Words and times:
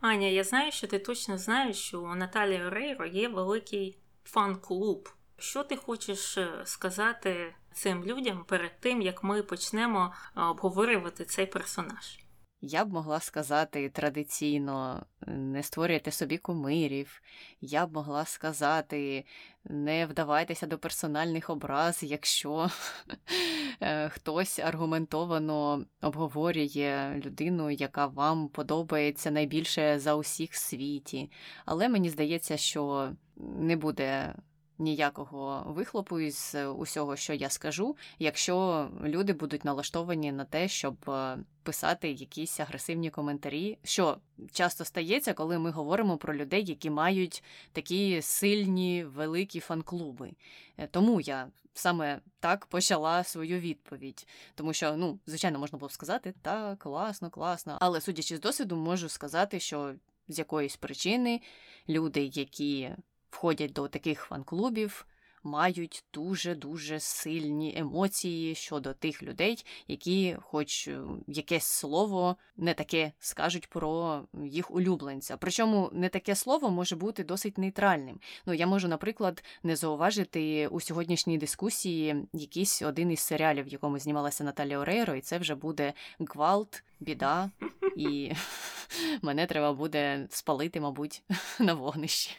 Аня, 0.00 0.26
я 0.26 0.44
знаю, 0.44 0.72
що 0.72 0.86
ти 0.86 0.98
точно 0.98 1.38
знаєш, 1.38 1.76
що 1.76 2.00
у 2.00 2.14
Наталі 2.14 2.62
Орейро 2.62 3.06
є 3.06 3.28
великий 3.28 3.98
фан-клуб. 4.24 5.08
Що 5.38 5.64
ти 5.64 5.76
хочеш 5.76 6.38
е, 6.38 6.62
сказати 6.64 7.54
цим 7.72 8.04
людям 8.04 8.44
перед 8.44 8.80
тим, 8.80 9.02
як 9.02 9.24
ми 9.24 9.42
почнемо 9.42 10.12
е, 10.36 10.40
обговорювати 10.42 11.24
цей 11.24 11.46
персонаж? 11.46 12.18
Я 12.62 12.84
б 12.84 12.92
могла 12.92 13.20
сказати 13.20 13.88
традиційно 13.88 15.06
не 15.26 15.62
створюйте 15.62 16.10
собі 16.10 16.38
кумирів. 16.38 17.22
Я 17.60 17.86
б 17.86 17.92
могла 17.92 18.24
сказати 18.24 19.24
не 19.64 20.06
вдавайтеся 20.06 20.66
до 20.66 20.78
персональних 20.78 21.50
образ, 21.50 22.02
якщо 22.02 22.70
е, 23.80 24.08
хтось 24.08 24.58
аргументовано 24.58 25.84
обговорює 26.02 27.20
людину, 27.24 27.70
яка 27.70 28.06
вам 28.06 28.48
подобається 28.48 29.30
найбільше 29.30 29.98
за 29.98 30.14
усіх 30.14 30.54
світі. 30.54 31.30
Але 31.64 31.88
мені 31.88 32.10
здається, 32.10 32.56
що 32.56 33.12
не 33.36 33.76
буде 33.76 34.34
ніякого 34.80 35.64
вихлопу 35.66 36.20
із 36.20 36.56
усього, 36.76 37.16
що 37.16 37.34
я 37.34 37.50
скажу, 37.50 37.96
якщо 38.18 38.88
люди 39.04 39.32
будуть 39.32 39.64
налаштовані 39.64 40.32
на 40.32 40.44
те, 40.44 40.68
щоб 40.68 41.10
е, 41.10 41.38
писати 41.62 42.10
якісь 42.10 42.60
агресивні 42.60 43.10
коментарі, 43.10 43.78
що 43.84 44.18
часто 44.52 44.84
стається, 44.84 45.32
коли 45.32 45.58
ми 45.58 45.70
говоримо 45.70 46.16
про 46.16 46.34
людей, 46.36 46.64
які 46.64 46.90
мають 46.90 47.44
такі 47.72 48.22
сильні 48.22 49.04
великі 49.04 49.60
фан-клуби. 49.60 50.30
Е, 50.78 50.86
тому 50.86 51.20
я 51.20 51.48
саме 51.74 52.20
так 52.40 52.66
почала 52.66 53.24
свою 53.24 53.60
відповідь, 53.60 54.26
тому 54.54 54.72
що, 54.72 54.96
ну, 54.96 55.18
звичайно, 55.26 55.58
можна 55.58 55.78
було 55.78 55.88
б 55.88 55.92
сказати, 55.92 56.34
так, 56.42 56.78
класно, 56.78 57.30
класно, 57.30 57.78
але 57.80 58.00
судячи 58.00 58.36
з 58.36 58.40
досвіду, 58.40 58.76
можу 58.76 59.08
сказати, 59.08 59.60
що 59.60 59.94
з 60.28 60.38
якоїсь 60.38 60.76
причини 60.76 61.40
люди, 61.88 62.30
які 62.34 62.90
входять 63.30 63.72
до 63.72 63.88
таких 63.88 64.24
фан-клубів, 64.24 65.06
мають 65.42 66.04
дуже-дуже 66.14 67.00
сильні 67.00 67.74
емоції 67.76 68.54
щодо 68.54 68.92
тих 68.92 69.22
людей, 69.22 69.64
які, 69.88 70.36
хоч 70.42 70.88
е, 70.88 71.00
якесь 71.26 71.64
слово, 71.64 72.36
не 72.56 72.74
таке 72.74 73.12
скажуть 73.18 73.66
про 73.68 74.22
їх 74.44 74.70
улюбленця. 74.70 75.36
Причому 75.36 75.90
не 75.92 76.08
таке 76.08 76.34
слово 76.34 76.70
може 76.70 76.96
бути 76.96 77.24
досить 77.24 77.58
нейтральним. 77.58 78.20
Ну, 78.46 78.54
я 78.54 78.66
можу, 78.66 78.88
наприклад, 78.88 79.44
не 79.62 79.76
зауважити 79.76 80.68
у 80.68 80.80
сьогоднішній 80.80 81.38
дискусії 81.38 82.24
якийсь 82.32 82.82
один 82.82 83.10
із 83.10 83.20
серіалів, 83.20 83.64
в 83.64 83.68
якому 83.68 83.98
знімалася 83.98 84.44
Наталія 84.44 84.78
Орейро, 84.78 85.14
і 85.14 85.20
це 85.20 85.38
вже 85.38 85.54
буде 85.54 85.92
гвалт, 86.18 86.84
біда, 87.00 87.50
і 87.96 88.32
мене 89.22 89.46
треба 89.46 89.72
буде 89.72 90.26
спалити, 90.30 90.80
мабуть, 90.80 91.22
на 91.58 91.74
вогнищі. 91.74 92.30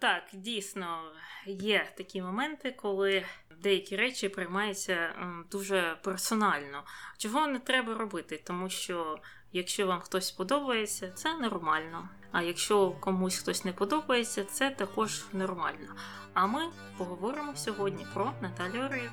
Так, 0.00 0.22
дійсно 0.32 1.02
є 1.46 1.92
такі 1.96 2.22
моменти, 2.22 2.74
коли 2.82 3.24
деякі 3.62 3.96
речі 3.96 4.28
приймаються 4.28 5.14
дуже 5.50 5.98
персонально. 6.02 6.82
Чого 7.18 7.46
не 7.46 7.58
треба 7.58 7.94
робити, 7.94 8.42
тому 8.46 8.70
що 8.70 9.18
якщо 9.52 9.86
вам 9.86 10.00
хтось 10.00 10.30
подобається, 10.30 11.10
це 11.10 11.38
нормально. 11.38 12.08
А 12.32 12.42
якщо 12.42 12.90
комусь 12.90 13.38
хтось 13.38 13.64
не 13.64 13.72
подобається, 13.72 14.44
це 14.44 14.70
також 14.70 15.24
нормально. 15.32 15.96
А 16.34 16.46
ми 16.46 16.62
поговоримо 16.98 17.56
сьогодні 17.56 18.06
про 18.14 18.32
Наталію 18.40 18.88
Рейв. 18.88 19.10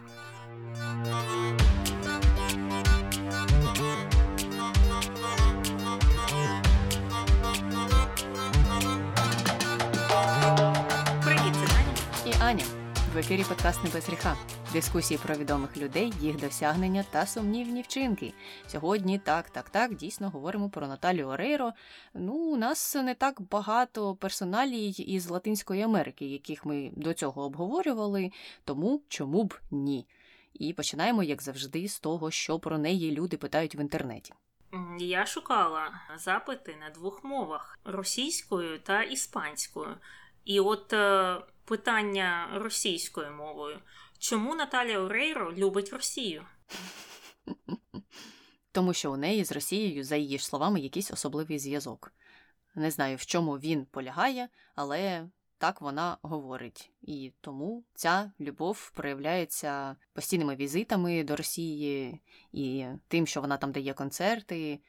В 13.14 13.18
ефірі 13.18 13.44
подкаст 13.44 13.84
«Не 13.84 13.90
гріха. 13.90 14.38
Дискусії 14.74 15.20
про 15.26 15.36
відомих 15.36 15.78
людей, 15.78 16.14
їх 16.20 16.40
досягнення 16.40 17.06
та 17.12 17.26
сумнівні 17.26 17.82
вчинки. 17.82 18.34
Сьогодні 18.68 19.20
так, 19.20 19.50
так, 19.50 19.70
так, 19.70 19.96
дійсно 19.96 20.30
говоримо 20.30 20.70
про 20.70 20.88
Наталію 20.88 21.28
Орейро. 21.28 21.72
Ну, 22.14 22.34
у 22.34 22.58
нас 22.58 22.96
не 22.96 23.16
так 23.16 23.42
багато 23.42 24.16
персоналій 24.16 24.90
із 24.90 25.30
Латинської 25.30 25.82
Америки, 25.82 26.26
яких 26.26 26.66
ми 26.66 26.92
до 26.96 27.14
цього 27.14 27.44
обговорювали, 27.44 28.32
тому 28.66 29.02
чому 29.08 29.44
б 29.44 29.54
ні. 29.72 30.08
І 30.54 30.74
починаємо, 30.74 31.24
як 31.24 31.42
завжди, 31.42 31.88
з 31.88 32.00
того, 32.00 32.32
що 32.32 32.60
про 32.60 32.78
неї 32.78 33.12
люди 33.12 33.38
питають 33.38 33.76
в 33.76 33.82
інтернеті. 33.82 34.34
Я 35.00 35.26
шукала 35.26 35.92
запити 36.18 36.76
на 36.82 36.90
двох 36.90 37.24
мовах 37.24 37.80
російською 37.86 38.80
та 38.80 39.04
іспанською. 39.04 39.96
І 40.46 40.60
от 40.60 40.94
е, 40.94 41.38
питання 41.70 42.50
російською 42.54 43.32
мовою. 43.32 43.80
Чому 44.20 44.56
Наталія 44.56 45.00
Орейро 45.00 45.54
любить 45.54 45.94
Росію? 45.94 46.46
Тому 48.72 48.94
що 48.94 49.12
у 49.12 49.18
неї 49.18 49.46
з 49.46 49.52
Росією, 49.52 50.04
за 50.04 50.16
її 50.16 50.38
ж 50.38 50.46
словами, 50.46 50.80
якийсь 50.80 51.12
особливий 51.12 51.60
зв'язок. 51.60 52.14
Не 52.76 52.92
знаю, 52.92 53.18
в 53.18 53.26
чому 53.26 53.54
він 53.54 53.86
полягає, 53.86 54.50
але 54.76 55.28
так 55.58 55.82
вона 55.82 56.18
говорить. 56.22 56.92
І 57.02 57.32
тому 57.42 57.84
ця 57.96 58.32
любов 58.40 58.92
проявляється 58.92 59.96
постійними 60.14 60.56
візитами 60.56 61.24
до 61.24 61.36
Росії 61.36 62.22
і 62.52 62.86
тим, 63.08 63.28
що 63.28 63.42
вона 63.42 63.58
там 63.58 63.72
дає 63.72 63.94
концерти. 63.94 64.80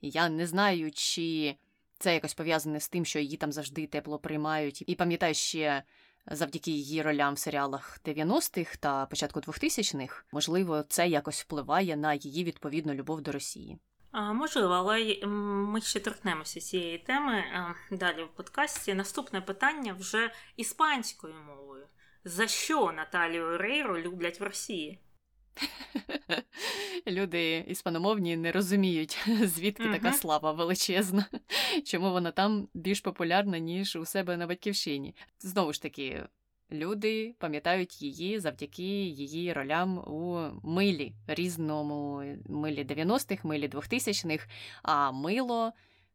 Я 0.00 0.28
не 0.28 0.46
знаю, 0.46 0.92
чи 0.92 1.56
це 1.98 2.14
якось 2.14 2.34
пов'язане 2.34 2.80
з 2.80 2.88
тим, 2.88 3.04
що 3.04 3.18
її 3.18 3.36
там 3.36 3.52
завжди 3.52 3.86
тепло 3.86 4.18
приймають. 4.18 4.84
І 4.86 4.94
пам'ятаю 4.94 5.34
ще 5.34 5.82
завдяки 6.26 6.70
її 6.70 7.02
ролям 7.02 7.34
в 7.34 7.38
серіалах 7.38 8.00
90-х 8.04 8.76
та 8.76 9.06
початку 9.06 9.40
2000-х, 9.40 10.24
можливо, 10.32 10.82
це 10.88 11.08
якось 11.08 11.42
впливає 11.42 11.96
на 11.96 12.14
її 12.14 12.44
відповідну 12.44 12.94
любов 12.94 13.20
до 13.20 13.32
Росії. 13.32 13.78
А, 14.12 14.32
Можливо, 14.32 14.74
але 14.74 15.26
ми 15.26 15.80
ще 15.80 16.00
торкнемося 16.00 16.60
цієї 16.60 16.98
теми 16.98 17.44
далі 17.90 18.22
в 18.22 18.36
подкасті. 18.36 18.94
Наступне 18.94 19.40
питання 19.40 19.92
вже 19.92 20.30
іспанською 20.56 21.34
мовою. 21.34 21.86
За 22.24 22.46
що 22.46 22.92
Наталію 22.92 23.58
Рейро 23.58 24.00
люблять 24.00 24.40
в 24.40 24.42
Росії? 24.42 25.00
Люди 27.06 27.64
іспаномовні 27.68 28.36
не 28.36 28.52
розуміють, 28.52 29.18
звідки 29.42 29.88
така 29.88 30.12
слава 30.12 30.52
величезна, 30.52 31.26
чому 31.84 32.10
вона 32.10 32.30
там 32.30 32.68
більш 32.74 33.00
популярна, 33.00 33.58
ніж 33.58 33.96
у 33.96 34.04
себе 34.04 34.36
на 34.36 34.46
батьківщині. 34.46 35.14
Знову 35.40 35.72
ж 35.72 35.82
таки, 35.82 36.24
люди 36.72 37.34
пам'ятають 37.38 38.02
її 38.02 38.40
завдяки 38.40 38.82
її 39.04 39.52
ролям 39.52 39.98
у 39.98 40.50
милі, 40.62 41.12
різному 41.26 42.24
милі 42.48 42.84
90-х, 42.84 43.44
милі 43.44 43.68
2000-х, 43.68 44.46
а 44.82 45.12
мило 45.12 45.72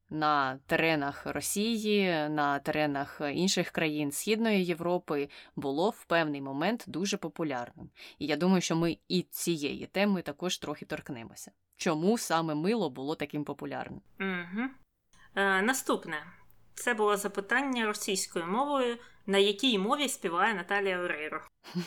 на 0.10 0.60
теренах 0.66 1.26
Росії, 1.26 2.30
на 2.30 2.60
теренах 2.60 3.22
інших 3.34 3.70
країн 3.70 4.12
Східної 4.12 4.66
Європи 4.66 5.30
було 5.56 5.90
в 5.90 6.06
певний 6.06 6.42
момент 6.42 6.84
дуже 6.88 7.18
популярним. 7.18 7.90
І 8.20 8.26
я 8.26 8.36
думаю, 8.36 8.62
що 8.62 8.76
ми 8.76 8.98
і 9.08 9.22
цієї 9.22 9.86
теми 9.86 10.22
також 10.22 10.58
трохи 10.58 10.86
торкнемося. 10.86 11.52
Чому 11.78 12.18
саме 12.18 12.56
мило 12.56 12.90
було 12.90 13.16
таким 13.16 13.44
популярним? 13.44 14.02
Угу. 14.20 14.70
Е, 15.36 15.62
Наступне 15.62 16.18
це 16.80 16.94
було 16.94 17.18
запитання 17.18 17.86
російською 17.86 18.46
мовою, 18.46 18.98
на 19.26 19.38
якій 19.38 19.80
мові 19.80 20.10
співає 20.10 20.54
Наталія 20.54 21.00
Орейро. 21.00 21.42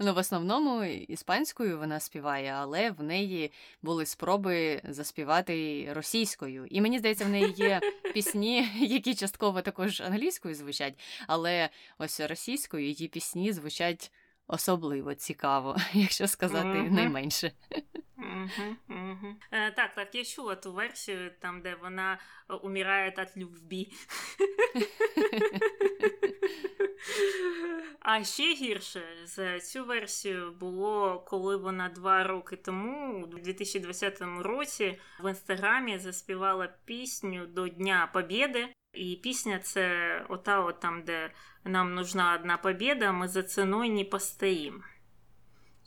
Ну, 0.00 0.14
в 0.14 0.16
основному 0.16 0.84
іспанською 0.84 1.78
вона 1.78 2.00
співає, 2.00 2.54
але 2.56 2.90
в 2.90 3.02
неї 3.02 3.52
були 3.82 4.06
спроби 4.06 4.82
заспівати 4.84 5.88
російською. 5.92 6.66
І 6.66 6.80
мені 6.80 6.98
здається, 6.98 7.24
в 7.24 7.28
неї 7.28 7.54
є 7.56 7.80
пісні, 8.14 8.68
які 8.76 9.14
частково 9.14 9.62
також 9.62 10.00
англійською 10.00 10.54
звучать, 10.54 10.94
але 11.26 11.68
ось 11.98 12.20
російською 12.20 12.86
її 12.86 13.08
пісні 13.08 13.52
звучать 13.52 14.12
особливо 14.46 15.14
цікаво, 15.14 15.76
якщо 15.92 16.26
сказати 16.26 16.82
найменше. 16.90 17.52
Е, 19.52 19.70
Так, 19.70 19.94
так, 19.94 20.14
я 20.14 20.24
чула 20.24 20.54
ту 20.54 20.72
версію, 20.72 21.30
там, 21.40 21.60
де 21.62 21.74
вона 21.74 22.18
е, 22.50 22.54
умирає 22.54 23.14
від 23.18 23.42
любві. 23.42 23.92
А 28.00 28.24
ще 28.24 28.54
гірше 28.54 29.02
за 29.24 29.60
цю 29.60 29.84
версію 29.84 30.52
було, 30.52 31.24
коли 31.28 31.56
вона 31.56 31.88
два 31.88 32.24
роки 32.24 32.56
тому, 32.56 33.22
у 33.22 33.26
2020 33.26 34.22
році, 34.38 35.00
в 35.20 35.28
інстаграмі 35.28 35.98
заспівала 35.98 36.68
пісню 36.84 37.46
до 37.46 37.68
Дня 37.68 38.10
Побєди. 38.12 38.68
І 38.92 39.20
пісня 39.22 39.58
це 39.58 40.26
ота, 40.28 40.60
от 40.60 40.80
там, 40.80 41.02
де 41.02 41.30
нам 41.64 41.94
нужна 41.94 42.34
одна 42.34 42.56
побіда, 42.56 43.12
ми 43.12 43.28
за 43.28 43.42
ціною 43.42 43.92
не 43.92 44.04
постоїм. 44.04 44.82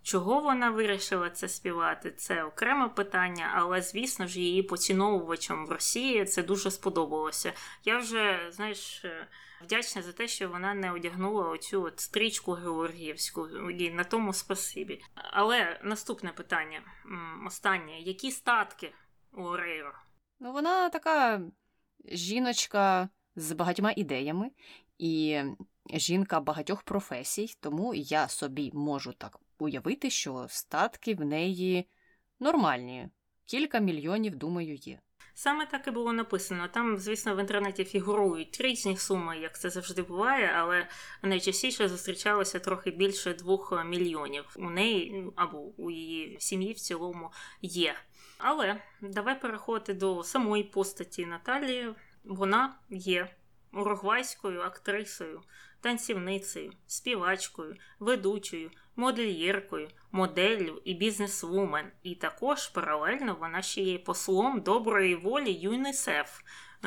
Чого 0.03 0.39
вона 0.39 0.69
вирішила 0.69 1.29
це 1.29 1.47
співати? 1.47 2.11
Це 2.11 2.43
окреме 2.43 2.89
питання, 2.89 3.51
але 3.55 3.81
звісно 3.81 4.27
ж, 4.27 4.39
її 4.39 4.63
поціновувачам 4.63 5.65
в 5.65 5.71
Росії 5.71 6.25
це 6.25 6.43
дуже 6.43 6.71
сподобалося. 6.71 7.53
Я 7.83 7.97
вже, 7.97 8.47
знаєш, 8.51 9.05
вдячна 9.63 10.01
за 10.01 10.11
те, 10.11 10.27
що 10.27 10.49
вона 10.49 10.73
не 10.73 10.91
одягнула 10.91 11.49
оцю 11.49 11.83
от 11.83 11.99
стрічку 11.99 12.51
Георгіївську, 12.51 13.47
і 13.69 13.91
на 13.91 14.03
тому 14.03 14.33
спасибі. 14.33 15.01
Але 15.15 15.79
наступне 15.83 16.31
питання, 16.31 16.81
останнє: 17.47 17.99
які 17.99 18.31
статки 18.31 18.93
у 19.33 19.41
Орейро? 19.41 19.93
Ну, 20.39 20.51
вона 20.51 20.89
така 20.89 21.41
жіночка 22.05 23.09
з 23.35 23.51
багатьма 23.51 23.93
ідеями 23.95 24.51
і 24.97 25.41
жінка 25.93 26.39
багатьох 26.39 26.83
професій, 26.83 27.57
тому 27.59 27.93
я 27.93 28.27
собі 28.27 28.71
можу 28.73 29.13
так 29.13 29.39
уявити, 29.59 30.09
що 30.09 30.45
статки 30.49 31.15
в 31.15 31.25
неї 31.25 31.89
нормальні. 32.39 33.09
Кілька 33.45 33.79
мільйонів, 33.79 34.35
думаю, 34.35 34.75
є. 34.75 34.99
Саме 35.35 35.65
так 35.65 35.87
і 35.87 35.91
було 35.91 36.13
написано. 36.13 36.67
Там, 36.67 36.97
звісно, 36.97 37.35
в 37.35 37.39
інтернеті 37.39 37.83
фігурують 37.83 38.61
різні 38.61 38.97
суми, 38.97 39.37
як 39.37 39.59
це 39.59 39.69
завжди 39.69 40.01
буває, 40.01 40.51
але 40.55 40.87
найчастіше 41.21 41.89
зустрічалося 41.89 42.59
трохи 42.59 42.91
більше 42.91 43.33
двох 43.33 43.85
мільйонів. 43.85 44.55
У 44.55 44.69
неї 44.69 45.25
або 45.35 45.57
у 45.57 45.91
її 45.91 46.37
сім'ї 46.39 46.73
в 46.73 46.79
цілому 46.79 47.31
є. 47.61 47.95
Але 48.37 48.81
давай 49.01 49.41
переходити 49.41 49.93
до 49.93 50.23
самої 50.23 50.63
постаті 50.63 51.25
Наталії. 51.25 51.95
Вона 52.23 52.75
є 52.89 53.35
уругвайською 53.73 54.61
актрисою, 54.61 55.41
танцівницею, 55.81 56.73
співачкою, 56.87 57.75
ведучою, 57.99 58.71
модельєркою, 58.95 59.87
моделлю 60.11 60.81
і 60.85 60.93
бізнесвумен. 60.93 61.85
І 62.03 62.15
також 62.15 62.67
паралельно 62.67 63.37
вона 63.39 63.61
ще 63.61 63.81
є 63.81 63.97
послом 63.97 64.61
доброї 64.61 65.15
волі 65.15 65.51
ЮНІСЕФ. 65.51 66.41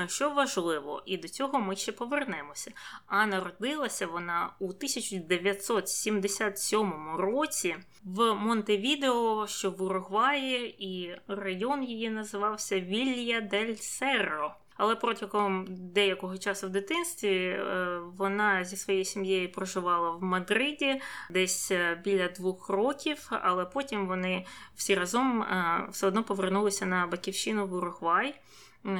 Що 0.06 0.30
важливо, 0.30 1.02
і 1.06 1.16
до 1.16 1.28
цього 1.28 1.60
ми 1.60 1.76
ще 1.76 1.92
повернемося. 1.92 2.72
А 3.06 3.26
народилася 3.26 4.06
вона 4.06 4.50
у 4.58 4.64
1977 4.64 7.16
році 7.16 7.76
в 8.04 8.34
Монтевідео, 8.34 9.46
що 9.46 9.70
в 9.70 9.82
Уругваї, 9.82 10.86
і 10.86 11.18
район 11.28 11.84
її 11.84 12.10
називався 12.10 12.80
Вілья 12.80 13.40
дель 13.40 13.74
Серро. 13.74 14.54
Але 14.76 14.94
протягом 14.94 15.66
деякого 15.68 16.38
часу 16.38 16.66
в 16.66 16.70
дитинстві 16.70 17.46
е, 17.46 18.00
вона 18.16 18.64
зі 18.64 18.76
своєю 18.76 19.04
сім'єю 19.04 19.52
проживала 19.52 20.10
в 20.10 20.22
Мадриді 20.22 21.00
десь 21.30 21.70
е, 21.70 22.00
біля 22.04 22.28
двох 22.28 22.68
років, 22.68 23.28
але 23.30 23.64
потім 23.64 24.06
вони 24.06 24.46
всі 24.76 24.94
разом 24.94 25.42
е, 25.42 25.86
все 25.90 26.06
одно 26.06 26.22
повернулися 26.22 26.86
на 26.86 27.06
Батьківщину 27.06 27.66
в 27.66 27.72
Уругвай. 27.74 28.34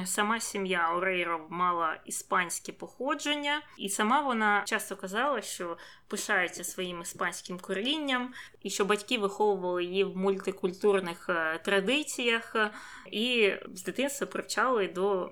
Сама 0.05 0.39
сім'я 0.39 0.93
Орейро 0.95 1.47
мала 1.49 1.99
іспанське 2.05 2.71
походження, 2.71 3.61
і 3.77 3.89
сама 3.89 4.21
вона 4.21 4.63
часто 4.65 4.95
казала, 4.95 5.41
що 5.41 5.77
пишається 6.07 6.63
своїм 6.63 7.01
іспанським 7.01 7.59
корінням, 7.59 8.33
і 8.61 8.69
що 8.69 8.85
батьки 8.85 9.17
виховували 9.17 9.83
її 9.83 10.03
в 10.03 10.17
мультикультурних 10.17 11.29
е, 11.29 11.59
традиціях, 11.65 12.55
і 13.11 13.53
з 13.73 13.83
дитинства 13.83 14.27
привчали 14.27 14.87
до 14.87 15.31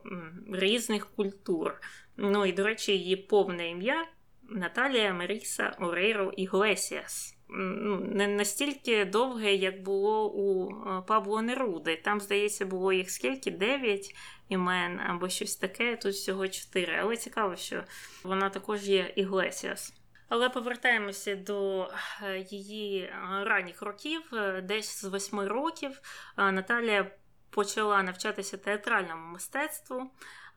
різних 0.52 1.08
культур. 1.16 1.82
Ну 2.18 2.46
і, 2.46 2.52
до 2.52 2.64
речі, 2.64 2.92
її 2.92 3.16
повне 3.16 3.70
ім'я 3.70 4.08
Наталія 4.50 5.14
Меріса 5.14 5.76
Орейро 5.80 6.32
Іглесіас 6.38 7.36
ну, 7.50 8.00
не 8.00 8.28
настільки 8.28 9.06
довге, 9.06 9.54
як 9.54 9.84
було 9.84 10.32
у 10.32 10.72
е, 10.72 11.02
Пабло 11.08 11.42
Неруди. 11.42 12.02
Там, 12.04 12.22
здається, 12.22 12.66
було 12.66 12.94
їх 12.94 13.12
скільки? 13.12 13.52
Дев'ять 13.52 14.16
імен 14.50 15.00
або 15.00 15.30
щось 15.30 15.56
таке, 15.56 15.96
тут 15.96 16.14
всього 16.14 16.48
чотири. 16.48 16.98
Але 17.02 17.18
цікаво, 17.18 17.56
що 17.56 17.84
вона 18.24 18.50
також 18.50 18.90
є 18.90 19.14
Іглесіас. 19.16 19.94
Але 20.30 20.50
повертаємося 20.50 21.36
до 21.36 21.90
е, 22.24 22.40
її 22.40 23.02
е, 23.02 23.14
ранніх 23.44 23.82
років, 23.82 24.22
десь 24.64 25.02
з 25.02 25.04
восьми 25.04 25.48
років 25.48 26.02
Наталія 26.38 27.12
почала 27.50 28.04
навчатися 28.04 28.58
театральному 28.58 29.34
мистецтву 29.34 30.12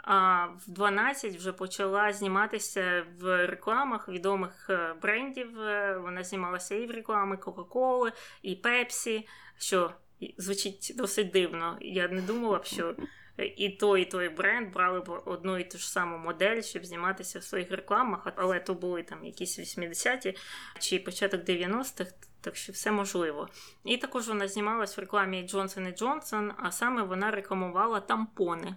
а 0.08 0.46
в 0.46 0.70
12 0.70 1.36
вже 1.36 1.52
почала 1.52 2.12
зніматися 2.12 3.06
в 3.20 3.46
рекламах 3.46 4.08
відомих 4.08 4.70
е, 4.70 4.94
брендів. 5.02 5.60
Е, 5.60 5.98
вона 5.98 6.24
знімалася 6.24 6.74
і 6.74 6.86
в 6.86 6.90
реклами 6.90 7.36
Кока-Коли, 7.36 8.12
і 8.42 8.54
Пепсі, 8.56 9.28
що 9.58 9.92
звучить 10.36 10.92
досить 10.96 11.30
дивно. 11.30 11.76
Я 11.80 12.08
не 12.08 12.20
думала 12.20 12.58
б, 12.58 12.64
що 12.64 12.96
і 13.38 13.70
той, 13.70 14.02
і 14.02 14.04
той 14.04 14.28
бренд 14.28 14.72
брали 14.72 15.00
б 15.00 15.22
одну 15.24 15.58
і 15.58 15.64
ту 15.64 15.78
ж 15.78 15.90
саму 15.90 16.18
модель, 16.18 16.60
щоб 16.60 16.86
зніматися 16.86 17.38
в 17.38 17.42
своїх 17.42 17.70
рекламах, 17.70 18.26
але 18.36 18.60
то 18.60 18.74
були 18.74 19.02
там 19.02 19.24
якісь 19.24 19.58
80-ті 19.58 20.36
чи 20.78 20.98
початок 20.98 21.42
90-х. 21.42 22.14
Так 22.40 22.56
що 22.56 22.72
все 22.72 22.90
можливо. 22.90 23.48
І 23.84 23.96
також 23.96 24.28
вона 24.28 24.48
знімалась 24.48 24.96
в 24.96 25.00
рекламі 25.00 25.48
Johnson 25.52 26.02
Johnson, 26.02 26.52
а 26.56 26.70
саме 26.70 27.02
вона 27.02 27.30
рекламувала 27.30 28.00
тампони. 28.00 28.76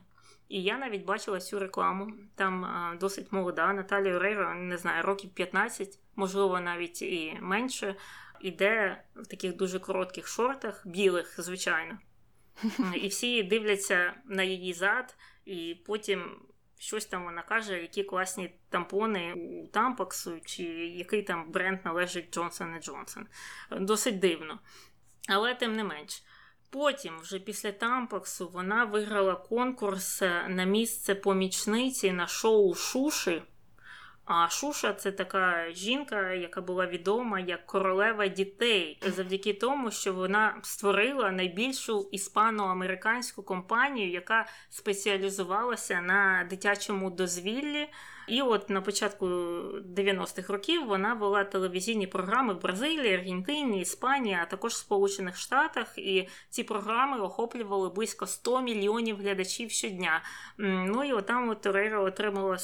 І 0.50 0.64
я 0.64 0.78
навіть 0.78 1.06
бачила 1.06 1.40
цю 1.40 1.60
рекламу. 1.60 2.14
Там 2.36 2.66
а, 2.66 2.98
досить 3.00 3.32
молода 3.32 3.74
Наталія 3.74 4.16
Орейро, 4.16 4.54
не 4.54 4.78
знаю, 4.78 5.04
років 5.04 5.30
15, 5.30 6.00
можливо, 6.16 6.60
навіть 6.60 7.02
і 7.02 7.38
менше. 7.42 7.96
Іде 8.42 9.04
в 9.16 9.28
таких 9.28 9.56
дуже 9.56 9.80
коротких 9.80 10.28
шортах, 10.28 10.88
білих, 10.88 11.42
звичайно. 11.42 11.98
І 12.96 13.08
всі 13.08 13.44
дивляться 13.44 14.14
на 14.26 14.44
її 14.44 14.74
зад, 14.74 15.18
і 15.46 15.78
потім 15.86 16.40
щось 16.80 17.06
там 17.06 17.24
вона 17.24 17.42
каже, 17.42 17.82
які 17.82 18.04
класні 18.04 18.56
тампони 18.70 19.34
у 19.34 19.68
Тампаксу, 19.68 20.40
чи 20.46 20.64
який 20.64 21.24
там 21.24 21.52
бренд 21.52 21.80
належить 21.86 22.38
Johnson 22.38 22.90
Johnson. 22.90 23.26
Досить 23.82 24.20
дивно. 24.20 24.60
Але 25.30 25.56
тим 25.56 25.76
не 25.76 25.84
менш. 25.84 26.24
Потім, 26.70 27.20
вже 27.20 27.40
після 27.40 27.72
Тампаксу, 27.72 28.50
вона 28.50 28.86
виграла 28.86 29.36
конкурс 29.36 30.22
е, 30.22 30.48
на 30.50 30.64
місце 30.64 31.16
помічниці 31.16 32.12
на 32.12 32.28
шоу 32.28 32.74
Шуші. 32.74 33.42
А 34.26 34.50
Шуша 34.50 34.94
це 34.94 35.12
така 35.12 35.72
жінка, 35.72 36.34
яка 36.34 36.62
була 36.62 36.88
відома 36.88 37.40
як 37.40 37.66
королева 37.66 38.28
дітей, 38.28 38.98
завдяки 39.08 39.54
тому, 39.54 39.92
що 39.92 40.14
вона 40.14 40.60
створила 40.64 41.32
найбільшу 41.32 42.10
іспано-американську 42.12 43.44
компанію, 43.44 44.12
яка 44.12 44.48
спеціалізувалася 44.70 46.02
на 46.02 46.48
дитячому 46.50 47.10
дозвіллі. 47.10 47.88
І 48.28 48.42
от 48.42 48.70
на 48.70 48.82
початку 48.82 49.26
90-х 49.26 50.54
років 50.54 50.86
вона 50.86 51.14
вела 51.14 51.44
телевізійні 51.44 52.08
програми 52.08 52.54
в 52.54 52.62
Бразилії, 52.62 53.14
Аргентині, 53.14 53.82
Іспанії, 53.82 54.38
а 54.42 54.46
також 54.46 54.74
в 54.74 54.78
Сполучених 54.78 55.38
Штатах. 55.38 55.98
І 55.98 56.28
ці 56.50 56.64
програми 56.64 57.20
охоплювали 57.20 57.90
близько 57.90 58.28
100 58.28 58.62
мільйонів 58.62 59.18
глядачів 59.18 59.72
щодня. 59.72 60.24
Ну 60.58 61.04
і 61.04 61.14
отам 61.14 61.50
от 61.50 61.62
Торейра 61.62 62.02
отримала 62.02 62.58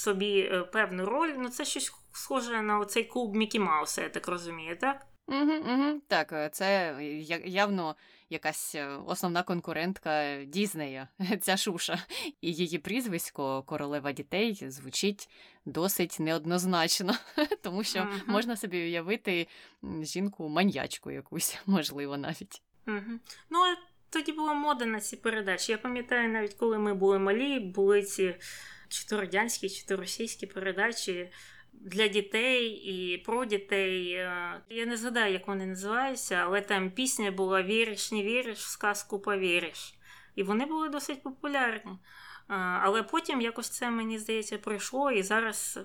собі 0.00 0.40
е, 0.40 0.60
певну 0.60 1.04
роль. 1.04 1.32
Ну 1.38 1.48
це 1.48 1.64
щось 1.64 1.92
схоже 2.12 2.62
на 2.62 2.78
оцей 2.78 3.04
клуб 3.04 3.36
Мікі 3.36 3.58
Мауса, 3.58 4.02
я 4.02 4.08
так 4.08 4.28
розумію, 4.28 4.76
так? 4.76 5.06
Угу, 5.26 5.52
угу. 5.52 6.00
Так, 6.08 6.32
е, 6.32 6.48
це 6.52 6.96
явно 7.44 7.96
якась 8.30 8.74
е, 8.74 8.86
основна 9.06 9.42
конкурентка 9.42 10.44
Дізнея, 10.44 11.08
ця 11.40 11.56
шуша. 11.56 11.98
І 12.40 12.52
її 12.52 12.78
прізвисько 12.78 13.62
королева 13.62 14.12
дітей 14.12 14.70
звучить 14.70 15.28
досить 15.64 16.16
неоднозначно, 16.20 17.14
тому 17.62 17.84
що 17.84 17.98
uh 17.98 18.20
можна 18.26 18.56
собі 18.56 18.78
уявити 18.78 19.46
жінку 20.02 20.48
маньячку 20.48 21.10
якусь, 21.10 21.58
можливо, 21.66 22.16
навіть. 22.16 22.62
uh 22.86 23.18
Ну, 23.50 23.58
тоді 24.10 24.32
була 24.32 24.54
мода 24.54 24.86
на 24.86 25.00
ці 25.00 25.16
передачі. 25.16 25.72
Я 25.72 25.78
пам'ятаю, 25.78 26.28
навіть 26.28 26.54
коли 26.54 26.78
ми 26.78 26.94
були 26.94 27.18
малі, 27.18 27.60
були 27.60 28.02
ці 28.02 28.36
чи 28.90 29.06
то 29.06 29.20
радянські, 29.20 29.68
чи 29.68 29.86
то 29.86 29.96
російські 29.96 30.46
передачі 30.46 31.30
для 31.72 32.08
дітей 32.08 32.66
і 32.68 33.18
про 33.18 33.44
дітей. 33.44 34.12
Е, 34.12 34.60
я 34.68 34.86
не 34.86 34.96
згадаю, 34.96 35.32
як 35.32 35.48
вони 35.48 35.66
називаються, 35.66 36.34
але 36.34 36.60
там 36.60 36.90
пісня 36.90 37.30
була 37.30 37.62
Віриш, 37.62 38.12
не 38.12 38.22
віриш, 38.22 38.58
в 38.58 38.68
сказку 38.68 39.20
повіриш. 39.20 39.94
І 40.34 40.42
вони 40.42 40.66
були 40.66 40.88
досить 40.88 41.22
популярні. 41.22 41.92
Е, 41.92 41.98
але 42.56 43.02
потім 43.02 43.40
якось 43.40 43.68
це, 43.68 43.90
мені 43.90 44.18
здається, 44.18 44.58
пройшло, 44.58 45.10
і 45.10 45.22
зараз, 45.22 45.80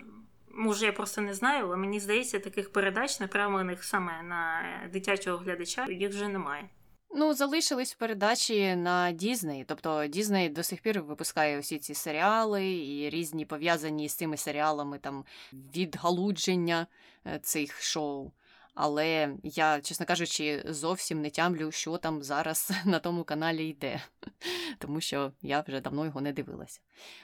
може, 0.51 0.85
я 0.85 0.91
просто 0.91 1.21
не 1.21 1.33
знаю, 1.33 1.65
але 1.65 1.77
мені 1.77 1.99
здається, 1.99 2.39
таких 2.39 2.71
передач, 2.71 3.19
направлених 3.19 3.83
саме 3.83 4.23
на 4.23 4.61
дитячого 4.93 5.37
глядача, 5.37 5.85
їх 5.89 6.09
вже 6.09 6.27
немає. 6.27 6.69
Ну, 7.17 7.33
залишились 7.33 7.93
передачі 7.93 8.75
на 8.75 9.11
Дізней. 9.11 9.63
Тобто 9.67 10.07
Дізней 10.07 10.49
до 10.49 10.63
сих 10.63 10.81
пір 10.81 11.01
випускає 11.01 11.59
усі 11.59 11.77
ці 11.77 11.93
серіали 11.93 12.73
і 12.73 13.09
різні 13.09 13.45
пов'язані 13.45 14.09
з 14.09 14.13
цими 14.13 14.37
серіалами 14.37 14.99
там 14.99 15.25
відгалудження 15.53 16.87
е, 17.27 17.39
цих 17.39 17.81
шоу. 17.81 18.31
Але 18.75 19.35
я, 19.43 19.81
чесно 19.81 20.05
кажучи, 20.05 20.63
зовсім 20.65 21.21
не 21.21 21.29
тямлю, 21.29 21.71
що 21.71 21.97
там 21.97 22.23
зараз 22.23 22.71
на 22.85 22.99
тому 22.99 23.23
каналі 23.23 23.69
йде, 23.69 24.01
тому 24.79 25.01
що 25.01 25.31
я 25.41 25.63
вже 25.67 25.81
давно 25.81 26.05
його 26.05 26.21
не 26.21 26.33
дивилася. 26.33 26.79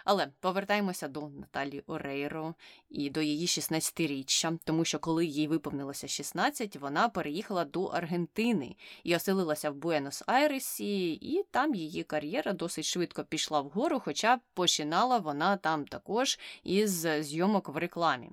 Але 0.05 0.27
повертаємося 0.39 1.08
до 1.08 1.22
Наталі 1.22 1.84
Орейро 1.88 2.55
і 2.89 3.10
до 3.10 3.22
її 3.22 3.46
16-річчя, 3.46 4.60
тому 4.63 4.86
що 4.86 5.00
коли 5.00 5.25
їй 5.25 5.48
виповнилося 5.48 6.08
16, 6.08 6.75
вона 6.75 7.10
переїхала 7.10 7.65
до 7.65 7.84
Аргентини 7.84 8.75
і 9.03 9.15
оселилася 9.15 9.72
в 9.72 9.75
Буенос-Айресі, 9.75 11.17
і 11.22 11.46
там 11.51 11.75
її 11.75 12.03
кар'єра 12.03 12.53
досить 12.53 12.86
швидко 12.86 13.24
пішла 13.24 13.62
вгору, 13.62 14.00
хоча 14.00 14.39
починала 14.53 15.17
вона 15.17 15.58
там 15.58 15.86
також 15.86 16.39
із 16.63 17.08
зйомок 17.20 17.70
в 17.70 17.77
рекламі. 17.77 18.29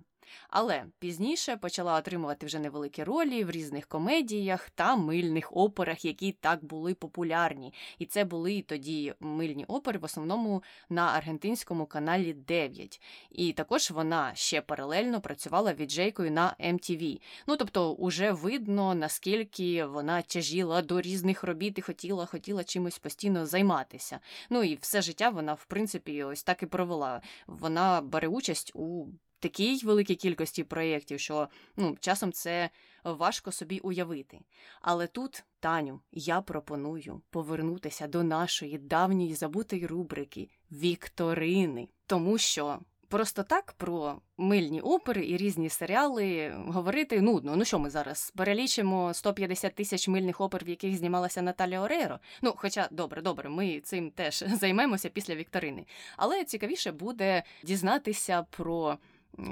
Але 0.49 0.85
пізніше 0.99 1.57
почала 1.57 1.99
отримувати 1.99 2.47
вже 2.47 2.59
невеликі 2.59 3.05
ролі 3.05 3.45
в 3.45 3.51
різних 3.51 3.87
комедіях 3.87 4.71
та 4.71 4.97
мильних 4.97 5.57
операх, 5.57 6.05
які 6.05 6.33
так 6.33 6.65
були 6.65 6.95
популярні. 6.95 7.75
І 7.99 8.07
це 8.07 8.25
були 8.25 8.63
тоді 8.63 9.15
мильні 9.21 9.65
опери, 9.65 9.99
в 9.99 10.05
основному 10.05 10.63
на 10.89 11.07
аргентинському 11.07 11.87
каналі 11.87 12.33
9. 12.33 13.01
І 13.31 13.53
також 13.53 13.91
вона 13.91 14.35
ще 14.35 14.61
паралельно 14.61 15.21
працювала 15.21 15.73
віджейкою 15.73 16.31
на 16.31 16.57
MTV. 16.61 17.21
Ну 17.47 17.57
тобто, 17.57 17.93
уже 17.93 18.33
видно, 18.33 18.95
наскільки 18.95 19.85
вона 19.85 20.23
тяжіла 20.23 20.83
до 20.83 21.01
різних 21.01 21.45
робіт 21.45 21.79
і 21.79 21.83
хотіла, 21.83 22.27
хотіла 22.27 22.65
чимось 22.65 22.99
постійно 22.99 23.47
займатися. 23.47 24.21
Ну 24.51 24.63
і 24.63 24.79
все 24.81 25.03
життя 25.03 25.29
вона, 25.31 25.55
в 25.55 25.65
принципі, 25.65 26.23
ось 26.25 26.43
так 26.43 26.63
і 26.63 26.67
провела. 26.67 27.23
Вона 27.47 28.01
бере 28.01 28.29
участь 28.29 28.73
у 28.75 29.07
такій 29.39 29.81
великій 29.85 30.15
кількості 30.15 30.65
проєктів, 30.65 31.21
що 31.21 31.49
ну, 31.77 31.97
часом 32.01 32.33
це 32.33 32.71
важко 33.05 33.53
собі 33.53 33.79
уявити. 33.79 34.41
Але 34.81 35.07
тут, 35.07 35.45
Таню, 35.61 36.01
я 36.13 36.41
пропоную 36.41 37.21
повернутися 37.31 38.07
до 38.07 38.23
нашої 38.23 38.79
давньої 38.79 39.35
забутої 39.35 39.87
рубрики 39.87 40.49
Вікторини, 40.71 41.89
тому 42.07 42.39
що. 42.39 42.79
Просто 43.11 43.43
так 43.43 43.73
про 43.73 44.21
мильні 44.37 44.81
опери 44.81 45.27
і 45.27 45.37
різні 45.37 45.69
серіали 45.69 46.55
говорити 46.67 47.21
нудно. 47.21 47.57
Ну 47.57 47.65
що 47.65 47.79
ми 47.79 47.91
зараз 47.91 48.33
перелічимо 48.37 49.15
150 49.15 49.75
тисяч 49.75 50.09
мильних 50.09 50.41
опер, 50.41 50.65
в 50.65 50.69
яких 50.69 50.97
знімалася 50.97 51.43
Наталя 51.43 51.81
Орейро? 51.81 52.19
Ну, 52.43 52.55
хоча 52.57 52.89
добре, 52.91 53.23
добре, 53.23 53.49
ми 53.49 53.81
цим 53.81 54.11
теж 54.11 54.45
займемося 54.61 55.09
після 55.09 55.35
вікторини. 55.35 55.87
Але 56.17 56.45
цікавіше 56.45 56.93
буде 56.93 57.43
дізнатися 57.63 58.47
про 58.51 58.99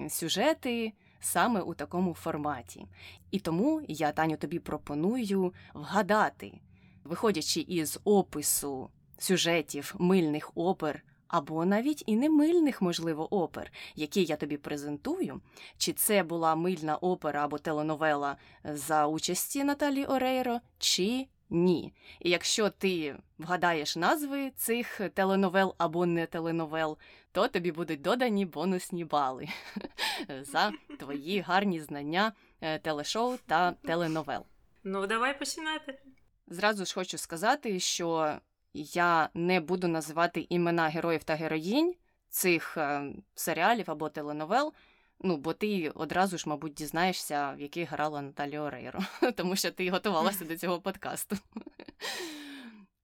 сюжети 0.09 0.93
саме 1.21 1.61
у 1.61 1.75
такому 1.75 2.15
форматі. 2.15 2.87
І 3.31 3.39
тому 3.39 3.83
я, 3.89 4.13
Таню, 4.13 4.37
тобі 4.37 4.59
пропоную 4.59 5.55
вгадати, 5.75 6.61
виходячи 7.05 7.61
із 7.61 8.01
опису 8.05 8.91
сюжетів 9.19 9.95
мильних 9.99 10.53
опер. 10.55 11.03
Або 11.29 11.65
навіть 11.65 12.05
і 12.07 12.17
не 12.17 12.31
мильних, 12.31 12.83
можливо, 12.83 13.35
опер, 13.35 13.73
які 13.95 14.25
я 14.25 14.37
тобі 14.37 14.57
презентую, 14.57 15.41
чи 15.77 15.93
це 15.93 16.23
була 16.23 16.55
мильна 16.55 16.97
опера 16.97 17.45
або 17.45 17.59
теленовела 17.59 18.37
за 18.65 19.07
участі 19.07 19.65
Наталі 19.65 20.05
Орейро, 20.05 20.61
чи 20.79 21.27
ні. 21.51 21.93
І 22.21 22.31
якщо 22.31 22.71
ти 22.71 23.17
вгадаєш 23.39 23.97
назви 23.97 24.51
цих 24.57 25.01
теленовел 25.15 25.75
або 25.79 26.07
не 26.07 26.27
теленовел, 26.27 26.99
то 27.37 27.49
тобі 27.49 27.73
будуть 27.73 28.03
додані 28.03 28.47
бонусні 28.47 29.05
бали 29.05 29.49
за 30.43 30.73
твої 30.99 31.41
гарні 31.41 31.81
знання 31.81 32.33
е, 32.61 32.79
телешоу 32.79 33.37
та 33.47 33.73
теленовел. 33.73 34.47
Ну, 34.85 35.07
давай 35.07 35.39
починати. 35.39 35.99
Зразу 36.47 36.85
ж 36.85 36.95
хочу 36.95 37.19
сказати, 37.19 37.81
що 37.81 38.39
я 38.75 39.29
не 39.35 39.61
буду 39.61 39.89
називати 39.89 40.47
імена 40.49 40.89
героїв 40.89 41.25
та 41.25 41.35
героїнь 41.35 41.95
цих 42.29 42.77
е, 42.77 43.13
серіалів 43.35 43.91
або 43.91 44.09
теленовел. 44.09 44.73
Ну, 45.21 45.37
бо 45.37 45.53
ти 45.53 45.91
одразу 45.91 46.39
ж, 46.39 46.49
мабуть, 46.49 46.75
дізнаєшся, 46.75 47.53
в 47.53 47.61
яких 47.61 47.91
грала 47.91 48.23
Наталі 48.23 48.59
Орейро, 48.59 49.01
тому 49.37 49.57
що 49.57 49.71
ти 49.71 49.91
готувалася 49.91 50.45
до 50.45 50.57
цього 50.57 50.81
подкасту. 50.81 51.37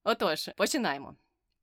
Отож, 0.04 0.50
починаємо. 0.56 1.16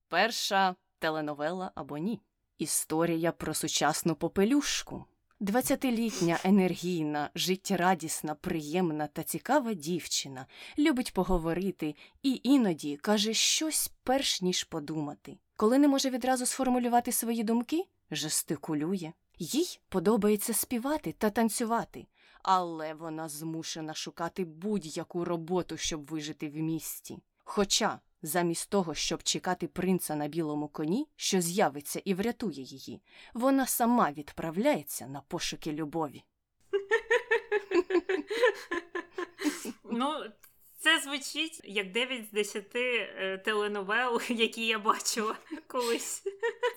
Перша 0.08 0.76
теленовела 1.00 1.72
або 1.76 1.98
ні. 1.98 2.20
Історія 2.60 3.32
про 3.32 3.54
сучасну 3.54 4.16
попелюшку. 4.16 5.06
Двадцятилітня 5.40 6.40
енергійна, 6.44 7.30
життєрадісна, 7.36 8.36
приємна 8.36 9.08
та 9.08 9.24
цікава 9.24 9.74
дівчина 9.74 10.46
любить 10.78 11.14
поговорити 11.14 11.96
і 12.24 12.42
іноді 12.44 12.98
каже 12.98 13.34
щось 13.34 13.92
перш 14.04 14.42
ніж 14.42 14.64
подумати. 14.64 15.38
Коли 15.56 15.78
не 15.78 15.88
може 15.88 16.10
відразу 16.10 16.46
сформулювати 16.46 17.12
свої 17.12 17.44
думки, 17.44 17.86
жестикулює. 18.12 19.12
Їй 19.38 19.80
подобається 19.90 20.54
співати 20.54 21.16
та 21.18 21.30
танцювати, 21.30 22.08
але 22.44 22.94
вона 22.94 23.30
змушена 23.30 23.94
шукати 23.94 24.46
будь-яку 24.46 25.26
роботу, 25.26 25.78
щоб 25.78 26.06
вижити 26.06 26.50
в 26.50 26.56
місті. 26.56 27.20
Хоча, 27.44 28.00
замість 28.22 28.70
того, 28.70 28.96
щоб 28.96 29.24
чекати 29.24 29.68
принца 29.68 30.16
на 30.16 30.28
білому 30.28 30.68
коні, 30.68 31.08
що 31.16 31.42
з'явиться 31.42 32.02
і 32.06 32.14
врятує 32.14 32.62
її, 32.64 33.02
вона 33.34 33.66
сама 33.66 34.12
відправляється 34.12 35.08
на 35.08 35.22
пошуки 35.22 35.72
любові. 35.72 36.24
Ну, 39.92 40.26
це 40.80 41.00
звучить 41.00 41.62
як 41.64 41.92
9 41.92 42.26
з 42.26 42.32
10 42.32 42.76
е, 42.76 43.38
теленовел, 43.38 44.22
які 44.30 44.68
я 44.68 44.80
бачила 44.80 45.36
колись. 45.68 46.24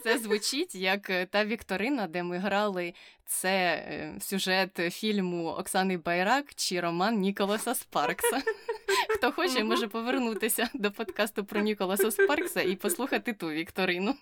Це 0.03 0.19
звучить 0.19 0.75
як 0.75 1.11
е, 1.11 1.27
та 1.27 1.45
Вікторина, 1.45 2.07
де 2.07 2.23
ми 2.23 2.39
грали 2.39 2.95
це 3.27 3.51
е, 3.51 4.15
сюжет 4.21 4.81
фільму 4.93 5.49
Оксани 5.49 5.97
Байрак 5.97 6.55
чи 6.55 6.81
роман 6.81 7.19
Ніколаса 7.19 7.75
Спаркса. 7.75 8.43
Хто 9.09 9.33
хоче, 9.33 9.65
може 9.65 9.89
повернутися 9.89 10.71
до 10.75 10.93
подкасту 10.93 11.45
про 11.45 11.61
Ніколаса 11.61 12.11
Спаркса 12.11 12.63
і 12.63 12.77
послухати 12.77 13.33
ту 13.33 13.51
Вікторину. 13.51 14.15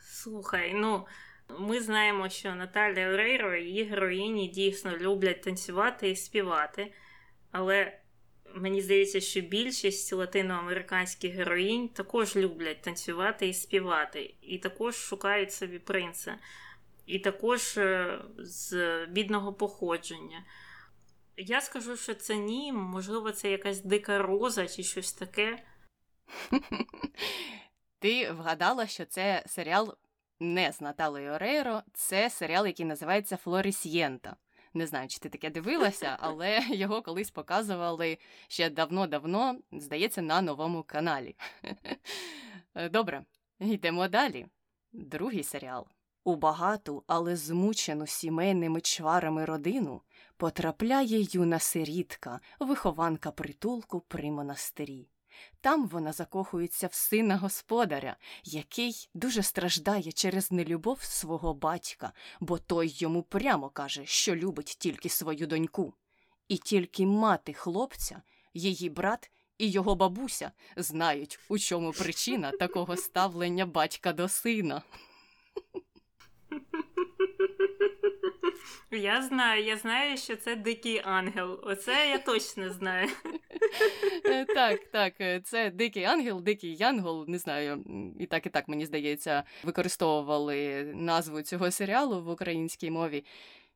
Слухай, 0.00 0.72
ну. 0.74 1.06
Ми 1.58 1.80
знаємо, 1.80 2.28
що 2.28 2.54
Наталя 2.54 3.08
Орейро 3.08 3.56
і 3.56 3.64
її 3.64 3.84
героїні 3.84 4.48
дійсно 4.48 4.96
люблять 4.96 5.42
танцювати 5.42 6.10
і 6.10 6.16
співати, 6.16 6.92
але 7.52 7.98
Мені 8.54 8.82
здається, 8.82 9.20
що 9.20 9.40
більшість 9.40 10.12
латиноамериканських 10.12 11.34
героїнь 11.34 11.88
також 11.88 12.36
люблять 12.36 12.82
танцювати 12.82 13.48
і 13.48 13.54
співати, 13.54 14.34
і 14.42 14.58
також 14.58 14.96
шукають 14.96 15.52
собі 15.52 15.78
принца, 15.78 16.38
і 17.06 17.18
також 17.18 17.78
е, 17.78 18.18
з 18.38 19.06
бідного 19.06 19.52
походження. 19.52 20.44
Я 21.36 21.60
скажу, 21.60 21.96
що 21.96 22.14
це 22.14 22.36
ні, 22.36 22.72
можливо, 22.72 23.32
це 23.32 23.50
якась 23.50 23.80
дика 23.80 24.18
роза 24.18 24.66
чи 24.66 24.82
щось 24.82 25.12
таке. 25.12 25.64
Ти 27.98 28.32
вгадала, 28.32 28.86
що 28.86 29.04
це 29.04 29.44
серіал 29.46 29.96
не 30.40 30.72
з 30.72 30.80
Наталою 30.80 31.32
Орейро, 31.32 31.82
це 31.94 32.30
серіал, 32.30 32.66
який 32.66 32.86
називається 32.86 33.36
Флорісієнта. 33.36 34.36
Не 34.78 34.86
знаю, 34.86 35.08
чи 35.08 35.18
ти 35.18 35.28
таке 35.28 35.50
дивилася, 35.50 36.16
але 36.20 36.60
його 36.70 37.02
колись 37.02 37.30
показували 37.30 38.18
ще 38.48 38.70
давно-давно, 38.70 39.58
здається, 39.72 40.22
на 40.22 40.42
новому 40.42 40.82
каналі. 40.82 41.36
Добре, 42.90 43.24
йдемо 43.60 44.08
далі. 44.08 44.46
Другий 44.92 45.42
серіал. 45.42 45.86
У 46.24 46.36
багату, 46.36 47.04
але 47.06 47.36
змучену 47.36 48.06
сімейними 48.06 48.80
чварами 48.80 49.44
родину 49.44 50.02
потрапляє 50.36 51.26
юна 51.30 51.58
сирітка, 51.58 52.40
вихованка 52.60 53.30
притулку 53.30 54.00
при 54.00 54.30
монастирі. 54.30 55.08
Там 55.60 55.88
вона 55.88 56.12
закохується 56.12 56.86
в 56.86 56.94
сина 56.94 57.36
господаря, 57.36 58.16
який 58.44 59.08
дуже 59.14 59.42
страждає 59.42 60.12
через 60.12 60.52
нелюбов 60.52 61.02
свого 61.02 61.54
батька, 61.54 62.12
бо 62.40 62.58
той 62.58 62.94
йому 62.96 63.22
прямо 63.22 63.68
каже, 63.68 64.06
що 64.06 64.36
любить 64.36 64.76
тільки 64.78 65.08
свою 65.08 65.46
доньку. 65.46 65.94
І 66.48 66.56
тільки 66.56 67.06
мати 67.06 67.52
хлопця, 67.52 68.22
її 68.54 68.90
брат 68.90 69.30
і 69.58 69.70
його 69.70 69.94
бабуся 69.94 70.52
знають, 70.76 71.38
у 71.48 71.58
чому 71.58 71.92
причина 71.92 72.50
такого 72.50 72.96
ставлення 72.96 73.66
батька 73.66 74.12
до 74.12 74.28
сина. 74.28 74.82
Я 78.90 79.22
знаю, 79.22 79.64
я 79.64 79.76
знаю, 79.76 80.16
що 80.16 80.36
це 80.36 80.56
дикий 80.56 81.02
ангел. 81.04 81.60
Оце 81.62 82.10
я 82.10 82.18
точно 82.18 82.70
знаю. 82.70 83.08
Е, 84.24 84.44
так, 84.44 84.80
так, 84.92 85.14
е, 85.20 85.40
це 85.44 85.70
дикий 85.70 86.04
ангел, 86.04 86.42
дикий 86.42 86.76
янгол, 86.76 87.24
не 87.28 87.38
знаю, 87.38 87.84
і 88.20 88.26
так, 88.26 88.46
і 88.46 88.48
так, 88.48 88.68
мені 88.68 88.86
здається, 88.86 89.42
використовували 89.64 90.84
назву 90.94 91.42
цього 91.42 91.70
серіалу 91.70 92.22
в 92.22 92.30
українській 92.30 92.90
мові. 92.90 93.24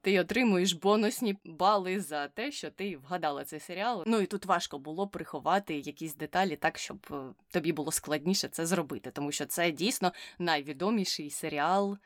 ти 0.01 0.21
отримуєш 0.21 0.73
бонусні 0.73 1.37
бали 1.45 2.01
за 2.01 2.29
те, 2.29 2.53
що 2.53 2.71
ти 2.71 2.97
вгадала 2.97 3.45
цей 3.45 3.61
серіал. 3.61 4.05
Ну 4.07 4.21
і 4.21 4.27
тут 4.27 4.45
важко 4.45 4.79
було 4.79 5.09
приховати 5.09 5.75
якісь 5.79 6.15
деталі 6.15 6.57
так, 6.57 6.79
щоб 6.79 7.07
е, 7.11 7.15
тобі 7.51 7.73
було 7.73 7.93
складніше 7.93 8.49
це 8.49 8.67
зробити, 8.67 9.11
тому 9.11 9.33
що 9.33 9.47
це 9.47 9.71
дійсно 9.71 10.12
найвідоміший 10.39 11.31
серіал. 11.31 11.99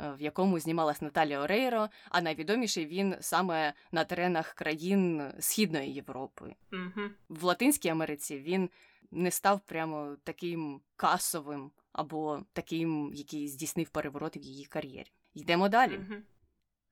Е, 0.00 0.14
в 0.18 0.22
якому 0.22 0.58
знімалась 0.58 1.02
Наталія 1.02 1.40
Орейро, 1.40 1.88
а 2.10 2.20
найвідоміший 2.20 2.86
він 2.86 3.16
саме 3.20 3.72
на 3.92 4.04
теренах 4.04 4.52
країн 4.52 5.22
Східної 5.40 5.92
Європи. 5.92 6.54
Угу. 6.72 7.08
В 7.28 7.44
Латинській 7.44 7.88
Америці 7.88 8.38
він 8.38 8.70
не 9.10 9.30
став 9.30 9.60
прямо 9.60 10.16
таким 10.24 10.80
касовим 10.96 11.70
або 11.92 12.40
таким, 12.52 13.12
який 13.14 13.48
здійснив 13.48 13.88
переворот 13.88 14.36
в 14.36 14.38
її 14.38 14.64
кар'єрі. 14.64 15.12
Йдемо 15.34 15.68
далі. 15.68 15.96
Угу. 15.96 16.20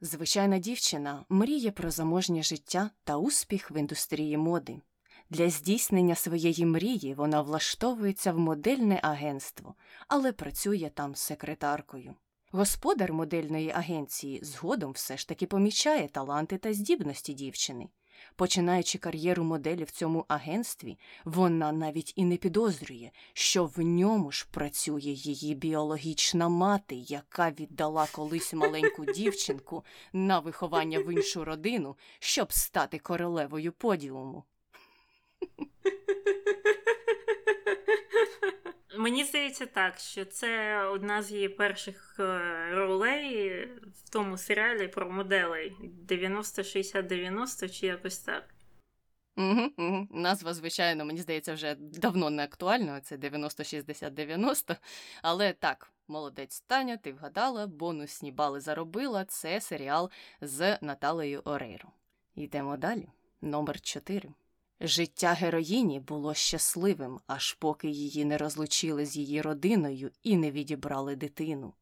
Звичайна 0.01 0.59
дівчина 0.59 1.25
мріє 1.29 1.71
про 1.71 1.91
заможнє 1.91 2.43
життя 2.43 2.91
та 3.05 3.17
успіх 3.17 3.71
в 3.71 3.77
індустрії 3.77 4.37
моди. 4.37 4.81
Для 5.31 5.51
здійснення 5.51 6.15
своєї 6.15 6.67
мрії 6.67 7.15
вона 7.15 7.43
влаштовується 7.43 8.33
в 8.33 8.39
модельне 8.39 9.01
агентство, 9.03 9.75
але 10.09 10.33
працює 10.33 10.91
там 10.95 11.15
секретаркою. 11.15 12.15
Господар 12.55 13.13
модельної 13.13 13.71
агенції 13.71 14.41
згодом 14.43 14.93
все 14.93 15.17
ж 15.17 15.29
таки 15.29 15.47
помічає 15.47 16.09
таланти 16.09 16.59
та 16.59 16.73
здібності 16.73 17.33
дівчини. 17.33 17.89
Починаючи 18.37 18.99
кар'єру 18.99 19.45
моделі 19.45 19.85
в 19.85 19.91
цьому 19.91 20.25
агентстві, 20.29 20.99
вона 21.25 21.73
навіть 21.73 22.13
і 22.17 22.25
не 22.25 22.37
підозрює, 22.37 23.11
що 23.33 23.65
в 23.65 23.79
ньому 23.79 24.33
ж 24.33 24.47
працює 24.51 25.01
її 25.11 25.55
біологічна 25.55 26.49
мати, 26.49 26.95
яка 26.95 27.51
віддала 27.51 28.07
колись 28.13 28.55
маленьку 28.55 29.05
дівчинку 29.15 29.85
на 30.13 30.39
виховання 30.39 30.99
в 30.99 31.13
іншу 31.13 31.45
родину, 31.45 31.97
щоб 32.19 32.53
стати 32.53 32.99
королевою 32.99 33.73
подіуму. 33.73 34.45
Мені 38.97 39.25
здається 39.25 39.67
так, 39.67 39.99
що 39.99 40.25
це 40.25 40.83
одна 40.85 41.23
з 41.23 41.33
її 41.33 41.49
перших 41.49 42.17
е, 42.19 42.69
ролей 42.71 43.65
в 44.05 44.11
тому 44.11 44.39
серіалі 44.39 44.89
про 44.89 45.11
моделей 45.11 45.77
90-60-90 46.09 47.69
чи 47.69 47.87
якось 47.87 48.19
так. 48.19 48.45
Угу, 49.37 49.71
угу. 49.77 50.09
Назва, 50.11 50.55
звичайно, 50.55 51.05
мені 51.05 51.21
здається, 51.21 51.55
вже 51.55 51.75
давно 51.79 52.31
не 52.31 52.45
актуальна, 52.45 53.01
це 53.01 53.17
90-60-90. 53.17 54.77
Але 55.23 55.53
так, 55.53 55.93
молодець 56.09 56.61
Таня, 56.61 56.97
ти 56.97 57.13
вгадала, 57.13 57.67
бонусні 57.67 58.33
бали 58.33 58.61
заробила. 58.61 59.25
Це 59.25 59.61
серіал 59.61 60.11
з 60.41 60.79
Наталею 60.81 61.41
Орейро. 61.45 61.89
Йдемо 62.35 62.77
далі. 62.77 63.09
Номер 63.41 63.81
4. 63.81 64.29
Життя 64.85 65.33
героїні 65.33 66.01
було 66.01 66.35
щасливим, 66.35 67.21
аж 67.27 67.53
поки 67.53 67.89
її 67.89 68.25
не 68.25 68.39
розлучили 68.39 69.07
з 69.07 69.17
її 69.17 69.43
родиною 69.43 70.11
і 70.23 70.37
не 70.37 70.51
відібрали 70.51 71.17
дитину. 71.17 71.73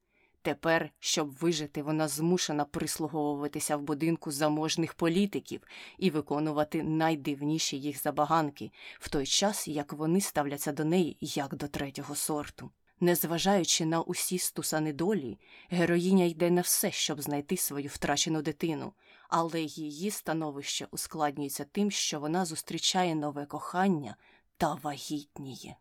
Тепер, 0.42 0.90
щоб 0.98 1.30
вижити, 1.30 1.82
вона 1.82 2.08
змушена 2.08 2.64
прислуговуватися 2.64 3.76
в 3.76 3.82
будинку 3.82 4.30
заможних 4.30 4.94
політиків 4.94 5.60
і 5.98 6.10
виконувати 6.10 6.82
найдивніші 6.82 7.78
їх 7.78 8.02
забаганки, 8.02 8.70
в 8.98 9.08
той 9.08 9.26
час 9.26 9.68
як 9.68 9.92
вони 9.92 10.20
ставляться 10.20 10.72
до 10.72 10.84
неї 10.84 11.16
як 11.20 11.56
до 11.56 11.68
третього 11.68 12.14
сорту. 12.14 12.70
Незважаючи 13.02 13.86
на 13.86 14.00
усі 14.00 14.38
стусани 14.38 14.92
долі, 14.92 15.38
героїня 15.70 16.24
йде 16.24 16.50
на 16.50 16.60
все, 16.60 16.90
щоб 16.90 17.20
знайти 17.20 17.56
свою 17.56 17.88
втрачену 17.88 18.42
дитину, 18.42 18.92
але 19.28 19.60
її 19.60 20.10
становище 20.10 20.86
ускладнюється 20.90 21.64
тим, 21.64 21.90
що 21.90 22.20
вона 22.20 22.44
зустрічає 22.44 23.14
нове 23.14 23.46
кохання 23.46 24.16
та 24.56 24.74
вагітніє. 24.74 25.76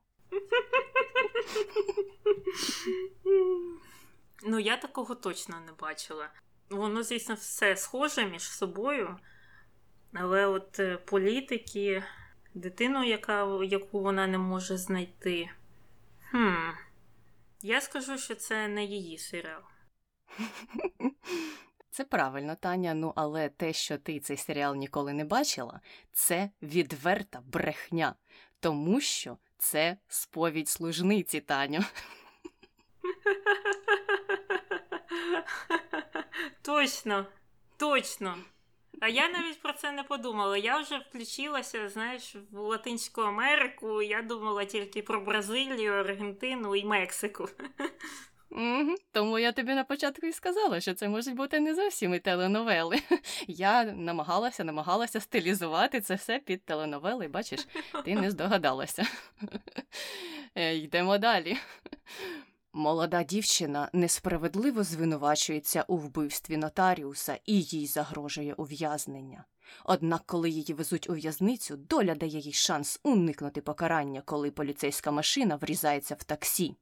Ну, 4.43 4.59
я 4.59 4.77
такого 4.77 5.15
точно 5.15 5.55
не 5.65 5.71
бачила. 5.71 6.29
Воно, 6.69 7.03
звісно, 7.03 7.36
все 7.36 7.75
схоже 7.75 8.25
між 8.25 8.41
собою, 8.41 9.17
але 10.13 10.45
от 10.45 10.79
е, 10.79 10.97
політики, 10.97 12.03
дитину, 12.53 13.03
яка, 13.03 13.63
яку 13.63 13.99
вона 13.99 14.27
не 14.27 14.38
може 14.38 14.77
знайти. 14.77 15.49
Хм. 16.32 16.69
Я 17.62 17.82
скажу, 17.82 18.17
що 18.17 18.36
це 18.36 18.67
не 18.67 18.84
її 18.84 19.17
серіал. 19.17 19.62
Це 21.91 22.04
правильно, 22.04 22.56
Таня. 22.56 22.93
Ну 22.93 23.13
але 23.15 23.50
те, 23.50 23.74
що 23.74 23.98
ти 23.98 24.19
цей 24.19 24.38
серіал 24.38 24.76
ніколи 24.76 25.13
не 25.13 25.26
бачила, 25.26 25.82
це 26.12 26.50
відверта 26.62 27.41
брехня, 27.45 28.15
тому 28.60 29.02
що 29.02 29.38
це 29.58 29.98
сповідь 30.08 30.69
служниці, 30.69 31.39
Таню. 31.39 31.80
Точно, 36.62 37.26
точно. 37.78 38.38
А 38.99 39.07
я 39.07 39.29
навіть 39.29 39.62
про 39.62 39.73
це 39.73 39.91
не 39.91 40.03
подумала. 40.03 40.57
Я 40.57 40.79
вже 40.79 40.97
включилася, 40.97 41.89
знаєш, 41.89 42.35
в 42.51 42.59
Латинську 42.59 43.21
Америку. 43.21 44.01
Я 44.01 44.21
думала 44.21 44.65
тільки 44.65 45.01
про 45.01 45.21
Бразилію, 45.21 45.93
Аргентину 45.93 46.75
і 46.75 46.85
Мексику. 46.85 47.49
Угу. 48.51 48.95
Тому 49.12 49.39
я 49.39 49.51
тобі 49.51 49.73
на 49.73 49.83
початку 49.83 50.27
і 50.27 50.33
сказала, 50.33 50.79
що 50.79 50.93
це 50.93 51.09
можуть 51.09 51.35
бути 51.35 51.59
не 51.59 51.75
зовсім 51.75 52.13
і 52.13 52.19
теленовели. 52.19 52.99
Я 53.47 53.83
намагалася, 53.83 54.63
намагалася 54.63 55.19
стилізувати 55.19 56.01
це 56.01 56.15
все 56.15 56.39
під 56.39 56.65
теленовели, 56.65 57.27
бачиш, 57.27 57.67
ти 58.05 58.15
не 58.15 58.31
здогадалася. 58.31 59.07
Е, 60.55 60.75
йдемо 60.75 61.17
далі. 61.17 61.57
Молода 62.79 63.23
дівчина 63.23 63.89
несправедливо 63.93 64.83
звинувачується 64.83 65.85
у 65.87 65.97
вбивстві 65.97 66.57
нотаріуса 66.57 67.39
і 67.45 67.61
їй 67.61 67.87
загрожує 67.87 68.53
ув'язнення. 68.53 69.45
Однак, 69.85 70.23
коли 70.25 70.49
її 70.49 70.73
везуть 70.73 71.09
у 71.09 71.13
в'язницю, 71.13 71.77
доля 71.77 72.15
дає 72.15 72.39
їй 72.39 72.53
шанс 72.53 72.99
уникнути 73.03 73.61
покарання, 73.61 74.21
коли 74.21 74.51
поліцейська 74.51 75.11
машина 75.11 75.55
врізається 75.55 76.15
в 76.15 76.23
таксі. 76.23 76.75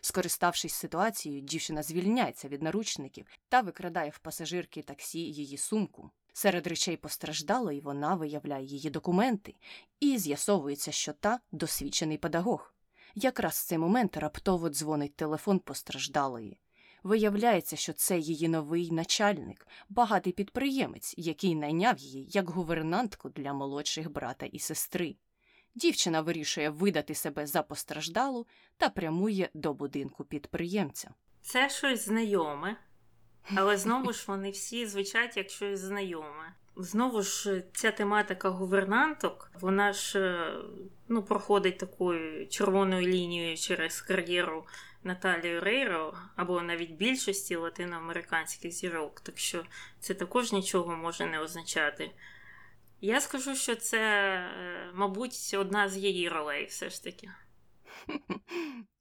Скориставшись 0.00 0.74
ситуацією, 0.74 1.40
дівчина 1.40 1.82
звільняється 1.82 2.48
від 2.48 2.62
наручників 2.62 3.26
та 3.48 3.60
викрадає 3.60 4.10
в 4.10 4.18
пасажирки 4.18 4.82
таксі 4.82 5.18
її 5.18 5.58
сумку. 5.58 6.10
Серед 6.32 6.66
речей 6.66 6.96
постраждалої 6.96 7.80
вона 7.80 8.14
виявляє 8.14 8.64
її 8.64 8.90
документи, 8.90 9.54
і 10.00 10.18
з'ясовується, 10.18 10.92
що 10.92 11.12
та 11.12 11.40
досвідчений 11.52 12.18
педагог. 12.18 12.73
Якраз 13.14 13.54
в 13.54 13.66
цей 13.66 13.78
момент 13.78 14.16
раптово 14.16 14.68
дзвонить 14.68 15.16
телефон 15.16 15.58
постраждалої. 15.58 16.60
Виявляється, 17.02 17.76
що 17.76 17.92
це 17.92 18.18
її 18.18 18.48
новий 18.48 18.90
начальник, 18.90 19.66
багатий 19.88 20.32
підприємець, 20.32 21.14
який 21.16 21.54
найняв 21.54 21.98
її 21.98 22.28
як 22.30 22.50
гувернантку 22.50 23.28
для 23.28 23.52
молодших 23.52 24.12
брата 24.12 24.46
і 24.46 24.58
сестри. 24.58 25.16
Дівчина 25.74 26.20
вирішує 26.20 26.70
видати 26.70 27.14
себе 27.14 27.46
за 27.46 27.62
постраждалу 27.62 28.46
та 28.76 28.88
прямує 28.88 29.50
до 29.54 29.74
будинку 29.74 30.24
підприємця. 30.24 31.14
Це 31.42 31.70
щось 31.70 32.04
знайоме, 32.04 32.76
але 33.54 33.78
знову 33.78 34.12
ж 34.12 34.24
вони 34.28 34.50
всі 34.50 34.86
звучать 34.86 35.36
як 35.36 35.50
щось 35.50 35.80
знайоме. 35.80 36.54
Знову 36.76 37.22
ж 37.22 37.62
ця 37.72 37.90
тематика 37.90 38.48
гувернанток, 38.48 39.50
вона 39.60 39.92
ж 39.92 40.20
е, 40.20 40.54
ну, 41.08 41.22
проходить 41.22 41.78
такою 41.78 42.48
червоною 42.48 43.06
лінією 43.06 43.56
через 43.56 44.00
кар'єру 44.00 44.66
Наталії 45.04 45.60
Рейро 45.60 46.14
або 46.36 46.62
навіть 46.62 46.90
більшості 46.90 47.56
латиноамериканських 47.56 48.72
зірок, 48.72 49.20
так 49.20 49.38
що 49.38 49.64
це 50.00 50.14
також 50.14 50.52
нічого 50.52 50.96
може 50.96 51.26
не 51.26 51.40
означати. 51.40 52.10
Я 53.00 53.20
скажу, 53.20 53.54
що 53.54 53.76
це, 53.76 53.98
е, 53.98 54.90
мабуть, 54.94 55.54
одна 55.58 55.88
з 55.88 55.96
її 55.96 56.28
ролей, 56.28 56.64
все 56.64 56.90
ж 56.90 57.04
таки. 57.04 57.30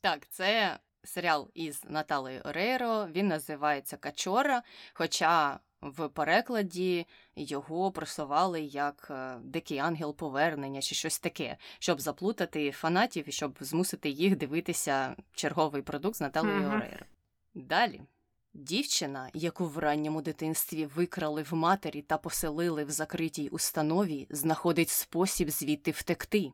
Так, 0.02 0.28
це 0.30 0.80
серіал 1.04 1.52
із 1.54 1.84
Наталею 1.84 2.42
Орейро. 2.42 3.08
Він 3.08 3.28
називається 3.28 3.98
Качора. 3.98 4.64
Хоча 4.94 5.60
в 5.84 6.08
перекладі 6.08 7.08
його 7.36 7.92
просували 7.92 8.62
як 8.62 9.08
е, 9.12 9.38
Дикий 9.44 9.78
ангел 9.78 10.16
повернення 10.16 10.82
чи 10.82 10.96
щось 10.96 11.20
таке, 11.20 11.58
щоб 11.80 12.02
заплутати 12.02 12.72
фанатів 12.72 13.30
і 13.30 13.32
щоб 13.32 13.58
змусити 13.60 14.10
їх 14.10 14.38
дивитися 14.38 15.16
черговий 15.36 15.82
продукт 15.82 16.16
з 16.16 16.22
Наталею 16.22 16.62
Мгм. 16.62 16.78
Орейро. 16.78 17.06
Далі. 17.54 18.02
Дівчина, 18.54 19.30
яку 19.34 19.66
в 19.66 19.78
ранньому 19.78 20.22
дитинстві 20.22 20.86
викрали 20.86 21.44
в 21.44 21.54
матері 21.54 22.02
та 22.02 22.18
поселили 22.18 22.84
в 22.84 22.92
закритій 22.92 23.50
установі, 23.50 24.28
знаходить 24.30 24.90
спосіб 24.90 25.50
звідти 25.50 25.92
втекти. 25.92 26.52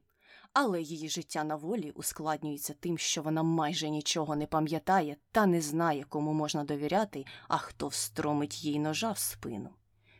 Але 0.53 0.81
її 0.81 1.09
життя 1.09 1.43
на 1.43 1.55
волі 1.55 1.91
ускладнюється 1.95 2.73
тим, 2.79 2.97
що 2.97 3.21
вона 3.21 3.43
майже 3.43 3.89
нічого 3.89 4.35
не 4.35 4.45
пам'ятає 4.45 5.17
та 5.31 5.45
не 5.45 5.61
знає, 5.61 6.05
кому 6.09 6.33
можна 6.33 6.63
довіряти, 6.63 7.25
а 7.47 7.57
хто 7.57 7.87
встромить 7.87 8.63
їй 8.63 8.79
ножа 8.79 9.11
в 9.11 9.17
спину. 9.17 9.69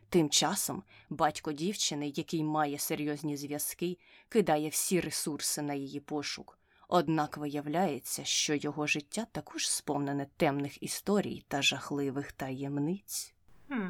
Тим 0.09 0.29
часом 0.29 0.83
батько 1.09 1.51
дівчини, 1.51 2.13
який 2.15 2.43
має 2.43 2.79
серйозні 2.79 3.37
зв'язки, 3.37 3.97
кидає 4.29 4.69
всі 4.69 5.01
ресурси 5.01 5.61
на 5.61 5.73
її 5.73 5.99
пошук. 5.99 6.59
Однак 6.87 7.37
виявляється, 7.37 8.23
що 8.23 8.55
його 8.55 8.87
життя 8.87 9.25
також 9.31 9.69
сповнене 9.69 10.27
темних 10.37 10.83
історій 10.83 11.45
та 11.47 11.61
жахливих 11.61 12.31
таємниць. 12.31 13.33
Хм. 13.67 13.89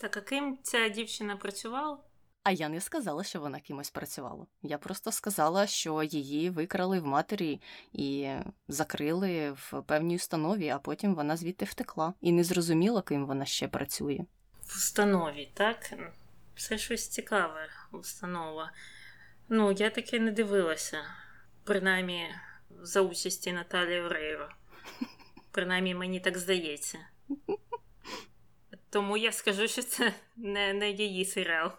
Так, 0.00 0.16
а 0.16 0.20
ким 0.20 0.58
ця 0.62 0.88
дівчина 0.88 1.36
працювала? 1.36 1.98
А 2.46 2.52
я 2.52 2.68
не 2.68 2.80
сказала, 2.80 3.24
що 3.24 3.40
вона 3.40 3.60
кимось 3.60 3.90
працювала. 3.90 4.46
Я 4.62 4.78
просто 4.78 5.12
сказала, 5.12 5.66
що 5.66 6.02
її 6.02 6.50
викрали 6.50 7.00
в 7.00 7.06
матері 7.06 7.60
і 7.92 8.30
закрили 8.68 9.50
в 9.50 9.82
певній 9.86 10.16
установі, 10.16 10.68
а 10.68 10.78
потім 10.78 11.14
вона 11.14 11.36
звідти 11.36 11.64
втекла 11.64 12.14
і 12.20 12.32
не 12.32 12.44
зрозуміла, 12.44 13.02
ким 13.02 13.26
вона 13.26 13.44
ще 13.44 13.68
працює. 13.68 14.18
В 14.62 14.76
установі, 14.76 15.50
так? 15.54 15.92
Це 16.56 16.78
щось 16.78 17.08
цікаве, 17.08 17.68
установа. 17.92 18.72
Ну, 19.48 19.72
я 19.72 19.90
таки 19.90 20.20
не 20.20 20.30
дивилася, 20.30 21.02
принаймні 21.64 22.28
за 22.70 23.00
участі 23.00 23.52
Наталі 23.52 24.00
Орейро. 24.00 24.48
Принаймні, 25.50 25.94
мені 25.94 26.20
так 26.20 26.38
здається. 26.38 26.98
Тому 28.90 29.16
я 29.16 29.32
скажу, 29.32 29.68
що 29.68 29.82
це 29.82 30.14
не, 30.36 30.72
не 30.72 30.90
її 30.90 31.24
серіал. 31.24 31.72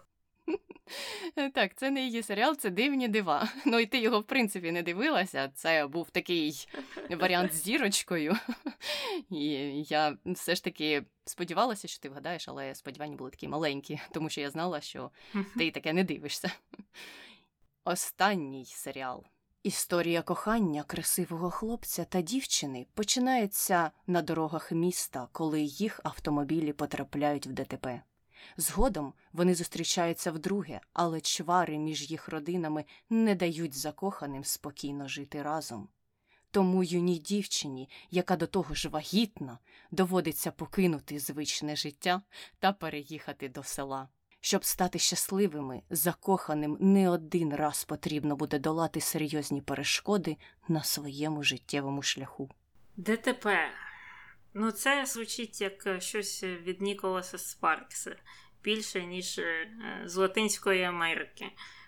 Так, 1.54 1.74
це 1.74 1.90
не 1.90 2.00
її 2.04 2.22
серіал, 2.22 2.56
це 2.56 2.70
дивні 2.70 3.08
дива. 3.08 3.48
Ну 3.66 3.78
і 3.78 3.86
ти 3.86 3.98
його, 3.98 4.20
в 4.20 4.24
принципі, 4.24 4.72
не 4.72 4.82
дивилася. 4.82 5.50
Це 5.54 5.86
був 5.86 6.10
такий 6.10 6.68
варіант 7.10 7.54
з 7.54 7.62
зірочкою. 7.62 8.36
І 9.30 9.44
я 9.88 10.16
все 10.24 10.54
ж 10.54 10.64
таки 10.64 11.02
сподівалася, 11.24 11.88
що 11.88 12.00
ти 12.00 12.08
вгадаєш, 12.08 12.48
але 12.48 12.74
сподівання 12.74 13.16
були 13.16 13.30
такі 13.30 13.48
маленькі, 13.48 14.00
тому 14.12 14.30
що 14.30 14.40
я 14.40 14.50
знала, 14.50 14.80
що 14.80 15.10
ти 15.58 15.70
таке 15.70 15.92
не 15.92 16.04
дивишся. 16.04 16.52
Останній 17.84 18.64
серіал. 18.64 19.24
Історія 19.62 20.22
кохання 20.22 20.82
красивого 20.82 21.50
хлопця 21.50 22.04
та 22.04 22.20
дівчини 22.20 22.86
починається 22.94 23.90
на 24.06 24.22
дорогах 24.22 24.72
міста, 24.72 25.28
коли 25.32 25.60
їх 25.60 26.00
автомобілі 26.04 26.72
потрапляють 26.72 27.46
в 27.46 27.52
ДТП. 27.52 28.02
Згодом 28.56 29.12
вони 29.32 29.54
зустрічаються 29.54 30.32
вдруге, 30.32 30.80
але 30.92 31.20
чвари 31.20 31.78
між 31.78 32.10
їх 32.10 32.28
родинами 32.28 32.84
не 33.10 33.34
дають 33.34 33.76
закоханим 33.76 34.44
спокійно 34.44 35.08
жити 35.08 35.42
разом. 35.42 35.88
Тому 36.50 36.84
юній 36.84 37.18
дівчині, 37.18 37.88
яка 38.10 38.36
до 38.36 38.46
того 38.46 38.74
ж 38.74 38.88
вагітна, 38.88 39.58
доводиться 39.90 40.50
покинути 40.50 41.18
звичне 41.18 41.76
життя 41.76 42.22
та 42.58 42.72
переїхати 42.72 43.48
до 43.48 43.62
села. 43.62 44.08
Щоб 44.40 44.64
стати 44.64 44.98
щасливими, 44.98 45.82
закоханим 45.90 46.76
не 46.80 47.10
один 47.10 47.54
раз 47.54 47.84
потрібно 47.84 48.36
буде 48.36 48.58
долати 48.58 49.00
серйозні 49.00 49.60
перешкоди 49.60 50.36
на 50.68 50.84
своєму 50.84 51.42
життєвому 51.42 52.02
шляху. 52.02 52.50
ДТП. 52.96 53.70
Ну, 54.60 54.70
це 54.70 55.06
звучить 55.06 55.60
як 55.60 56.02
щось 56.02 56.44
від 56.44 56.80
Ніколаса 56.80 57.38
Спаркса 57.38 58.16
більше, 58.62 59.04
ніж 59.04 59.40
з 60.04 60.16
Латинської 60.16 60.82
Америки. 60.82 61.46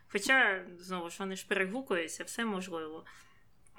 Хоча, 0.09 0.67
знову 0.79 1.11
ж 1.11 1.17
вони 1.19 1.37
ж 1.37 1.47
перегукуються, 1.47 2.25
все 2.25 2.45
можливо. 2.45 3.05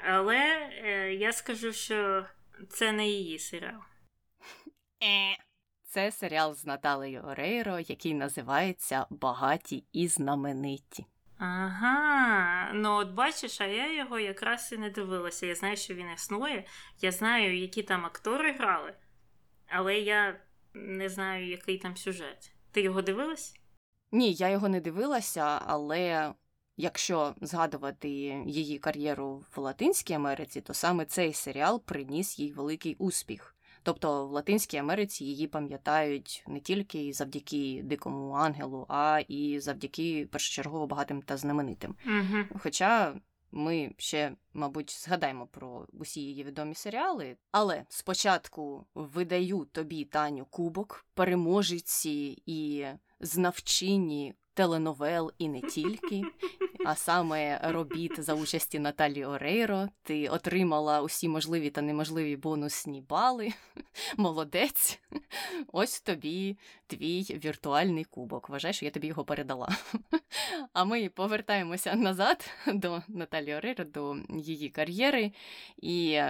Але 0.04 0.38
е, 0.38 1.13
я 1.13 1.34
скажу, 1.34 1.73
що 1.73 2.25
це 2.69 2.91
не 2.91 3.08
її 3.08 3.39
серіал. 3.39 3.82
Е. 5.04 5.38
Це 5.84 6.12
серіал 6.12 6.56
з 6.56 6.65
Наталею 6.65 7.21
Орейро, 7.21 7.80
який 7.80 8.13
називається 8.13 9.06
Багаті 9.10 9.84
і 9.93 10.08
знамениті. 10.08 11.06
Ага, 11.43 12.71
ну 12.73 12.97
от 12.97 13.12
бачиш, 13.12 13.62
а 13.62 13.65
я 13.65 13.97
його 13.97 14.19
якраз 14.19 14.71
і 14.71 14.77
не 14.77 14.89
дивилася. 14.89 15.45
Я 15.45 15.56
знаю, 15.56 15.77
що 15.77 15.93
він 15.93 16.12
існує, 16.15 16.65
я 16.99 17.12
знаю, 17.12 17.58
які 17.58 17.84
там 17.84 18.06
актори 18.06 18.51
грали, 18.51 18.93
але 19.67 19.99
я 19.99 20.39
не 20.73 21.10
знаю, 21.10 21.47
який 21.47 21.77
там 21.77 21.97
сюжет. 21.97 22.54
Ти 22.71 22.82
його 22.82 23.01
дивилась? 23.01 23.56
Ні, 24.12 24.34
я 24.34 24.49
його 24.49 24.69
не 24.69 24.82
дивилася, 24.82 25.62
але 25.65 26.34
якщо 26.77 27.36
згадувати 27.41 28.10
її 28.45 28.80
кар'єру 28.80 29.45
в 29.56 29.60
Латинській 29.60 30.13
Америці, 30.13 30.62
то 30.62 30.73
саме 30.73 31.06
цей 31.06 31.34
серіал 31.34 31.84
приніс 31.86 32.39
їй 32.39 32.51
великий 32.54 32.95
успіх. 32.95 33.56
Тобто 33.83 34.27
в 34.27 34.31
Латинській 34.31 34.77
Америці 34.77 35.25
її 35.25 35.47
пам'ятають 35.47 36.43
не 36.47 36.59
тільки 36.59 37.13
завдяки 37.13 37.81
дикому 37.83 38.31
ангелу, 38.31 38.85
а 38.89 39.21
і 39.27 39.59
завдяки 39.59 40.27
першочергово 40.31 40.87
багатим 40.87 41.21
та 41.21 41.37
знаменитим. 41.37 41.95
Угу. 42.05 42.59
Хоча 42.59 43.15
ми 43.51 43.91
ще, 43.97 44.31
мабуть, 44.53 45.03
згадаємо 45.03 45.47
про 45.47 45.87
усі 45.93 46.21
її 46.21 46.43
відомі 46.43 46.75
серіали. 46.75 47.37
Але 47.51 47.85
спочатку 47.89 48.85
видаю 48.95 49.67
тобі, 49.71 50.05
Таню, 50.05 50.45
кубок, 50.49 51.05
переможеці 51.13 52.43
і 52.45 52.85
знавчині 53.19 54.33
теленовел 54.62 55.32
і 55.38 55.47
не 55.47 55.62
тільки, 55.62 56.24
а 56.86 56.95
саме 56.95 57.60
робіт 57.63 58.24
за 58.24 58.34
участі 58.34 58.80
Наталі 58.80 59.26
Орейро. 59.26 59.89
Ти 60.04 60.28
отримала 60.28 61.02
усі 61.02 61.28
можливі 61.28 61.69
та 61.69 61.82
неможливі 61.82 62.36
бонусні 62.36 63.02
бали. 63.02 63.54
Молодець. 64.17 65.00
Ось 65.71 66.02
тобі 66.02 66.58
твій 66.88 67.21
віртуальний 67.43 68.04
кубок. 68.04 68.50
Вважай, 68.50 68.74
що 68.74 68.86
я 68.86 68.91
тобі 68.91 69.08
його 69.08 69.26
передала. 69.26 69.69
А 70.74 70.86
ми 70.86 71.10
повертаємося 71.10 71.95
назад 71.95 72.50
до 72.67 73.02
Наталі 73.08 73.56
Орейро, 73.56 73.86
до 73.86 74.15
її 74.30 74.69
кар'єри. 74.69 75.32
І 75.78 76.21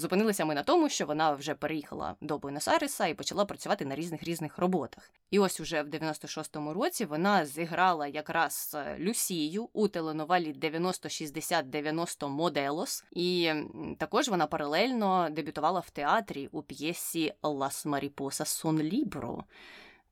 Зупинилися 0.00 0.44
ми 0.44 0.54
на 0.54 0.62
тому, 0.62 0.88
що 0.88 1.06
вона 1.06 1.32
вже 1.32 1.54
переїхала 1.54 2.14
до 2.20 2.38
Буенос-Айреса 2.38 3.06
і 3.06 3.14
почала 3.14 3.44
працювати 3.44 3.84
на 3.84 3.94
різних 3.94 4.22
різних 4.22 4.58
роботах. 4.58 5.10
І 5.30 5.38
ось 5.38 5.60
уже 5.60 5.82
в 5.82 5.86
96-му 5.86 6.72
році 6.72 7.04
вона 7.04 7.46
зіграла 7.46 8.06
якраз 8.06 8.76
Люсію 8.98 9.68
у 9.72 9.88
теленовалі 9.88 10.52
90-60-90 10.52 12.28
Моделос, 12.28 13.04
і 13.12 13.52
також 13.98 14.28
вона 14.28 14.46
паралельно 14.46 15.28
дебютувала 15.30 15.80
в 15.80 15.90
театрі 15.90 16.48
у 16.52 16.62
п'єсі 16.62 17.32
Лас 17.42 17.86
Маріпоса 17.86 18.44
Сон 18.44 18.80
Лібро. 18.80 19.44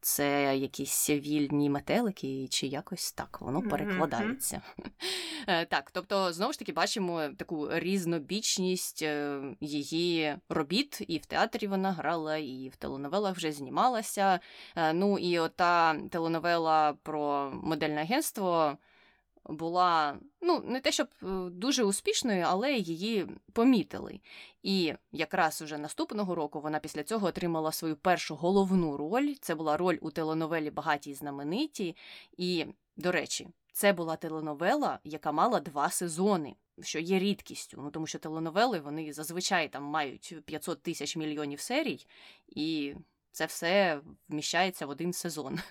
Це 0.01 0.57
якісь 0.57 1.11
вільні 1.11 1.71
метелики, 1.71 2.49
чи 2.51 2.67
якось 2.67 3.13
так 3.13 3.41
воно 3.41 3.63
перекладається. 3.63 4.63
Mm-hmm. 5.47 5.67
Так, 5.69 5.91
тобто, 5.91 6.33
знову 6.33 6.53
ж 6.53 6.59
таки, 6.59 6.73
бачимо 6.73 7.29
таку 7.37 7.69
різнобічність 7.73 9.03
е, 9.03 9.41
її 9.61 10.37
робіт, 10.49 11.03
і 11.09 11.19
в 11.19 11.27
театрі 11.27 11.67
вона 11.67 11.93
грала, 11.93 12.37
і 12.37 12.71
в 12.75 12.77
теленовелах 12.77 13.37
вже 13.37 13.53
знімалася. 13.53 14.41
Е, 14.77 14.93
ну 14.93 15.19
і 15.19 15.39
ота 15.39 15.97
теленовела 16.11 16.93
про 17.03 17.53
модельне 17.63 18.01
агентство 18.01 18.79
була 19.45 20.19
ну, 20.41 20.63
не 20.65 20.81
те, 20.81 20.93
щоб 20.93 21.09
е, 21.23 21.27
дуже 21.51 21.85
успішною, 21.85 22.45
але 22.49 22.73
її 22.73 23.27
помітили. 23.53 24.21
І 24.63 24.95
якраз 25.13 25.63
уже 25.63 25.79
наступного 25.79 26.35
року 26.35 26.61
вона 26.61 26.79
після 26.79 27.03
цього 27.03 27.27
отримала 27.27 27.73
свою 27.73 27.97
першу 27.97 28.35
головну 28.35 28.97
роль. 28.97 29.35
Це 29.41 29.55
була 29.55 29.77
роль 29.77 29.99
у 30.01 30.11
теленовелі 30.11 30.71
Багаті 30.71 31.01
і 31.07 31.15
знамениті. 31.15 31.97
І, 32.37 32.67
до 32.97 33.13
речі, 33.13 33.49
це 33.73 33.93
була 33.93 34.17
теленовела, 34.17 34.99
яка 35.05 35.33
мала 35.33 35.61
два 35.61 35.91
сезони. 35.91 36.57
Що 36.83 36.99
є 36.99 37.19
рідкістю, 37.19 37.81
ну 37.85 37.91
тому 37.91 38.07
що 38.07 38.19
теленовели 38.19 38.81
вони 38.81 39.13
зазвичай 39.13 39.69
там 39.69 39.83
мають 39.83 40.35
500 40.45 40.83
тисяч 40.83 41.17
мільйонів 41.17 41.61
серій, 41.61 42.07
і 42.49 42.95
це 43.33 43.47
все 43.47 44.01
вміщається 44.29 44.87
в 44.87 44.91
один 44.91 45.13
сезон. 45.13 45.59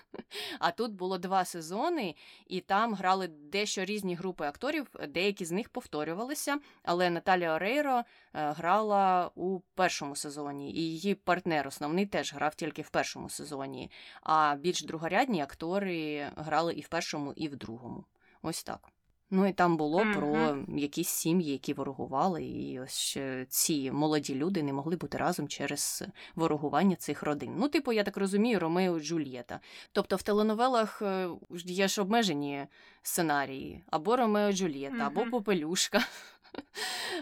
А 0.58 0.70
тут 0.70 0.92
було 0.92 1.18
два 1.18 1.44
сезони, 1.44 2.14
і 2.46 2.60
там 2.60 2.94
грали 2.94 3.28
дещо 3.28 3.84
різні 3.84 4.14
групи 4.14 4.44
акторів, 4.44 4.86
деякі 5.08 5.44
з 5.44 5.50
них 5.50 5.68
повторювалися. 5.68 6.58
Але 6.82 7.10
Наталія 7.10 7.54
Орейро 7.54 7.98
е, 7.98 8.04
грала 8.32 9.30
у 9.34 9.60
першому 9.74 10.16
сезоні, 10.16 10.72
і 10.72 10.80
її 10.80 11.14
партнер 11.14 11.68
основний 11.68 12.06
теж 12.06 12.34
грав 12.34 12.54
тільки 12.54 12.82
в 12.82 12.90
першому 12.90 13.28
сезоні. 13.28 13.90
А 14.22 14.54
більш 14.54 14.82
другорядні 14.82 15.42
актори 15.42 16.30
грали 16.36 16.74
і 16.74 16.80
в 16.80 16.88
першому, 16.88 17.32
і 17.32 17.48
в 17.48 17.56
другому. 17.56 18.04
Ось 18.42 18.62
так. 18.62 18.88
Ну 19.30 19.46
і 19.46 19.52
там 19.52 19.76
було 19.76 20.00
mm-hmm. 20.00 20.14
про 20.14 20.58
якісь 20.78 21.08
сім'ї, 21.08 21.52
які 21.52 21.72
ворогували, 21.72 22.44
і 22.44 22.80
ось 22.80 23.18
ці 23.48 23.92
молоді 23.92 24.34
люди 24.34 24.62
не 24.62 24.72
могли 24.72 24.96
бути 24.96 25.18
разом 25.18 25.48
через 25.48 26.04
ворогування 26.34 26.96
цих 26.96 27.22
родин. 27.22 27.54
Ну, 27.56 27.68
типу, 27.68 27.92
я 27.92 28.04
так 28.04 28.16
розумію, 28.16 28.60
Ромео 28.60 28.98
і 28.98 29.00
Джульєта. 29.00 29.60
Тобто 29.92 30.16
в 30.16 30.22
теленовелах 30.22 31.02
е, 31.02 31.28
є 31.64 31.88
ж 31.88 32.02
обмежені 32.02 32.66
сценарії 33.02 33.84
або 33.90 34.16
Ромео 34.16 34.48
і 34.48 34.52
Джульєта, 34.52 34.96
mm-hmm. 34.96 35.06
або 35.06 35.30
Попелюшка. 35.30 36.04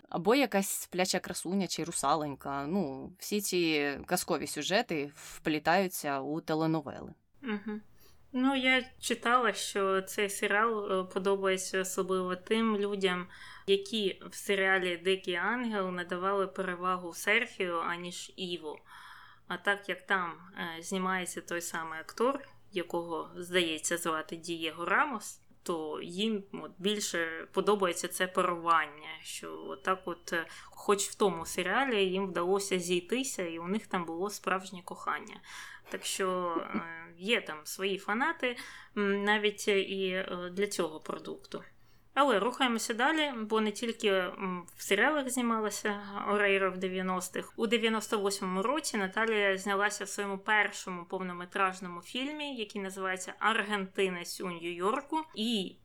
Або 0.09 0.35
якась 0.35 0.69
спляча 0.69 1.19
красуня 1.19 1.67
чи 1.67 1.85
русаленька. 1.85 2.67
Ну, 2.67 3.13
всі 3.19 3.41
ці 3.41 3.91
казкові 4.07 4.47
сюжети 4.47 5.11
вплітаються 5.15 6.21
у 6.21 6.41
теленовели. 6.41 7.15
Угу. 7.43 7.81
Ну, 8.33 8.57
я 8.57 8.85
читала, 9.01 9.53
що 9.53 10.03
цей 10.03 10.31
серіал 10.31 10.93
е, 10.93 11.05
подобається 11.05 11.81
особливо 11.81 12.37
тим 12.37 12.77
людям, 12.77 13.27
які 13.67 14.23
в 14.31 14.35
серіалі 14.35 14.97
Дикий 14.97 15.35
Ангел 15.35 15.91
надавали 15.91 16.47
перевагу 16.47 17.15
Серфію, 17.15 17.79
аніж 17.79 18.33
Іву. 18.37 18.79
А 19.49 19.57
так 19.57 19.89
як 19.89 20.07
там 20.07 20.33
е, 20.79 20.83
знімається 20.83 21.41
той 21.41 21.61
самий 21.61 22.01
актор, 22.01 22.41
якого 22.73 23.31
здається 23.37 23.97
звати 23.97 24.37
Дієго 24.37 24.85
Рамос, 24.85 25.41
то 25.63 26.01
їм 26.03 26.45
от, 26.53 26.71
більше 26.79 27.49
подобається 27.53 28.09
це 28.09 28.27
парування. 28.27 29.09
Що 29.23 29.65
отак, 29.69 30.03
от, 30.05 30.33
е, 30.33 30.47
хоч 30.65 31.03
в 31.03 31.15
тому 31.15 31.47
серіалі 31.47 32.05
їм 32.05 32.27
вдалося 32.27 32.79
зійтися, 32.79 33.43
і 33.43 33.59
у 33.59 33.69
них 33.69 33.87
там 33.87 34.05
було 34.05 34.31
справжнє 34.31 34.83
кохання. 34.85 35.41
Так 35.91 36.05
що 36.05 36.57
є 37.19 37.41
там 37.41 37.57
свої 37.65 37.99
фанати 37.99 38.57
навіть 38.95 39.69
і 39.69 40.25
для 40.53 40.67
цього 40.67 41.01
продукту. 41.01 41.63
Але 42.15 42.39
рухаємося 42.39 42.95
далі, 42.95 43.33
бо 43.41 43.61
не 43.61 43.73
тільки 43.73 44.13
в 44.77 44.83
серіалах 44.83 45.29
знімалася 45.29 46.01
Орейра 46.29 46.71
в 46.71 46.77
90-х. 46.77 47.53
У 47.57 47.67
98-му 47.67 48.63
році 48.63 48.97
Наталія 48.97 49.59
знялася 49.59 50.05
в 50.05 50.09
своєму 50.09 50.39
першому 50.39 51.05
повнометражному 51.05 52.01
фільмі, 52.01 52.57
який 52.57 52.83
називається 52.83 53.35
Аргентинець 53.39 54.41
у 54.41 54.49
Нью-Йорку. 54.49 55.17
І 55.35 55.77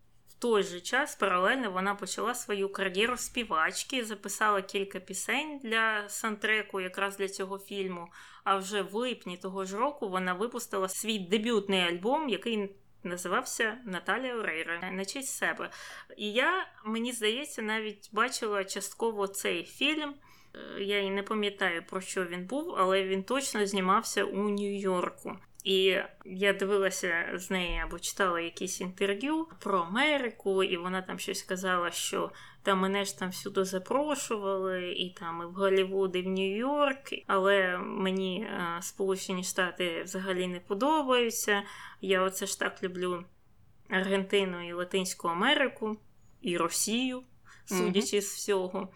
той 0.42 0.64
же 0.64 0.82
час 0.82 1.16
паралельно 1.16 1.72
вона 1.72 1.96
почала 1.96 2.36
свою 2.36 2.70
кар'єру 2.70 3.18
співачки, 3.18 4.06
записала 4.06 4.62
кілька 4.62 5.00
пісень 5.00 5.60
для 5.64 6.10
сантреку, 6.10 6.82
якраз 6.82 7.18
для 7.18 7.28
цього 7.28 7.60
фільму. 7.60 8.08
А 8.44 8.58
вже 8.58 8.82
в 8.82 8.96
липні 8.96 9.38
того 9.38 9.66
ж 9.66 9.78
року 9.78 10.10
вона 10.10 10.34
випустила 10.34 10.90
свій 10.90 11.20
дебютний 11.20 11.82
альбом, 11.82 12.30
який 12.30 12.70
називався 13.04 13.78
Наталія 13.86 14.36
Орейра 14.36 14.92
на 14.92 15.06
честь 15.06 15.38
себе. 15.38 15.70
І 16.18 16.32
я, 16.32 16.68
мені 16.86 17.12
здається, 17.12 17.62
навіть 17.62 18.10
бачила 18.12 18.64
частково 18.64 19.28
цей 19.28 19.64
фільм. 19.64 20.14
Е, 20.56 20.84
я 20.84 21.00
і 21.00 21.10
не 21.10 21.24
пам'ятаю, 21.24 21.84
про 21.90 22.02
що 22.02 22.26
він 22.26 22.46
був, 22.46 22.76
але 22.78 23.04
він 23.04 23.24
точно 23.24 23.66
знімався 23.66 24.24
у 24.24 24.50
Нью-Йорку. 24.50 25.38
І 25.64 25.98
я 26.26 26.54
дивилася 26.54 27.32
з 27.34 27.52
неї 27.52 27.80
або 27.80 28.00
читала 28.00 28.40
якісь 28.40 28.82
інтерв'ю 28.82 29.48
про 29.60 29.80
Америку, 29.80 30.64
і 30.64 30.78
вона 30.78 31.02
там 31.02 31.20
щось 31.20 31.44
казала, 31.44 31.92
що 31.92 32.32
та 32.64 32.76
мене 32.76 33.06
ж 33.06 33.20
там 33.20 33.30
всюди 33.30 33.64
запрошували, 33.64 34.92
і 34.92 35.10
там 35.10 35.42
і 35.42 35.46
в 35.46 35.54
Голлівуд, 35.54 36.16
і 36.16 36.22
в 36.22 36.28
Нью-Йорк, 36.28 37.24
але 37.28 37.78
мені 37.78 38.48
а, 38.58 38.78
е, 38.78 38.82
Сполучені 38.82 39.44
Штати 39.44 40.04
взагалі 40.04 40.48
не 40.48 40.60
подобаються. 40.60 41.64
Я 42.02 42.22
оце 42.22 42.46
ж 42.46 42.60
так 42.60 42.84
люблю 42.84 43.24
Аргентину 43.90 44.68
і 44.68 44.74
Латинську 44.74 45.28
Америку, 45.28 45.98
і 46.42 46.58
Росію, 46.58 47.24
судячи 47.66 48.18
mm-hmm. 48.18 48.22
з 48.22 48.36
всього. 48.36 48.90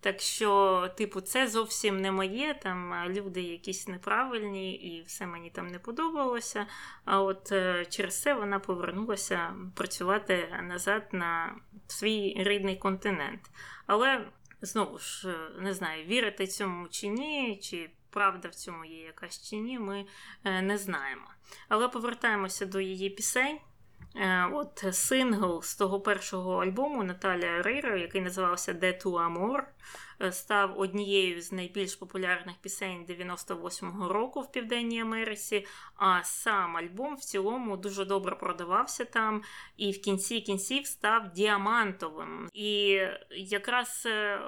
Так 0.00 0.20
що, 0.20 0.90
типу, 0.96 1.20
це 1.20 1.48
зовсім 1.48 1.96
не 1.96 2.12
моє. 2.12 2.54
Там 2.62 3.08
люди 3.08 3.42
якісь 3.42 3.88
неправильні, 3.88 4.74
і 4.74 5.02
все 5.02 5.26
мені 5.26 5.50
там 5.50 5.66
не 5.66 5.78
подобалося. 5.78 6.66
А 7.04 7.20
от 7.22 7.52
е, 7.52 7.86
через 7.86 8.22
це 8.22 8.34
вона 8.34 8.58
повернулася 8.58 9.54
працювати 9.74 10.48
назад 10.62 11.08
на 11.12 11.54
свій 11.86 12.34
рідний 12.38 12.76
континент. 12.76 13.50
Але 13.86 14.28
знову 14.60 14.98
ж 14.98 15.28
е, 15.28 15.60
не 15.60 15.74
знаю, 15.74 16.04
вірити 16.04 16.46
цьому 16.46 16.88
чи 16.88 17.08
ні, 17.08 17.60
чи 17.62 17.90
правда 18.10 18.48
в 18.48 18.54
цьому 18.54 18.84
є 18.84 19.02
якась 19.02 19.48
чи 19.50 19.56
ні, 19.56 19.78
ми 19.78 20.06
е, 20.44 20.62
не 20.62 20.78
знаємо. 20.78 21.30
Але 21.68 21.88
повертаємося 21.88 22.66
до 22.66 22.80
її 22.80 23.10
пісень. 23.10 23.58
От 24.52 24.84
сингл 24.92 25.62
з 25.62 25.74
того 25.74 26.00
першого 26.00 26.62
альбому 26.62 27.04
Наталія 27.04 27.62
Рейра, 27.62 27.96
який 27.96 28.20
називався 28.20 28.72
«De 28.72 29.04
tu 29.04 29.12
amor», 29.12 29.62
е, 30.22 30.32
став 30.32 30.80
однією 30.80 31.42
з 31.42 31.52
найбільш 31.52 31.96
популярних 31.96 32.56
пісень 32.56 33.06
98-го 33.08 34.08
року 34.12 34.40
в 34.40 34.52
Південній 34.52 35.00
Америці. 35.00 35.66
А 35.96 36.22
сам 36.24 36.76
альбом 36.76 37.16
в 37.16 37.20
цілому 37.20 37.76
дуже 37.76 38.04
добре 38.04 38.36
продавався 38.36 39.04
там 39.04 39.42
і 39.76 39.92
в 39.92 40.02
кінці 40.02 40.40
кінців 40.40 40.86
став 40.86 41.32
діамантовим. 41.32 42.48
І 42.52 43.00
якраз 43.30 44.02
е, 44.06 44.40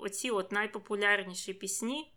оці 0.00 0.30
от 0.30 0.52
найпопулярніші 0.52 1.54
пісні. 1.54 2.13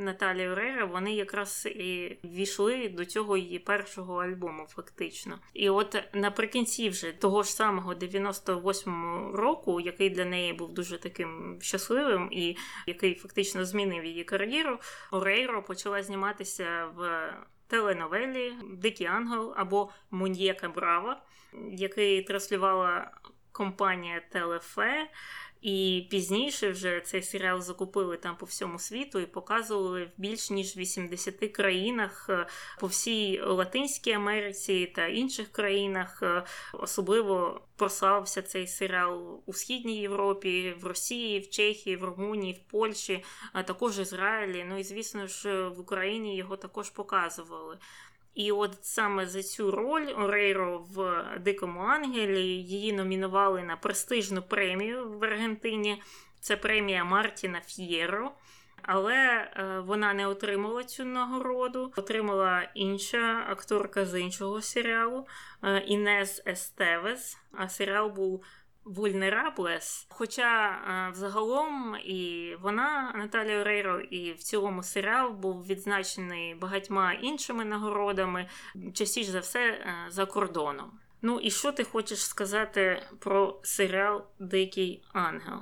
Наталі 0.00 0.48
Орера, 0.48 0.84
вони 0.84 1.14
якраз 1.14 1.66
і 1.66 2.18
війшли 2.24 2.88
до 2.88 3.04
цього 3.04 3.36
її 3.36 3.58
першого 3.58 4.16
альбому, 4.16 4.66
фактично. 4.68 5.38
І 5.54 5.70
от 5.70 6.04
наприкінці 6.14 6.88
вже 6.88 7.12
того 7.12 7.42
ж 7.42 7.52
самого 7.52 7.94
98-го 7.94 9.36
року, 9.36 9.80
який 9.80 10.10
для 10.10 10.24
неї 10.24 10.52
був 10.52 10.72
дуже 10.72 10.98
таким 10.98 11.58
щасливим, 11.60 12.28
і 12.32 12.56
який 12.86 13.14
фактично 13.14 13.64
змінив 13.64 14.04
її 14.04 14.24
кар'єру, 14.24 14.78
Орейро 15.10 15.62
почала 15.62 16.02
зніматися 16.02 16.86
в 16.96 17.32
теленовелі 17.66 18.52
Дикий 18.72 19.06
Ангел 19.06 19.54
або 19.56 19.90
Муньєка 20.10 20.68
Брава, 20.68 21.22
який 21.72 22.22
транслювала 22.22 23.10
компанія 23.52 24.22
Телефе. 24.32 25.10
І 25.62 26.06
пізніше 26.10 26.70
вже 26.70 27.00
цей 27.00 27.22
серіал 27.22 27.60
закупили 27.60 28.16
там 28.16 28.36
по 28.36 28.46
всьому 28.46 28.78
світу 28.78 29.20
і 29.20 29.26
показували 29.26 30.04
в 30.04 30.10
більш 30.16 30.50
ніж 30.50 30.76
80 30.76 31.52
країнах 31.52 32.26
е, 32.30 32.46
по 32.80 32.86
всій 32.86 33.40
Латинській 33.40 34.12
Америці 34.12 34.92
та 34.94 35.06
інших 35.06 35.48
країнах. 35.48 36.22
Е, 36.22 36.44
особливо 36.72 37.60
прославився 37.76 38.42
цей 38.42 38.66
серіал 38.66 39.42
у 39.46 39.52
Східній 39.52 40.00
Європі, 40.00 40.74
в 40.80 40.86
Росії, 40.86 41.40
в 41.40 41.50
Чехії, 41.50 41.96
в 41.96 42.04
Румунії, 42.04 42.52
в 42.52 42.70
Польщі, 42.70 43.24
а 43.52 43.62
також 43.62 43.98
Ізраїлі. 43.98 44.64
Ну 44.68 44.78
і 44.78 44.84
звісно 44.84 45.26
ж 45.26 45.68
в 45.68 45.80
Україні 45.80 46.36
його 46.36 46.56
також 46.56 46.90
показували. 46.90 47.78
І 48.34 48.52
от 48.52 48.78
саме 48.82 49.26
за 49.26 49.42
цю 49.42 49.70
роль 49.70 50.08
Орейро 50.16 50.78
в 50.78 51.24
Дикому 51.40 51.80
Ангелі 51.80 52.42
її 52.42 52.92
номінували 52.92 53.62
на 53.62 53.76
престижну 53.76 54.42
премію 54.42 55.08
в 55.18 55.24
Аргентині. 55.24 56.02
Це 56.40 56.56
премія 56.56 57.04
Мартіна 57.04 57.60
Ф'єро. 57.60 58.32
Але 58.82 59.16
е, 59.16 59.80
вона 59.80 60.14
не 60.14 60.26
отримала 60.26 60.84
цю 60.84 61.04
нагороду. 61.04 61.92
Отримала 61.96 62.62
інша 62.74 63.46
акторка 63.48 64.06
з 64.06 64.20
іншого 64.20 64.62
серіалу 64.62 65.26
е, 65.62 65.78
Інес 65.78 66.42
Естевес. 66.46 67.38
А 67.52 67.68
серіал 67.68 68.10
був 68.10 68.44
Вульнераблес. 68.90 70.06
Хоча 70.08 70.70
е, 70.70 71.10
взагалом 71.12 71.96
і 72.04 72.54
вона, 72.60 73.12
Наталія 73.16 73.60
Орейро, 73.60 74.00
і 74.00 74.32
в 74.32 74.38
цілому 74.38 74.82
серіал 74.82 75.32
був 75.32 75.66
відзначений 75.66 76.54
багатьма 76.54 77.12
іншими 77.12 77.64
нагородами, 77.64 78.48
частіше 78.94 79.30
за 79.30 79.40
все 79.40 79.60
е, 79.60 79.94
за 80.08 80.26
кордоном. 80.26 80.98
Ну 81.22 81.40
і 81.40 81.50
що 81.50 81.72
ти 81.72 81.84
хочеш 81.84 82.24
сказати 82.24 83.02
про 83.18 83.60
серіал 83.62 84.24
Дикий 84.38 85.02
Ангел? 85.12 85.60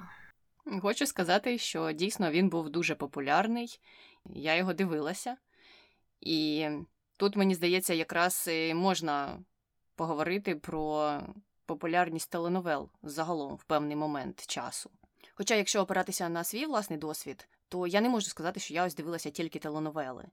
Хочу 0.83 1.07
сказати, 1.07 1.59
що 1.59 1.93
дійсно 1.93 2.31
він 2.31 2.49
був 2.49 2.71
дуже 2.71 2.95
популярний. 2.95 3.81
Я 4.25 4.57
його 4.57 4.73
дивилася, 4.73 5.37
і 6.21 6.69
тут 7.17 7.37
мені 7.37 7.55
здається, 7.55 7.95
якраз 7.95 8.51
можна 8.75 9.39
поговорити 9.97 10.57
про 10.57 11.21
популярність 11.69 12.31
теленовел 12.31 12.89
загалом 13.03 13.57
в 13.57 13.65
певний 13.65 13.97
момент 13.97 14.47
часу. 14.47 14.91
Хоча, 15.35 15.55
якщо 15.55 15.81
опиратися 15.81 16.29
на 16.29 16.45
свій 16.45 16.67
власний 16.67 16.99
досвід, 16.99 17.49
то 17.69 17.87
я 17.87 18.01
не 18.01 18.09
можу 18.09 18.27
сказати, 18.27 18.61
що 18.61 18.75
я 18.75 18.85
ось 18.85 18.95
дивилася 18.95 19.31
тільки 19.31 19.59
теленовели. 19.59 20.25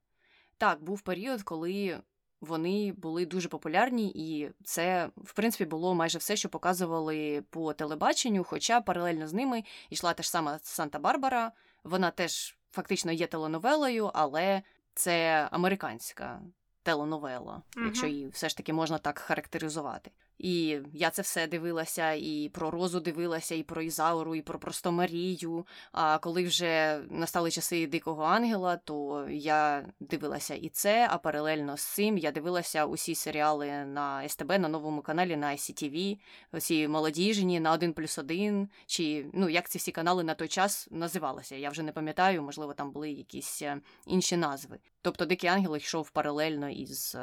Так, 0.58 0.84
був 0.84 1.02
період, 1.02 1.42
коли 1.42 2.00
вони 2.42 2.92
були 2.92 3.26
дуже 3.26 3.50
популярні, 3.50 4.12
і 4.16 4.50
це, 4.64 5.10
в 5.18 5.34
принципі, 5.34 5.66
було 5.66 5.96
майже 5.96 6.18
все, 6.18 6.36
що 6.36 6.50
показували 6.50 7.44
по 7.50 7.74
телебаченню. 7.74 8.44
Хоча 8.44 8.82
паралельно 8.82 9.28
з 9.28 9.34
ними 9.34 9.64
йшла 9.90 10.14
та 10.14 10.24
ж 10.24 10.30
сама 10.30 10.60
Санта-Барбара, 10.64 11.52
вона 11.84 12.12
теж 12.12 12.58
фактично 12.72 13.12
є 13.12 13.28
теленовелою, 13.28 14.12
але 14.14 14.62
це 14.94 15.48
американська 15.52 16.42
теленовела, 16.84 17.62
uh 17.78 17.86
якщо 17.86 18.08
її 18.08 18.28
все 18.28 18.50
ж 18.50 18.58
таки 18.58 18.74
можна 18.74 18.98
так 18.98 19.20
характеризувати. 19.20 20.12
І 20.38 20.80
я 20.94 21.10
це 21.10 21.22
все 21.22 21.48
дивилася, 21.48 22.12
і 22.12 22.50
про 22.54 22.72
Розу 22.72 23.00
дивилася, 23.00 23.56
і 23.56 23.64
про 23.64 23.82
Ізауру, 23.82 24.36
і 24.36 24.42
про 24.42 24.60
Просто 24.60 24.92
Марію. 24.92 25.68
А 25.92 26.18
коли 26.18 26.44
вже 26.44 27.02
настали 27.10 27.52
часи 27.52 27.88
Дикого 27.88 28.24
Ангела, 28.24 28.78
то 28.78 29.28
я 29.30 29.86
дивилася 30.00 30.56
і 30.56 30.70
це, 30.70 31.08
а 31.12 31.18
паралельно 31.18 31.78
з 31.78 31.84
цим 31.84 32.18
я 32.18 32.32
дивилася 32.32 32.86
усі 32.86 33.16
серіали 33.16 33.86
на 33.86 34.30
СТБ 34.30 34.50
на 34.60 34.68
новому 34.68 35.02
каналі 35.02 35.36
на 35.36 35.48
ICTV, 35.48 36.20
усі 36.54 36.88
молодіжні 36.88 37.60
на 37.60 37.72
1 37.72 37.94
плюс 37.94 38.18
1, 38.18 38.70
чи 38.86 39.26
ну 39.34 39.50
як 39.50 39.70
ці 39.70 39.78
всі 39.78 39.92
канали 39.92 40.24
на 40.24 40.34
той 40.34 40.48
час 40.48 40.88
називалися. 40.92 41.56
Я 41.56 41.70
вже 41.70 41.84
не 41.84 41.92
пам'ятаю, 41.92 42.42
можливо, 42.42 42.74
там 42.74 42.92
були 42.92 43.12
якісь 43.12 43.62
е, 43.62 43.82
інші 44.08 44.38
назви. 44.38 44.80
Тобто 45.02 45.26
Дикий 45.26 45.50
Ангел 45.50 45.76
йшов 45.76 46.10
паралельно 46.10 46.70
із 46.70 47.18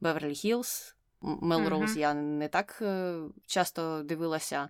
Беверлі 0.00 0.34
Хілз 0.34 0.94
Мелроуз 1.22 1.90
uh-huh. 1.90 1.98
я 1.98 2.14
не 2.14 2.48
так 2.48 2.78
е, 2.82 3.20
часто 3.46 4.02
дивилася. 4.02 4.68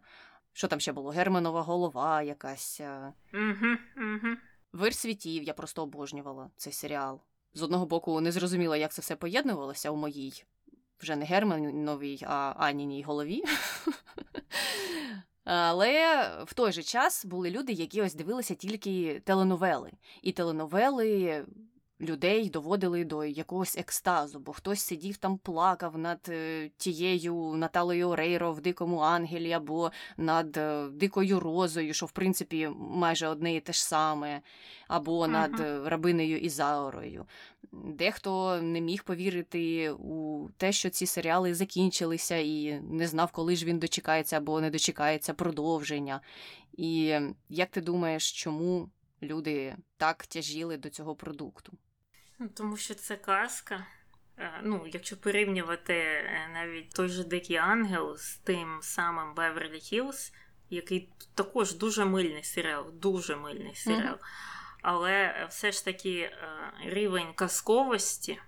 Що 0.53 0.69
там 0.69 0.81
ще 0.81 0.93
було? 0.93 1.11
Германова 1.11 1.63
голова 1.63 2.23
якась. 2.23 2.81
Uh-huh. 2.81 3.13
Uh-huh. 3.97 4.37
Вир 4.73 4.95
світів 4.95 5.43
я 5.43 5.55
просто 5.55 5.83
обожнювала 5.83 6.51
цей 6.57 6.73
серіал. 6.73 7.21
З 7.55 7.63
одного 7.63 7.87
боку, 7.87 8.21
не 8.21 8.33
зрозуміла, 8.33 8.77
як 8.77 8.93
це 8.93 9.03
все 9.03 9.17
поєднувалося 9.17 9.91
у 9.91 9.97
моїй 9.97 10.45
вже 11.03 11.17
не 11.17 11.25
Германовій, 11.25 12.19
а 12.27 12.55
Аніній 12.57 13.03
голові. 13.03 13.43
Але 15.45 16.29
в 16.45 16.55
той 16.55 16.73
же 16.73 16.83
час 16.83 17.25
були 17.25 17.51
люди, 17.51 17.73
які 17.73 18.03
ось 18.03 18.15
дивилися 18.15 18.55
тільки 18.55 19.23
теленовели. 19.25 19.93
І 20.23 20.33
теленовели 20.33 21.45
людей 22.03 22.51
доводили 22.51 23.05
до 23.05 23.25
якогось 23.25 23.79
екстазу, 23.79 24.39
бо 24.39 24.53
хтось 24.53 24.81
сидів 24.81 25.17
там, 25.17 25.39
плакав 25.39 25.99
над 25.99 26.19
е, 26.29 26.71
тією 26.77 27.35
Наталею 27.35 28.17
Рейро 28.17 28.53
в 28.53 28.61
Дикому 28.61 28.99
Ангелі 28.99 29.53
або 29.53 29.91
над 30.17 30.57
е, 30.57 30.89
Дикою 30.93 31.41
Розою, 31.41 31.95
що 31.95 32.07
в 32.07 32.13
принципі 32.13 32.69
майже 32.77 33.29
одне 33.29 33.55
і 33.55 33.61
те 33.61 33.73
ж 33.73 33.85
саме, 33.85 34.41
або 34.89 35.27
над 35.27 35.53
uh-huh. 35.53 35.89
рабинею 35.89 36.39
Ізаурою. 36.39 37.27
Дехто 37.73 38.63
не 38.63 38.81
міг 38.81 39.05
повірити 39.05 39.91
у 39.91 40.49
те, 40.57 40.73
що 40.73 40.91
ці 40.91 41.07
серіали 41.07 41.55
закінчилися, 41.55 42.37
і 42.37 42.81
не 42.81 43.07
знав, 43.09 43.33
коли 43.33 43.57
ж 43.57 43.67
він 43.67 43.79
дочекається 43.79 44.37
або 44.37 44.61
не 44.61 44.71
дочекається 44.71 45.35
продовження. 45.35 46.21
І 46.73 47.19
як 47.49 47.71
ти 47.71 47.81
думаєш, 47.81 48.33
чому 48.33 48.91
люди 49.23 49.77
так 49.97 50.27
тяжіли 50.27 50.77
до 50.77 50.91
цього 50.91 51.15
продукту? 51.15 51.73
Ну, 52.43 52.49
тому 52.55 52.77
що 52.77 52.95
це 52.95 53.17
казка. 53.17 53.87
Е, 54.39 54.61
ну, 54.63 54.87
Якщо 54.93 55.17
порівнювати 55.17 55.95
е, 55.95 56.51
навіть 56.55 56.91
той 56.91 57.09
же 57.09 57.25
Дикий 57.25 57.57
Ангел 57.57 58.17
з 58.17 58.37
тим 58.37 58.79
самим 58.83 59.35
Беверлі 59.35 59.81
Хілз, 59.81 60.33
який 60.71 61.09
також 61.35 61.75
дуже 61.75 62.05
мильний 62.05 62.45
серіал, 62.45 62.91
дуже 62.93 63.37
мильний 63.37 63.75
серіал. 63.75 64.15
Mm-hmm. 64.15 64.83
Але 64.83 65.47
все 65.51 65.73
ж 65.73 65.85
таки 65.85 66.19
е, 66.19 66.39
рівень 66.85 67.35
казковості 67.35 68.39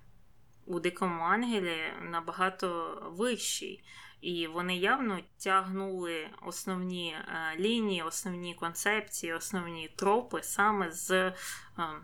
у 0.65 0.79
Дикому 0.79 1.23
Ангелі 1.23 1.77
набагато 2.01 2.97
вищий. 3.17 3.83
І 4.25 4.47
вони 4.47 4.77
явно 4.77 5.19
тягнули 5.37 6.27
основні 6.41 7.09
е, 7.09 7.55
лінії, 7.59 8.01
основні 8.01 8.53
концепції, 8.53 9.33
основні 9.33 9.89
тропи 9.95 10.39
саме 10.43 10.91
з 10.91 11.11
е, 11.11 11.33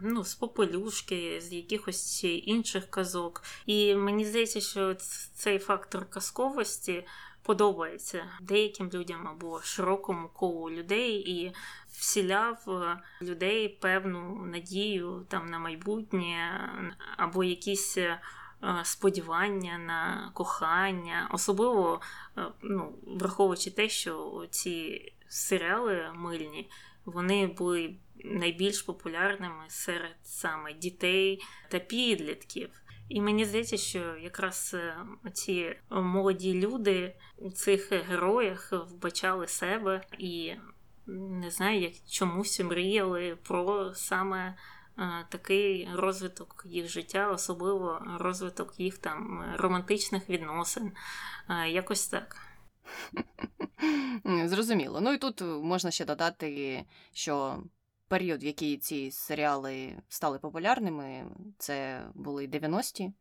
ну, 0.01 0.23
з 0.23 0.36
попелюшки, 0.36 1.41
з 1.41 1.53
якихось 1.53 2.23
інших 2.23 2.89
казок. 2.89 3.43
І 3.65 3.95
мені 3.95 4.25
здається, 4.25 4.62
що 4.62 4.95
цей 5.36 5.60
фактор 5.60 6.10
казковості 6.10 7.07
подобається 7.43 8.25
деяким 8.41 8.89
людям 8.93 9.27
або 9.27 9.62
широкому 9.62 10.29
колу 10.29 10.69
людей 10.69 11.13
і 11.15 11.53
всіляв 11.91 12.69
е, 12.69 13.01
людей 13.21 13.69
певну 13.69 14.45
надію 14.45 15.25
там 15.29 15.45
на 15.45 15.60
майбутнє 15.60 16.69
або 17.17 17.43
якісь. 17.43 17.97
Е, 18.63 18.82
сподівання 18.84 19.78
на 19.78 20.32
кохання, 20.34 21.30
особливо 21.34 22.02
е, 22.38 22.41
ну, 22.62 22.95
враховуючи 23.08 23.71
те, 23.71 23.89
що 23.89 24.45
ці 24.50 25.06
серіали 25.28 26.12
мильні 26.15 26.69
вони 27.06 27.47
були 27.47 27.95
найбільш 28.24 28.82
популярними 28.82 29.63
серед 29.67 30.15
саме 30.24 30.74
дітей 30.74 31.41
та 31.69 31.80
підлітків. 31.80 32.69
І 33.10 33.21
мені 33.21 33.45
здається, 33.45 33.78
що 33.78 34.00
якраз 34.15 34.71
е, 34.74 34.95
ці 35.34 35.76
молоді 35.89 36.54
люди 36.54 37.15
у 37.38 37.52
цих 37.52 37.91
героях 37.91 38.74
вбачали 38.89 39.47
себе 39.47 40.04
і 40.17 40.54
не 41.08 41.52
знаю, 41.52 41.82
як 41.82 41.93
чомусь 42.10 42.60
мріяли 42.60 43.38
про 43.43 43.93
саме 43.95 44.58
такий 45.29 45.89
розвиток 45.93 46.63
їх 46.65 46.89
життя, 46.89 47.31
особливо 47.31 48.01
розвиток 48.19 48.79
їх 48.79 48.97
там 48.97 49.43
романтичних 49.57 50.29
відносин. 50.29 50.91
Якось 51.67 52.07
так. 52.07 52.37
Зрозуміло. 54.45 55.01
Ну 55.01 55.13
і 55.13 55.17
тут 55.17 55.41
можна 55.41 55.91
ще 55.91 56.05
додати, 56.05 56.85
що 57.13 57.63
період, 58.07 58.43
в 58.43 58.45
який 58.45 58.77
ці 58.77 59.11
серіали 59.11 59.97
стали 60.09 60.39
популярними, 60.39 61.25
це 61.57 62.05
були 62.13 62.47
90-ті. 62.47 63.13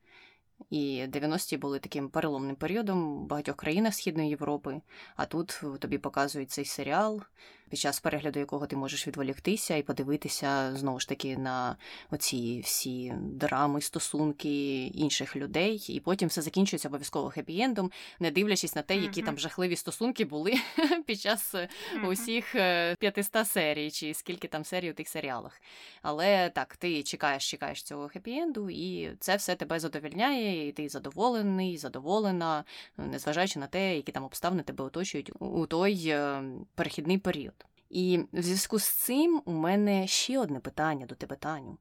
І 0.71 1.07
90-ті 1.09 1.57
були 1.57 1.79
таким 1.79 2.09
переломним 2.09 2.57
періодом 2.57 3.19
в 3.19 3.27
багатьох 3.27 3.57
країнах 3.57 3.95
Східної 3.95 4.29
Європи. 4.29 4.81
А 5.17 5.27
тут 5.27 5.63
тобі 5.79 5.99
показують 5.99 6.51
цей 6.51 6.65
серіал, 6.65 7.23
під 7.71 7.79
час 7.79 8.01
перегляду 8.01 8.39
якого 8.39 8.67
ти 8.67 8.77
можеш 8.77 9.07
відволіктися 9.07 9.77
і 9.77 9.83
подивитися 9.83 10.77
знову 10.77 11.01
ж 11.01 11.09
таки 11.09 11.37
на 11.37 11.77
оці 12.11 12.61
всі 12.65 13.15
драми, 13.21 13.81
стосунки 13.81 14.87
інших 14.87 15.37
людей, 15.37 15.87
і 15.89 16.01
потім 16.01 16.29
все 16.29 16.43
закінчується 16.43 16.89
обов'язково 16.89 17.29
хеппі-ендом, 17.29 17.93
не 18.21 18.31
дивлячись 18.31 18.75
на 18.75 18.83
те, 18.83 18.97
які 18.97 19.23
mm-hmm. 19.23 19.25
там 19.25 19.39
жахливі 19.39 19.77
стосунки 19.77 20.25
були 20.25 20.55
під 21.07 21.21
час 21.21 21.55
mm-hmm. 21.55 22.09
усіх 22.09 22.53
500 22.99 23.37
е, 23.37 23.45
серій, 23.45 23.91
чи 23.91 24.15
скільки 24.15 24.49
там 24.49 24.65
серій 24.65 24.91
у 24.91 24.95
тих 24.95 25.09
серіалах. 25.09 25.61
Але 26.03 26.51
так, 26.51 26.77
ти 26.77 27.03
чекаєш, 27.03 27.51
чекаєш 27.51 27.83
цього 27.83 28.07
хеппі-енду, 28.07 28.71
і 28.71 29.17
це 29.21 29.37
все 29.37 29.55
тебе 29.55 29.81
задовільняє, 29.81 30.69
і 30.69 30.73
ти 30.73 30.89
задоволений, 30.89 31.79
задоволена, 31.79 32.65
незважаючи 32.97 33.59
на 33.59 33.67
те, 33.67 33.97
які 33.97 34.13
там 34.13 34.25
обставини 34.25 34.63
тебе 34.63 34.85
оточують 34.85 35.33
у 35.39 35.67
той 35.67 36.09
е, 36.09 36.43
перехідний 36.75 37.19
період. 37.19 37.60
І 37.91 38.21
в 38.33 38.43
зв'язку 38.43 38.79
з 38.79 38.89
цим 38.89 39.43
у 39.45 39.53
мене 39.53 40.07
ще 40.07 40.39
одне 40.39 40.61
питання 40.61 41.07
до 41.07 41.15
тебе, 41.15 41.37
Таню. 41.37 41.79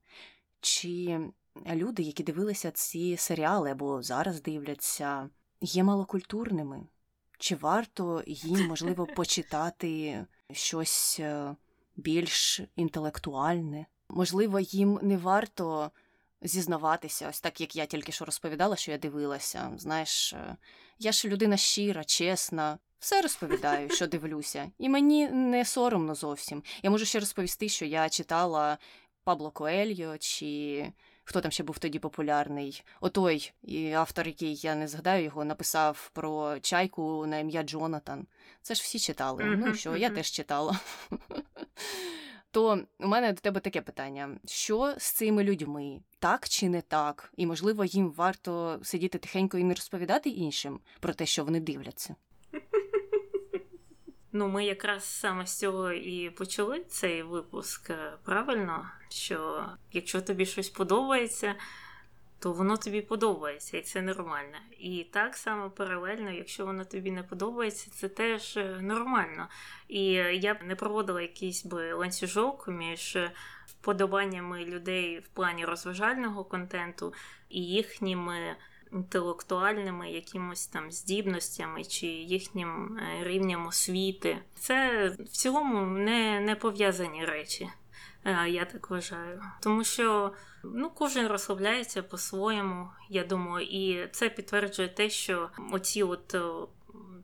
Чи 0.62 1.20
люди, 1.68 2.04
які 2.04 2.24
дивилися 2.24 2.72
ці 2.72 3.18
серіали 3.18 3.72
або 3.72 4.02
зараз 4.04 4.42
дивляться, 4.42 5.30
є 5.62 5.84
малокультурними? 5.84 6.88
Чи 7.38 7.56
варто 7.56 8.24
їм, 8.28 8.68
можливо, 8.68 9.06
почитати 9.16 10.26
щось 10.52 11.20
е, 11.20 11.56
більш 11.96 12.62
інтелектуальне? 12.76 13.86
Можливо, 14.10 14.60
їм 14.60 15.00
не 15.02 15.18
варто 15.18 15.92
зізнаватися, 16.42 17.30
ось 17.30 17.42
так 17.42 17.62
як 17.62 17.76
я 17.76 17.86
тільки 17.86 18.12
що 18.12 18.26
розповідала, 18.26 18.76
що 18.76 18.92
я 18.92 18.98
дивилася. 18.98 19.72
Знаєш, 19.78 20.34
е, 20.34 20.56
я 21.00 21.12
ж 21.12 21.28
людина 21.28 21.58
щира, 21.58 22.04
чесна, 22.04 22.78
все 23.00 23.22
розповідаю, 23.22 23.90
що 23.90 24.08
дивлюся, 24.08 24.72
і 24.78 24.90
мені 24.90 25.30
не 25.30 25.66
соромно 25.66 26.16
зовсім. 26.16 26.64
Я 26.84 26.90
можу 26.90 27.06
ще 27.06 27.20
розповісти, 27.20 27.70
що 27.70 27.86
я 27.86 28.10
читала 28.10 28.78
Пабло 29.24 29.52
Коельо, 29.52 30.18
чи 30.18 30.86
хто 31.24 31.42
там 31.42 31.52
ще 31.52 31.64
був 31.64 31.78
тоді 31.78 32.00
популярний. 32.00 32.84
Отой 33.02 33.52
і 33.64 33.92
автор, 33.92 34.28
який 34.28 34.56
я 34.56 34.76
не 34.76 34.88
згадаю 34.88 35.24
його, 35.24 35.46
написав 35.46 36.10
про 36.14 36.60
чайку 36.60 37.26
на 37.28 37.40
ім'я 37.40 37.64
Джонатан. 37.64 38.28
Це 38.62 38.76
ж 38.76 38.82
всі 38.82 39.00
читали. 39.00 39.44
Ну 39.44 39.76
що, 39.76 39.96
я 39.98 40.10
теж 40.10 40.32
читала. 40.32 40.80
То 42.52 42.84
у 43.00 43.08
мене 43.08 43.34
до 43.34 43.42
тебе 43.42 43.60
таке 43.60 43.82
питання: 43.82 44.40
що 44.46 44.96
з 44.98 45.12
цими 45.12 45.44
людьми, 45.44 46.00
так 46.20 46.50
чи 46.50 46.70
не 46.70 46.82
так? 46.82 47.34
І 47.38 47.46
можливо 47.46 47.86
їм 47.86 48.12
варто 48.12 48.80
сидіти 48.84 49.18
тихенько 49.18 49.58
і 49.58 49.64
не 49.64 49.74
розповідати 49.74 50.30
іншим 50.30 50.80
про 51.00 51.14
те, 51.14 51.26
що 51.26 51.44
вони 51.44 51.60
дивляться. 51.60 52.16
Ну, 54.32 54.48
ми 54.48 54.66
якраз 54.66 55.04
саме 55.04 55.46
з 55.46 55.60
цього 55.60 55.92
і 55.92 56.30
почали 56.30 56.84
цей 56.90 57.24
випуск 57.24 57.90
е, 57.90 58.14
правильно, 58.24 58.92
що 59.10 59.66
якщо 59.92 60.22
тобі 60.22 60.46
щось 60.46 60.70
подобається, 60.70 61.56
то 62.40 62.54
воно 62.54 62.78
тобі 62.78 63.02
подобається, 63.02 63.78
і 63.78 63.82
це 63.82 64.02
нормально. 64.02 64.58
І 64.80 65.08
так 65.12 65.36
само 65.36 65.70
паралельно, 65.70 66.32
якщо 66.32 66.66
воно 66.66 66.86
тобі 66.86 67.12
не 67.12 67.24
подобається, 67.24 67.92
це 67.92 68.10
теж 68.10 68.58
е, 68.58 68.78
нормально. 68.82 69.48
І 69.88 70.04
я 70.34 70.54
б 70.54 70.58
не 70.64 70.76
проводила 70.76 71.22
якийсь 71.22 71.66
би 71.66 71.94
ланцюжок 71.94 72.68
між 72.68 73.18
вподобаннями 73.66 74.66
людей 74.66 75.20
в 75.20 75.28
плані 75.28 75.66
розважального 75.66 76.44
контенту 76.44 77.14
і 77.50 77.62
їхніми 77.62 78.56
інтелектуальними 78.94 80.12
якимось 80.12 80.68
там 80.68 80.92
здібностями 80.92 81.84
чи 81.84 82.08
їхнім 82.08 82.98
е, 82.98 83.24
рівнем 83.24 83.68
освіти. 83.68 84.38
Це 84.56 85.08
в 85.20 85.28
цілому 85.28 85.86
не, 85.86 86.40
не 86.40 86.56
пов'язані 86.56 87.26
речі. 87.26 87.70
Е, 88.26 88.50
я 88.50 88.66
так 88.66 88.90
вважаю, 88.90 89.44
тому 89.62 89.84
що 89.84 90.34
ну 90.64 90.90
кожен 90.90 91.28
розслабляється 91.28 92.04
по-своєму, 92.04 92.90
я 93.10 93.24
думаю, 93.24 93.68
і 93.68 94.08
це 94.12 94.30
підтверджує 94.30 94.88
те, 94.88 95.10
що 95.10 95.50
оці 95.72 96.04
от 96.04 96.36
е, 96.36 96.42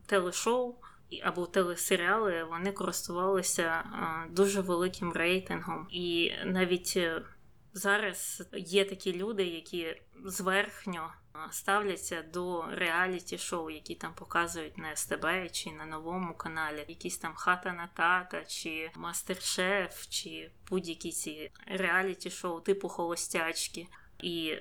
телешоу 0.06 0.76
або 1.24 1.46
телесеріали 1.46 2.44
вони 2.44 2.72
користувалися 2.72 3.84
дуже 4.30 4.62
великим 4.62 5.14
рейтингом, 5.14 5.88
і 5.92 6.32
навіть 6.46 7.00
зараз 7.74 8.44
є 8.54 8.86
такі 8.86 9.14
люди, 9.18 9.44
які 9.44 10.02
зверхньо 10.26 11.12
ставляться 11.52 12.22
до 12.22 12.66
реаліті 12.72 13.38
шоу, 13.38 13.70
які 13.70 13.96
там 13.96 14.14
показують 14.14 14.78
на 14.78 14.96
СТБ 14.96 15.52
чи 15.52 15.72
на 15.72 15.86
новому 15.86 16.36
каналі, 16.36 16.86
якісь 16.88 17.18
там 17.18 17.34
хата 17.36 17.74
на 17.74 17.88
тата, 17.88 18.44
чи 18.46 18.92
мастер-шеф, 18.96 20.08
чи 20.10 20.52
будь-які 20.70 21.12
ці 21.12 21.52
реаліті 21.68 22.30
шоу 22.30 22.60
типу 22.60 22.90
холостячки. 22.90 23.88
І 24.20 24.58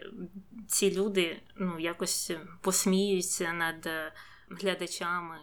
ці 0.68 0.94
люди 0.94 1.42
ну, 1.56 1.78
якось 1.78 2.32
посміються 2.60 3.52
над 3.52 3.88
глядачами 4.50 5.38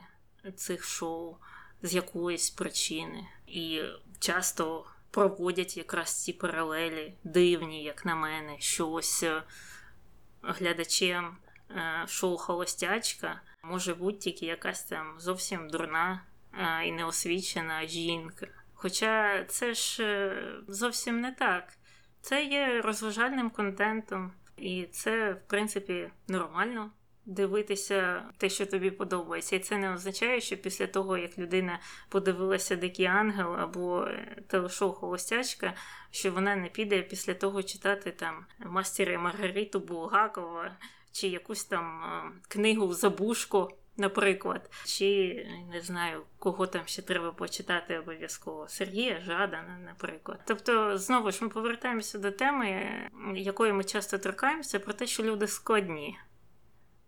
цих 0.56 0.84
шоу 0.84 1.36
з 1.82 1.94
якоїсь 1.94 2.50
причини. 2.50 3.28
І 3.48 3.82
часто 4.20 4.86
проводять 5.12 5.78
якраз 5.78 6.24
ці 6.24 6.34
паралелі, 6.34 7.14
дивні, 7.24 7.84
як 7.84 8.06
на 8.06 8.16
мене, 8.16 8.56
що 8.60 8.90
ось 8.90 9.24
е, 9.24 9.44
глядачем 10.44 11.38
е, 11.70 12.06
шоу 12.08 12.38
Холостячка 12.38 13.42
може 13.64 13.94
бути 13.94 14.18
тільки 14.18 14.46
якась 14.46 14.84
там 14.84 15.20
зовсім 15.20 15.70
дурна 15.70 16.22
е, 16.54 16.88
і 16.88 16.92
неосвічена 16.92 17.86
жінка. 17.86 18.48
Хоча 18.74 19.44
це 19.44 19.74
ж 19.74 20.34
зовсім 20.68 21.22
не 21.22 21.32
так. 21.32 21.74
Це 22.22 22.46
є 22.46 22.82
розважальним 22.82 23.50
контентом, 23.50 24.32
і 24.58 24.84
це, 24.84 25.34
в 25.34 25.48
принципі, 25.48 26.10
нормально 26.28 26.92
дивитися 27.26 28.24
те, 28.38 28.50
що 28.50 28.66
тобі 28.66 28.92
подобається. 28.92 29.56
І 29.56 29.60
це 29.60 29.78
не 29.78 29.94
означає, 29.94 30.42
що 30.42 30.58
після 30.58 30.88
того, 30.88 31.18
як 31.18 31.38
людина 31.38 31.80
подивилася 32.10 32.76
Дикий 32.76 33.06
ангел 33.06 33.56
або 33.56 34.04
е, 34.04 34.38
телешоу 34.48 34.94
Холостячка, 34.94 35.74
що 36.12 36.32
вона 36.32 36.56
не 36.56 36.68
піде 36.70 37.02
після 37.02 37.34
того 37.34 37.64
читати 37.64 38.12
там 38.12 38.46
мастера 38.60 39.20
Маргариту 39.20 39.80
Булгакова 39.80 40.78
чи 41.12 41.28
якусь 41.28 41.66
там 41.66 42.04
е, 42.04 42.32
книгу 42.48 42.94
Забушко. 42.94 43.78
Наприклад, 43.98 44.70
чи 44.86 45.36
не 45.72 45.82
знаю, 45.82 46.22
кого 46.40 46.68
там 46.68 46.82
ще 46.86 47.02
треба 47.02 47.32
почитати 47.32 48.00
обов'язково 48.00 48.68
Сергія 48.68 49.22
Жадана, 49.22 49.78
наприклад. 49.86 50.40
Тобто, 50.46 50.98
знову 50.98 51.32
ж 51.32 51.44
ми 51.44 51.50
повертаємося 51.50 52.18
до 52.18 52.32
теми, 52.32 52.90
якої 53.36 53.74
ми 53.74 53.84
часто 53.84 54.18
торкаємося, 54.18 54.80
про 54.80 54.94
те, 54.94 55.08
що 55.08 55.24
люди 55.24 55.48
складні 55.48 56.18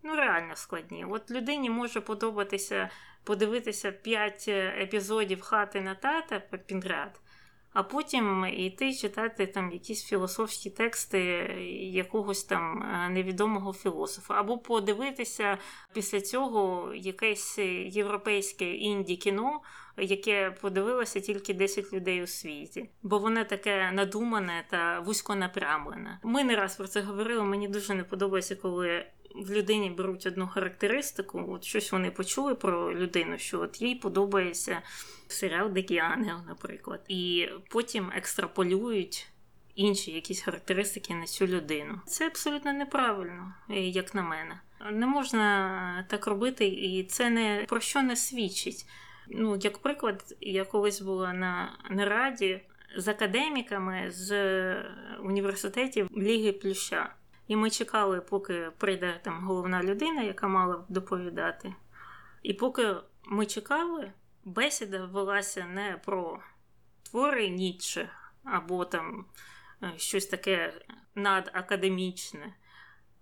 ну 0.04 0.16
реально 0.16 0.56
складні. 0.56 1.04
От 1.10 1.30
людині 1.30 1.70
може 1.70 2.00
подобатися 2.00 2.90
подивитися 3.24 3.92
5 3.92 4.44
е, 4.48 4.74
епізодів 4.80 5.40
хати 5.40 5.80
на 5.80 5.94
тата 5.94 6.38
підряд, 6.66 7.20
а 7.72 7.82
потім 7.82 8.46
йти 8.46 8.94
читати 8.94 9.46
там 9.46 9.72
якісь 9.72 10.04
філософські 10.04 10.70
тексти 10.70 11.20
якогось 11.92 12.44
там 12.44 12.82
е, 12.82 13.08
невідомого 13.08 13.72
філософа, 13.72 14.34
або 14.34 14.58
подивитися 14.58 15.58
після 15.92 16.20
цього 16.20 16.92
якесь 16.94 17.58
європейське 17.86 18.74
інді 18.74 19.16
кіно. 19.16 19.60
Яке 19.96 20.50
подивилося 20.60 21.20
тільки 21.20 21.54
10 21.54 21.92
людей 21.92 22.22
у 22.22 22.26
світі, 22.26 22.90
бо 23.02 23.18
воно 23.18 23.44
таке 23.44 23.92
надумане 23.92 24.64
та 24.70 25.00
вузьконапрямлене. 25.00 26.18
Ми 26.22 26.44
не 26.44 26.56
раз 26.56 26.76
про 26.76 26.86
це 26.86 27.00
говорили. 27.00 27.44
Мені 27.44 27.68
дуже 27.68 27.94
не 27.94 28.04
подобається, 28.04 28.56
коли 28.56 29.06
в 29.34 29.50
людині 29.50 29.90
беруть 29.90 30.26
одну 30.26 30.48
характеристику, 30.48 31.44
от 31.48 31.64
щось 31.64 31.92
вони 31.92 32.10
почули 32.10 32.54
про 32.54 32.94
людину, 32.94 33.38
що 33.38 33.60
от 33.60 33.82
їй 33.82 33.94
подобається 33.94 34.82
серіал 35.28 35.70
Дикий 35.70 35.98
Ангел, 35.98 36.38
наприклад, 36.48 37.00
і 37.08 37.48
потім 37.68 38.12
екстраполюють. 38.16 39.28
Інші 39.74 40.12
якісь 40.12 40.42
характеристики 40.42 41.14
на 41.14 41.26
цю 41.26 41.46
людину. 41.46 42.00
Це 42.06 42.26
абсолютно 42.26 42.72
неправильно, 42.72 43.54
як 43.68 44.14
на 44.14 44.22
мене. 44.22 44.60
Не 44.92 45.06
можна 45.06 46.06
так 46.10 46.26
робити, 46.26 46.66
і 46.66 47.04
це 47.04 47.30
не 47.30 47.64
про 47.68 47.80
що 47.80 48.02
не 48.02 48.16
свідчить. 48.16 48.86
Ну, 49.28 49.58
як 49.62 49.78
приклад, 49.78 50.36
я 50.40 50.64
колись 50.64 51.00
була 51.00 51.32
на 51.32 51.78
нараді 51.90 52.60
з 52.96 53.08
академіками 53.08 54.10
з 54.10 54.30
університетів 55.20 56.08
Ліги 56.16 56.52
Плюща. 56.52 57.14
І 57.48 57.56
ми 57.56 57.70
чекали, 57.70 58.20
поки 58.20 58.70
прийде 58.78 59.20
там 59.22 59.44
головна 59.44 59.82
людина, 59.82 60.22
яка 60.22 60.48
мала 60.48 60.84
доповідати. 60.88 61.74
І 62.42 62.52
поки 62.52 62.94
ми 63.24 63.46
чекали, 63.46 64.12
бесіда 64.44 65.04
велася 65.04 65.64
не 65.64 66.00
про 66.04 66.40
твори 67.02 67.48
Ніцше 67.48 68.10
або 68.44 68.84
там 68.84 69.26
е, 69.82 69.92
щось 69.96 70.26
таке 70.26 70.74
надакадемічне, 71.14 72.54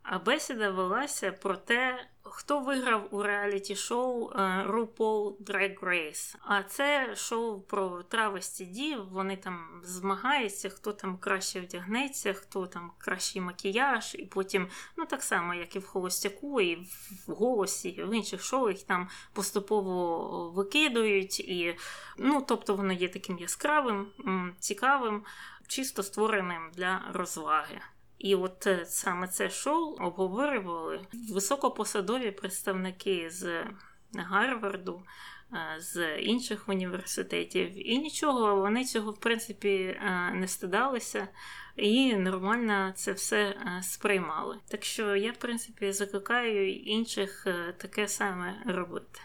а 0.03 0.19
бесіда 0.19 0.71
велася 0.71 1.33
про 1.33 1.57
те, 1.57 2.07
хто 2.25 2.61
виграв 2.61 3.09
у 3.11 3.23
реаліті 3.23 3.77
шоу 3.77 4.31
е, 4.31 4.37
RuPaul 4.69 5.37
Drag 5.37 5.81
Race. 5.81 6.37
А 6.45 6.63
це 6.63 7.17
шоу 7.17 7.61
про 7.61 8.03
травості 8.03 8.65
дів. 8.65 9.09
Вони 9.09 9.37
там 9.37 9.81
змагаються, 9.85 10.69
хто 10.69 10.93
там 10.93 11.19
краще 11.19 11.61
вдягнеться, 11.61 12.33
хто 12.33 12.67
там 12.67 12.91
кращий 12.99 13.43
макіяж, 13.43 14.15
і 14.19 14.25
потім, 14.25 14.69
ну 14.97 15.07
так 15.07 15.23
само, 15.23 15.55
як 15.55 15.77
і 15.77 15.79
в 15.79 15.87
Холостяку, 15.87 16.61
і 16.61 16.77
в 17.27 17.33
голосі, 17.33 17.89
і 17.89 18.05
в 18.05 18.15
інших 18.15 18.43
шоу 18.43 18.71
їх 18.71 18.83
там 18.83 19.09
поступово 19.33 20.51
викидують. 20.51 21.41
І, 21.41 21.77
ну, 22.19 22.45
Тобто 22.49 22.75
воно 22.75 22.93
є 22.93 23.09
таким 23.09 23.39
яскравим, 23.39 24.07
цікавим, 24.59 25.23
чисто 25.67 26.03
створеним 26.03 26.71
для 26.75 27.03
розваги. 27.13 27.81
І 28.23 28.35
от 28.35 28.67
е, 28.67 28.87
саме 28.87 29.29
це 29.29 29.51
шоу 29.51 29.97
обговорювали 29.97 31.01
високопосадові 31.33 32.31
представники 32.31 33.31
з 33.31 33.65
Гарварду, 34.15 35.03
е, 35.53 35.81
з 35.81 36.17
інших 36.19 36.69
університетів, 36.69 37.91
і 37.91 37.99
нічого, 37.99 38.57
вони 38.57 38.85
цього 38.85 39.11
в 39.11 39.21
принципі 39.21 39.69
е, 39.69 40.31
не 40.35 40.49
стидалися 40.49 41.29
і 41.77 42.17
нормально 42.17 42.93
це 42.97 43.13
все 43.13 43.57
сприймали. 43.83 44.59
Так 44.69 44.85
що 44.85 45.17
я, 45.17 45.33
в 45.33 45.37
принципі, 45.37 45.93
закликаю 45.93 46.75
інших 46.75 47.47
таке 47.77 48.09
саме 48.09 48.63
робити. 48.67 49.21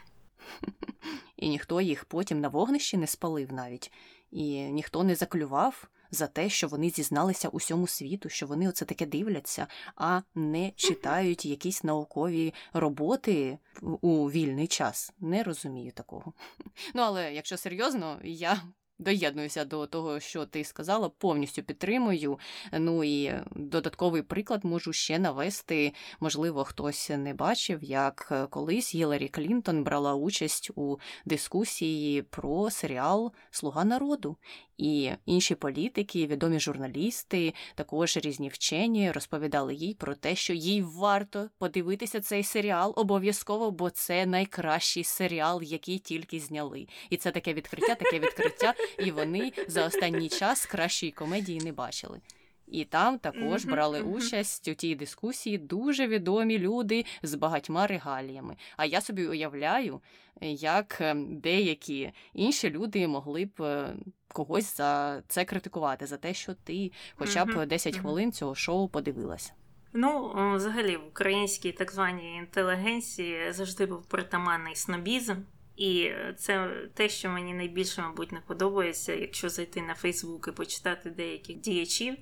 І 1.37 1.49
ніхто 1.49 1.81
їх 1.81 2.05
потім 2.05 2.39
на 2.39 2.47
вогнищі 2.47 2.97
не 2.97 3.07
спалив 3.07 3.53
навіть, 3.53 3.91
і 4.31 4.61
ніхто 4.61 5.03
не 5.03 5.15
заклював 5.15 5.87
за 6.11 6.27
те, 6.27 6.49
що 6.49 6.67
вони 6.67 6.89
зізналися 6.89 7.49
усьому 7.49 7.87
світу, 7.87 8.29
що 8.29 8.47
вони 8.47 8.69
оце 8.69 8.85
таке 8.85 9.05
дивляться, 9.05 9.67
а 9.95 10.21
не 10.35 10.71
читають 10.75 11.45
якісь 11.45 11.83
наукові 11.83 12.53
роботи 12.73 13.57
у 13.81 14.31
вільний 14.31 14.67
час. 14.67 15.13
Не 15.19 15.43
розумію 15.43 15.91
такого. 15.91 16.33
Ну 16.93 17.01
але 17.01 17.33
якщо 17.33 17.57
серйозно, 17.57 18.19
я 18.23 18.61
Доєднуюся 18.99 19.65
до 19.65 19.87
того, 19.87 20.19
що 20.19 20.45
ти 20.45 20.63
сказала, 20.63 21.09
повністю 21.09 21.63
підтримую. 21.63 22.39
Ну 22.71 23.03
і 23.03 23.33
додатковий 23.55 24.21
приклад 24.21 24.65
можу 24.65 24.93
ще 24.93 25.19
навести. 25.19 25.93
Можливо, 26.19 26.63
хтось 26.63 27.09
не 27.09 27.33
бачив, 27.33 27.83
як 27.83 28.47
колись 28.49 28.95
Гіларі 28.95 29.27
Клінтон 29.27 29.83
брала 29.83 30.15
участь 30.15 30.71
у 30.75 30.97
дискусії 31.25 32.21
про 32.21 32.69
серіал 32.69 33.31
Слуга 33.51 33.85
народу. 33.85 34.37
І 34.77 35.11
інші 35.25 35.55
політики, 35.55 36.27
відомі 36.27 36.59
журналісти, 36.59 37.53
також 37.75 38.17
різні 38.17 38.49
вчені 38.49 39.11
розповідали 39.11 39.75
їй 39.75 39.93
про 39.93 40.15
те, 40.15 40.35
що 40.35 40.53
їй 40.53 40.81
варто 40.81 41.49
подивитися 41.57 42.21
цей 42.21 42.43
серіал 42.43 42.93
обов'язково, 42.95 43.71
бо 43.71 43.89
це 43.89 44.25
найкращий 44.25 45.03
серіал, 45.03 45.63
який 45.63 45.99
тільки 45.99 46.39
зняли. 46.39 46.87
І 47.09 47.17
це 47.17 47.31
таке 47.31 47.53
відкриття, 47.53 47.95
таке 47.95 48.19
відкриття 48.19 48.73
і 48.99 49.11
вони 49.11 49.51
за 49.67 49.85
останній 49.85 50.29
час 50.29 50.65
кращої 50.65 51.11
комедії 51.11 51.59
не 51.59 51.71
бачили. 51.71 52.21
І 52.67 52.85
там 52.85 53.19
також 53.19 53.65
брали 53.65 54.01
участь 54.01 54.67
у 54.67 54.73
тій 54.73 54.95
дискусії 54.95 55.57
дуже 55.57 56.07
відомі 56.07 56.59
люди 56.59 57.05
з 57.23 57.35
багатьма 57.35 57.87
регаліями. 57.87 58.55
А 58.77 58.85
я 58.85 59.01
собі 59.01 59.27
уявляю, 59.27 60.01
як 60.41 60.97
ем, 61.01 61.39
деякі 61.39 62.11
інші 62.33 62.69
люди 62.69 63.07
могли 63.07 63.45
б 63.45 63.61
е, 63.61 63.95
когось 64.27 64.77
за 64.77 65.21
це 65.27 65.45
критикувати, 65.45 66.05
за 66.05 66.17
те, 66.17 66.33
що 66.33 66.53
ти 66.53 66.91
хоча 67.15 67.45
б 67.45 67.65
10 67.65 67.97
хвилин 67.97 68.31
цього 68.31 68.55
шоу 68.55 68.87
подивилася. 68.87 69.53
Ну, 69.93 70.33
взагалі, 70.55 70.97
в 70.97 71.07
українській 71.07 71.71
так 71.71 71.91
званій 71.91 72.35
інтелігенції 72.35 73.51
завжди 73.51 73.85
був 73.85 74.05
притаманний 74.05 74.75
снобізм. 74.75 75.35
І 75.77 76.11
це 76.37 76.69
те, 76.93 77.09
що 77.09 77.29
мені 77.29 77.53
найбільше, 77.53 78.01
мабуть, 78.01 78.31
не 78.31 78.39
подобається, 78.39 79.13
якщо 79.13 79.49
зайти 79.49 79.81
на 79.81 79.95
Фейсбук 79.95 80.47
і 80.47 80.51
почитати 80.51 81.09
деяких 81.09 81.57
діячів, 81.57 82.15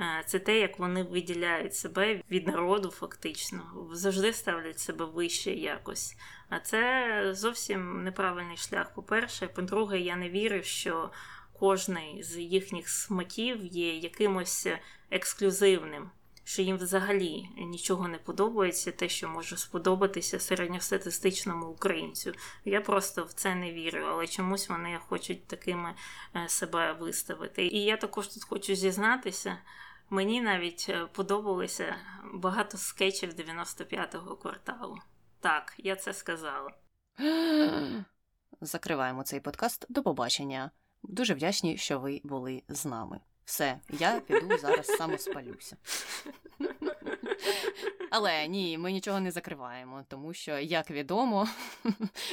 е, 0.00 0.22
це 0.26 0.38
те, 0.38 0.58
як 0.58 0.78
вони 0.78 1.02
виділяють 1.02 1.74
себе 1.74 2.22
від 2.30 2.46
народу, 2.46 2.90
фактично, 2.90 3.88
завжди 3.92 4.32
ставлять 4.32 4.78
себе 4.78 5.04
вище 5.04 5.50
якось. 5.50 6.16
А 6.48 6.60
це 6.60 7.34
зовсім 7.34 8.04
неправильний 8.04 8.56
шлях. 8.56 8.94
По-перше, 8.94 9.46
по-друге, 9.46 10.00
я 10.00 10.16
не 10.16 10.30
вірю, 10.30 10.62
що 10.62 11.10
кожний 11.52 12.22
з 12.22 12.38
їхніх 12.38 12.88
смаків 12.88 13.64
є 13.64 13.96
якимось 13.96 14.68
ексклюзивним. 15.10 16.10
Що 16.44 16.62
їм 16.62 16.76
взагалі 16.76 17.48
нічого 17.56 18.08
не 18.08 18.18
подобається, 18.18 18.92
те, 18.92 19.08
що 19.08 19.28
може 19.28 19.56
сподобатися 19.56 20.40
середньостатистичному 20.40 21.66
українцю. 21.66 22.32
Я 22.64 22.80
просто 22.80 23.24
в 23.24 23.32
це 23.32 23.54
не 23.54 23.72
вірю, 23.72 24.04
але 24.08 24.26
чомусь 24.26 24.68
вони 24.68 24.98
хочуть 25.08 25.46
такими 25.46 25.94
е, 26.36 26.48
себе 26.48 26.92
виставити. 26.92 27.66
І 27.66 27.84
я 27.84 27.96
також 27.96 28.28
тут 28.28 28.44
хочу 28.44 28.74
зізнатися. 28.74 29.58
Мені 30.10 30.40
навіть 30.40 30.86
е, 30.88 31.06
подобалося 31.12 31.96
багато 32.34 32.78
скетчів 32.78 33.30
95-го 33.30 34.36
кварталу. 34.36 34.98
Так, 35.40 35.74
я 35.78 35.96
це 35.96 36.12
сказала. 36.12 36.70
Закриваємо 38.60 39.22
цей 39.22 39.40
подкаст. 39.40 39.86
До 39.88 40.02
побачення. 40.02 40.70
Дуже 41.02 41.34
вдячні, 41.34 41.76
що 41.76 41.98
ви 41.98 42.20
були 42.24 42.62
з 42.68 42.84
нами. 42.84 43.20
Все, 43.44 43.80
я 43.98 44.20
піду 44.20 44.58
зараз 44.58 44.86
самоспалюся. 44.86 45.76
Але 48.10 48.48
ні, 48.48 48.78
ми 48.78 48.92
нічого 48.92 49.20
не 49.20 49.30
закриваємо, 49.30 50.04
тому 50.08 50.34
що, 50.34 50.58
як 50.58 50.90
відомо, 50.90 51.48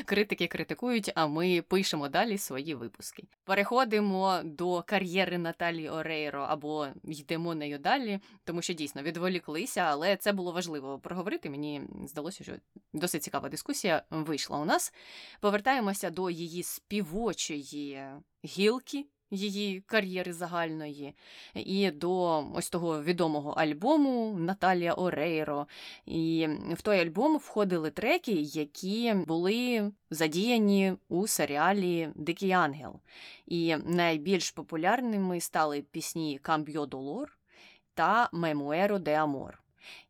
критики 0.05 0.47
критикують, 0.47 1.11
а 1.15 1.27
ми 1.27 1.61
пишемо 1.61 2.09
далі 2.09 2.37
свої 2.37 2.75
випуски. 2.75 3.23
Переходимо 3.43 4.39
до 4.43 4.83
кар'єри 4.87 5.37
Наталі 5.37 5.89
Орейро 5.89 6.41
або 6.41 6.87
йдемо 7.03 7.55
нею 7.55 7.77
далі, 7.77 8.19
тому 8.43 8.61
що 8.61 8.73
дійсно 8.73 9.01
відволіклися, 9.01 9.81
але 9.81 10.17
це 10.17 10.33
було 10.33 10.51
важливо 10.51 10.99
проговорити. 10.99 11.49
Мені 11.49 11.81
здалося, 12.05 12.43
що 12.43 12.53
досить 12.93 13.23
цікава 13.23 13.49
дискусія 13.49 14.03
вийшла 14.09 14.57
у 14.57 14.65
нас. 14.65 14.93
Повертаємося 15.39 16.09
до 16.09 16.29
її 16.29 16.63
співочої 16.63 17.99
гілки 18.45 19.05
її 19.31 19.81
кар'єри 19.81 20.33
загальної, 20.33 21.13
і 21.53 21.91
до 21.91 22.45
ось 22.53 22.69
того 22.69 23.03
відомого 23.03 23.51
альбому 23.51 24.35
Наталія 24.39 24.93
Орейро. 24.93 25.67
І 26.05 26.47
в 26.71 26.81
той 26.81 26.99
альбом 26.99 27.37
входили 27.37 27.91
треки, 27.91 28.31
які 28.31 29.13
були 29.13 29.91
задіяні 30.09 30.93
у 31.09 31.27
серіалі 31.27 32.09
Дикий 32.15 32.51
Ангел. 32.51 32.99
І 33.45 33.75
найбільш 33.85 34.51
популярними 34.51 35.39
стали 35.39 35.81
пісні 35.81 36.39
Камб'йо 36.41 36.85
Долор 36.85 37.37
та 37.93 38.29
Мемуеро 38.33 38.99
де 38.99 39.15
Амор. 39.15 39.63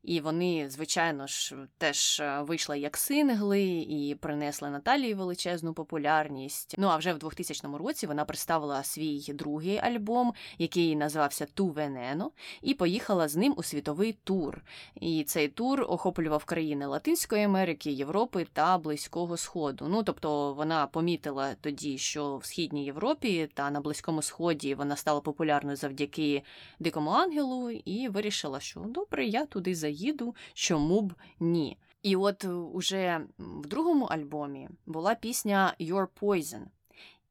І 0.03 0.19
вони, 0.19 0.69
звичайно 0.69 1.27
ж, 1.27 1.55
теж 1.77 2.19
е, 2.19 2.41
вийшли 2.41 2.79
як 2.79 2.97
сингли 2.97 3.63
і 3.89 4.15
принесли 4.19 4.69
Наталії 4.69 5.13
величезну 5.13 5.73
популярність. 5.73 6.75
Ну 6.77 6.87
а 6.87 6.97
вже 6.97 7.13
в 7.13 7.17
2000 7.17 7.67
році 7.77 8.07
вона 8.07 8.25
представила 8.25 8.83
свій 8.83 9.33
другий 9.33 9.77
альбом, 9.77 10.33
який 10.57 10.95
називався 10.95 11.47
Ту 11.53 11.67
Венено, 11.67 12.31
і 12.61 12.73
поїхала 12.73 13.27
з 13.27 13.35
ним 13.35 13.53
у 13.57 13.63
світовий 13.63 14.17
тур. 14.23 14.61
І 14.95 15.23
цей 15.23 15.47
тур 15.47 15.85
охоплював 15.89 16.45
країни 16.45 16.85
Латинської 16.85 17.43
Америки, 17.43 17.91
Європи 17.91 18.47
та 18.53 18.77
Близького 18.77 19.37
Сходу. 19.37 19.87
Ну 19.89 20.03
тобто 20.03 20.53
вона 20.53 20.87
помітила 20.87 21.55
тоді, 21.61 21.97
що 21.97 22.37
в 22.37 22.45
східній 22.45 22.85
Європі 22.85 23.49
та 23.53 23.71
на 23.71 23.81
Близькому 23.81 24.21
Сході 24.21 24.75
вона 24.75 24.95
стала 24.95 25.21
популярною 25.21 25.77
завдяки 25.77 26.43
Дикому 26.79 27.09
Ангелу, 27.09 27.69
і 27.71 28.07
вирішила, 28.07 28.59
що 28.59 28.79
добре, 28.79 29.25
я 29.25 29.45
туди 29.45 29.75
заїду 29.75 29.88
заїду, 29.89 30.35
чому 30.53 31.01
б 31.01 31.13
ні. 31.39 31.77
І 32.03 32.15
от 32.15 32.45
е, 32.45 32.49
уже 32.49 33.21
в 33.37 33.67
другому 33.67 34.05
альбомі 34.05 34.69
була 34.85 35.15
пісня 35.15 35.75
Your 35.79 36.07
Poison, 36.21 36.61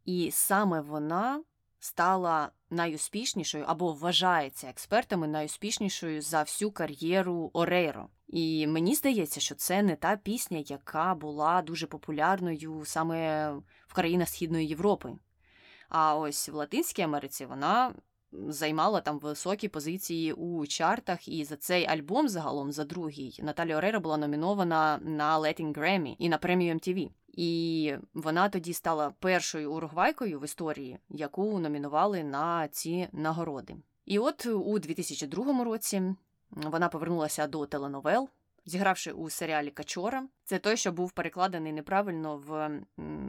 і 0.04 0.30
саме 0.32 0.80
вона 0.80 1.42
стала 1.80 2.50
найуспішнішою 2.70 3.64
або 3.66 3.92
вважається 3.92 4.68
експертами 4.68 5.28
найуспішнішою 5.28 6.22
за 6.22 6.42
всю 6.42 6.70
кар'єру 6.70 7.50
Орейро. 7.52 8.08
І 8.28 8.66
мені 8.66 8.94
здається, 8.94 9.40
що 9.40 9.54
це 9.54 9.82
не 9.82 9.96
та 9.96 10.16
пісня, 10.16 10.58
яка 10.66 11.14
була 11.14 11.62
дуже 11.62 11.86
популярною 11.86 12.82
саме 12.84 13.50
в 13.86 13.94
країнах 13.94 14.28
Східної 14.28 14.66
Європи. 14.66 15.12
А 15.88 16.16
ось 16.16 16.48
в 16.48 16.54
Латинській 16.54 17.02
Америці 17.02 17.46
вона 17.46 17.94
займала 18.32 19.00
там 19.00 19.18
високі 19.18 19.68
позиції 19.68 20.32
у 20.32 20.66
чартах, 20.66 21.28
і 21.28 21.44
за 21.44 21.56
цей 21.56 21.86
альбом, 21.86 22.28
загалом 22.28 22.72
за 22.72 22.84
другий, 22.84 23.40
Наталі 23.42 23.74
Орера 23.74 24.00
була 24.00 24.16
номінована 24.16 24.98
на 25.02 25.38
Latin 25.38 25.72
Grammy 25.72 26.16
і 26.18 26.28
на 26.28 26.38
премію 26.38 26.74
MTV. 26.74 27.10
І 27.28 27.94
вона 28.14 28.48
тоді 28.48 28.72
стала 28.72 29.12
першою 29.18 29.72
уругвайкою 29.72 30.40
в 30.40 30.44
історії, 30.44 30.98
яку 31.08 31.58
номінували 31.58 32.24
на 32.24 32.68
ці 32.68 33.08
нагороди. 33.12 33.76
І 34.04 34.18
от 34.18 34.46
у 34.46 34.78
2002 34.78 35.64
році 35.64 36.02
вона 36.50 36.88
повернулася 36.88 37.46
до 37.46 37.66
теленовел 37.66 38.28
зігравши 38.68 39.12
у 39.12 39.30
серіалі 39.30 39.70
Качора. 39.70 40.24
Це 40.44 40.58
той, 40.58 40.76
що 40.76 40.92
був 40.92 41.12
перекладений 41.12 41.72
неправильно 41.72 42.36
в 42.36 42.80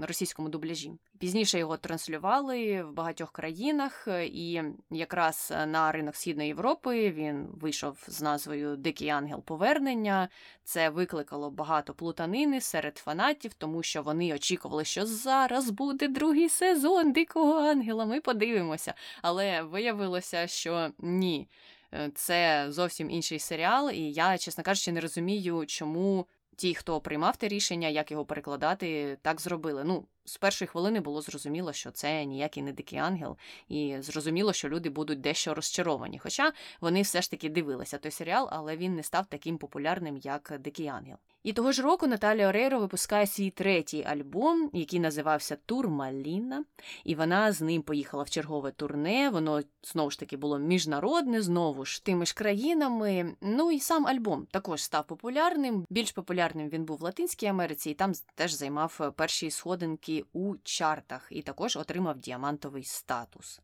російському 0.02 0.50
дубляжі. 0.50 0.94
Пізніше 1.20 1.60
його 1.60 1.78
транслювали 1.78 2.84
в 2.84 2.92
багатьох 2.92 3.32
країнах, 3.32 4.08
і 4.24 4.62
якраз 4.92 5.54
на 5.68 5.92
ринок 5.92 6.16
Східної 6.16 6.48
Європи 6.48 7.12
він 7.12 7.48
вийшов 7.52 8.04
з 8.08 8.22
назвою 8.22 8.78
Дикий 8.78 9.10
ангел 9.10 9.44
повернення. 9.44 10.30
Це 10.64 10.90
викликало 10.90 11.52
багато 11.52 11.94
плутанини 11.94 12.62
серед 12.62 12.98
фанатів, 12.98 13.54
тому 13.54 13.84
що 13.84 14.04
вони 14.04 14.34
очікували, 14.34 14.86
що 14.86 15.06
зараз 15.06 15.70
буде 15.70 16.08
другий 16.08 16.50
сезон 16.50 17.12
Дикого 17.12 17.54
ангела. 17.54 18.06
Ми 18.06 18.22
подивимося. 18.22 18.94
Але 19.22 19.62
виявилося, 19.62 20.48
що 20.48 20.90
ні. 21.00 21.48
Е, 21.94 22.12
це 22.16 22.66
зовсім 22.70 23.10
інший 23.10 23.40
серіал, 23.40 23.92
і 23.92 24.12
я, 24.12 24.38
чесно 24.38 24.64
кажучи, 24.64 24.92
не 24.92 25.02
розумію, 25.02 25.66
чому 25.66 26.26
ті, 26.56 26.76
хто 26.76 27.02
приймав 27.02 27.38
те 27.38 27.48
рішення, 27.48 27.88
як 27.88 28.12
його 28.12 28.26
перекладати, 28.26 29.18
так 29.22 29.42
зробили. 29.42 29.84
Ну, 29.84 30.06
з 30.30 30.38
першої 30.38 30.68
хвилини 30.68 31.00
було 31.00 31.22
зрозуміло, 31.22 31.74
що 31.74 31.92
це 31.92 32.26
ніякий 32.26 32.64
не 32.64 32.74
дикий 32.74 33.00
ангел, 33.00 33.38
і 33.68 33.98
зрозуміло, 34.00 34.54
що 34.54 34.70
люди 34.70 34.90
будуть 34.90 35.22
дещо 35.22 35.54
розчаровані. 35.54 36.20
Хоча 36.20 36.54
вони 36.82 37.02
все 37.02 37.22
ж 37.22 37.32
таки 37.32 37.50
дивилися 37.50 37.98
той 37.98 38.12
серіал, 38.12 38.48
але 38.52 38.78
він 38.78 38.96
не 38.96 39.04
став 39.04 39.26
таким 39.26 39.58
популярним, 39.58 40.18
як 40.18 40.54
Дикий 40.60 40.88
Ангел. 40.88 41.18
І 41.44 41.54
того 41.54 41.72
ж 41.72 41.82
року 41.82 42.08
Наталія 42.08 42.50
Орейро 42.50 42.80
випускає 42.80 43.28
свій 43.28 43.50
третій 43.50 44.04
альбом, 44.04 44.70
який 44.74 45.00
називався 45.00 45.58
Тур 45.66 45.90
Маліна, 45.90 46.66
і 47.04 47.16
вона 47.16 47.52
з 47.52 47.62
ним 47.62 47.82
поїхала 47.82 48.24
в 48.24 48.30
чергове 48.30 48.72
турне. 48.72 49.30
Воно 49.30 49.62
знову 49.84 50.12
ж 50.12 50.20
таки 50.20 50.38
було 50.38 50.60
міжнародне, 50.60 51.42
знову 51.42 51.86
ж 51.86 52.06
тими 52.06 52.26
ж 52.26 52.34
країнами. 52.34 53.36
Ну 53.42 53.72
і 53.72 53.80
сам 53.80 54.08
альбом 54.08 54.48
також 54.52 54.84
став 54.84 55.08
популярним. 55.08 55.86
Більш 55.90 56.12
популярним 56.12 56.70
він 56.70 56.86
був 56.86 56.98
в 56.98 57.02
Латинській 57.02 57.46
Америці, 57.46 57.90
і 57.90 57.94
там 57.94 58.12
теж 58.36 58.54
займав 58.54 59.14
перші 59.16 59.52
сходинки 59.52 60.19
у 60.34 60.56
чартах, 60.64 61.28
і 61.32 61.42
також 61.42 61.76
отримав 61.76 62.18
діамантовий 62.18 62.84
статус. 62.84 63.62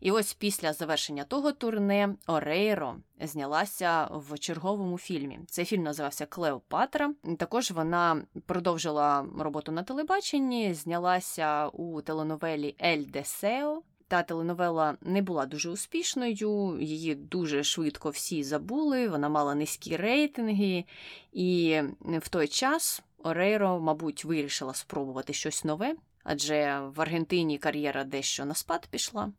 І 0.00 0.10
ось 0.10 0.34
після 0.34 0.72
завершення 0.72 1.24
того 1.24 1.52
турне 1.52 2.14
Орейро 2.26 2.96
знялася 3.20 4.08
в 4.12 4.38
черговому 4.38 4.98
фільмі. 4.98 5.38
Цей 5.46 5.64
фільм 5.64 5.82
називався 5.82 6.26
Клеопатра. 6.26 7.14
Також 7.38 7.70
вона 7.70 8.22
продовжила 8.46 9.26
роботу 9.38 9.72
на 9.72 9.82
телебаченні, 9.82 10.74
знялася 10.74 11.68
у 11.68 12.02
теленовелі 12.02 12.76
Ель 12.84 13.04
Десео. 13.04 13.82
Та 14.08 14.22
теленовела 14.22 14.96
не 15.00 15.22
була 15.22 15.46
дуже 15.46 15.70
успішною, 15.70 16.78
її 16.80 17.14
дуже 17.14 17.64
швидко 17.64 18.10
всі 18.10 18.42
забули. 18.42 19.08
Вона 19.08 19.28
мала 19.28 19.54
низькі 19.54 19.96
рейтинги, 19.96 20.84
і 21.32 21.80
в 22.00 22.28
той 22.28 22.48
час 22.48 23.02
Орейро, 23.24 23.80
мабуть, 23.80 24.24
вирішила 24.24 24.74
спробувати 24.74 25.32
щось 25.32 25.64
нове, 25.64 25.96
адже 26.24 26.80
в 26.80 27.00
Аргентині 27.00 27.58
кар'єра 27.58 28.04
дещо 28.04 28.44
на 28.44 28.54
спад 28.54 28.86
пішла. 28.90 29.32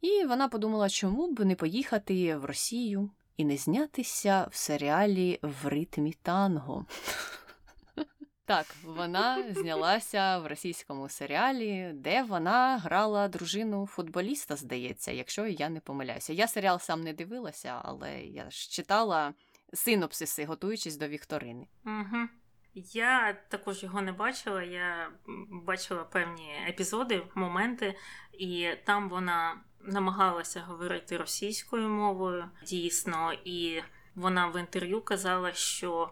І 0.00 0.24
вона 0.24 0.48
подумала, 0.48 0.88
чому 0.88 1.32
б 1.32 1.44
не 1.44 1.54
поїхати 1.54 2.36
в 2.36 2.44
Росію 2.44 3.10
і 3.36 3.44
не 3.44 3.56
знятися 3.56 4.48
в 4.50 4.56
серіалі 4.56 5.38
в 5.42 5.66
ритмі 5.66 6.12
танго. 6.22 6.86
Так, 8.44 8.66
вона 8.84 9.44
знялася 9.54 10.38
в 10.38 10.46
російському 10.46 11.08
серіалі, 11.08 11.90
де 11.94 12.22
вона 12.22 12.78
грала 12.78 13.28
дружину 13.28 13.86
футболіста, 13.86 14.56
здається, 14.56 15.12
якщо 15.12 15.46
я 15.46 15.68
не 15.68 15.80
помиляюся. 15.80 16.32
Я 16.32 16.48
серіал 16.48 16.78
сам 16.78 17.00
не 17.00 17.12
дивилася, 17.12 17.80
але 17.82 18.20
я 18.20 18.50
ж 18.50 18.70
читала 18.70 19.34
синопсиси, 19.74 20.44
готуючись 20.44 20.96
до 20.96 21.08
Вікторини. 21.08 21.66
Угу. 21.86 22.28
Я 22.74 23.36
також 23.48 23.82
його 23.82 24.02
не 24.02 24.12
бачила. 24.12 24.62
Я 24.62 25.10
бачила 25.50 26.04
певні 26.04 26.56
епізоди, 26.68 27.22
моменти, 27.34 27.94
і 28.32 28.70
там 28.84 29.08
вона 29.08 29.60
намагалася 29.80 30.60
говорити 30.60 31.16
російською 31.16 31.88
мовою 31.88 32.44
дійсно, 32.66 33.32
і 33.44 33.82
вона 34.14 34.46
в 34.46 34.60
інтерв'ю 34.60 35.00
казала, 35.00 35.52
що 35.52 36.10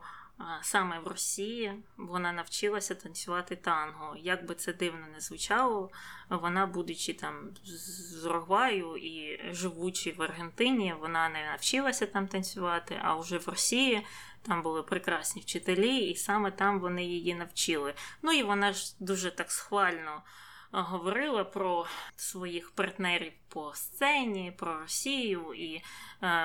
саме 0.63 0.99
в 0.99 1.07
Росії 1.07 1.75
вона 1.97 2.33
навчилася 2.33 2.95
танцювати 2.95 3.57
танго. 3.57 4.17
Як 4.19 4.47
би 4.47 4.55
це 4.55 4.73
дивно 4.73 5.07
не 5.15 5.21
звучало, 5.21 5.91
вона, 6.29 6.67
будучи 6.67 7.13
там 7.13 7.51
з 7.65 8.27
Уругваю 8.27 8.97
і 8.97 9.41
живучи 9.55 10.15
в 10.19 10.23
Аргентині, 10.23 10.95
вона 11.01 11.29
не 11.29 11.45
навчилася 11.45 12.07
там 12.07 12.29
танцювати, 12.29 13.01
а 13.03 13.15
вже 13.15 13.39
в 13.39 13.49
Росії. 13.49 14.07
Там 14.47 14.63
були 14.63 14.83
прекрасні 14.83 15.43
вчителі, 15.43 15.97
і 15.97 16.17
саме 16.17 16.51
там 16.51 16.81
вони 16.81 17.05
її 17.05 17.35
навчили. 17.35 17.95
Ну 18.23 18.33
і 18.33 18.43
вона 18.43 18.73
ж 18.73 18.95
дуже 19.01 19.31
так 19.31 19.51
схвально 19.51 20.23
говорила 20.73 21.45
про 21.45 21.87
своїх 22.17 22.71
партнерів 22.71 23.33
по 23.49 23.73
сцені, 23.75 24.53
про 24.57 24.81
Росію 24.81 25.55
і 25.55 25.75
е, 25.75 25.83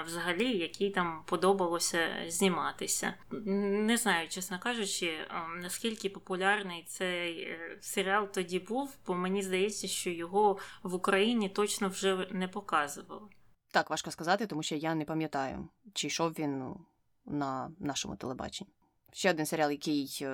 взагалі, 0.06 0.58
якій 0.58 0.90
там 0.90 1.24
подобалося 1.26 2.10
зніматися. 2.28 3.14
Не 3.46 3.98
знаю, 3.98 4.30
чесно 4.30 4.60
кажучи, 4.60 5.06
е, 5.06 5.28
наскільки 5.62 6.10
популярний 6.10 6.84
цей 6.84 7.42
е, 7.42 7.78
серіал 7.82 8.28
тоді 8.32 8.60
був, 8.60 8.98
бо 9.08 9.14
мені 9.14 9.42
здається, 9.42 9.88
що 9.88 10.10
його 10.10 10.58
в 10.84 10.94
Україні 10.94 11.50
точно 11.50 11.90
вже 11.90 12.28
не 12.32 12.48
показували. 12.48 13.30
Так, 13.72 13.90
важко 13.90 14.12
сказати, 14.12 14.48
тому 14.48 14.64
що 14.64 14.76
я 14.76 14.96
не 14.96 15.06
пам'ятаю, 15.06 15.70
чи 15.94 16.08
йшов 16.08 16.32
він 16.32 16.60
ну, 16.60 16.86
на 17.26 17.72
нашому 17.80 18.16
телебаченні. 18.16 18.72
Ще 19.14 19.30
один 19.30 19.46
серіал, 19.46 19.72
який 19.72 20.26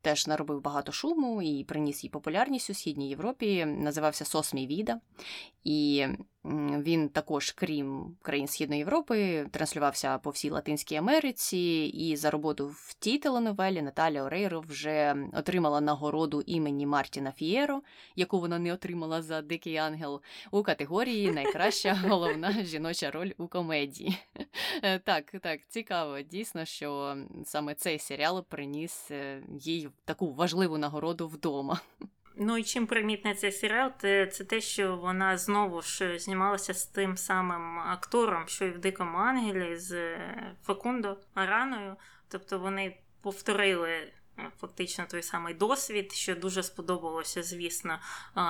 теж 0.00 0.26
наробив 0.26 0.62
багато 0.62 0.92
шуму 0.92 1.42
і 1.42 1.64
приніс 1.64 2.04
їй 2.04 2.10
популярність 2.10 2.70
у 2.70 2.74
східній 2.74 3.08
Європі. 3.08 3.64
Називався 3.64 4.24
Сос 4.24 4.54
Віда. 4.54 5.00
І 5.64 6.06
він 6.82 7.08
також, 7.08 7.52
крім 7.52 8.16
країн 8.22 8.48
Східної 8.48 8.78
Європи, 8.78 9.46
транслювався 9.50 10.18
по 10.18 10.30
всій 10.30 10.50
Латинській 10.50 10.96
Америці, 10.96 11.90
і 11.94 12.16
за 12.16 12.30
роботу 12.30 12.66
в 12.66 12.94
тій 12.94 13.18
теленовелі 13.18 13.82
Наталя 13.82 14.22
Орейро 14.22 14.60
вже 14.60 15.16
отримала 15.32 15.80
нагороду 15.80 16.42
імені 16.46 16.86
Мартіна 16.86 17.32
Фієро, 17.32 17.82
яку 18.16 18.40
вона 18.40 18.58
не 18.58 18.72
отримала 18.72 19.22
за 19.22 19.42
Дикий 19.42 19.76
ангел 19.76 20.20
у 20.50 20.62
категорії 20.62 21.32
Найкраща 21.32 21.94
головна 22.08 22.64
жіноча 22.64 23.10
роль 23.10 23.30
у 23.38 23.48
комедії. 23.48 24.18
Е, 24.82 24.98
так, 24.98 25.34
так, 25.42 25.60
цікаво. 25.68 26.20
Дійсно, 26.20 26.64
що 26.64 27.16
саме 27.44 27.74
цей 27.74 27.98
серіал 27.98 28.44
приніс 28.44 29.10
е, 29.10 29.42
їй 29.60 29.88
таку 30.04 30.32
важливу 30.32 30.78
нагороду 30.78 31.28
вдома. 31.28 31.80
Ну 32.38 32.58
і 32.58 32.62
чим 32.62 32.86
примітний 32.86 33.34
цей 33.34 33.52
серіал, 33.52 33.90
це, 33.98 34.26
те, 34.26 34.60
що 34.60 34.96
вона 34.96 35.38
знову 35.38 35.82
ж 35.82 36.18
знімалася 36.18 36.74
з 36.74 36.86
тим 36.86 37.16
самим 37.16 37.78
актором, 37.78 38.44
що 38.46 38.64
і 38.64 38.70
в 38.70 38.78
Дикому 38.78 39.18
Ангелі 39.18 39.76
з 39.76 39.92
е, 39.92 40.56
Факундо 40.64 41.18
Араною. 41.34 41.96
Тобто 42.28 42.58
вони 42.58 42.96
повторили 43.22 43.90
е, 43.90 44.12
фактично 44.60 45.04
той 45.10 45.22
самий 45.22 45.54
досвід, 45.54 46.12
що 46.12 46.34
дуже 46.34 46.62
сподобалося, 46.62 47.42
звісно, 47.42 47.98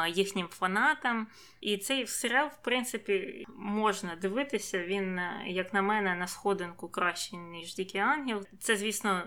їхнім 0.09 0.49
фанатам. 0.49 1.27
І 1.61 1.79
цей 1.79 2.07
серіал, 2.07 2.49
в 2.49 2.65
принципі, 2.65 3.45
можна 3.57 4.17
дивитися. 4.17 4.85
Він, 4.85 5.19
е, 5.19 5.45
як 5.47 5.75
на 5.75 5.83
мене, 5.83 6.15
на 6.15 6.27
сходинку 6.27 6.89
краще, 6.89 7.37
ніж 7.37 7.77
Дикий 7.77 8.01
Ангел. 8.01 8.45
Це, 8.61 8.77
звісно 8.77 9.23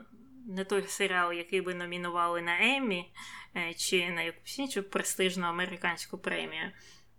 не 0.50 0.64
той 0.66 0.88
серіал, 0.88 1.34
який 1.34 1.62
би 1.62 1.74
номінували 1.74 2.42
на 2.42 2.76
Еммі 2.78 3.14
е, 3.56 3.74
чи 3.74 4.10
на 4.10 4.22
якусь 4.22 4.60
іншу 4.60 4.84
престижну 4.84 5.48
американську 5.48 6.18
премію. 6.18 6.72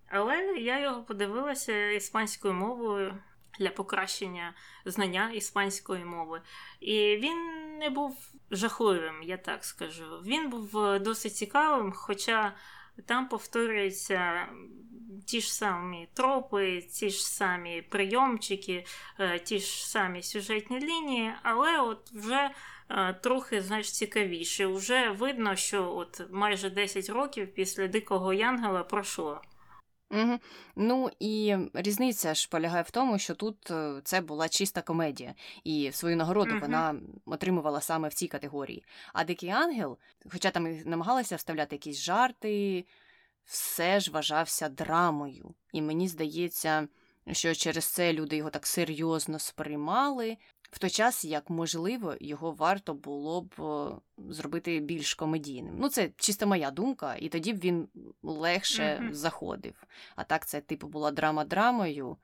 Але 0.08 0.36
я 0.58 0.80
його 0.80 1.02
подивилася 1.02 1.90
іспанською 1.90 2.54
мовою 2.54 3.18
для 3.58 3.70
покращення 3.70 4.54
знання 4.84 5.30
іспанської 5.30 6.04
мови. 6.04 6.42
І 6.80 7.16
він 7.16 7.38
не 7.78 7.90
був 7.90 8.30
жахливим, 8.50 9.22
я 9.22 9.36
так 9.36 9.64
скажу. 9.64 10.22
Він 10.26 10.50
був 10.50 10.78
е, 10.78 10.98
досить 10.98 11.36
цікавим, 11.36 11.92
хоча 11.92 12.52
там 13.06 13.28
повторюються 13.28 14.48
ті 15.26 15.40
ж 15.40 15.54
самі 15.54 16.08
тропи, 16.14 16.80
ті 16.80 17.10
ж 17.10 17.26
самі 17.26 17.82
прийомчики, 17.82 18.86
е, 19.18 19.38
ті 19.38 19.58
ж 19.58 19.88
самі 19.88 20.22
сюжетні 20.22 20.80
лінії, 20.80 21.32
але 21.42 21.80
от 21.80 22.12
вже 22.12 22.50
трохи 23.22 23.62
знаєш, 23.62 23.92
цікавіше. 23.92 24.66
Уже 24.66 25.10
видно, 25.10 25.56
що 25.56 25.94
от 25.96 26.22
майже 26.30 26.70
10 26.70 27.08
років 27.10 27.54
після 27.54 27.88
Дикого 27.88 28.32
Янгела 28.32 28.82
пройшло. 28.82 29.40
Угу. 30.10 30.38
Ну 30.76 31.10
і 31.20 31.56
різниця 31.74 32.34
ж 32.34 32.48
полягає 32.48 32.82
в 32.82 32.90
тому, 32.90 33.18
що 33.18 33.34
тут 33.34 33.70
е, 33.70 34.00
це 34.04 34.20
була 34.20 34.48
чиста 34.48 34.82
комедія, 34.82 35.34
і 35.64 35.90
свою 35.92 36.16
нагороду 36.16 36.50
угу. 36.50 36.60
вона 36.60 37.00
отримувала 37.26 37.80
саме 37.80 38.08
в 38.08 38.14
цій 38.14 38.28
категорії. 38.28 38.84
А 39.12 39.24
Дикий 39.24 39.50
Ангел, 39.50 39.98
хоча 40.32 40.50
там 40.50 40.66
і 40.66 40.82
намагалися 40.84 41.36
вставляти 41.36 41.74
якісь 41.74 42.00
жарти, 42.00 42.84
все 43.44 44.00
ж 44.00 44.10
вважався 44.10 44.68
драмою. 44.68 45.54
І 45.72 45.82
мені 45.82 46.08
здається, 46.08 46.88
що 47.32 47.54
через 47.54 47.84
це 47.84 48.12
люди 48.12 48.36
його 48.36 48.50
так 48.50 48.66
серйозно 48.66 49.38
сприймали, 49.38 50.36
в 50.70 50.78
той 50.78 50.90
час, 50.90 51.24
як 51.24 51.50
можливо, 51.50 52.14
його 52.20 52.52
варто 52.52 52.94
було 52.94 53.42
б 53.42 53.54
зробити 54.28 54.80
більш 54.80 55.14
комедійним. 55.14 55.74
Ну, 55.78 55.88
це 55.88 56.10
чисто 56.16 56.46
моя 56.46 56.70
думка, 56.70 57.16
і 57.16 57.28
тоді 57.28 57.52
б 57.52 57.58
він 57.58 57.88
легше 58.22 58.82
mm-hmm. 58.82 59.12
заходив. 59.12 59.84
А 60.16 60.24
так, 60.24 60.46
це, 60.46 60.60
типу, 60.60 60.88
була 60.88 61.10
драма 61.10 61.44
драмою, 61.44 62.16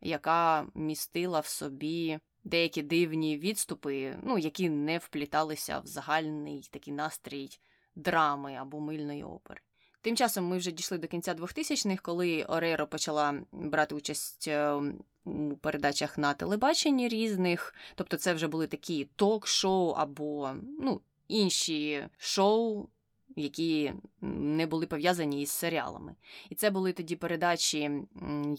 яка 0.00 0.66
містила 0.74 1.40
в 1.40 1.46
собі 1.46 2.18
деякі 2.44 2.82
дивні 2.82 3.38
відступи, 3.38 4.16
ну, 4.22 4.38
які 4.38 4.68
не 4.68 4.98
впліталися 4.98 5.78
в 5.78 5.86
загальний 5.86 6.68
такий 6.70 6.94
настрій 6.94 7.50
драми 7.94 8.54
або 8.54 8.80
мильної 8.80 9.24
опери. 9.24 9.60
Тим 10.02 10.16
часом 10.16 10.44
ми 10.44 10.58
вже 10.58 10.70
дійшли 10.70 10.98
до 10.98 11.08
кінця 11.08 11.34
2000-х, 11.34 12.02
коли 12.02 12.42
Орейро 12.42 12.86
почала 12.86 13.34
брати 13.52 13.94
участь 13.94 14.48
ем, 14.48 15.04
у 15.24 15.56
передачах 15.56 16.18
на 16.18 16.34
телебаченні 16.34 17.08
різних. 17.08 17.74
Тобто, 17.94 18.16
це 18.16 18.34
вже 18.34 18.48
були 18.48 18.66
такі 18.66 19.08
ток-шоу 19.16 19.90
або 19.90 20.50
ну, 20.80 21.00
інші 21.28 22.06
шоу. 22.18 22.86
Які 23.36 23.92
не 24.20 24.66
були 24.66 24.86
пов'язані 24.86 25.42
із 25.42 25.50
серіалами. 25.50 26.14
І 26.50 26.54
це 26.54 26.70
були 26.70 26.92
тоді 26.92 27.16
передачі, 27.16 27.90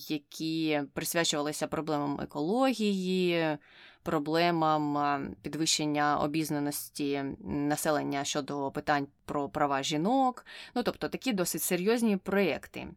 які 0.07 0.81
присвячувалися 0.93 1.67
проблемам 1.67 2.21
екології, 2.21 3.57
проблемам 4.03 5.35
підвищення 5.41 6.17
обізнаності 6.17 7.23
населення 7.43 8.23
щодо 8.23 8.71
питань 8.71 9.07
про 9.25 9.49
права 9.49 9.83
жінок. 9.83 10.45
Ну 10.75 10.83
тобто 10.83 11.09
такі 11.09 11.33
досить 11.33 11.61
серйозні 11.61 12.17
проєкти 12.17 12.87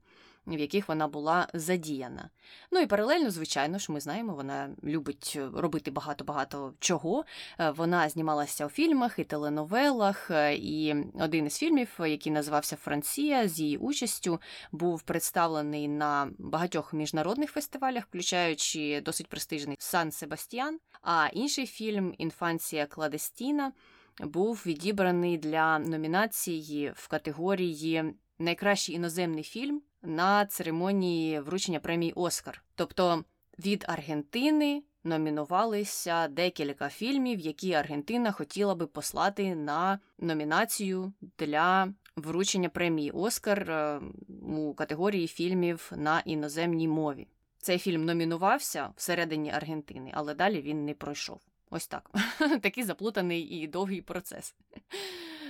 в 0.46 0.60
яких 0.60 0.88
вона 0.88 1.08
була 1.08 1.48
задіяна. 1.54 2.30
Ну 2.70 2.80
і 2.80 2.86
паралельно, 2.86 3.30
звичайно 3.30 3.78
ж, 3.78 3.92
ми 3.92 4.00
знаємо, 4.00 4.34
вона 4.34 4.70
любить 4.84 5.32
е, 5.36 5.48
робити 5.54 5.90
багато-багато 5.90 6.74
чого. 6.80 7.24
Е, 7.60 7.70
вона 7.70 8.08
знімалася 8.08 8.66
у 8.66 8.68
фільмах 8.68 9.18
і 9.18 9.24
теленовелах, 9.24 10.30
е, 10.30 10.54
і 10.54 10.94
один 11.20 11.46
із 11.46 11.58
фільмів, 11.58 11.88
який 11.98 12.32
називався 12.32 12.76
Франція, 12.76 13.48
з 13.48 13.60
її 13.60 13.76
участю, 13.76 14.40
був 14.72 15.02
представлений 15.02 15.88
на 15.88 16.30
багатьох 16.38 16.92
міжнародних 16.92 17.50
фестивалях, 17.50 18.04
включаючи 18.04 19.00
досить 19.00 19.28
престижний 19.28 19.76
Сан 19.78 20.12
Себастьян. 20.12 20.78
А 21.02 21.28
інший 21.32 21.66
фільм 21.66 22.14
Інфанція 22.18 22.86
Кладестіна 22.86 23.72
був 24.20 24.62
відібраний 24.66 25.38
для 25.38 25.78
номінації 25.78 26.92
в 26.96 27.08
категорії 27.08 28.14
Найкращий 28.38 28.94
іноземний 28.94 29.44
фільм 29.44 29.82
на 30.02 30.46
церемонії 30.46 31.40
вручення 31.40 31.80
премії 31.80 32.12
Оскар. 32.12 32.62
Тобто 32.74 33.24
від 33.58 33.84
Аргентини 33.88 34.82
номінувалися 35.04 36.28
декілька 36.28 36.88
фільмів, 36.88 37.40
які 37.40 37.72
Аргентина 37.72 38.32
хотіла 38.32 38.74
би 38.74 38.86
послати 38.86 39.54
на 39.54 39.98
номінацію 40.18 41.12
для 41.38 41.92
вручення 42.16 42.68
премії 42.68 43.10
Оскар 43.10 43.70
е, 43.70 44.00
у 44.42 44.74
категорії 44.74 45.26
фільмів 45.26 45.92
на 45.96 46.20
іноземній 46.20 46.88
мові. 46.88 47.26
Цей 47.58 47.78
фільм 47.78 48.04
номінувався 48.04 48.90
всередині 48.96 49.50
Аргентини, 49.50 50.10
але 50.14 50.34
далі 50.34 50.60
він 50.62 50.84
не 50.84 50.94
пройшов. 50.94 51.40
Ось 51.70 51.86
так. 51.86 52.10
Такий 52.62 52.84
заплутаний 52.84 53.42
і 53.42 53.66
довгий 53.66 54.02
процес. 54.02 54.54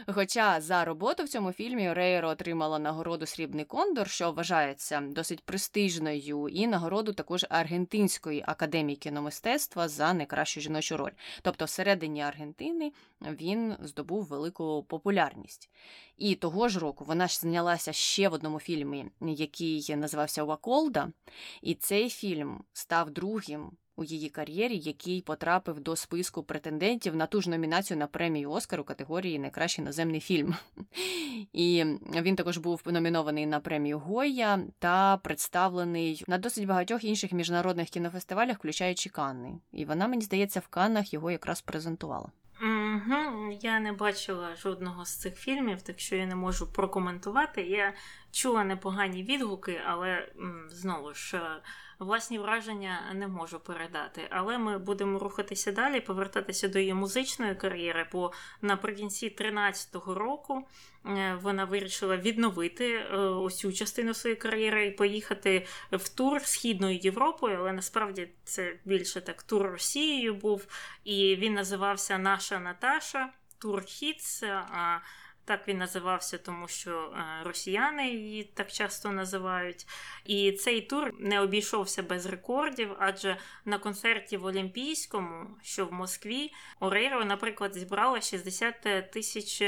Хоча 0.08 0.60
за 0.60 0.84
роботу 0.84 1.24
в 1.24 1.28
цьому 1.28 1.52
фільмі 1.52 1.92
Рейро 1.92 2.28
отримала 2.28 2.78
нагороду 2.78 3.26
Срібний 3.26 3.64
Кондор, 3.64 4.08
що 4.08 4.32
вважається 4.32 5.00
досить 5.00 5.44
престижною, 5.44 6.48
і 6.48 6.66
нагороду 6.66 7.12
також 7.12 7.46
Аргентинської 7.48 8.44
академії 8.46 8.96
кіномистецтва 8.96 9.88
за 9.88 10.12
найкращу 10.12 10.60
жіночу 10.60 10.96
роль. 10.96 11.10
Тобто, 11.42 11.64
всередині 11.64 12.22
Аргентини 12.22 12.92
він 13.20 13.74
здобув 13.82 14.24
велику 14.24 14.84
популярність. 14.88 15.70
І 16.16 16.34
того 16.34 16.68
ж 16.68 16.78
року 16.78 17.04
вона 17.04 17.26
ж 17.28 17.38
знялася 17.38 17.92
ще 17.92 18.28
в 18.28 18.32
одному 18.32 18.60
фільмі, 18.60 19.06
який 19.20 19.96
називався 19.96 20.44
Ваколда. 20.44 21.08
І 21.62 21.74
цей 21.74 22.10
фільм 22.10 22.64
став 22.72 23.10
другим 23.10 23.70
у 23.96 24.04
її 24.04 24.28
кар'єрі, 24.28 24.78
який 24.78 25.22
потрапив 25.22 25.80
до 25.80 25.96
списку 25.96 26.42
претендентів 26.42 27.16
на 27.16 27.26
ту 27.26 27.40
ж 27.40 27.50
номінацію 27.50 27.98
на 27.98 28.06
премію 28.06 28.50
Оскар 28.50 28.80
у 28.80 28.84
категорії 28.84 29.38
Найкращий 29.38 29.82
іноземний 29.82 30.20
фільм. 30.20 30.54
І 31.52 31.84
він 32.12 32.36
також 32.36 32.58
був 32.58 32.82
номінований 32.86 33.46
на 33.46 33.60
премію 33.60 33.98
Гойя 33.98 34.60
та 34.78 35.16
представлений 35.16 36.24
на 36.28 36.38
досить 36.38 36.66
багатьох 36.66 37.04
інших 37.04 37.32
міжнародних 37.32 37.88
кінофестивалях, 37.88 38.56
включаючи 38.56 39.10
Канни. 39.10 39.58
І 39.72 39.84
вона, 39.84 40.08
мені 40.08 40.22
здається, 40.22 40.60
в 40.60 40.68
Каннах 40.68 41.12
його 41.12 41.30
якраз 41.30 41.60
презентувала. 41.60 42.30
Угу, 42.62 43.58
Я 43.62 43.80
не 43.80 43.92
бачила 43.92 44.56
жодного 44.56 45.04
з 45.04 45.16
цих 45.16 45.36
фільмів, 45.36 45.82
так 45.82 46.00
що 46.00 46.16
я 46.16 46.26
не 46.26 46.34
можу 46.34 46.72
прокоментувати. 46.72 47.62
Я 47.62 47.94
чула 48.30 48.64
непогані 48.64 49.22
відгуки, 49.22 49.80
але 49.86 50.28
знову 50.68 51.14
ж 51.14 51.40
власні 51.98 52.38
враження 52.38 53.12
не 53.14 53.28
можу 53.28 53.60
передати. 53.60 54.26
Але 54.30 54.58
ми 54.58 54.78
будемо 54.78 55.18
рухатися 55.18 55.72
далі, 55.72 56.00
повертатися 56.00 56.68
до 56.68 56.78
її 56.78 56.94
музичної 56.94 57.54
кар'єри, 57.54 58.06
бо 58.12 58.32
наприкінці 58.62 59.36
13-го 59.40 60.14
року 60.14 60.68
е, 61.06 61.38
вона 61.42 61.64
вирішила 61.64 62.16
відновити 62.16 62.94
е, 62.94 63.50
цю 63.50 63.72
частину 63.72 64.14
своєї 64.14 64.40
кар'єри 64.40 64.86
і 64.86 64.90
поїхати 64.90 65.66
в 65.92 66.08
тур 66.08 66.42
Східною 66.42 66.98
Європою, 66.98 67.58
але 67.60 67.72
насправді 67.72 68.28
це 68.44 68.76
більше 68.84 69.20
так 69.20 69.42
тур 69.42 69.62
Росією 69.62 70.34
був, 70.34 70.66
і 71.04 71.36
він 71.36 71.54
називався 71.54 72.18
Наша 72.18 72.58
Наташа. 72.58 73.32
Тур 73.58 73.84
Хітс. 73.84 74.42
Так 75.46 75.68
він 75.68 75.78
називався, 75.78 76.38
тому 76.38 76.68
що 76.68 76.90
е, 76.90 77.44
росіяни 77.44 78.10
її 78.10 78.44
так 78.44 78.72
часто 78.72 79.12
називають. 79.12 79.86
І 80.24 80.52
цей 80.52 80.80
тур 80.80 81.14
не 81.18 81.40
обійшовся 81.40 82.02
без 82.02 82.26
рекордів, 82.26 82.96
адже 82.98 83.36
на 83.64 83.78
концерті 83.78 84.36
в 84.36 84.44
Олімпійському, 84.44 85.46
що 85.62 85.86
в 85.86 85.92
Москві, 85.92 86.52
Орейро, 86.80 87.24
наприклад, 87.24 87.74
зібрала 87.74 88.20
60 88.20 89.10
тисяч 89.12 89.62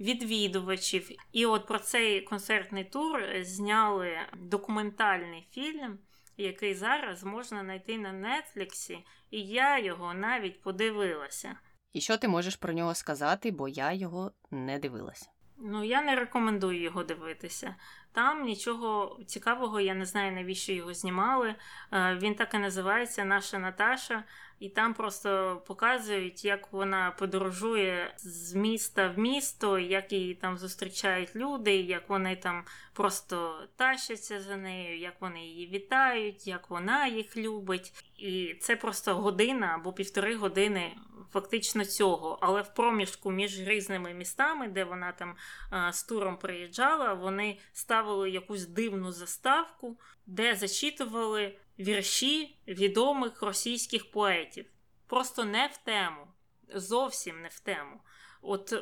відвідувачів. 0.00 1.10
І 1.32 1.46
от 1.46 1.66
про 1.66 1.78
цей 1.78 2.20
концертний 2.20 2.84
тур 2.84 3.22
зняли 3.40 4.18
документальний 4.36 5.46
фільм. 5.52 5.98
Який 6.36 6.74
зараз 6.74 7.24
можна 7.24 7.60
знайти 7.62 7.98
на 7.98 8.12
Нетфліксі, 8.12 8.98
і 9.30 9.42
я 9.42 9.78
його 9.78 10.14
навіть 10.14 10.60
подивилася. 10.60 11.56
І 11.94 12.00
що 12.00 12.16
ти 12.16 12.28
можеш 12.28 12.56
про 12.56 12.72
нього 12.72 12.94
сказати, 12.94 13.50
бо 13.50 13.68
я 13.68 13.92
його 13.92 14.32
не 14.50 14.78
дивилася. 14.78 15.28
Ну, 15.58 15.84
я 15.84 16.02
не 16.02 16.16
рекомендую 16.16 16.82
його 16.82 17.04
дивитися. 17.04 17.74
Там 18.12 18.44
нічого 18.44 19.18
цікавого, 19.26 19.80
я 19.80 19.94
не 19.94 20.06
знаю, 20.06 20.32
навіщо 20.32 20.72
його 20.72 20.94
знімали. 20.94 21.54
Е, 21.92 22.18
він 22.22 22.34
так 22.34 22.54
і 22.54 22.58
називається 22.58 23.24
Наша 23.24 23.58
Наташа, 23.58 24.24
і 24.60 24.68
там 24.68 24.94
просто 24.94 25.62
показують, 25.66 26.44
як 26.44 26.72
вона 26.72 27.10
подорожує 27.18 28.14
з 28.16 28.54
міста 28.54 29.08
в 29.08 29.18
місто, 29.18 29.78
як 29.78 30.12
її 30.12 30.34
там 30.34 30.58
зустрічають 30.58 31.36
люди, 31.36 31.76
як 31.76 32.08
вони 32.08 32.36
там 32.36 32.64
просто 32.92 33.66
тащаться 33.76 34.40
за 34.40 34.56
нею, 34.56 34.98
як 34.98 35.14
вони 35.20 35.40
її 35.40 35.66
вітають, 35.66 36.46
як 36.46 36.70
вона 36.70 37.06
їх 37.06 37.36
любить. 37.36 38.04
І 38.18 38.54
це 38.60 38.76
просто 38.76 39.14
година 39.14 39.72
або 39.74 39.92
півтори 39.92 40.36
години 40.36 40.96
фактично 41.32 41.84
цього. 41.84 42.38
Але 42.40 42.62
в 42.62 42.74
проміжку 42.74 43.30
між 43.30 43.60
різними 43.60 44.14
містами, 44.14 44.68
де 44.68 44.84
вона 44.84 45.12
там 45.12 45.36
а, 45.70 45.92
з 45.92 46.04
туром 46.04 46.36
приїжджала, 46.36 47.14
вони 47.14 47.58
ставили 47.72 48.30
якусь 48.30 48.66
дивну 48.66 49.12
заставку, 49.12 49.98
де 50.26 50.54
зачитували 50.54 51.56
вірші 51.78 52.58
відомих 52.68 53.42
російських 53.42 54.10
поетів. 54.10 54.66
Просто 55.06 55.44
не 55.44 55.66
в 55.66 55.76
тему, 55.76 56.26
зовсім 56.74 57.42
не 57.42 57.48
в 57.48 57.60
тему. 57.60 58.00
От 58.42 58.74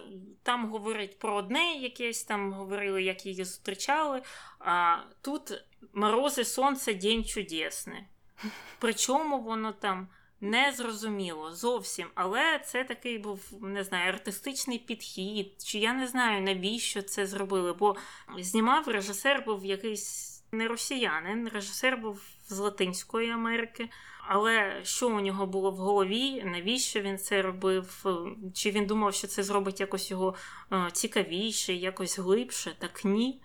там 0.43 0.71
говорять 0.71 1.19
про 1.19 1.35
одне, 1.35 1.73
якесь 1.73 2.25
там 2.25 2.53
говорили, 2.53 3.03
як 3.03 3.27
її 3.27 3.45
зустрічали. 3.45 4.23
А 4.59 4.97
тут 5.21 5.65
морози, 5.93 6.45
сонце, 6.45 6.95
день 6.95 7.25
чудесний. 7.25 8.05
Причому 8.79 9.41
воно 9.41 9.73
там 9.73 10.09
не 10.41 10.73
зрозуміло 10.73 11.53
зовсім. 11.53 12.09
Але 12.15 12.59
це 12.59 12.85
такий 12.85 13.19
був 13.19 13.41
не 13.61 13.85
знаю, 13.85 14.13
артистичний 14.13 14.79
підхід. 14.79 15.63
Чи 15.65 15.79
я 15.79 15.93
не 15.93 16.07
знаю, 16.07 16.43
навіщо 16.43 17.03
це 17.03 17.27
зробили? 17.27 17.73
Бо 17.73 17.97
знімав 18.39 18.89
режисер 18.89 19.45
був 19.47 19.65
якийсь 19.65 20.32
не 20.53 20.69
росіянин, 20.69 21.49
режисер 21.49 21.97
був 21.97 22.23
з 22.49 22.59
Латинської 22.59 23.31
Америки. 23.31 23.89
Але 24.29 24.81
що 24.83 25.09
у 25.09 25.21
нього 25.21 25.47
було 25.47 25.71
в 25.71 25.77
голові, 25.77 26.43
навіщо 26.45 27.01
він 27.01 27.19
це 27.19 27.43
робив? 27.43 28.05
Чи 28.55 28.71
він 28.71 28.87
думав, 28.87 29.15
що 29.15 29.27
це 29.27 29.43
зробить 29.43 29.81
якось 29.81 30.11
його 30.11 30.35
е, 30.73 30.89
цікавіше, 30.93 31.73
якось 31.73 32.19
глибше? 32.19 32.77
Так 32.79 33.05
ні. 33.05 33.41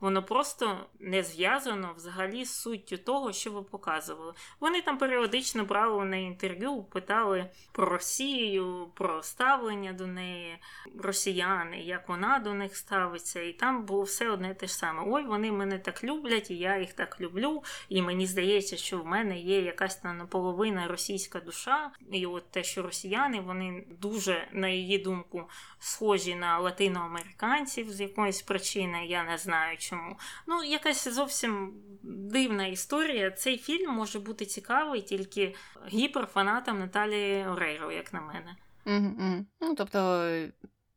Воно 0.00 0.22
просто 0.22 0.86
не 0.98 1.22
зв'язано 1.22 1.94
взагалі 1.96 2.44
з 2.44 2.54
суттю 2.54 2.98
того, 2.98 3.32
що 3.32 3.50
ви 3.50 3.62
показували. 3.62 4.32
Вони 4.60 4.82
там 4.82 4.98
періодично 4.98 5.64
брали 5.64 6.04
неї 6.04 6.26
інтерв'ю, 6.26 6.82
питали 6.82 7.46
про 7.72 7.86
Росію, 7.86 8.88
про 8.94 9.22
ставлення 9.22 9.92
до 9.92 10.06
неї, 10.06 10.58
росіяни, 10.98 11.80
як 11.80 12.08
вона 12.08 12.38
до 12.38 12.54
них 12.54 12.76
ставиться, 12.76 13.42
і 13.42 13.52
там 13.52 13.84
було 13.84 14.02
все 14.02 14.30
одне 14.30 14.54
те 14.54 14.66
ж 14.66 14.74
саме. 14.74 15.02
Ой, 15.06 15.24
вони 15.24 15.52
мене 15.52 15.78
так 15.78 16.04
люблять, 16.04 16.50
і 16.50 16.56
я 16.56 16.78
їх 16.78 16.92
так 16.92 17.20
люблю. 17.20 17.62
І 17.88 18.02
мені 18.02 18.26
здається, 18.26 18.76
що 18.76 18.98
в 18.98 19.06
мене 19.06 19.38
є 19.38 19.60
якась 19.60 19.96
там 19.96 20.18
наполовина 20.18 20.88
російська 20.88 21.40
душа. 21.40 21.90
І 22.12 22.26
от 22.26 22.50
те, 22.50 22.64
що 22.64 22.82
росіяни, 22.82 23.40
вони 23.40 23.84
дуже, 24.00 24.48
на 24.52 24.68
її 24.68 24.98
думку, 24.98 25.48
схожі 25.78 26.34
на 26.34 26.58
латиноамериканців 26.58 27.90
з 27.90 28.00
якоїсь 28.00 28.42
причини, 28.42 29.06
я 29.06 29.24
не 29.24 29.38
знаю 29.38 29.76
чому. 29.90 30.16
Ну, 30.46 30.64
якась 30.64 31.08
зовсім 31.08 31.74
дивна 32.02 32.66
історія. 32.66 33.30
Цей 33.30 33.58
фільм 33.58 33.94
може 33.94 34.18
бути 34.18 34.46
цікавий 34.46 35.02
тільки 35.02 35.54
гіперфанатам 35.88 36.78
Наталії 36.78 37.46
Орейро, 37.46 37.92
як 37.92 38.12
на 38.12 38.20
мене. 38.20 38.56
Mm-hmm. 38.86 39.44
Ну, 39.60 39.74
Тобто, 39.74 40.30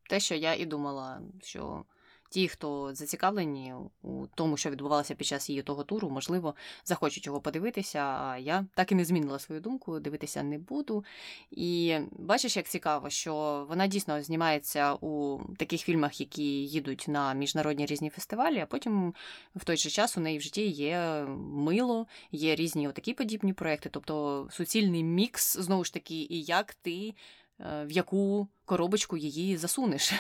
те, 0.10 0.20
що 0.20 0.36
я 0.36 0.54
і 0.54 0.66
думала, 0.66 1.22
що 1.42 1.86
ті, 2.34 2.48
хто 2.48 2.96
зацікавлені 2.96 3.74
у 4.02 4.28
тому, 4.36 4.58
що 4.58 4.70
відбувалося 4.70 5.16
під 5.16 5.28
час 5.28 5.50
її 5.50 5.62
того 5.62 5.84
туру, 5.84 6.10
можливо, 6.10 6.56
захочуть 6.86 7.26
його 7.26 7.42
подивитися. 7.42 8.00
А 8.00 8.38
я 8.38 8.66
так 8.76 8.92
і 8.92 8.96
не 8.96 9.06
змінила 9.06 9.40
свою 9.40 9.62
думку, 9.62 10.00
дивитися 10.00 10.44
не 10.44 10.58
буду. 10.58 11.06
І 11.52 11.98
бачиш, 12.12 12.58
як 12.58 12.68
цікаво, 12.68 13.10
що 13.10 13.66
вона 13.70 13.88
дійсно 13.88 14.22
знімається 14.22 14.94
у 14.94 15.40
таких 15.58 15.82
фільмах, 15.82 16.20
які 16.20 16.66
їдуть 16.66 17.06
на 17.08 17.34
міжнародні 17.34 17.86
різні 17.86 18.10
фестивалі, 18.10 18.60
а 18.60 18.66
потім 18.66 19.14
в 19.56 19.64
той 19.64 19.78
же 19.78 19.90
час 19.90 20.18
у 20.18 20.22
неї 20.22 20.38
в 20.38 20.42
житті 20.42 20.68
є 20.68 21.26
мило, 21.38 22.08
є 22.32 22.56
різні 22.56 22.88
отакі 22.88 23.14
подібні 23.14 23.54
проекти, 23.54 23.90
тобто 23.90 24.48
суцільний 24.52 25.04
мікс, 25.04 25.58
знову 25.58 25.84
ж 25.84 25.94
таки, 25.94 26.16
і 26.16 26.42
як 26.42 26.74
ти. 26.74 27.14
Е, 27.60 27.86
в 27.86 27.92
яку 27.92 28.48
коробочку 28.66 29.18
її 29.18 29.58
засунеш. 29.58 30.14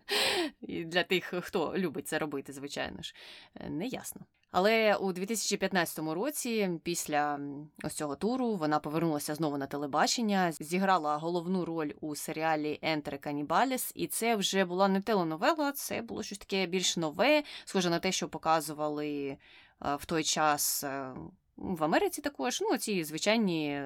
І 0.60 0.84
Для 0.84 1.02
тих, 1.02 1.34
хто 1.40 1.74
любить 1.76 2.08
це 2.08 2.18
робити, 2.18 2.52
звичайно 2.52 3.02
ж, 3.02 3.14
е, 3.54 3.70
не 3.70 3.86
ясно. 3.86 4.20
Але 4.50 4.96
у 4.96 5.12
2015 5.12 5.98
році, 5.98 6.70
після 6.82 7.40
ось 7.82 7.94
цього 7.94 8.16
туру, 8.16 8.54
вона 8.54 8.78
повернулася 8.78 9.34
знову 9.34 9.58
на 9.58 9.66
телебачення, 9.66 10.52
зіграла 10.52 11.16
головну 11.16 11.64
роль 11.64 11.92
у 12.00 12.16
серіалі 12.16 12.78
Ентре 12.82 13.18
Канібаліс, 13.18 13.92
і 13.94 14.06
це 14.06 14.36
вже 14.36 14.64
була 14.64 14.88
не 14.88 15.00
теленовела, 15.00 15.72
це 15.72 16.02
було 16.02 16.22
щось 16.22 16.38
таке 16.38 16.66
більш 16.66 16.96
нове, 16.96 17.42
схоже 17.64 17.90
на 17.90 17.98
те, 17.98 18.12
що 18.12 18.28
показували 18.28 19.08
е, 19.18 19.38
в 19.96 20.04
той 20.04 20.24
час 20.24 20.84
в 21.56 21.84
Америці 21.84 22.22
також 22.22 22.60
ну, 22.60 22.76
ці 22.76 23.04
звичайні 23.04 23.82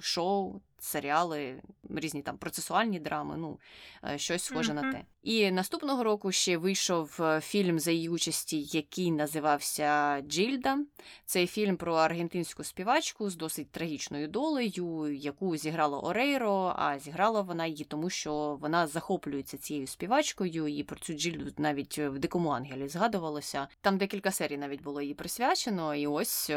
шоу, 0.00 0.60
серіали, 0.84 1.62
різні 1.90 2.22
там 2.22 2.38
процесуальні 2.38 3.00
драми, 3.00 3.36
ну, 3.36 3.58
е, 4.04 4.18
щось 4.18 4.42
схоже 4.42 4.72
mm-hmm. 4.72 4.82
на 4.82 4.92
те. 4.92 5.04
І 5.22 5.50
наступного 5.50 6.04
року 6.04 6.32
ще 6.32 6.56
вийшов 6.56 7.18
е, 7.20 7.40
фільм 7.40 7.78
за 7.78 7.90
її 7.90 8.08
участі, 8.08 8.62
який 8.62 9.10
називався 9.10 10.20
Джільда. 10.20 10.78
Цей 11.24 11.46
фільм 11.46 11.76
про 11.76 11.94
аргентинську 11.94 12.64
співачку 12.64 13.30
з 13.30 13.36
досить 13.36 13.70
трагічною 13.70 14.28
долею, 14.28 15.14
яку 15.14 15.56
зіграла 15.56 15.98
Орейро, 15.98 16.74
а 16.76 16.98
зіграла 16.98 17.40
вона 17.40 17.66
її, 17.66 17.84
тому 17.84 18.10
що 18.10 18.58
вона 18.60 18.86
захоплюється 18.86 19.58
цією 19.58 19.86
співачкою, 19.86 20.68
і 20.68 20.82
про 20.82 20.98
цю 20.98 21.12
Джільду 21.12 21.52
навіть 21.58 21.98
в 21.98 22.18
Дикому 22.18 22.48
Ангелі 22.48 22.88
згадувалося. 22.88 23.68
Там 23.80 23.98
декілька 23.98 24.30
серій 24.30 24.58
навіть 24.58 24.82
було 24.82 25.02
їй 25.02 25.14
присвячено, 25.14 25.94
і 25.94 26.06
ось. 26.06 26.50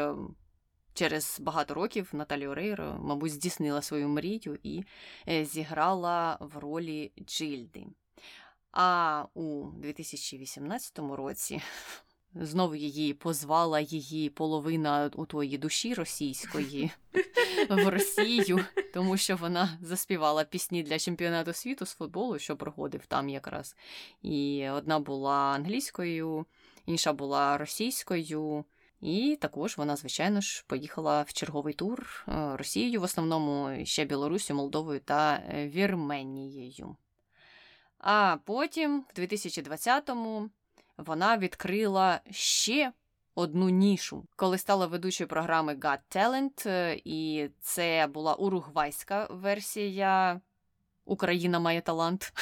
Через 0.96 1.40
багато 1.40 1.74
років 1.74 2.08
Наталі 2.12 2.46
Орейро, 2.46 2.98
мабуть, 3.02 3.32
здійснила 3.32 3.82
свою 3.82 4.08
мрію 4.08 4.58
і 4.62 4.84
е, 5.28 5.44
зіграла 5.44 6.38
в 6.40 6.58
ролі 6.58 7.12
Джильди. 7.26 7.86
А 8.72 9.24
у 9.34 9.66
2018 9.66 10.98
році 10.98 11.62
знову 12.34 12.74
її 12.74 13.14
позвала 13.14 13.80
її 13.80 14.30
половина 14.30 15.10
у 15.14 15.26
тої 15.26 15.58
душі 15.58 15.94
російської 15.94 16.90
в 17.68 17.88
Росію, 17.88 18.64
тому 18.94 19.16
що 19.16 19.36
вона 19.36 19.78
заспівала 19.82 20.44
пісні 20.44 20.82
для 20.82 20.98
чемпіонату 20.98 21.52
світу 21.52 21.86
з 21.86 21.94
футболу, 21.94 22.38
що 22.38 22.56
проходив 22.56 23.06
там 23.06 23.28
якраз. 23.28 23.76
І 24.22 24.68
одна 24.68 24.98
була 24.98 25.36
англійською, 25.36 26.46
інша 26.86 27.12
була 27.12 27.58
російською. 27.58 28.64
І 29.00 29.38
також 29.40 29.76
вона, 29.76 29.96
звичайно 29.96 30.40
ж, 30.40 30.64
поїхала 30.66 31.22
в 31.22 31.32
черговий 31.32 31.74
тур 31.74 32.24
е, 32.28 32.56
Росією, 32.56 33.00
в 33.00 33.04
основному 33.04 33.84
ще 33.84 34.04
Білорусю, 34.04 34.54
Молдовою 34.54 35.00
та 35.00 35.34
е, 35.34 35.68
Вірменією. 35.68 36.96
А 37.98 38.36
потім, 38.44 39.04
в 39.14 39.18
2020-му, 39.18 40.50
вона 40.96 41.38
відкрила 41.38 42.20
ще 42.30 42.92
одну 43.34 43.68
нішу, 43.68 44.26
коли 44.36 44.58
стала 44.58 44.86
ведучою 44.86 45.28
програми 45.28 45.74
Got 45.74 45.98
Talent, 46.10 46.68
е, 46.68 47.00
і 47.04 47.48
це 47.60 48.08
була 48.14 48.34
уругвайська 48.34 49.26
версія 49.30 50.40
Україна 51.04 51.58
має 51.58 51.80
талант. 51.80 52.32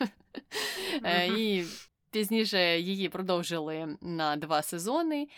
І 1.36 1.64
пізніше 2.10 2.80
її 2.80 3.08
продовжили 3.08 3.96
на 4.00 4.36
два 4.36 4.62
сезони. 4.62 5.28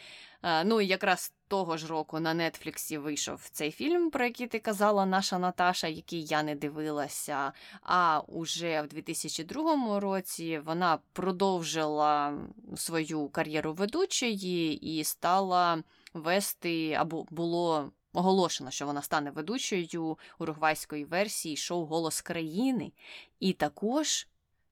Ну 0.42 0.80
і 0.80 0.86
якраз 0.86 1.32
того 1.48 1.76
ж 1.76 1.86
року 1.86 2.20
на 2.20 2.34
Нетфліксі 2.34 2.98
вийшов 2.98 3.48
цей 3.52 3.70
фільм, 3.70 4.10
про 4.10 4.24
який 4.24 4.46
ти 4.46 4.58
казала, 4.58 5.06
наша 5.06 5.38
Наташа, 5.38 5.86
який 5.86 6.24
я 6.24 6.42
не 6.42 6.54
дивилася. 6.54 7.52
А 7.82 8.20
уже 8.26 8.82
в 8.82 8.86
2002 8.86 10.00
році 10.00 10.58
вона 10.58 10.98
продовжила 11.12 12.38
свою 12.76 13.28
кар'єру 13.28 13.72
ведучої 13.72 14.74
і 14.74 15.04
стала 15.04 15.82
вести 16.14 16.92
або 16.92 17.26
було. 17.30 17.92
Оголошено, 18.12 18.70
що 18.70 18.86
вона 18.86 19.02
стане 19.02 19.30
ведучою 19.30 20.18
уругвайської 20.38 21.04
версії 21.04 21.56
шоу 21.56 21.84
Голос 21.84 22.20
країни. 22.22 22.92
І 23.40 23.52
також 23.52 24.28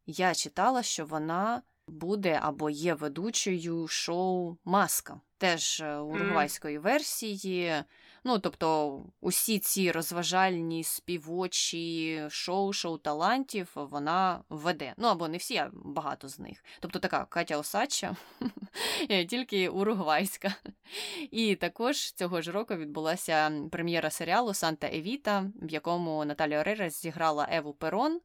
я 0.07 0.35
читала, 0.35 0.83
що 0.83 1.07
вона 1.07 1.63
буде 1.87 2.39
або 2.43 2.71
є 2.71 2.95
ведучою 2.95 3.89
шоу 3.89 4.57
Маска, 4.65 5.21
теж 5.39 5.81
е, 5.81 5.97
уругвайської 5.97 6.79
версії. 6.79 7.85
Ну, 8.27 8.39
тобто, 8.39 9.01
усі 9.21 9.59
ці 9.59 9.93
розважальні 9.93 10.85
співочі 10.85 12.23
шоу, 12.31 12.73
шоу 12.73 12.99
талантів 12.99 13.71
вона 13.75 14.45
веде. 14.49 14.95
Ну 14.97 15.09
або 15.09 15.29
не 15.29 15.37
всі, 15.37 15.57
а 15.57 15.71
багато 15.73 16.29
з 16.29 16.39
них. 16.39 16.65
Тобто 16.81 16.99
така 16.99 17.25
Катя 17.25 17.59
Осадча, 17.59 18.17
е, 19.11 19.25
тільки 19.25 19.69
уругвайська. 19.69 20.55
І 21.31 21.55
також 21.55 22.13
цього 22.13 22.43
ж 22.43 22.53
року 22.53 22.75
відбулася 22.75 23.53
прем'єра 23.71 24.11
серіалу 24.11 24.55
Санта 24.55 24.87
Евіта, 24.87 25.51
в 25.63 25.71
якому 25.71 26.25
Наталія 26.25 26.61
Орера 26.61 26.91
зіграла 26.91 27.49
Еву 27.51 27.73
Перон. 27.73 28.21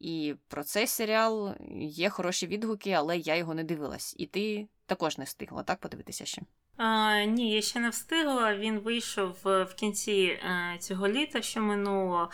І 0.00 0.34
про 0.48 0.64
цей 0.64 0.86
серіал 0.86 1.54
є 1.80 2.10
хороші 2.10 2.46
відгуки, 2.46 2.92
але 2.92 3.18
я 3.18 3.36
його 3.36 3.54
не 3.54 3.64
дивилась. 3.64 4.14
І 4.18 4.26
ти 4.26 4.68
також 4.86 5.18
не 5.18 5.24
встигла, 5.24 5.62
так 5.62 5.80
подивитися 5.80 6.24
ще? 6.24 6.42
А, 6.76 7.24
Ні, 7.24 7.52
я 7.52 7.62
ще 7.62 7.80
не 7.80 7.90
встигла. 7.90 8.56
Він 8.56 8.78
вийшов 8.78 9.36
в 9.44 9.74
кінці 9.76 10.12
е, 10.12 10.76
цього 10.78 11.08
літа, 11.08 11.42
що 11.42 11.60
минуло. 11.60 12.30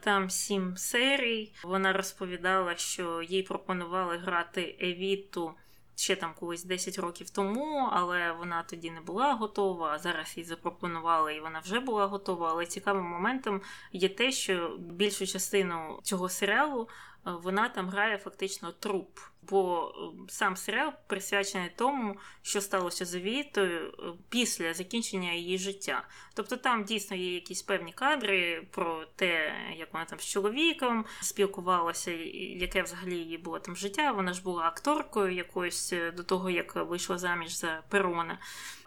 Там 0.00 0.30
сім 0.30 0.76
серій. 0.76 1.52
Вона 1.64 1.92
розповідала, 1.92 2.76
що 2.76 3.22
їй 3.22 3.42
пропонували 3.42 4.16
грати 4.16 4.78
Евіту 4.80 5.54
ще 5.96 6.16
там 6.16 6.34
колись 6.38 6.64
10 6.64 6.98
років 6.98 7.30
тому, 7.30 7.88
але 7.92 8.32
вона 8.32 8.62
тоді 8.62 8.90
не 8.90 9.00
була 9.00 9.34
готова. 9.34 9.98
Зараз 9.98 10.36
їй 10.36 10.44
запропонували, 10.44 11.34
і 11.34 11.40
вона 11.40 11.58
вже 11.58 11.80
була 11.80 12.06
готова. 12.06 12.50
Але 12.50 12.66
цікавим 12.66 13.04
моментом 13.04 13.60
є 13.92 14.08
те, 14.08 14.32
що 14.32 14.76
більшу 14.78 15.26
частину 15.26 16.00
цього 16.02 16.28
серіалу 16.28 16.88
вона 17.32 17.68
там 17.68 17.88
грає 17.88 18.18
фактично 18.18 18.72
труп. 18.72 19.18
Бо 19.42 19.88
е, 19.88 20.26
сам 20.28 20.56
серіал 20.56 20.92
присвячений 21.06 21.70
тому, 21.76 22.16
що 22.42 22.60
сталося 22.60 23.04
з 23.04 23.16
Вітою 23.16 23.94
е, 23.98 24.02
після 24.28 24.74
закінчення 24.74 25.32
її 25.32 25.58
життя. 25.58 26.08
Тобто 26.34 26.56
там 26.56 26.84
дійсно 26.84 27.16
є 27.16 27.34
якісь 27.34 27.62
певні 27.62 27.92
кадри 27.92 28.66
про 28.70 29.04
те, 29.16 29.54
як 29.76 29.92
вона 29.92 30.04
там 30.04 30.18
з 30.18 30.24
чоловіком 30.24 31.04
спілкувалася, 31.20 32.10
яке 32.10 32.82
взагалі 32.82 33.16
її 33.16 33.38
було 33.38 33.58
там 33.58 33.76
життя. 33.76 34.12
Вона 34.12 34.32
ж 34.32 34.42
була 34.42 34.62
акторкою 34.64 35.34
якоюсь 35.34 35.94
до 36.16 36.22
того, 36.22 36.50
як 36.50 36.76
вийшла 36.76 37.18
заміж 37.18 37.56
за 37.56 37.82
Перона. 37.88 38.38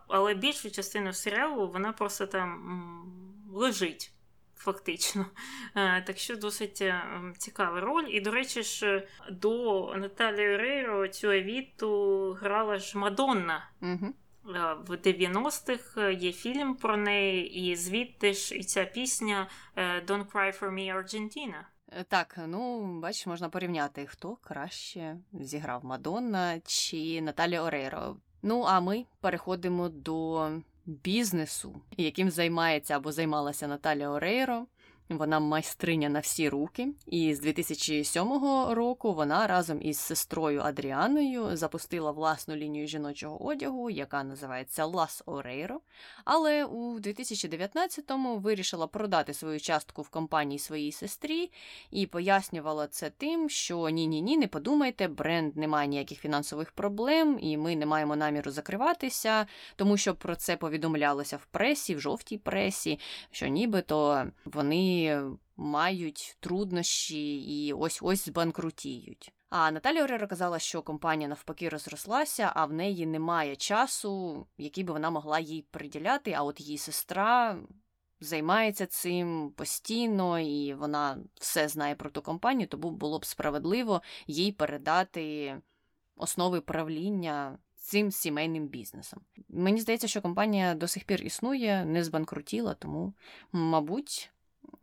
Але 0.08 0.34
більшу 0.34 0.72
частину 0.72 1.14
серіалу 1.14 1.68
вона 1.68 1.94
просто 1.94 2.28
там 2.28 2.80
лежить 3.54 4.12
фактично. 4.60 5.26
Е, 5.76 6.02
так 6.02 6.18
що 6.18 6.36
досить 6.36 6.82
е, 6.82 7.04
цікава 7.38 7.80
роль. 7.80 8.06
І, 8.10 8.22
до 8.22 8.32
речі, 8.32 8.64
ж 8.64 9.08
до 9.32 9.86
Наталі 9.96 10.58
Рейро 10.58 11.08
цю 11.08 11.32
Евіту 11.32 12.32
грала 12.42 12.78
ж 12.78 12.98
Мадонна. 12.98 13.70
Угу. 13.82 14.14
В 14.88 14.96
90-х 14.96 16.12
є 16.12 16.32
фільм 16.32 16.76
про 16.76 16.98
неї, 16.98 17.54
і 17.54 17.76
звідти 17.76 18.34
ж 18.34 18.56
і 18.56 18.64
ця 18.64 18.86
пісня 18.86 19.48
Don't 19.78 20.26
Cry 20.26 20.60
for 20.60 20.74
Me 20.74 20.96
Argentina. 20.96 21.64
Так, 22.08 22.40
ну 22.48 22.84
бачиш, 23.00 23.28
можна 23.28 23.50
порівняти, 23.50 24.06
хто 24.06 24.36
краще 24.36 25.18
зіграв 25.34 25.86
Мадонна 25.86 26.60
чи 26.66 27.22
Наталі 27.22 27.60
Орейро. 27.60 28.16
Ну 28.42 28.64
а 28.68 28.80
ми 28.80 29.06
переходимо 29.22 29.90
до 29.90 30.52
бізнесу, 30.90 31.82
яким 31.98 32.30
займається 32.30 32.96
або 32.96 33.12
займалася 33.12 33.68
Наталя 33.68 34.10
Орейро. 34.10 34.66
Вона 35.10 35.40
майстриня 35.40 36.10
на 36.10 36.20
всі 36.20 36.50
руки, 36.50 36.88
і 37.06 37.36
з 37.36 37.40
2007 37.40 38.24
року 38.70 39.14
вона 39.14 39.48
разом 39.48 39.82
із 39.82 40.00
сестрою 40.00 40.62
Адріаною 40.62 41.58
запустила 41.58 42.12
власну 42.12 42.56
лінію 42.56 42.88
жіночого 42.88 43.46
одягу, 43.46 43.90
яка 43.90 44.24
називається 44.24 44.86
Las 44.86 45.24
Oreiro, 45.26 45.76
але 46.26 46.66
у 46.66 47.00
2019-му 47.00 48.38
вирішила 48.38 48.88
продати 48.88 49.34
свою 49.34 49.60
частку 49.60 50.02
в 50.02 50.10
компанії 50.10 50.60
своїй 50.60 50.92
сестрі 50.92 51.52
і 51.92 52.06
пояснювала 52.06 52.88
це 52.88 53.10
тим, 53.10 53.50
що 53.50 53.90
ні-ні 53.90 54.22
ні, 54.22 54.38
не 54.38 54.48
подумайте, 54.48 55.08
бренд 55.08 55.58
не 55.58 55.68
має 55.68 55.88
ніяких 55.88 56.20
фінансових 56.20 56.72
проблем, 56.72 57.40
і 57.42 57.58
ми 57.58 57.76
не 57.76 57.86
маємо 57.86 58.16
наміру 58.16 58.52
закриватися, 58.52 59.48
тому 59.76 59.98
що 59.98 60.16
про 60.16 60.36
це 60.36 60.58
повідомлялося 60.58 61.38
в 61.38 61.46
пресі, 61.46 61.96
в 61.96 62.00
жовтій 62.00 62.38
пресі, 62.38 63.00
що 63.32 63.48
нібито 63.48 64.28
вони 64.46 64.99
мають 65.58 66.38
труднощі 66.40 67.42
і 67.42 67.74
ось 67.74 68.00
ось 68.02 68.26
збанкрутіють. 68.26 69.34
А 69.50 69.72
Наталя 69.72 70.04
Орера 70.04 70.28
казала, 70.28 70.60
що 70.60 70.82
компанія 70.82 71.28
навпаки 71.28 71.70
розрослася, 71.70 72.52
а 72.56 72.66
в 72.66 72.74
неї 72.74 73.06
немає 73.06 73.56
часу, 73.56 74.46
який 74.58 74.84
би 74.84 74.94
вона 74.94 75.10
могла 75.10 75.40
їй 75.40 75.66
приділяти. 75.72 76.32
А 76.32 76.44
от 76.44 76.60
її 76.60 76.78
сестра 76.78 77.60
займається 78.20 78.86
цим 78.86 79.52
постійно, 79.56 80.40
і 80.40 80.74
вона 80.74 81.18
все 81.34 81.68
знає 81.68 81.96
про 81.96 82.10
ту 82.10 82.22
компанію, 82.22 82.68
тому 82.68 82.92
було 82.92 83.20
б 83.20 83.26
справедливо 83.26 84.02
їй 84.28 84.52
передати 84.52 85.56
основи 86.16 86.62
правління. 86.62 87.58
Цим 87.82 88.12
сімейним 88.12 88.68
бізнесом. 88.68 89.20
Мені 89.50 89.82
здається, 89.82 90.08
що 90.08 90.22
компанія 90.22 90.76
до 90.76 90.88
сих 90.88 91.04
пір 91.04 91.24
існує, 91.24 91.86
не 91.86 92.04
збанкрутіла, 92.04 92.74
тому, 92.74 93.14
мабуть, 93.52 94.32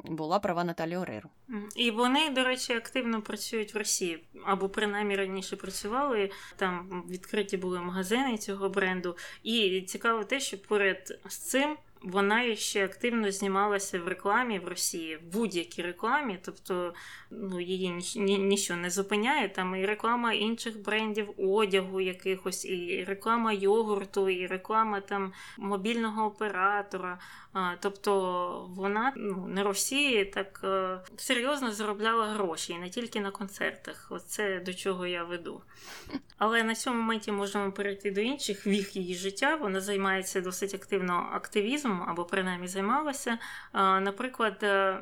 була 0.04 0.38
права 0.38 0.64
Наталі 0.64 0.96
Ореру. 0.96 1.28
І 1.76 1.90
вони, 1.90 2.30
до 2.30 2.44
речі, 2.44 2.72
активно 2.72 3.22
працюють 3.22 3.74
в 3.74 3.78
Росії, 3.78 4.24
або 4.44 4.68
принаймні 4.68 5.16
раніше 5.16 5.56
працювали. 5.56 6.30
Там 6.56 7.04
відкриті 7.10 7.56
були 7.56 7.80
магазини 7.80 8.38
цього 8.38 8.68
бренду. 8.68 9.16
І 9.42 9.80
цікаво 9.80 10.24
те, 10.24 10.40
що 10.40 10.58
поряд 10.58 11.18
з 11.28 11.36
цим 11.36 11.76
вона 12.02 12.56
ще 12.56 12.84
активно 12.84 13.30
знімалася 13.30 14.00
в 14.00 14.08
рекламі 14.08 14.58
в 14.58 14.68
Росії, 14.68 15.16
в 15.16 15.32
будь-якій 15.32 15.82
рекламі, 15.82 16.38
тобто 16.44 16.94
ну, 17.30 17.60
її 17.60 17.90
ні, 17.90 18.04
ні, 18.16 18.38
нічого 18.38 18.80
не 18.80 18.90
зупиняє. 18.90 19.48
Там 19.48 19.76
і 19.76 19.86
реклама 19.86 20.32
інших 20.32 20.82
брендів 20.82 21.28
одягу, 21.38 22.00
якихось, 22.00 22.64
і 22.64 23.04
реклама 23.08 23.52
йогурту, 23.52 24.28
і 24.28 24.46
реклама 24.46 25.00
там 25.00 25.32
мобільного 25.58 26.26
оператора. 26.26 27.18
Тобто 27.80 28.70
вона 28.76 29.12
ну, 29.16 29.46
на 29.48 29.62
Росії 29.62 30.24
так 30.24 30.60
е, 30.64 31.00
серйозно 31.16 31.72
заробляла 31.72 32.26
гроші, 32.26 32.72
і 32.72 32.78
не 32.78 32.90
тільки 32.90 33.20
на 33.20 33.30
концертах. 33.30 34.06
Оце 34.10 34.60
до 34.60 34.74
чого 34.74 35.06
я 35.06 35.24
веду. 35.24 35.62
Але 36.38 36.62
на 36.62 36.74
цьому 36.74 37.00
моменті 37.00 37.32
можемо 37.32 37.72
перейти 37.72 38.10
до 38.10 38.20
інших 38.20 38.66
віх 38.66 38.96
її 38.96 39.14
життя. 39.14 39.56
Вона 39.56 39.80
займається 39.80 40.40
досить 40.40 40.74
активно 40.74 41.30
активізмом 41.32 42.02
або 42.08 42.24
принаймні 42.24 42.68
займалася. 42.68 43.38
Наприклад, 43.74 44.58
е, 44.62 44.98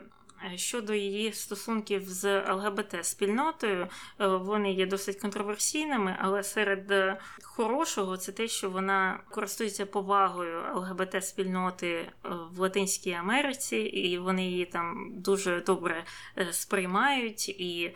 щодо 0.56 0.94
її 0.94 1.32
стосунків 1.32 2.08
з 2.08 2.40
ЛГБТ-спільнотою, 2.40 3.88
е, 4.20 4.26
вони 4.26 4.72
є 4.72 4.86
досить 4.86 5.20
контроверсійними, 5.20 6.16
але 6.20 6.42
серед 6.42 6.90
е, 6.90 7.18
хорошого 7.42 8.16
це 8.16 8.32
те, 8.32 8.48
що 8.48 8.70
вона 8.70 9.20
користується 9.30 9.86
повагою 9.86 10.62
ЛГБТ-спільноти 10.74 11.86
е, 11.86 12.08
в 12.50 12.58
Латинській 12.58 13.12
Америці, 13.12 13.76
і 13.76 14.18
вони 14.18 14.46
її 14.46 14.64
там 14.64 15.12
дуже 15.16 15.60
добре 15.60 16.04
сприймають, 16.50 17.48
і 17.48 17.94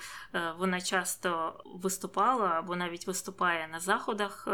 вона 0.58 0.80
часто 0.80 1.60
виступала 1.82 2.46
або 2.48 2.76
навіть 2.76 3.06
виступає 3.06 3.68
на 3.68 3.80
заходах, 3.80 4.48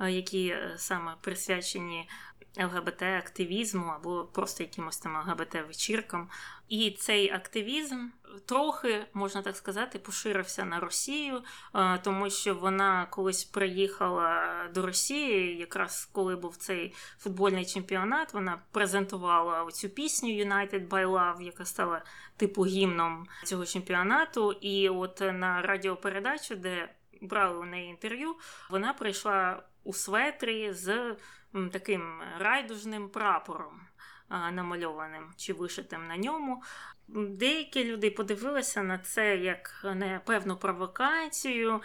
які 0.00 0.56
саме 0.76 1.14
присвячені 1.20 2.08
ЛГБТ-активізму 2.56 3.92
або 3.94 4.24
просто 4.24 4.62
якимось 4.62 4.98
там 4.98 5.16
ЛГБТ-вечіркам. 5.16 6.26
І 6.68 6.90
цей 6.90 7.32
активізм 7.32 8.08
трохи, 8.46 9.06
можна 9.14 9.42
так 9.42 9.56
сказати, 9.56 9.98
поширився 9.98 10.64
на 10.64 10.80
Росію, 10.80 11.42
е, 11.74 11.98
тому 11.98 12.30
що 12.30 12.54
вона 12.54 13.06
колись 13.06 13.44
приїхала 13.44 14.54
до 14.74 14.86
Росії, 14.86 15.56
якраз 15.56 16.08
коли 16.12 16.36
був 16.36 16.56
цей 16.56 16.94
футбольний 17.18 17.66
чемпіонат, 17.66 18.34
вона 18.34 18.62
презентувала 18.72 19.70
цю 19.70 19.88
пісню 19.88 20.28
United 20.28 20.88
by 20.88 21.06
Love, 21.06 21.42
яка 21.42 21.64
стала 21.64 22.02
типу 22.36 22.66
гімном 22.66 23.26
цього 23.44 23.66
чемпіонату. 23.66 24.52
І 24.52 24.88
от 24.88 25.20
на 25.20 25.62
радіопередачу, 25.62 26.56
де 26.56 26.88
брали 27.20 27.58
у 27.58 27.64
неї 27.64 27.90
інтерв'ю, 27.90 28.36
вона 28.70 28.92
прийшла 28.92 29.62
у 29.84 29.92
светрі 29.92 30.72
з 30.72 31.16
таким 31.72 32.22
райдужним 32.38 33.08
прапором 33.08 33.80
намальованим 34.30 35.32
чи 35.36 35.52
вишитим 35.52 36.06
на 36.06 36.16
ньому. 36.16 36.62
Деякі 37.14 37.84
люди 37.84 38.10
подивилися 38.10 38.82
на 38.82 38.98
це 38.98 39.36
як 39.36 39.80
на 39.84 40.20
певну 40.26 40.56
провокацію, 40.56 41.80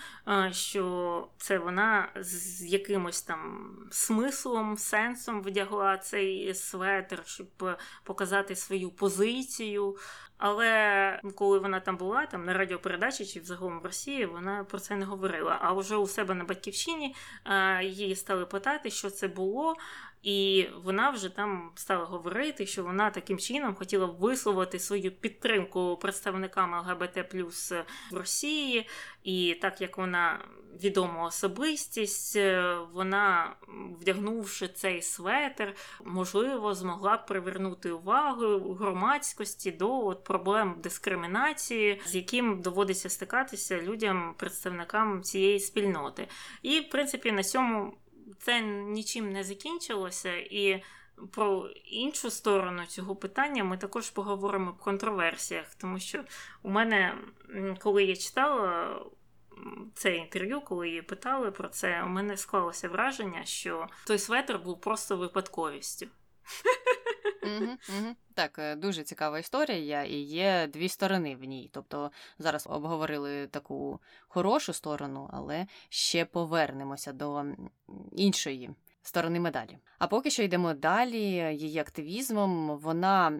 що 0.52 1.28
це 1.38 1.58
вона 1.58 2.10
з 2.16 2.66
якимось 2.66 3.22
там 3.22 3.76
смислом, 3.91 4.78
сенсом 4.78 5.41
вдягла 5.41 5.98
цей 5.98 6.54
светр, 6.54 7.22
щоб 7.26 7.78
показати 8.04 8.56
свою 8.56 8.89
позицію. 8.89 9.98
Але 10.38 11.20
коли 11.36 11.60
вона 11.60 11.80
там 11.80 11.98
була, 11.98 12.26
там 12.26 12.46
на 12.46 12.54
радіопередачі 12.54 13.26
чи 13.26 13.40
взагалом 13.40 13.80
в 13.80 13.86
Росії, 13.86 14.26
вона 14.26 14.64
про 14.64 14.80
це 14.80 14.96
не 14.96 15.06
говорила. 15.06 15.58
А 15.62 15.74
вже 15.74 15.96
у 15.96 16.08
себе 16.08 16.34
на 16.34 16.44
батьківщині 16.44 17.16
її 17.82 18.16
стали 18.16 18.46
питати, 18.46 18.92
що 18.92 19.10
це 19.10 19.28
було. 19.28 19.76
І 20.26 20.67
вона 20.84 21.09
вже 21.09 21.30
там 21.30 21.71
стала 21.76 22.05
говорити, 22.05 22.65
що 22.65 22.84
вона 22.84 23.09
таким 23.09 23.38
чином 23.38 23.76
хотіла 23.76 24.05
висловити 24.05 24.80
свою 24.80 25.11
підтримку 25.11 25.97
представникам 26.01 26.73
ЛГБТ 26.73 27.30
плюс 27.30 27.71
в 28.11 28.17
Росії. 28.17 28.88
І 29.23 29.57
так 29.61 29.82
як 29.82 29.97
вона 29.97 30.39
відома 30.84 31.26
особистість, 31.26 32.36
е, 32.36 32.78
вона, 32.93 33.55
вдягнувши 34.01 34.67
цей 34.67 35.01
светр, 35.01 35.76
можливо, 36.03 36.73
змогла 36.73 37.17
привернути 37.17 37.91
увагу 37.91 38.73
громадськості 38.73 39.71
до 39.71 40.05
от 40.05 40.23
проблем 40.23 40.76
дискримінації, 40.84 42.01
з 42.05 42.15
яким 42.15 42.61
доводиться 42.61 43.09
стикатися 43.09 43.82
людям, 43.82 44.36
представникам 44.38 45.23
цієї 45.23 45.59
спільноти. 45.59 46.28
І, 46.61 46.80
в 46.80 46.89
принципі, 46.89 47.32
на 47.32 47.43
цьому 47.43 47.93
це 48.39 48.61
нічим 48.61 49.32
не 49.32 49.43
закінчилося, 49.43 50.36
і 50.38 50.84
про 51.32 51.69
іншу 51.86 52.32
сторону 52.32 52.86
цього 52.86 53.15
питання 53.15 53.63
ми 53.63 53.78
також 53.78 54.09
поговоримо 54.09 54.71
в 54.71 54.78
контроверсіях, 54.78 55.76
тому 55.76 55.99
що 55.99 56.23
у 56.63 56.69
мене, 56.69 57.17
коли 57.80 58.03
я 58.03 58.15
читала 58.15 58.99
це 59.93 60.15
інтерв'ю, 60.15 60.61
коли 60.61 60.88
її 60.88 61.01
питали 61.01 61.51
про 61.51 61.69
це, 61.69 62.03
у 62.03 62.07
мене 62.07 62.38
склалося 62.38 62.89
враження, 62.89 63.45
що 63.45 63.88
той 64.07 64.19
светр 64.19 64.57
був 64.57 64.82
просто 64.82 65.17
випадковістю. 65.17 66.07
Так, 68.34 68.60
е, 68.60 68.76
дуже 68.76 69.04
цікава 69.04 69.39
історія, 69.39 70.04
і 70.04 70.16
є 70.16 70.70
дві 70.74 70.89
сторони 70.89 71.36
в 71.36 71.43
ній. 71.43 71.70
Тобто 71.74 72.12
зараз 72.39 72.68
обговорили 72.68 73.48
таку 73.48 74.00
хорошу 74.28 74.74
сторону, 74.74 75.30
але 75.34 75.68
ще 75.89 76.26
повернемося 76.26 77.14
до 77.14 77.46
іншої 78.12 78.70
сторони 79.02 79.39
медалі. 79.39 79.78
А 80.00 80.08
поки 80.08 80.30
що 80.30 80.43
йдемо 80.43 80.74
далі. 80.74 81.22
Її 81.56 81.80
активізмом 81.80 82.78
вона 82.78 83.39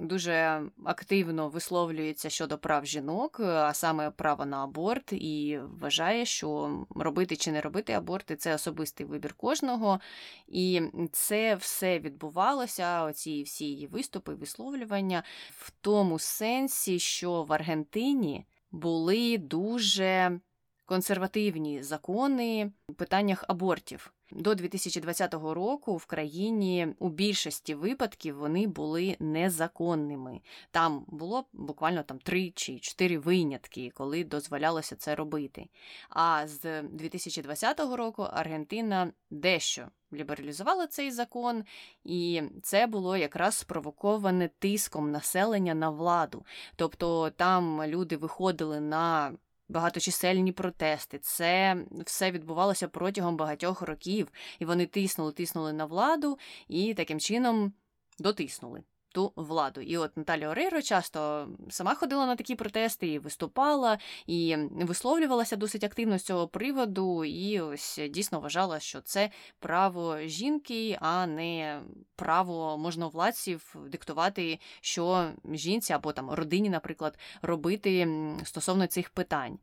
дуже 0.00 0.62
активно 0.84 1.48
висловлюється 1.48 2.30
щодо 2.30 2.58
прав 2.58 2.86
жінок, 2.86 3.40
а 3.40 3.74
саме 3.74 4.10
право 4.10 4.46
на 4.46 4.64
аборт, 4.64 5.12
і 5.12 5.58
вважає, 5.80 6.24
що 6.24 6.78
робити 6.90 7.36
чи 7.36 7.52
не 7.52 7.60
робити 7.60 7.92
аборти 7.92 8.36
це 8.36 8.54
особистий 8.54 9.06
вибір 9.06 9.34
кожного. 9.34 10.00
І 10.46 10.82
це 11.12 11.54
все 11.54 11.98
відбувалося, 11.98 13.04
оці 13.04 13.42
всі 13.42 13.64
її 13.64 13.86
виступи, 13.86 14.34
висловлювання, 14.34 15.22
в 15.50 15.70
тому 15.80 16.18
сенсі, 16.18 16.98
що 16.98 17.42
в 17.42 17.52
Аргентині 17.52 18.46
були 18.70 19.38
дуже 19.38 20.40
консервативні 20.86 21.82
закони 21.82 22.72
в 22.88 22.94
питаннях 22.94 23.44
абортів. 23.48 24.12
До 24.34 24.54
2020 24.54 25.34
року 25.34 25.96
в 25.96 26.06
країні 26.06 26.88
у 26.98 27.08
більшості 27.08 27.74
випадків 27.74 28.38
вони 28.38 28.66
були 28.66 29.16
незаконними. 29.20 30.40
Там 30.70 31.04
було 31.08 31.44
буквально 31.52 32.02
там 32.02 32.18
три 32.18 32.52
чи 32.54 32.78
чотири 32.78 33.18
винятки, 33.18 33.90
коли 33.94 34.24
дозволялося 34.24 34.96
це 34.96 35.14
робити. 35.14 35.68
А 36.08 36.48
з 36.48 36.82
2020 36.82 37.80
року 37.80 38.22
Аргентина 38.22 39.12
дещо 39.30 39.88
лібералізувала 40.12 40.86
цей 40.86 41.10
закон, 41.10 41.64
і 42.04 42.42
це 42.62 42.86
було 42.86 43.16
якраз 43.16 43.56
спровоковане 43.56 44.50
тиском 44.58 45.10
населення 45.10 45.74
на 45.74 45.90
владу. 45.90 46.44
Тобто 46.76 47.30
там 47.30 47.84
люди 47.84 48.16
виходили 48.16 48.80
на 48.80 49.32
багаточисельні 49.72 50.52
протести. 50.52 51.18
Це 51.18 51.76
все 52.06 52.30
відбувалося 52.30 52.88
протягом 52.88 53.36
багатьох 53.36 53.82
років, 53.82 54.28
і 54.58 54.64
вони 54.64 54.86
тиснули, 54.86 55.32
тиснули 55.32 55.72
на 55.72 55.84
владу 55.84 56.38
і 56.68 56.94
таким 56.94 57.20
чином 57.20 57.72
дотиснули 58.18 58.82
ту 59.12 59.32
владу. 59.36 59.80
І 59.80 59.96
от 59.96 60.16
Наталя 60.16 60.48
Орейро 60.48 60.82
часто 60.82 61.48
сама 61.70 61.94
ходила 61.94 62.26
на 62.26 62.36
такі 62.36 62.54
протести 62.54 63.08
і 63.08 63.18
виступала, 63.18 63.98
і 64.26 64.56
висловлювалася 64.70 65.56
досить 65.56 65.84
активно 65.84 66.18
з 66.18 66.22
цього 66.22 66.48
приводу, 66.48 67.24
і 67.24 67.60
ось 67.60 68.00
дійсно 68.10 68.40
вважала, 68.40 68.80
що 68.80 69.00
це 69.00 69.30
право 69.58 70.18
жінки, 70.20 70.98
а 71.00 71.26
не 71.26 71.82
право 72.16 72.78
можновладців 72.78 73.76
диктувати, 73.88 74.58
що 74.80 75.30
жінці 75.52 75.92
або 75.92 76.12
там 76.12 76.30
родині, 76.30 76.70
наприклад, 76.70 77.18
робити 77.42 78.08
стосовно 78.44 78.86
цих 78.86 79.10
питань. 79.10 79.58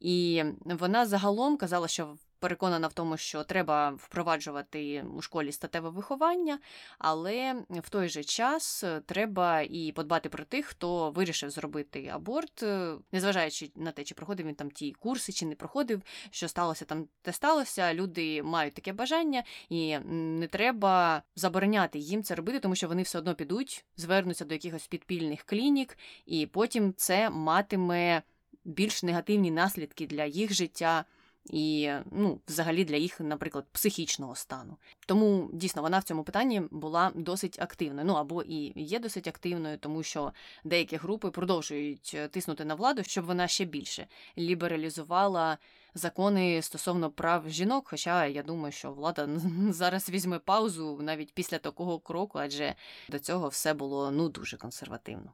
І 0.00 0.44
вона 0.64 1.06
загалом 1.06 1.56
казала, 1.56 1.88
що 1.88 2.16
переконана 2.44 2.88
в 2.88 2.92
тому, 2.92 3.16
що 3.16 3.44
треба 3.44 3.90
впроваджувати 3.90 5.02
у 5.02 5.22
школі 5.22 5.52
статеве 5.52 5.88
виховання, 5.90 6.58
але 6.98 7.64
в 7.70 7.90
той 7.90 8.08
же 8.08 8.24
час 8.24 8.84
треба 9.06 9.60
і 9.60 9.92
подбати 9.92 10.28
про 10.28 10.44
тих, 10.44 10.66
хто 10.66 11.10
вирішив 11.10 11.50
зробити 11.50 12.10
аборт, 12.14 12.62
е, 12.62 12.94
незважаючи 13.12 13.70
на 13.76 13.92
те, 13.92 14.04
чи 14.04 14.14
проходив 14.14 14.46
він 14.46 14.54
там 14.54 14.70
ті 14.70 14.92
курси, 14.92 15.32
чи 15.32 15.46
не 15.46 15.54
проходив, 15.54 16.02
що 16.30 16.48
сталося 16.48 16.84
там, 16.84 17.08
те 17.22 17.32
сталося. 17.32 17.94
Люди 17.94 18.42
мають 18.42 18.74
таке 18.74 18.92
бажання, 18.92 19.42
і 19.68 19.98
не 20.08 20.46
треба 20.46 21.22
забороняти 21.36 21.98
їм 21.98 22.22
це 22.22 22.34
робити, 22.34 22.60
тому 22.60 22.74
що 22.74 22.88
вони 22.88 23.02
все 23.02 23.18
одно 23.18 23.34
підуть, 23.34 23.84
звернуться 23.96 24.44
до 24.44 24.54
якихось 24.54 24.86
підпільних 24.86 25.42
клінік, 25.42 25.98
і 26.26 26.46
потім 26.46 26.94
це 26.96 27.30
матиме 27.30 28.22
більш 28.64 29.02
негативні 29.02 29.50
наслідки 29.50 30.06
для 30.06 30.24
їх 30.24 30.52
життя 30.52 31.04
і 31.50 31.90
ну, 32.10 32.40
взагалі 32.48 32.84
для 32.84 32.96
їх, 32.96 33.20
наприклад, 33.20 33.64
психічного 33.72 34.34
стану. 34.34 34.76
Тому 35.06 35.50
дійсно 35.52 35.82
вона 35.82 35.98
в 35.98 36.02
цьому 36.02 36.24
питанні 36.24 36.62
була 36.70 37.12
досить 37.14 37.62
активною. 37.62 38.06
Ну 38.06 38.14
або 38.14 38.42
і 38.42 38.72
є 38.76 38.98
досить 38.98 39.28
активною, 39.28 39.78
тому 39.78 40.02
що 40.02 40.32
деякі 40.64 40.96
групи 40.96 41.30
продовжують 41.30 42.12
е, 42.14 42.28
тиснути 42.28 42.64
на 42.64 42.74
владу, 42.74 43.02
щоб 43.02 43.24
вона 43.24 43.48
ще 43.48 43.64
більше 43.64 44.06
лібералізувала 44.38 45.58
закони 45.94 46.62
стосовно 46.62 47.10
прав 47.10 47.50
жінок. 47.50 47.88
Хоча 47.88 48.26
я 48.26 48.42
думаю, 48.42 48.72
що 48.72 48.92
влада 48.92 49.28
зараз 49.70 50.10
візьме 50.10 50.38
паузу 50.38 50.98
навіть 51.02 51.34
після 51.34 51.58
такого 51.58 51.98
кроку, 51.98 52.38
адже 52.38 52.74
до 53.08 53.18
цього 53.18 53.48
все 53.48 53.74
було 53.74 54.10
ну 54.10 54.28
дуже 54.28 54.56
консервативно. 54.56 55.32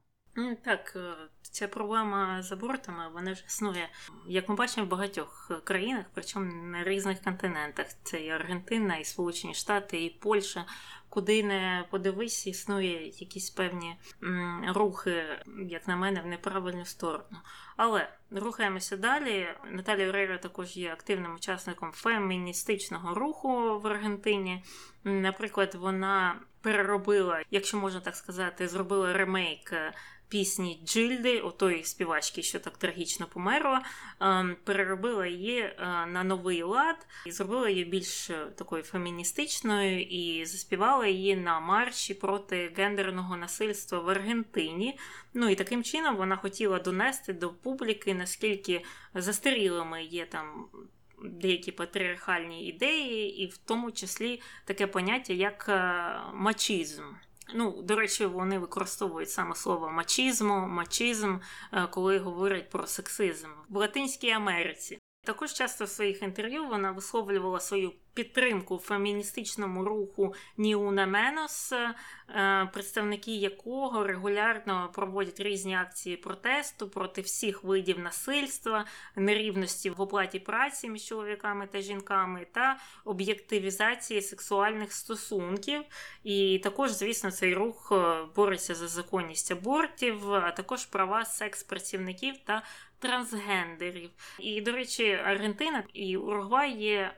Так, 0.63 0.93
е, 0.97 1.15
ця 1.43 1.69
проблема 1.69 2.43
з 2.43 2.53
абортами 2.53 3.09
вона 3.15 3.35
ж 3.35 3.45
існує, 3.47 3.89
як 4.27 4.49
ми 4.49 4.55
бачимо, 4.55 4.87
в 4.87 4.89
багатьох 4.89 5.51
країнах, 5.65 6.07
причому 6.15 6.53
на 6.53 6.85
різних 6.85 7.23
континентах. 7.23 7.87
Це 8.03 8.21
і 8.21 8.31
Аргентина, 8.31 8.97
і 8.97 9.05
Сполучені 9.05 9.55
Штати, 9.55 10.05
і 10.05 10.11
Польща. 10.11 10.65
Куди 11.09 11.43
не 11.43 11.85
подивись, 11.91 12.47
існує 12.47 13.07
якісь 13.07 13.51
певні 13.51 13.97
рухи, 14.69 15.25
як 15.69 15.89
на 15.89 15.97
мене, 15.97 16.21
в 16.21 16.27
неправильну 16.27 16.85
сторону. 16.85 17.39
Але 17.77 18.09
рухаємося 18.31 18.97
далі. 18.97 19.49
Наталія 19.71 20.13
Рейра 20.13 20.39
також 20.39 20.77
є 20.77 20.93
активним 20.93 21.35
учасником 21.35 21.93
феміністичного 21.93 23.15
руху 23.15 23.81
в 23.81 23.87
Аргентині. 23.87 24.65
Наприклад, 25.05 25.75
вона 25.75 26.41
переробила, 26.61 27.43
якщо 27.51 27.77
можна 27.77 28.01
так 28.01 28.17
сказати, 28.17 28.69
зробила 28.69 29.13
ремейк 29.13 29.73
пісні 30.31 30.81
Джильди, 30.85 31.41
отої 31.41 31.85
співачки, 31.85 32.43
що 32.43 32.61
так 32.61 32.79
трагічно 32.79 33.27
померла, 33.27 33.83
ем, 34.21 34.57
переробила 34.65 35.27
її 35.27 35.59
е, 35.59 35.75
на 36.07 36.25
новий 36.25 36.63
лад 36.63 37.07
і 37.27 37.31
зробила 37.31 37.69
її 37.69 37.85
більш 37.85 38.31
е, 38.31 38.47
такою 38.57 38.83
феміністичною 38.83 40.03
і 40.03 40.47
заспівала 40.47 41.07
її 41.07 41.37
на 41.37 41.61
марші 41.61 42.15
проти 42.15 42.73
гендерного 42.77 43.37
насильства 43.37 43.99
в 43.99 44.09
Аргентині. 44.09 44.99
Ну 45.35 45.49
і 45.49 45.55
таким 45.55 45.85
чином 45.85 46.17
вона 46.17 46.37
хотіла 46.37 46.79
донести 46.79 47.33
до 47.33 47.51
публіки, 47.51 48.15
наскільки 48.15 48.85
застарілими 49.15 50.05
є 50.05 50.27
там. 50.27 50.67
Деякі 51.25 51.73
патріархальні 51.73 52.67
ідеї, 52.67 53.43
і 53.43 53.47
в 53.47 53.57
тому 53.59 53.93
числі 53.93 54.43
таке 54.65 54.87
поняття 54.87 55.33
як 55.33 55.67
е, 55.69 56.13
мачізм. 56.35 57.03
Ну, 57.55 57.83
до 57.83 57.97
речі, 57.97 58.27
вони 58.27 58.59
використовують 58.59 59.31
саме 59.31 59.55
слово 59.55 59.91
мачізмо, 59.91 60.69
мачізм, 60.69 61.37
е, 61.73 61.87
коли 61.91 62.19
говорять 62.19 62.71
про 62.71 62.87
сексизм 62.87 63.49
в 63.69 63.77
Латинській 63.77 64.31
Америці. 64.31 64.99
Також 65.25 65.53
часто 65.53 65.85
в 65.85 65.89
своїх 65.89 66.23
інтерв'ю 66.23 66.67
вона 66.67 66.93
висловлювала 66.93 67.61
свою 67.61 67.93
підтримку 68.15 68.79
феміністичному 68.79 69.85
руху 69.85 70.35
Ніуна 70.57 71.07
Менос, 71.07 71.73
представники 72.73 73.37
якого 73.37 74.05
регулярно 74.05 74.91
проводять 74.95 75.41
різні 75.41 75.75
акції 75.75 76.17
протесту 76.17 76.89
проти 76.89 77.21
всіх 77.21 77.65
видів 77.65 77.99
насильства, 77.99 78.85
нерівності 79.17 79.91
в 79.91 80.01
оплаті 80.01 80.39
праці 80.39 80.89
між 80.89 81.05
чоловіками 81.05 81.67
та 81.67 81.81
жінками 81.81 82.47
та 82.53 82.79
об'єктивізації 83.05 84.23
сексуальних 84.23 84.93
стосунків. 84.93 85.83
І 86.25 86.61
також, 86.63 86.91
звісно, 86.91 87.31
цей 87.31 87.55
рух 87.55 87.93
е, 87.93 88.25
бореться 88.37 88.75
за 88.75 88.89
законність 88.89 89.51
абортів, 89.53 90.33
а 90.33 90.51
також 90.51 90.87
права 90.87 91.25
секс-працівників 91.25 92.35
та 92.45 92.63
трансгендерів. 93.01 94.11
І, 94.39 94.61
до 94.61 94.73
речі, 94.73 95.21
Аргентина 95.25 95.85
і 95.95 96.17
Уругвай 96.17 96.73
є 96.73 97.15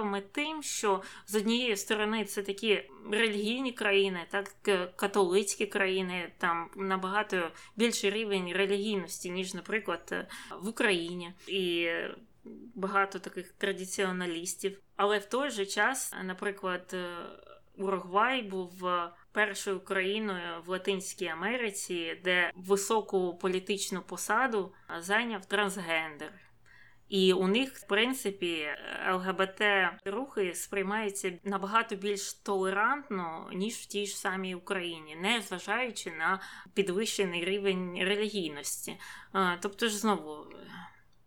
цікавими 0.00 0.20
тим, 0.20 0.62
що 0.62 1.02
з 1.26 1.34
однієї 1.34 1.76
сторони 1.76 2.24
це 2.24 2.42
такі 2.42 2.82
релігійні 3.12 3.72
країни, 3.72 4.26
так 4.30 4.48
католицькі 4.96 5.66
країни, 5.66 6.32
там 6.38 6.70
набагато 6.76 7.50
більший 7.76 8.10
рівень 8.10 8.52
релігійності, 8.52 9.30
ніж, 9.30 9.54
наприклад, 9.54 10.28
в 10.62 10.68
Україні. 10.68 11.32
І 11.46 11.88
Багато 12.74 13.18
таких 13.18 13.52
традиціоналістів, 13.52 14.80
але 14.96 15.18
в 15.18 15.24
той 15.24 15.50
же 15.50 15.66
час, 15.66 16.14
наприклад, 16.24 16.96
Уругвай 17.76 18.42
був 18.42 18.84
першою 19.32 19.80
країною 19.80 20.62
в 20.66 20.68
Латинській 20.68 21.26
Америці, 21.26 22.20
де 22.24 22.50
високу 22.54 23.38
політичну 23.38 24.02
посаду 24.02 24.72
зайняв 25.00 25.46
трансгендер. 25.46 26.32
І 27.10 27.32
у 27.32 27.48
них, 27.48 27.74
в 27.74 27.86
принципі, 27.86 28.68
ЛГБТ 29.12 29.62
рухи 30.04 30.54
сприймаються 30.54 31.38
набагато 31.44 31.96
більш 31.96 32.34
толерантно, 32.34 33.50
ніж 33.52 33.74
в 33.74 33.86
тій 33.86 34.06
ж 34.06 34.16
самій 34.16 34.54
Україні, 34.54 35.16
не 35.16 35.40
зважаючи 35.40 36.10
на 36.10 36.40
підвищений 36.74 37.44
рівень 37.44 37.98
релігійності. 38.04 38.96
Тобто 39.60 39.88
ж 39.88 39.98
знову. 39.98 40.46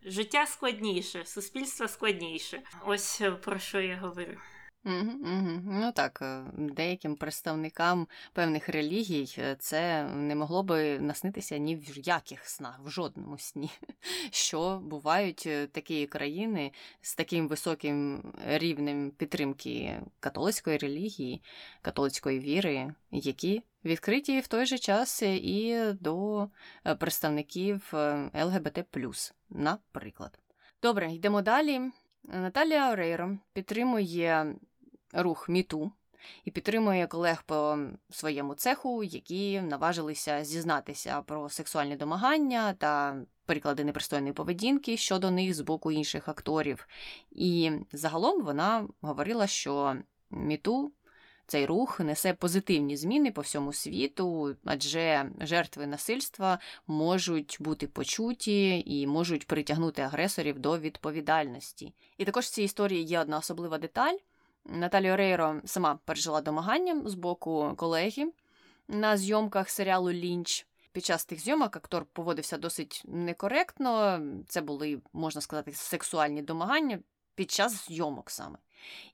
Життя 0.06 0.46
складніше, 0.46 1.26
суспільство 1.26 1.88
складніше. 1.88 2.62
Ось 2.86 3.22
про 3.42 3.60
що 3.60 3.82
я 3.82 3.98
говорю. 3.98 4.38
Угу, 4.86 5.12
угу. 5.22 5.62
Ну 5.66 5.92
так, 5.92 6.20
е, 6.22 6.44
деяким 6.58 7.16
представникам 7.16 8.08
певних 8.34 8.70
релігій 8.70 9.36
е, 9.38 9.56
це 9.60 10.04
не 10.04 10.36
могло 10.36 10.64
би 10.64 11.00
наснитися 11.00 11.58
ні 11.58 11.76
в 11.76 12.08
яких 12.08 12.48
снах, 12.48 12.80
в 12.84 12.90
жодному 12.90 13.38
сні. 13.38 13.72
Що 14.32 14.82
бувають 14.84 15.44
е, 15.48 15.68
такі 15.68 16.08
країни 16.08 16.72
з 17.02 17.16
таким 17.16 17.48
високим 17.48 18.24
рівнем 18.46 19.12
підтримки 19.12 20.02
католицької 20.20 20.78
релігії, 20.78 21.42
католицької 21.82 22.40
віри, 22.40 22.94
які 23.12 23.64
відкриті 23.86 24.40
в 24.40 24.48
той 24.48 24.66
же 24.66 24.78
час 24.78 25.22
і 25.22 25.84
до 26.02 26.48
представників 27.00 27.94
ЛГБТ, 28.34 28.86
наприклад. 29.50 30.40
Добре, 30.82 31.14
йдемо 31.14 31.42
далі. 31.42 31.92
Наталія 32.24 32.92
Орейро 32.92 33.38
підтримує 33.54 34.56
рух 35.14 35.50
Міту 35.50 35.92
і 36.46 36.52
підтримує 36.52 37.08
колег 37.08 37.44
по 37.46 37.78
своєму 38.10 38.56
цеху, 38.56 39.04
які 39.04 39.62
наважилися 39.62 40.44
зізнатися 40.44 41.22
про 41.22 41.50
сексуальні 41.50 41.96
домагання 41.96 42.74
та 42.74 43.22
приклади 43.46 43.84
непристойної 43.84 44.34
поведінки 44.34 44.98
щодо 44.98 45.32
них 45.32 45.54
з 45.54 45.62
боку 45.62 45.92
інших 45.92 46.28
акторів. 46.28 46.88
І 47.32 47.72
загалом 47.92 48.44
вона 48.44 48.88
говорила, 49.02 49.48
що 49.48 49.96
Міту. 50.32 50.92
Цей 51.48 51.66
рух 51.66 52.00
несе 52.00 52.34
позитивні 52.34 52.98
зміни 52.98 53.32
по 53.32 53.42
всьому 53.42 53.74
світу, 53.74 54.56
адже 54.66 55.32
жертви 55.40 55.88
насильства 55.88 56.60
можуть 56.88 57.58
бути 57.60 57.88
почуті 57.88 58.84
і 58.86 59.08
можуть 59.08 59.48
притягнути 59.48 60.02
агресорів 60.02 60.60
до 60.60 60.80
відповідальності. 60.80 61.94
І 62.18 62.26
також 62.26 62.46
в 62.46 62.50
цій 62.50 62.64
історії 62.64 63.04
є 63.04 63.20
одна 63.20 63.38
особлива 63.38 63.78
деталь. 63.78 64.16
Наталія 64.66 65.16
Рейро 65.16 65.62
сама 65.66 66.00
пережила 66.06 66.42
домагання 66.42 67.02
з 67.06 67.14
боку 67.14 67.74
колеги 67.78 68.32
на 68.88 69.18
зйомках 69.18 69.70
серіалу 69.70 70.12
Лінч. 70.12 70.68
Під 70.92 71.06
час 71.06 71.26
тих 71.26 71.40
зйомок 71.40 71.76
актор 71.76 72.06
поводився 72.06 72.58
досить 72.58 73.02
некоректно. 73.06 74.22
Це 74.48 74.62
були, 74.62 75.02
можна 75.14 75.42
сказати, 75.42 75.74
сексуальні 75.74 76.42
домагання 76.42 77.00
під 77.36 77.52
час 77.52 77.88
зйомок 77.88 78.30
саме. 78.30 78.58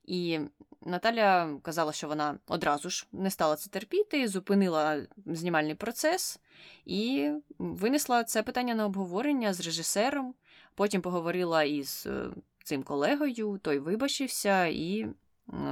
І 0.06 0.39
Наталя 0.82 1.58
казала, 1.62 1.91
що 1.91 2.08
вона 2.08 2.39
одразу 2.47 2.89
ж 2.89 3.08
не 3.12 3.32
стала 3.32 3.56
це 3.56 3.70
терпіти, 3.70 4.28
зупинила 4.28 5.02
знімальний 5.26 5.76
процес 5.76 6.39
і 6.86 7.32
винесла 7.60 8.24
це 8.24 8.43
питання 8.43 8.76
на 8.76 8.86
обговорення 8.86 9.54
з 9.54 9.62
режисером. 9.62 10.34
Потім 10.76 11.02
поговорила 11.02 11.64
із 11.64 12.08
е, 12.08 12.30
цим 12.64 12.84
колегою, 12.84 13.60
той 13.64 13.80
вибачився 13.80 14.66
і 14.66 15.08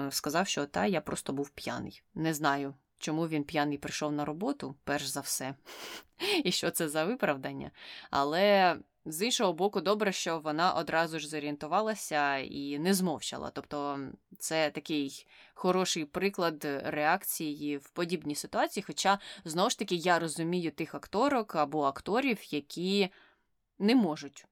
сказав, 0.09 0.47
що 0.47 0.65
та 0.65 0.85
я 0.85 1.01
просто 1.01 1.33
був 1.33 1.49
п'яний. 1.49 2.01
Не 2.15 2.33
знаю, 2.33 2.73
чому 2.97 3.27
він 3.27 3.43
п'яний 3.43 3.77
прийшов 3.77 4.11
на 4.11 4.25
роботу, 4.25 4.75
перш 4.83 5.05
за 5.05 5.19
все, 5.19 5.55
і 6.43 6.51
що 6.51 6.71
це 6.71 6.89
за 6.89 7.05
виправдання. 7.05 7.71
Але 8.11 8.77
з 9.05 9.25
іншого 9.25 9.53
боку, 9.53 9.81
добре, 9.81 10.11
що 10.11 10.39
вона 10.39 10.73
одразу 10.73 11.19
ж 11.19 11.27
зорієнтувалася 11.27 12.37
і 12.37 12.79
не 12.79 12.93
змовчала. 12.93 13.49
Тобто 13.49 13.99
це 14.39 14.69
такий 14.69 15.27
хороший 15.53 16.05
приклад 16.05 16.65
реакції 16.83 17.77
в 17.77 17.89
подібній 17.89 18.35
ситуації. 18.35 18.83
Хоча, 18.87 19.19
знову 19.45 19.69
ж 19.69 19.79
таки, 19.79 19.95
я 19.95 20.19
розумію 20.19 20.71
тих 20.71 20.95
акторок 20.95 21.55
або 21.55 21.83
акторів, 21.83 22.53
які 22.53 23.09
не 23.79 23.95
можуть 23.95 24.45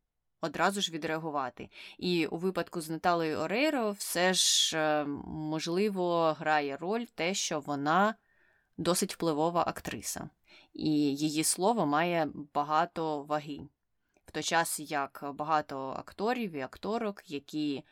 одразу 0.45 0.81
ж 0.81 0.91
відреагувати. 0.91 1.69
І 1.97 2.27
у 2.27 2.37
випадку 2.37 2.81
з 2.81 2.89
Наталею 2.89 3.37
Орейро 3.37 3.91
все 3.91 4.33
ж, 4.33 4.77
е, 4.77 5.05
можливо, 5.25 6.35
грає 6.39 6.77
роль 6.77 7.05
те, 7.15 7.33
що 7.33 7.59
вона 7.59 8.15
досить 8.77 9.13
впливова 9.13 9.63
актриса, 9.67 10.29
і 10.73 10.89
її 11.15 11.43
слово 11.43 11.85
має 11.85 12.27
багато 12.53 13.23
ваги. 13.23 13.59
В 14.25 14.31
той 14.31 14.43
час 14.43 14.79
як 14.79 15.23
багато 15.33 15.89
акторів 15.89 16.51
і 16.51 16.61
акторок, 16.61 17.23
які 17.25 17.83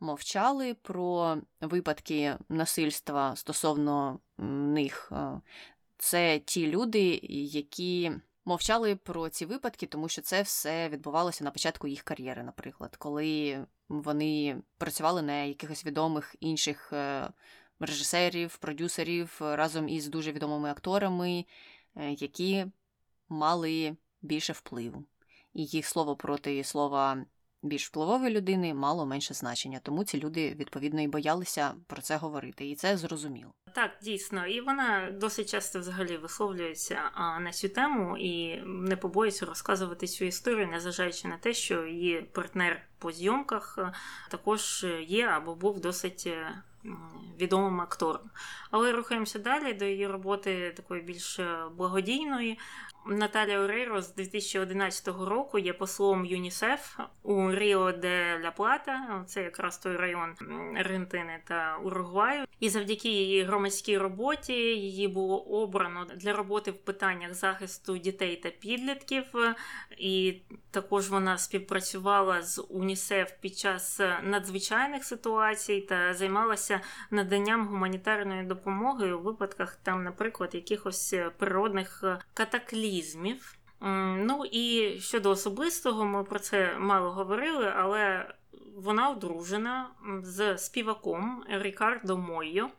мовчали 0.00 0.74
про 0.74 1.38
випадки 1.60 2.36
насильства 2.48 3.36
стосовно 3.36 4.20
них, 4.38 5.12
е, 5.12 5.40
це 5.98 6.38
ті 6.38 6.66
люди, 6.66 7.20
які 7.22 8.12
мовчали 8.48 8.96
про 8.96 9.28
ці 9.28 9.46
випадки, 9.46 9.86
тому 9.86 10.08
що 10.08 10.22
це 10.22 10.42
все 10.42 10.88
відбувалося 10.88 11.44
на 11.44 11.50
початку 11.50 11.88
їх 11.88 12.02
кар'єри, 12.02 12.42
наприклад, 12.42 12.96
коли 12.96 13.64
вони 13.88 14.62
працювали 14.78 15.22
на 15.22 15.42
якихось 15.42 15.86
відомих 15.86 16.36
інших 16.40 16.92
е, 16.92 17.28
режисерів, 17.80 18.56
продюсерів 18.56 19.36
разом 19.40 19.88
із 19.88 20.08
дуже 20.08 20.32
відомими 20.32 20.70
акторами, 20.70 21.44
е, 21.96 22.10
які 22.12 22.66
мали 23.28 23.96
більше 24.22 24.52
впливу, 24.52 25.04
і 25.54 25.64
їх 25.64 25.86
слово 25.86 26.16
проти 26.16 26.64
слова 26.64 27.24
більш 27.62 27.86
впливової 27.86 28.34
людини 28.34 28.74
мало 28.74 29.06
менше 29.06 29.34
значення, 29.34 29.80
тому 29.82 30.04
ці 30.04 30.20
люди 30.20 30.54
відповідно 30.54 31.02
і 31.02 31.08
боялися 31.08 31.74
про 31.86 32.02
це 32.02 32.16
говорити, 32.16 32.66
і 32.66 32.74
це 32.74 32.96
зрозуміло. 32.96 33.52
Так, 33.74 33.90
дійсно, 34.02 34.46
і 34.46 34.60
вона 34.60 35.10
досить 35.10 35.50
часто 35.50 35.80
взагалі 35.80 36.16
висловлюється 36.16 37.00
на 37.40 37.52
цю 37.52 37.68
тему 37.68 38.16
і 38.18 38.62
не 38.66 38.96
побоїться 38.96 39.46
розказувати 39.46 40.06
цю 40.06 40.24
історію, 40.24 40.68
незважаючи 40.68 41.28
на 41.28 41.36
те, 41.36 41.54
що 41.54 41.86
її 41.86 42.22
партнер 42.22 42.82
по 42.98 43.12
зйомках 43.12 43.78
е, 43.78 43.92
також 44.30 44.86
є 45.06 45.26
або 45.26 45.54
був 45.54 45.80
досить 45.80 46.24
е, 46.26 46.62
відомим 47.40 47.80
актором. 47.80 48.30
Але 48.70 48.92
рухаємося 48.92 49.38
далі 49.38 49.72
до 49.72 49.84
її 49.84 50.06
роботи 50.06 50.72
такої 50.76 51.02
більш 51.02 51.38
е, 51.38 51.64
благодійної. 51.76 52.58
Наталя 53.06 53.58
Орейро 53.58 54.02
з 54.02 54.14
2011 54.14 55.08
року 55.08 55.58
є 55.58 55.72
послом 55.72 56.26
ЮНІСЕФ 56.26 57.00
у 57.22 57.54
Ріо 57.54 57.92
де 57.92 58.40
Ля 58.44 58.50
Плата, 58.50 59.24
це 59.26 59.42
якраз 59.42 59.78
той 59.78 59.96
район 59.96 60.34
Аргентини 60.76 61.40
та 61.44 61.78
Уругваю. 61.84 62.44
І 62.60 62.68
завдяки 62.68 63.08
її 63.08 63.42
громадській 63.42 63.98
роботі 63.98 64.52
її 64.52 65.08
було 65.08 65.38
обрано 65.38 66.06
для 66.16 66.32
роботи 66.32 66.70
в 66.70 66.76
питаннях 66.78 67.34
захисту 67.34 67.98
дітей 67.98 68.36
та 68.36 68.50
підлітків. 68.50 69.24
І 69.98 70.40
також 70.70 71.08
вона 71.10 71.38
співпрацювала 71.38 72.42
з 72.42 72.62
УНІСЕФ 72.68 73.32
під 73.40 73.58
час 73.58 74.00
надзвичайних 74.22 75.04
ситуацій 75.04 75.80
та 75.80 76.14
займалася 76.14 76.80
наданням 77.10 77.68
гуманітарної 77.68 78.44
допомоги 78.44 79.12
у 79.12 79.22
випадках 79.22 79.76
там, 79.76 80.04
наприклад, 80.04 80.54
якихось 80.54 81.14
природних 81.38 82.04
катаклізмів. 82.34 82.87
Ну 84.26 84.44
і 84.52 84.96
щодо 85.00 85.30
особистого, 85.30 86.04
ми 86.04 86.24
про 86.24 86.38
це 86.38 86.78
мало 86.78 87.10
говорили, 87.10 87.72
але 87.76 88.34
вона 88.76 89.10
одружена 89.10 89.90
з 90.22 90.58
співаком 90.58 91.44
Рікардо 91.48 92.18
Мойо. 92.18 92.70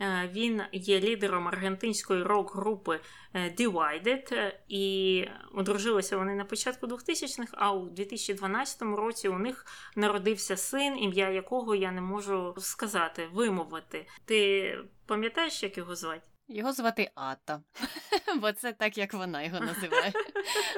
Е, 0.00 0.30
він 0.32 0.62
є 0.72 1.00
лідером 1.00 1.48
аргентинської 1.48 2.22
рок-групи 2.22 3.00
е, 3.34 3.54
Divided, 3.58 4.52
і 4.68 5.24
одружилися 5.54 6.16
вони 6.16 6.34
на 6.34 6.44
початку 6.44 6.86
2000-х, 6.86 7.52
а 7.52 7.72
у 7.72 7.86
2012 7.86 8.82
році 8.82 9.28
у 9.28 9.38
них 9.38 9.66
народився 9.96 10.56
син, 10.56 10.98
ім'я 10.98 11.30
якого 11.30 11.74
я 11.74 11.92
не 11.92 12.00
можу 12.00 12.54
сказати, 12.58 13.28
вимовити. 13.32 14.06
Ти 14.24 14.78
пам'ятаєш, 15.06 15.62
як 15.62 15.78
його 15.78 15.94
звати? 15.94 16.37
Його 16.48 16.72
звати 16.72 17.10
Ата, 17.14 17.60
бо 18.40 18.52
це 18.52 18.72
так, 18.72 18.98
як 18.98 19.14
вона 19.14 19.42
його 19.42 19.60
називає. 19.60 20.12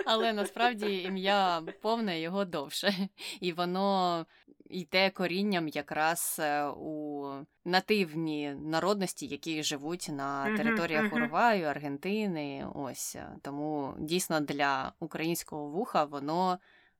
Але 0.06 0.32
насправді 0.32 1.02
ім'я 1.02 1.62
повне 1.82 2.20
його 2.20 2.44
довше, 2.44 3.08
і 3.40 3.52
воно 3.52 4.26
йде 4.70 5.10
корінням 5.10 5.68
якраз 5.68 6.36
е, 6.40 6.64
у 6.66 7.26
нативні 7.64 8.54
народності, 8.54 9.26
які 9.26 9.62
живуть 9.62 10.08
на 10.12 10.56
територіях 10.56 11.12
Уругваю, 11.12 11.66
Аргентини. 11.66 12.66
Ось 12.74 13.16
е, 13.16 13.28
тому 13.42 13.94
дійсно 13.98 14.40
для 14.40 14.92
українського 15.00 15.68
вуха 15.68 16.04
воно 16.04 16.58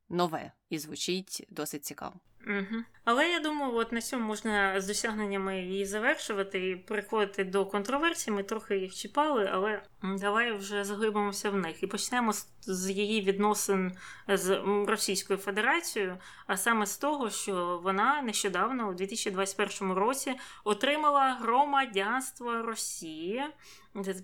нове 0.09 0.53
і 0.69 0.79
звучить 0.79 1.47
досить 1.51 1.85
цікаво. 1.85 2.15
Угу. 2.47 2.83
Але 3.05 3.31
я 3.31 3.41
думаю, 3.41 3.75
от 3.75 3.93
на 3.93 4.01
цьому 4.01 4.25
можна 4.25 4.81
з 4.81 4.87
досягненнями 4.87 5.61
її 5.61 5.85
завершувати 5.85 6.71
і 6.71 6.77
переходити 6.77 7.45
до 7.45 7.67
контроверсій. 7.67 8.31
Ми 8.31 8.43
трохи 8.43 8.79
їх 8.79 8.95
чіпали, 8.95 9.51
але 9.53 9.83
давай 10.03 10.53
вже 10.53 10.85
заглибимося 10.85 11.51
в 11.51 11.57
них 11.57 11.83
і 11.83 11.87
почнемо 11.87 12.33
з 12.61 12.91
її 12.91 13.21
відносин 13.21 13.93
з 14.29 14.63
Російською 14.87 15.39
Федерацією, 15.39 16.19
а 16.47 16.57
саме 16.57 16.87
з 16.87 16.97
того, 16.97 17.31
що 17.31 17.81
вона 17.85 18.23
нещодавно, 18.23 18.89
у 18.89 18.95
2021 18.95 19.93
році, 19.93 20.35
отримала 20.65 21.39
громадянство 21.41 22.63
Росії. 22.63 23.45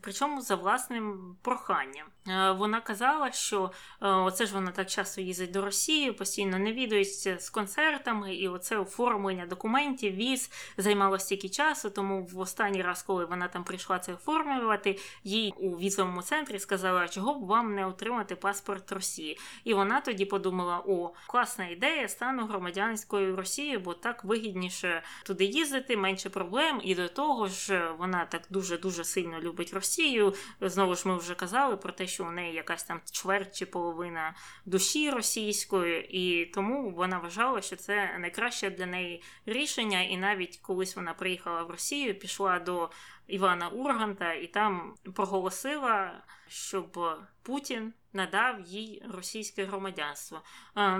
Причому 0.01 0.43
за 0.43 0.55
власним 0.55 1.37
проханням. 1.43 2.07
Е, 2.29 2.53
вона 2.53 2.81
казала, 2.81 3.33
що 3.33 3.71
е, 4.03 4.09
оце 4.09 4.47
ж 4.47 4.55
вона 4.55 4.71
так 4.71 4.91
часто 4.91 5.21
їздить 5.21 5.51
до 5.51 5.65
Росії, 5.65 6.13
постійно 6.13 6.59
не 6.59 6.73
відується 6.73 7.39
з 7.39 7.51
концертами, 7.51 8.35
і 8.35 8.49
оце 8.49 8.79
оформлення 8.79 9.47
документів, 9.47 10.15
віз 10.15 10.51
займало 10.77 11.19
стільки 11.19 11.49
часу. 11.49 11.91
Тому 11.91 12.25
в 12.25 12.39
останній 12.39 12.83
раз, 12.83 13.03
коли 13.03 13.25
вона 13.25 13.49
там 13.49 13.65
прийшла 13.65 13.99
це 13.99 14.15
оформлювати, 14.15 14.99
їй 15.25 15.55
у 15.67 15.79
візовому 15.79 16.23
центрі 16.23 16.59
сказала, 16.59 17.09
чого 17.09 17.35
б 17.35 17.47
вам 17.47 17.75
не 17.75 17.87
отримати 17.87 18.37
паспорт 18.37 18.93
Росії. 18.93 19.39
І 19.65 19.75
вона 19.75 20.01
тоді 20.01 20.25
подумала: 20.25 20.83
о, 20.87 21.13
класна 21.27 21.69
ідея, 21.69 22.09
стану 22.09 22.47
громадянською 22.47 23.37
Росії, 23.37 23.79
бо 23.79 23.95
так 23.95 24.25
вигідніше 24.25 25.03
туди 25.25 25.45
їздити, 25.45 25.97
менше 25.97 26.31
проблем. 26.31 26.81
І 26.85 26.95
до 26.95 27.09
того 27.09 27.49
ж, 27.49 27.91
вона 27.99 28.25
так 28.25 28.43
дуже 28.51 28.79
дуже 28.79 29.05
сильно 29.05 29.41
любить 29.41 29.75
Росію. 29.75 30.35
Знову 30.61 30.95
ж 30.95 31.09
ми 31.09 31.17
вже 31.17 31.35
казали 31.35 31.77
про 31.77 31.93
те, 31.93 32.07
що 32.07 32.25
у 32.25 32.31
неї 32.31 32.55
якась 32.55 32.85
там 32.85 33.01
чверть 33.13 33.57
чи 33.57 33.67
половина 33.67 34.35
душі 34.65 35.11
російської, 35.11 36.09
і 36.11 36.47
тому 36.47 36.91
вона 36.91 37.19
вважала, 37.19 37.61
що 37.61 37.77
це 37.77 38.17
найкраще 38.19 38.71
для 38.71 38.87
неї 38.87 39.23
рішення. 39.47 40.03
І 40.03 40.17
навіть 40.17 40.57
колись 40.57 40.97
вона 40.97 41.15
приїхала 41.15 41.63
в 41.63 41.71
Росію, 41.71 42.19
пішла 42.19 42.59
до 42.59 42.91
Івана 43.27 43.69
Урганта 43.69 44.33
і 44.33 44.47
там 44.47 44.95
проголосила, 45.15 46.23
щоб 46.49 47.01
Путін 47.43 47.93
надав 48.13 48.61
їй 48.61 49.03
російське 49.11 49.65
громадянство. 49.65 50.43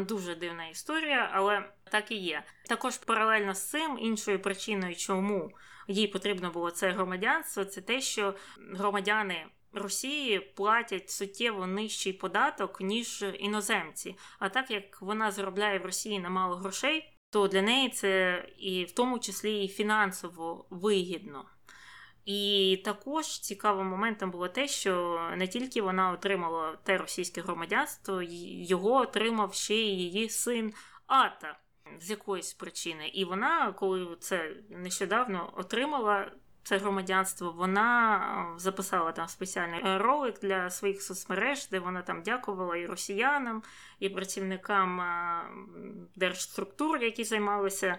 Дуже 0.01 0.35
дивна 0.35 0.69
історія, 0.69 1.31
але 1.33 1.73
так 1.91 2.11
і 2.11 2.17
є. 2.17 2.43
Також 2.69 2.99
паралельно 2.99 3.55
з 3.55 3.71
цим 3.71 3.99
іншою 3.99 4.43
причиною, 4.43 4.97
чому 4.97 5.51
їй 5.89 6.07
потрібно 6.07 6.51
було 6.51 6.71
це 6.71 6.91
громадянство, 6.91 7.65
це 7.65 7.81
те, 7.81 8.01
що 8.01 8.35
громадяни. 8.73 9.47
Росії 9.73 10.41
платять 10.41 11.11
суттєво 11.11 11.67
нижчий 11.67 12.13
податок, 12.13 12.81
ніж 12.81 13.25
іноземці. 13.39 14.17
А 14.39 14.49
так 14.49 14.71
як 14.71 15.03
вона 15.03 15.31
заробляє 15.31 15.79
в 15.79 15.85
Росії 15.85 16.19
немало 16.19 16.57
грошей, 16.57 17.13
то 17.31 17.49
для 17.49 17.63
неї 17.63 17.89
це 17.89 18.45
і 18.59 18.85
в 18.85 18.93
тому 18.93 19.19
числі 19.19 19.65
і 19.65 19.69
фінансово 19.69 20.67
вигідно. 20.71 21.45
І 22.27 22.83
також 22.85 23.27
цікавим 23.27 23.87
моментом 23.87 24.31
було 24.31 24.49
те, 24.49 24.69
що 24.69 25.21
не 25.37 25.49
тільки 25.49 25.83
вона 25.83 26.11
отримала 26.11 26.77
те 26.83 26.99
російське 26.99 27.41
громадянство, 27.41 28.23
його 28.23 28.93
отримав 28.93 29.55
ще 29.55 29.75
й 29.75 29.99
її 29.99 30.29
син 30.29 30.75
Ата 31.07 31.59
з 32.01 32.11
якоїсь 32.11 32.55
причини. 32.55 33.09
І 33.09 33.25
вона, 33.25 33.73
коли 33.73 34.17
це 34.21 34.57
нещодавно 34.71 35.53
отримала 35.57 36.33
це 36.67 36.79
громадянство, 36.79 37.55
вона 37.57 38.17
е, 38.57 38.59
записала 38.59 39.13
там 39.13 39.29
спеціальний 39.29 39.81
е, 39.85 39.99
ролик 39.99 40.41
для 40.43 40.71
своїх 40.71 41.03
соцмереж, 41.03 41.69
де 41.69 41.79
вона 41.79 42.03
там 42.03 42.23
дякувала 42.23 42.77
і 42.77 42.87
росіянам, 42.87 43.63
і 44.01 44.09
працівникам 44.09 45.01
е, 45.01 45.41
держструктур, 46.17 47.03
які 47.03 47.25
займалися 47.25 47.99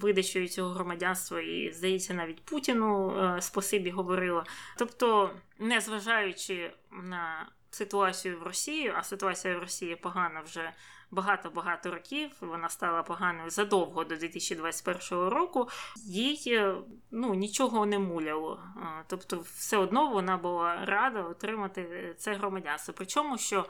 видачею 0.00 0.48
цього 0.48 0.70
громадянства, 0.70 1.40
і 1.40 1.72
здається, 1.72 2.14
навіть 2.14 2.44
Путіну 2.44 3.16
спасибі 3.40 3.90
говорила. 3.90 4.44
Тобто, 4.78 5.30
незважаючи 5.58 6.72
на 6.90 7.46
ситуацію 7.70 8.40
в 8.40 8.42
Росії, 8.42 8.92
а 8.96 9.02
ситуація 9.02 9.56
в 9.56 9.60
Росії 9.60 9.96
погана 9.96 10.40
вже 10.40 10.72
багато-багато 11.14 11.90
років. 11.90 12.30
Вона 12.40 12.68
стала 12.68 13.02
поганою 13.02 13.50
задовго 13.50 14.04
до 14.04 14.16
2021 14.16 15.28
року. 15.28 15.68
Їй 16.06 16.42
е, 16.46 16.74
ну, 17.10 17.34
нічого 17.34 17.86
не 17.86 17.98
муляло. 17.98 18.60
Тобто, 19.06 19.40
все 19.40 19.76
одно 19.76 20.10
вона 20.10 20.36
була 20.36 20.84
рада 20.84 21.22
отримати 21.22 22.14
це 22.18 22.34
громадянство. 22.34 22.94
Причому, 22.96 23.38
що 23.38 23.66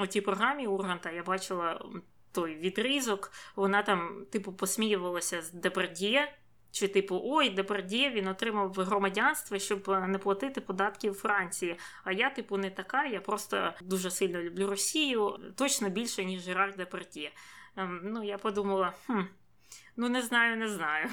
у 0.00 0.06
тій 0.06 0.20
програмі 0.20 0.66
Урганта 0.66 1.10
я 1.10 1.22
бачила 1.22 1.84
той 2.32 2.54
відрізок, 2.54 3.32
вона 3.56 3.82
там, 3.82 4.26
типу, 4.32 4.52
посміювалася 4.52 5.42
з 5.42 5.52
Депардіє. 5.52 6.32
Чи, 6.74 6.88
типу, 6.88 7.20
ой, 7.24 7.50
Депардє 7.50 8.10
він 8.10 8.28
отримав 8.28 8.72
громадянство, 8.72 9.58
щоб 9.58 9.90
е, 9.90 10.06
не 10.06 10.18
платити 10.18 10.60
податки 10.60 11.10
в 11.10 11.14
Франції. 11.14 11.76
А 12.04 12.12
я, 12.12 12.30
типу, 12.30 12.56
не 12.56 12.70
така. 12.70 13.04
Я 13.04 13.20
просто 13.20 13.72
дуже 13.80 14.10
сильно 14.10 14.42
люблю 14.42 14.66
Росію, 14.66 15.38
точно 15.56 15.88
більше, 15.88 16.24
ніж 16.24 16.42
Жерар 16.42 16.76
Депардє. 16.76 17.30
Ем, 17.76 18.00
ну, 18.04 18.24
я 18.24 18.38
подумала, 18.38 18.92
хм, 19.06 19.20
ну 19.96 20.08
не 20.08 20.22
знаю, 20.22 20.56
не 20.56 20.68
знаю. 20.68 21.08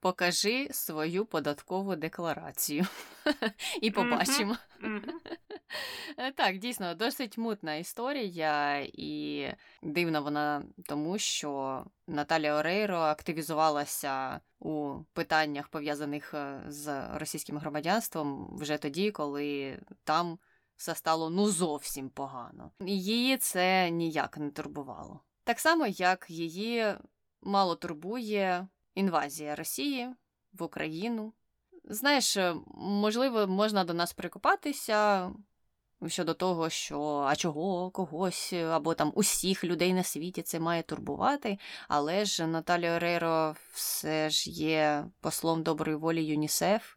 Покажи 0.00 0.68
свою 0.72 1.24
податкову 1.24 1.96
декларацію 1.96 2.86
і 3.82 3.90
побачимо. 3.90 4.56
Е, 6.16 6.32
так, 6.32 6.58
дійсно, 6.58 6.94
досить 6.94 7.38
мутна 7.38 7.74
історія, 7.74 8.78
і 8.92 9.46
дивна 9.82 10.20
вона 10.20 10.62
тому, 10.86 11.18
що 11.18 11.84
Наталія 12.06 12.54
Орейро 12.54 12.98
активізувалася 12.98 14.40
у 14.58 14.94
питаннях, 15.12 15.68
пов'язаних 15.68 16.34
е, 16.34 16.62
з 16.68 17.08
російським 17.18 17.58
громадянством, 17.58 18.56
вже 18.60 18.76
тоді, 18.76 19.10
коли 19.10 19.78
там 20.04 20.38
все 20.76 20.94
стало 20.94 21.30
ну 21.30 21.48
зовсім 21.48 22.10
погано. 22.10 22.70
Її 22.80 23.36
це 23.36 23.90
ніяк 23.90 24.38
не 24.38 24.50
турбувало. 24.50 25.20
Так 25.44 25.60
само, 25.60 25.86
як 25.86 26.30
її 26.30 26.94
мало 27.42 27.74
турбує 27.74 28.68
інвазія 28.94 29.54
Росії 29.54 30.08
в 30.52 30.62
Україну. 30.62 31.32
Знаєш, 31.84 32.38
можливо, 32.74 33.46
можна 33.46 33.84
до 33.84 33.94
нас 33.94 34.12
прикопатися 34.12 35.30
щодо 36.06 36.34
того, 36.34 36.70
що 36.70 37.24
а 37.28 37.36
чого 37.36 37.90
когось 37.90 38.52
або 38.52 38.94
там 38.94 39.12
усіх 39.14 39.64
людей 39.64 39.94
на 39.94 40.02
світі 40.02 40.42
це 40.42 40.60
має 40.60 40.82
турбувати. 40.82 41.58
Але 41.88 42.24
ж 42.24 42.46
Наталія 42.46 42.96
Ореро 42.96 43.56
все 43.72 44.30
ж 44.30 44.50
є 44.50 45.04
послом 45.20 45.62
доброї 45.62 45.96
волі 45.96 46.24
ЮНІСЕФ 46.24 46.94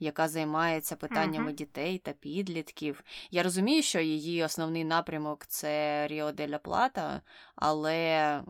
яка 0.00 0.28
займається 0.28 0.96
питаннями 0.96 1.50
uh-huh. 1.50 1.54
дітей 1.54 1.98
та 1.98 2.12
підлітків. 2.12 3.04
Я 3.30 3.42
розумію, 3.42 3.82
що 3.82 4.00
її 4.00 4.44
основний 4.44 4.84
напрямок 4.84 5.46
це 5.46 6.06
Ріо 6.08 6.32
де 6.32 6.48
ля 6.48 6.58
Плата, 6.58 7.22
але 7.56 8.40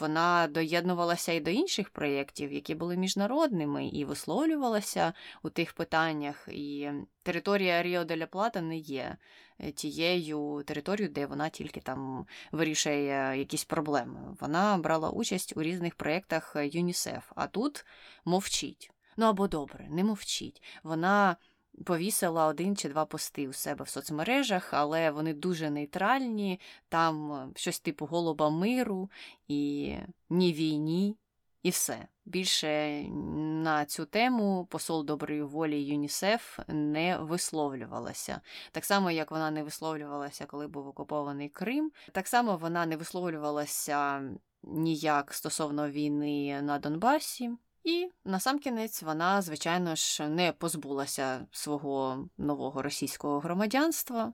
вона 0.00 0.48
доєднувалася 0.50 1.32
і 1.32 1.40
до 1.40 1.50
інших 1.50 1.90
проєктів, 1.90 2.52
які 2.52 2.74
були 2.74 2.96
міжнародними, 2.96 3.86
і 3.86 4.04
висловлювалася 4.04 5.12
у 5.42 5.50
тих 5.50 5.72
питаннях. 5.72 6.48
І 6.52 6.90
територія 7.22 7.82
Ріо 7.82 8.04
де 8.04 8.16
ля 8.16 8.26
Плата 8.26 8.60
не 8.60 8.76
є 8.76 9.16
е, 9.58 9.72
тією 9.72 10.62
територією, 10.66 11.14
де 11.14 11.26
вона 11.26 11.48
тільки 11.48 11.80
там 11.80 12.26
вирішує 12.52 13.38
якісь 13.38 13.64
проблеми. 13.64 14.36
Вона 14.40 14.78
брала 14.78 15.10
участь 15.10 15.52
у 15.56 15.62
різних 15.62 15.94
проєктах 15.94 16.56
ЮНІСЕФ, 16.72 17.32
а 17.36 17.46
тут 17.46 17.84
мовчить. 18.24 18.90
Ну 19.20 19.26
або 19.26 19.48
добре, 19.48 19.86
не 19.90 20.04
мовчіть. 20.04 20.62
Вона 20.82 21.36
повісила 21.84 22.46
один 22.46 22.76
чи 22.76 22.88
два 22.88 23.04
пости 23.04 23.48
у 23.48 23.52
себе 23.52 23.84
в 23.84 23.88
соцмережах, 23.88 24.74
але 24.74 25.10
вони 25.10 25.34
дуже 25.34 25.70
нейтральні, 25.70 26.60
там 26.88 27.32
е, 27.32 27.48
щось 27.56 27.80
типу 27.80 28.06
голуба 28.06 28.50
миру 28.50 29.10
і 29.48 29.94
ні 30.30 30.52
війні, 30.52 31.16
і 31.62 31.70
все. 31.70 32.08
Більше 32.24 33.02
на 33.62 33.84
цю 33.84 34.04
тему 34.04 34.66
посол 34.70 35.04
доброї 35.04 35.42
волі 35.42 35.82
ЮНІСЕФ 35.82 36.58
не 36.68 37.18
висловлювалася. 37.18 38.40
Так 38.72 38.84
само, 38.84 39.10
як 39.10 39.30
вона 39.30 39.50
не 39.50 39.62
висловлювалася, 39.62 40.46
коли 40.46 40.68
був 40.68 40.88
окупований 40.88 41.48
Крим, 41.48 41.92
так 42.12 42.28
само 42.28 42.56
вона 42.56 42.86
не 42.86 42.96
висловлювалася 42.96 44.22
ніяк 44.62 45.34
стосовно 45.34 45.90
війни 45.90 46.62
на 46.62 46.78
Донбасі. 46.78 47.50
І 47.84 48.08
насамкінець 48.24 49.02
вона, 49.02 49.42
звичайно 49.42 49.94
ж, 49.94 50.28
не 50.28 50.52
позбулася 50.52 51.46
свого 51.52 52.28
нового 52.38 52.82
російського 52.82 53.40
громадянства 53.40 54.32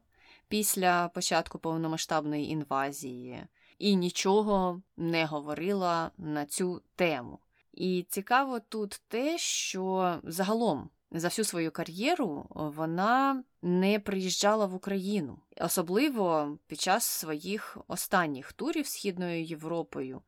після 0.48 1.09
початку 1.09 1.59
повномасштабної 1.59 2.51
інвазії 2.51 3.47
і 3.78 3.97
нічого 3.97 4.82
не 4.97 5.27
говорила 5.27 6.10
на 6.18 6.47
цю 6.47 6.82
тему. 6.97 7.39
І 7.73 8.06
цікаво 8.09 8.60
тут 8.60 9.02
те, 9.09 9.39
що 9.39 10.14
загалом 10.23 10.90
за 11.10 11.28
всю 11.28 11.44
свою 11.44 11.70
кар'єру 11.70 12.47
вона 12.51 13.44
не 13.62 14.01
приїжджала 14.01 14.66
в 14.66 14.74
Україну, 14.74 15.39
особливо 15.60 16.59
під 16.66 16.81
час 16.81 17.05
своїх 17.05 17.78
останніх 17.89 18.52
турів 18.52 18.86
Східною 18.86 19.44
Європою. 19.44 20.23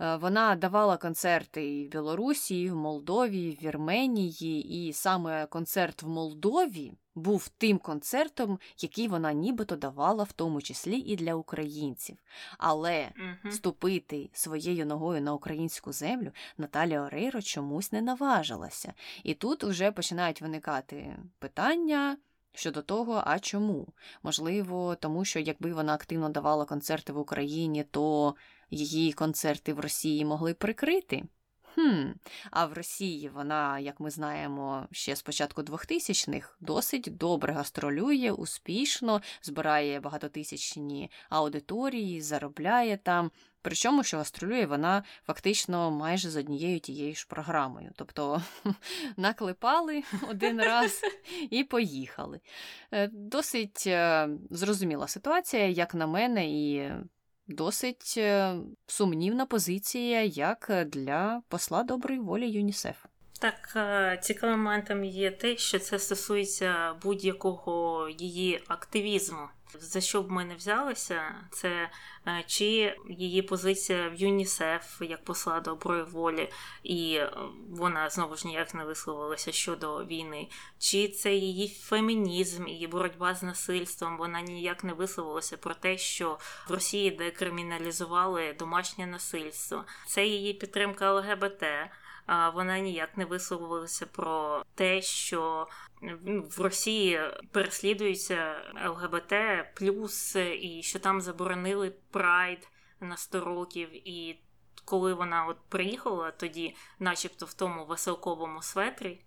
Е, 0.00 0.16
вона 0.16 0.56
давала 0.56 0.96
концерти 0.96 1.80
і 1.80 1.86
в 1.86 1.90
Білорусі, 1.90 2.62
і 2.62 2.70
в 2.70 2.76
Молдові, 2.76 3.42
і 3.42 3.50
в 3.50 3.62
Вірменії, 3.62 4.88
і 4.88 4.92
саме 4.92 5.46
концерт 5.46 6.02
в 6.02 6.08
Молдові 6.08 6.92
був 7.14 7.48
тим 7.48 7.78
концертом, 7.78 8.58
який 8.78 9.08
вона 9.08 9.32
нібито 9.32 9.76
давала, 9.76 10.24
в 10.24 10.32
тому 10.32 10.62
числі 10.62 10.98
і 10.98 11.16
для 11.16 11.34
українців. 11.34 12.16
Але 12.58 13.12
угу. 13.16 13.52
ступити 13.52 14.30
своєю 14.32 14.86
ногою 14.86 15.22
на 15.22 15.32
українську 15.34 15.92
землю 15.92 16.30
Наталя 16.58 17.00
Орейро 17.00 17.42
чомусь 17.42 17.92
не 17.92 18.02
наважилася. 18.02 18.94
І 19.22 19.34
тут 19.34 19.64
вже 19.64 19.92
починають 19.92 20.42
виникати 20.42 21.16
питання. 21.38 22.16
Щодо 22.56 22.82
того, 22.82 23.22
а 23.26 23.38
чому? 23.38 23.88
Можливо, 24.22 24.94
тому 24.94 25.24
що 25.24 25.38
якби 25.38 25.72
вона 25.72 25.94
активно 25.94 26.28
давала 26.28 26.64
концерти 26.64 27.12
в 27.12 27.18
Україні, 27.18 27.84
то 27.90 28.34
її 28.70 29.12
концерти 29.12 29.72
в 29.72 29.80
Росії 29.80 30.24
могли 30.24 30.54
прикрити. 30.54 31.24
Хм, 31.74 32.12
А 32.50 32.66
в 32.66 32.72
Росії 32.72 33.28
вона, 33.28 33.78
як 33.78 34.00
ми 34.00 34.10
знаємо, 34.10 34.88
ще 34.92 35.16
з 35.16 35.22
початку 35.22 35.62
2000-х 35.62 36.56
досить 36.60 37.16
добре 37.16 37.52
гастролює, 37.52 38.30
успішно, 38.30 39.22
збирає 39.42 40.00
багатотисячні 40.00 41.10
аудиторії, 41.30 42.22
заробляє 42.22 42.96
там. 42.96 43.30
Причому, 43.62 44.04
що 44.04 44.16
гастролює 44.16 44.66
вона 44.66 45.04
фактично 45.26 45.90
майже 45.90 46.30
з 46.30 46.36
однією 46.36 46.80
тією 46.80 47.14
ж 47.14 47.26
програмою. 47.28 47.90
Тобто 47.96 48.42
наклепали 49.16 50.02
один 50.30 50.60
раз 50.60 51.00
і 51.50 51.64
поїхали. 51.64 52.40
Е, 52.92 53.08
досить 53.12 53.84
е, 53.86 54.28
зрозуміла 54.50 55.08
ситуація, 55.08 55.68
як 55.68 55.94
на 55.94 56.06
мене, 56.06 56.50
і 56.50 56.92
досить 57.46 58.14
е, 58.16 58.56
сумнівна 58.86 59.46
позиція 59.46 60.22
як 60.22 60.70
для 60.86 61.42
посла 61.48 61.82
доброї 61.82 62.20
волі 62.20 62.50
ЮНІСЕФ. 62.50 62.96
Так, 63.40 63.72
е, 63.76 64.18
цікавим 64.22 64.58
моментом 64.58 65.04
є 65.04 65.30
те, 65.30 65.56
що 65.56 65.78
це 65.78 65.98
стосується 65.98 66.94
будь-якого 67.02 68.08
її 68.08 68.60
активізму. 68.68 69.48
За 69.80 70.00
що 70.00 70.22
б 70.22 70.30
ми 70.30 70.44
не 70.44 70.54
взялися, 70.54 71.34
це 71.50 71.90
е, 72.26 72.44
чи 72.46 72.96
її 73.08 73.42
позиція 73.42 74.08
в 74.08 74.14
ЮНІСЕФ 74.14 75.00
як 75.00 75.24
посла 75.24 75.60
доброї 75.60 76.02
волі, 76.02 76.52
і 76.82 77.14
е, 77.14 77.32
вона 77.70 78.10
знову 78.10 78.36
ж 78.36 78.46
ніяк 78.46 78.74
не 78.74 78.84
висловилася 78.84 79.52
щодо 79.52 80.04
війни, 80.04 80.48
чи 80.78 81.08
це 81.08 81.34
її 81.34 81.68
фемінізм 81.68 82.66
і 82.68 82.86
боротьба 82.86 83.34
з 83.34 83.42
насильством. 83.42 84.16
Вона 84.18 84.40
ніяк 84.40 84.84
не 84.84 84.92
висловилася 84.92 85.56
про 85.56 85.74
те, 85.74 85.98
що 85.98 86.38
в 86.68 86.72
Росії 86.72 87.10
декриміналізували 87.10 88.52
домашнє 88.58 89.06
насильство, 89.06 89.84
це 90.06 90.26
її 90.26 90.52
підтримка 90.54 91.12
ЛГБТ 91.12 91.64
вона 92.54 92.78
ніяк 92.78 93.16
не 93.16 93.24
висловилася 93.24 94.06
про 94.06 94.64
те, 94.74 95.02
що 95.02 95.66
в 96.56 96.60
Росії 96.60 97.20
переслідуються 97.52 98.56
ЛГБТ 98.86 99.34
плюс, 99.74 100.36
і 100.36 100.80
що 100.82 100.98
там 100.98 101.20
заборонили 101.20 101.92
прайд 102.10 102.68
на 103.00 103.16
100 103.16 103.40
років. 103.40 104.08
І 104.08 104.40
коли 104.84 105.14
вона 105.14 105.46
от 105.46 105.56
приїхала 105.68 106.30
тоді, 106.30 106.76
начебто 106.98 107.46
в 107.46 107.54
тому 107.54 107.84
веселковому 107.84 108.62
светрі. 108.62 109.23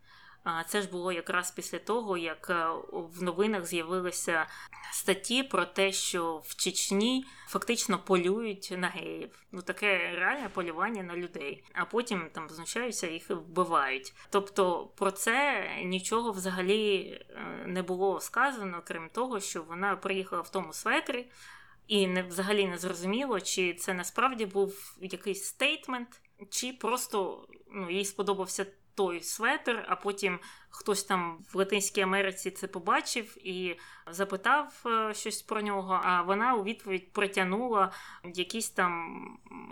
Це 0.67 0.81
ж 0.81 0.89
було 0.89 1.11
якраз 1.11 1.51
після 1.51 1.79
того, 1.79 2.17
як 2.17 2.49
е, 2.49 2.67
в 2.91 3.23
новинах 3.23 3.65
з'явилися 3.65 4.45
статті 4.91 5.43
про 5.43 5.65
те, 5.65 5.91
що 5.91 6.41
в 6.45 6.55
Чечні 6.55 7.25
фактично 7.47 7.99
полюють 7.99 8.73
на 8.77 8.87
геїв. 8.87 9.45
Ну 9.51 9.61
таке 9.61 10.11
реальне 10.15 10.49
полювання 10.49 11.03
на 11.03 11.15
людей, 11.15 11.63
а 11.73 11.85
потім 11.85 12.29
там 12.33 12.49
знущаються 12.49 13.07
їх 13.07 13.29
вбивають. 13.29 14.13
Тобто 14.29 14.87
про 14.95 15.11
це 15.11 15.67
нічого 15.83 16.31
взагалі 16.31 16.97
е, 17.29 17.63
не 17.65 17.81
було 17.81 18.19
сказано, 18.19 18.81
крім 18.85 19.09
того, 19.09 19.39
що 19.39 19.63
вона 19.63 19.95
приїхала 19.95 20.41
в 20.41 20.49
тому 20.49 20.73
светрі. 20.73 21.31
І 21.87 22.07
не 22.07 22.23
взагалі 22.23 22.67
не 22.67 22.77
зрозуміло, 22.77 23.39
чи 23.39 23.73
це 23.73 23.93
насправді 23.93 24.45
був 24.45 24.95
якийсь 25.01 25.43
стейтмент, 25.43 26.21
чи 26.49 26.73
просто 26.73 27.47
ну, 27.71 27.91
їй 27.91 28.05
сподобався 28.05 28.65
той 28.97 29.21
светр, 29.21 29.85
а 29.87 29.95
потім 29.95 30.39
хтось 30.69 31.03
там 31.03 31.45
в 31.53 31.57
Латинській 31.57 32.01
Америці 32.01 32.51
це 32.51 32.67
побачив 32.67 33.47
і 33.47 33.79
запитав 34.07 34.83
е, 34.85 35.13
щось 35.13 35.41
про 35.41 35.61
нього. 35.61 36.01
А 36.03 36.21
вона 36.21 36.55
у 36.55 36.63
відповідь 36.63 37.13
притягнула 37.13 37.91
якісь 38.23 38.69
там 38.69 39.21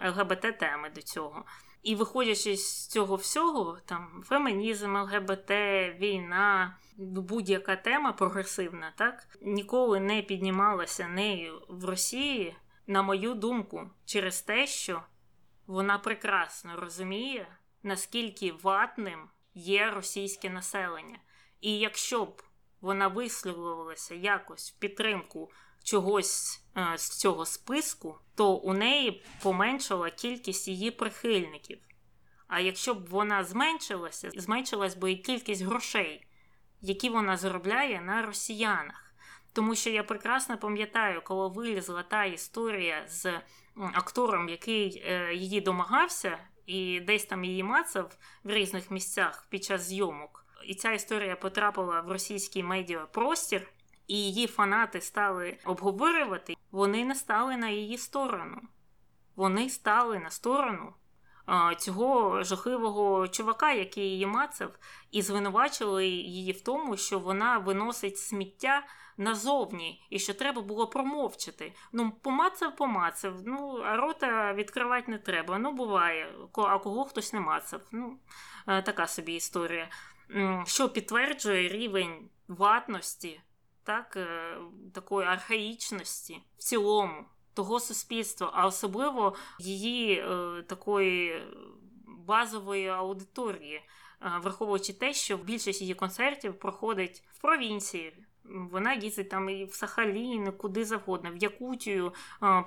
ЛГБТ 0.05 0.59
теми 0.59 0.89
до 0.95 1.01
цього. 1.01 1.45
І 1.83 1.95
виходячи 1.95 2.55
з 2.55 2.87
цього 2.87 3.15
всього, 3.15 3.77
там 3.85 4.23
фемінізм, 4.25 4.95
ЛГБТ, 4.95 5.51
війна, 5.99 6.77
будь-яка 6.97 7.75
тема 7.75 8.11
прогресивна, 8.11 8.93
так 8.97 9.27
ніколи 9.41 9.99
не 9.99 10.21
піднімалася 10.21 11.07
нею 11.07 11.61
в 11.69 11.85
Росії, 11.85 12.55
на 12.87 13.01
мою 13.01 13.33
думку, 13.33 13.89
через 14.05 14.41
те, 14.41 14.67
що 14.67 15.01
вона 15.67 15.97
прекрасно 15.97 16.75
розуміє, 16.79 17.47
наскільки 17.85 18.51
ватним 18.51 19.29
є 19.53 19.91
російське 19.91 20.49
населення. 20.49 21.19
І 21.61 21.79
якщо 21.79 22.25
б 22.25 22.41
вона 22.81 23.07
висловлювалася 23.07 24.15
якось 24.15 24.71
в 24.71 24.79
підтримку 24.79 25.51
чогось 25.83 26.63
е, 26.77 26.97
з 26.97 27.09
цього 27.09 27.45
списку, 27.45 28.19
то 28.35 28.53
у 28.53 28.73
неї 28.73 29.23
поменшала 29.43 30.09
кількість 30.09 30.67
її 30.67 30.91
прихильників. 30.91 31.79
А 32.47 32.59
якщо 32.59 32.93
б 32.93 33.09
вона 33.09 33.43
зменшилася, 33.43 34.31
зменшилась 34.35 34.95
би 34.95 35.11
і 35.11 35.17
кількість 35.17 35.61
грошей, 35.61 36.27
які 36.81 37.09
вона 37.09 37.37
заробляє 37.37 38.01
на 38.01 38.21
росіянах. 38.21 39.15
Тому 39.53 39.75
що 39.75 39.89
я 39.89 40.03
прекрасно 40.03 40.57
пам'ятаю, 40.57 41.21
коли 41.23 41.47
вилізла 41.47 42.03
та 42.03 42.25
історія 42.25 43.05
з 43.07 43.41
актором, 43.93 44.49
який 44.49 45.03
е, 45.05 45.33
її 45.33 45.61
домагався, 45.61 46.39
і 46.65 46.99
десь 46.99 47.25
там 47.25 47.43
її 47.43 47.63
мацав 47.63 48.17
в 48.43 48.51
різних 48.51 48.91
місцях 48.91 49.45
під 49.49 49.63
час 49.63 49.81
зйомок. 49.81 50.45
І 50.65 50.75
ця 50.75 50.91
історія 50.91 51.35
потрапила 51.35 52.01
в 52.01 52.11
російський 52.11 52.63
медіапростір, 52.63 53.67
і 54.07 54.17
її 54.17 54.47
фанати 54.47 55.01
стали 55.01 55.57
обговорювати. 55.65 56.55
Вони 56.71 57.05
не 57.05 57.15
стали 57.15 57.57
на 57.57 57.69
її 57.69 57.97
сторону. 57.97 58.61
Вони 59.35 59.69
стали 59.69 60.19
на 60.19 60.29
сторону 60.29 60.93
цього 61.77 62.43
жахливого 62.43 63.27
чувака, 63.27 63.71
який 63.71 64.03
її 64.03 64.25
мацав, 64.25 64.71
і 65.11 65.21
звинувачили 65.21 66.07
її 66.07 66.51
в 66.51 66.61
тому, 66.61 66.97
що 66.97 67.19
вона 67.19 67.57
виносить 67.57 68.17
сміття 68.17 68.83
назовні, 69.17 70.05
і 70.09 70.19
що 70.19 70.33
треба 70.33 70.61
було 70.61 70.87
промовчати. 70.87 71.73
Ну, 71.91 72.11
помацав, 72.11 72.75
помацав. 72.75 73.33
Ну, 73.45 73.81
а 73.85 73.95
рота 73.95 74.53
відкривати 74.53 75.11
не 75.11 75.17
треба. 75.17 75.57
Ну, 75.57 75.71
буває, 75.71 76.35
а 76.53 76.79
кого 76.79 77.05
хтось 77.05 77.33
не 77.33 77.39
мацав. 77.39 77.81
Ну, 77.91 78.19
е, 78.67 78.81
така 78.81 79.07
собі 79.07 79.33
історія. 79.33 79.89
Що 80.65 80.89
підтверджує 80.89 81.69
рівень 81.69 82.29
ватності, 82.47 83.41
так, 83.83 84.17
е, 84.17 84.57
такої 84.93 85.27
архаїчності 85.27 86.41
в 86.57 86.59
цілому 86.59 87.25
того 87.55 87.79
суспільства, 87.79 88.51
а 88.53 88.67
особливо 88.67 89.35
її 89.59 90.19
е, 90.19 90.63
такої 90.67 91.43
базової 92.07 92.87
аудиторії, 92.87 93.81
враховуючи 94.41 94.93
те, 94.93 95.13
що 95.13 95.37
більшість 95.37 95.81
її 95.81 95.93
концертів 95.93 96.59
проходить 96.59 97.23
в 97.33 97.41
провінції. 97.41 98.13
Вона 98.71 98.93
їздить 98.93 99.29
там 99.29 99.49
і 99.49 99.65
в 99.65 99.73
Сахалін, 99.73 100.51
куди 100.51 100.85
завгодно, 100.85 101.31
в 101.31 101.37
Якутію, 101.37 102.13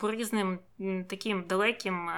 по 0.01 0.11
різним 0.11 0.59
таким 1.09 1.43
далеким 1.43 2.11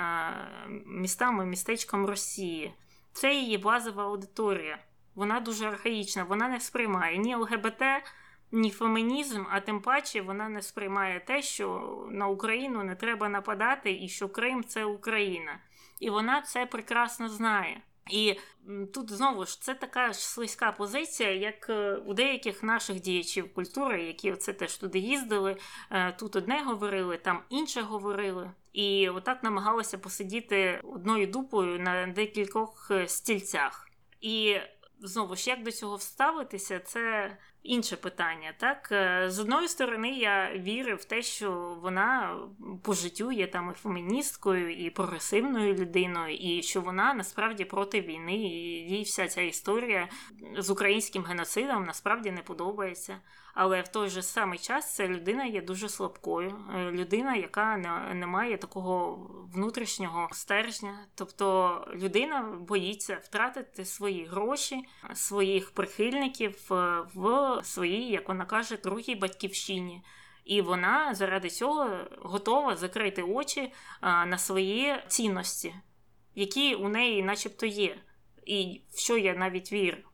містам 0.86 1.42
і 1.42 1.44
містечкам 1.44 2.06
Росії. 2.06 2.74
Це 3.12 3.34
її 3.34 3.58
базова 3.58 4.04
аудиторія. 4.04 4.78
Вона 5.14 5.40
дуже 5.40 5.66
архаїчна, 5.66 6.24
вона 6.24 6.48
не 6.48 6.60
сприймає 6.60 7.18
ні 7.18 7.34
ЛГБТ, 7.34 7.82
ні 8.52 8.70
фемінізм, 8.70 9.44
а 9.50 9.60
тим 9.60 9.80
паче 9.80 10.20
вона 10.22 10.48
не 10.48 10.62
сприймає 10.62 11.20
те, 11.20 11.42
що 11.42 11.98
на 12.10 12.28
Україну 12.28 12.84
не 12.84 12.94
треба 12.94 13.28
нападати, 13.28 13.98
і 14.02 14.08
що 14.08 14.28
Крим 14.28 14.64
це 14.64 14.84
Україна. 14.84 15.60
І 16.00 16.10
вона 16.10 16.42
це 16.42 16.66
прекрасно 16.66 17.28
знає. 17.28 17.82
І 18.10 18.38
тут 18.94 19.12
знову 19.12 19.46
ж 19.46 19.60
це 19.60 19.74
така 19.74 20.12
ж 20.12 20.28
слизька 20.28 20.72
позиція, 20.72 21.34
як 21.34 21.70
е, 21.70 21.96
у 21.96 22.14
деяких 22.14 22.62
наших 22.62 23.00
діячів 23.00 23.54
культури, 23.54 24.02
які 24.02 24.32
оце 24.32 24.52
теж 24.52 24.76
туди 24.76 24.98
їздили, 24.98 25.56
е, 25.90 26.12
тут 26.12 26.36
одне 26.36 26.62
говорили, 26.62 27.16
там 27.16 27.42
інше 27.48 27.80
говорили, 27.80 28.50
і 28.72 29.08
отак 29.08 29.42
намагалися 29.42 29.98
посидіти 29.98 30.80
одною 30.84 31.26
дупою 31.26 31.80
на 31.80 32.06
декількох 32.06 32.90
е, 32.90 33.08
стільцях. 33.08 33.88
І 34.20 34.56
знову 35.00 35.36
ж 35.36 35.50
як 35.50 35.62
до 35.62 35.72
цього 35.72 35.96
вставитися, 35.96 36.78
це 36.78 37.36
інше 37.62 37.96
питання. 37.96 38.52
Так, 38.58 38.86
з 39.30 39.38
одної 39.38 39.68
сторони, 39.68 40.10
я 40.10 40.52
вірю 40.56 40.96
в 40.96 41.04
те, 41.04 41.22
що 41.22 41.78
вона 41.82 42.36
по 42.82 42.94
життю 42.94 43.32
є 43.32 43.46
там 43.46 43.70
і 43.70 43.74
феміністкою, 43.74 44.76
і 44.76 44.90
прогресивною 44.90 45.74
людиною, 45.74 46.36
і 46.36 46.62
що 46.62 46.80
вона 46.80 47.14
насправді 47.14 47.64
проти 47.64 48.00
війни, 48.00 48.36
і 48.36 48.48
їй 48.90 49.02
вся 49.02 49.28
ця 49.28 49.42
історія 49.42 50.08
з 50.58 50.70
українським 50.70 51.22
геноцидом 51.22 51.84
насправді 51.84 52.30
не 52.30 52.42
подобається. 52.42 53.16
Але 53.54 53.82
в 53.82 53.88
той 53.88 54.08
же 54.08 54.22
самий 54.22 54.58
час 54.58 54.94
ця 54.94 55.08
людина 55.08 55.44
є 55.44 55.62
дуже 55.62 55.88
слабкою, 55.88 56.64
е, 56.74 56.90
людина, 56.90 57.36
яка 57.36 57.76
не, 58.14 58.26
має 58.26 58.56
такого 58.56 59.16
внутрішнього 59.54 60.28
стержня. 60.32 61.06
Тобто 61.14 61.86
людина 61.94 62.42
боїться 62.60 63.20
втратити 63.24 63.84
свої 63.84 64.24
гроші, 64.24 64.86
своїх 65.14 65.70
прихильників 65.70 66.72
е, 66.72 67.02
в 67.14 67.60
своїй, 67.64 68.10
як 68.10 68.28
вона 68.28 68.44
каже, 68.44 68.76
другій 68.76 69.14
батьківщині. 69.14 70.02
І 70.44 70.62
вона 70.62 71.14
заради 71.14 71.50
цього 71.50 71.90
готова 72.18 72.76
закрити 72.76 73.22
очі 73.22 73.60
е, 73.60 73.72
на 74.02 74.38
свої 74.38 74.96
цінності, 75.08 75.74
які 76.34 76.74
у 76.74 76.88
неї, 76.88 77.22
начебто, 77.22 77.66
є, 77.66 77.96
і 78.46 78.82
в 78.90 78.98
що 78.98 79.16
я 79.16 79.34
навіть 79.34 79.72
вірю. 79.72 80.09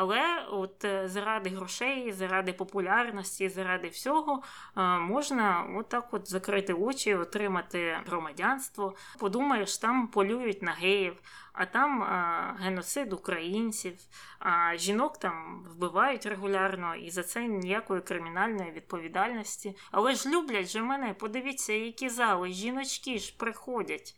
Але 0.00 0.46
от 0.50 0.84
е, 0.84 1.08
заради 1.08 1.50
грошей, 1.50 2.12
заради 2.12 2.52
популярності, 2.52 3.48
заради 3.48 3.88
всього 3.88 4.42
е, 4.76 4.80
можна 4.98 5.66
отак 5.76 6.14
от 6.14 6.30
закрити 6.30 6.72
очі, 6.72 7.14
отримати 7.14 7.98
громадянство. 8.06 8.94
Подумаєш, 9.18 9.78
там 9.78 10.08
полюють 10.08 10.62
на 10.62 10.72
геїв, 10.72 11.16
а 11.52 11.66
там 11.66 12.02
е, 12.02 12.56
геноцид 12.60 13.12
українців, 13.12 13.94
а 14.38 14.76
жінок 14.76 15.18
там 15.18 15.64
вбивають 15.70 16.26
регулярно 16.26 16.94
і 16.94 17.10
за 17.10 17.22
це 17.22 17.42
ніякої 17.42 18.00
кримінальної 18.00 18.70
відповідальності. 18.70 19.76
Але 19.90 20.14
ж 20.14 20.30
люблять 20.30 20.68
же 20.68 20.82
мене, 20.82 21.14
подивіться, 21.14 21.72
які 21.72 22.08
зали, 22.08 22.48
жіночки 22.48 23.18
ж 23.18 23.36
приходять 23.38 24.16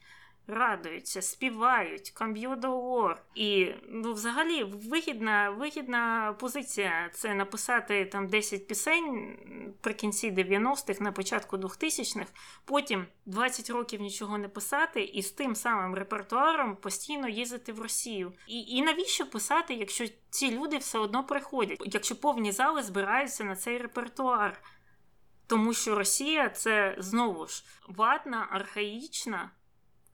радуються, 0.50 1.22
співають, 1.22 2.10
камб'юдовор. 2.10 3.22
І 3.34 3.68
ну, 3.88 4.12
взагалі 4.12 4.64
вигідна 4.64 5.50
вигідна 5.50 6.32
позиція 6.40 7.10
це 7.12 7.34
написати 7.34 8.04
там 8.04 8.28
10 8.28 8.66
пісень 8.66 9.36
при 9.80 9.94
кінці 9.94 10.32
90-х, 10.32 11.00
на 11.00 11.12
початку 11.12 11.56
2000-х, 11.56 12.32
потім 12.64 13.06
20 13.26 13.70
років 13.70 14.00
нічого 14.00 14.38
не 14.38 14.48
писати, 14.48 15.02
і 15.02 15.22
з 15.22 15.30
тим 15.30 15.54
самим 15.54 15.94
репертуаром 15.94 16.76
постійно 16.76 17.28
їздити 17.28 17.72
в 17.72 17.80
Росію. 17.80 18.32
І, 18.46 18.60
І 18.60 18.82
навіщо 18.82 19.26
писати, 19.30 19.74
якщо 19.74 20.04
ці 20.30 20.50
люди 20.50 20.78
все 20.78 20.98
одно 20.98 21.24
приходять, 21.24 21.82
якщо 21.84 22.16
повні 22.16 22.52
зали 22.52 22.82
збираються 22.82 23.44
на 23.44 23.56
цей 23.56 23.78
репертуар? 23.78 24.62
Тому 25.46 25.74
що 25.74 25.94
Росія 25.94 26.48
це 26.48 26.96
знову 26.98 27.46
ж 27.46 27.64
ватна, 27.88 28.46
архаїчна 28.50 29.50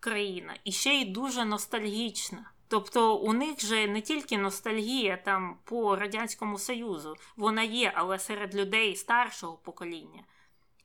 країна 0.06 0.54
і 0.64 0.72
ще 0.72 0.94
й 0.94 1.04
дуже 1.04 1.44
ностальгічна. 1.44 2.50
Тобто 2.68 3.16
у 3.16 3.32
них 3.32 3.60
же 3.60 3.88
не 3.88 4.00
тільки 4.00 4.38
ностальгія 4.38 5.16
там 5.16 5.58
по 5.64 5.96
Радянському 5.96 6.58
Союзу, 6.58 7.16
вона 7.36 7.62
є, 7.62 7.92
але 7.94 8.18
серед 8.18 8.54
людей 8.54 8.96
старшого 8.96 9.56
покоління, 9.56 10.22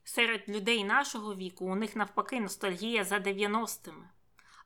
серед 0.04 0.50
людей 0.50 0.84
нашого 0.84 1.36
віку 1.36 1.66
у 1.66 1.76
них 1.76 1.96
навпаки 1.96 2.40
ностальгія 2.40 3.04
за 3.04 3.16
90-ми. 3.16 4.10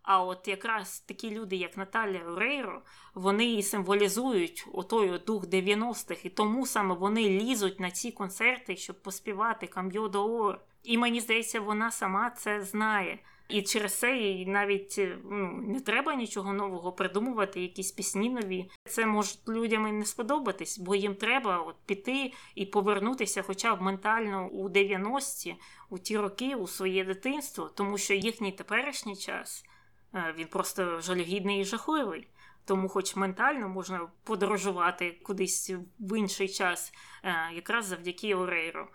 А 0.02 0.24
от 0.24 0.48
якраз 0.48 1.00
такі 1.00 1.32
люди, 1.32 1.56
як 1.56 1.78
Наталя 1.78 2.20
Орейро, 2.20 2.82
вони 3.14 3.46
і 3.46 3.64
символізують 3.64 4.66
отой 4.74 5.20
дух 5.20 5.46
90-х, 5.46 6.26
і 6.26 6.30
тому 6.30 6.66
саме 6.66 6.96
вони 6.96 7.30
лізуть 7.30 7.80
на 7.80 7.92
ці 7.92 8.12
концерти, 8.12 8.78
щоб 8.78 9.02
поспівати 9.02 9.68
Кам'йо 9.68 10.12
Оор. 10.14 10.62
І 10.84 10.98
мені 10.98 11.22
здається, 11.22 11.60
вона 11.60 11.92
сама 11.92 12.30
це 12.30 12.62
знає. 12.62 13.20
І 13.50 13.62
через 13.62 14.00
це 14.00 14.18
їй 14.18 14.46
навіть 14.46 14.96
е, 14.98 15.18
ну, 15.32 15.64
не 15.68 15.80
треба 15.80 16.16
нічого 16.16 16.54
нового 16.54 16.92
придумувати, 16.92 17.62
якісь 17.62 17.92
пісні 17.92 18.30
нові. 18.30 18.70
Це 18.86 19.06
може 19.06 19.36
людям 19.48 19.88
і 19.88 19.92
не 19.92 20.06
сподобатись, 20.06 20.80
бо 20.80 20.96
їм 20.96 21.16
треба 21.16 21.58
от 21.58 21.76
піти 21.86 22.34
і 22.56 22.66
повернутися, 22.66 23.42
хоча 23.42 23.76
б 23.76 23.82
ментально 23.82 24.48
у 24.48 24.70
90-ті, 24.70 25.56
у 25.90 26.00
ті 26.00 26.18
роки, 26.18 26.56
у 26.56 26.68
своє 26.68 27.06
дитинство, 27.06 27.70
тому 27.76 27.98
що 27.98 28.14
їхній 28.14 28.52
теперішній 28.52 29.16
час 29.16 29.66
е, 30.14 30.36
він 30.38 30.48
просто 30.48 31.02
жалюгідний 31.02 31.62
і 31.62 31.66
жахливий. 31.66 32.28
Тому, 32.66 32.90
хоч 32.90 33.16
ментально 33.16 33.70
можна 33.70 34.08
подорожувати 34.24 35.20
кудись 35.24 35.74
в 36.00 36.18
інший 36.18 36.50
час, 36.50 36.94
е, 37.24 37.50
якраз 37.54 37.86
завдяки 37.86 38.36
Орейро. 38.36 38.88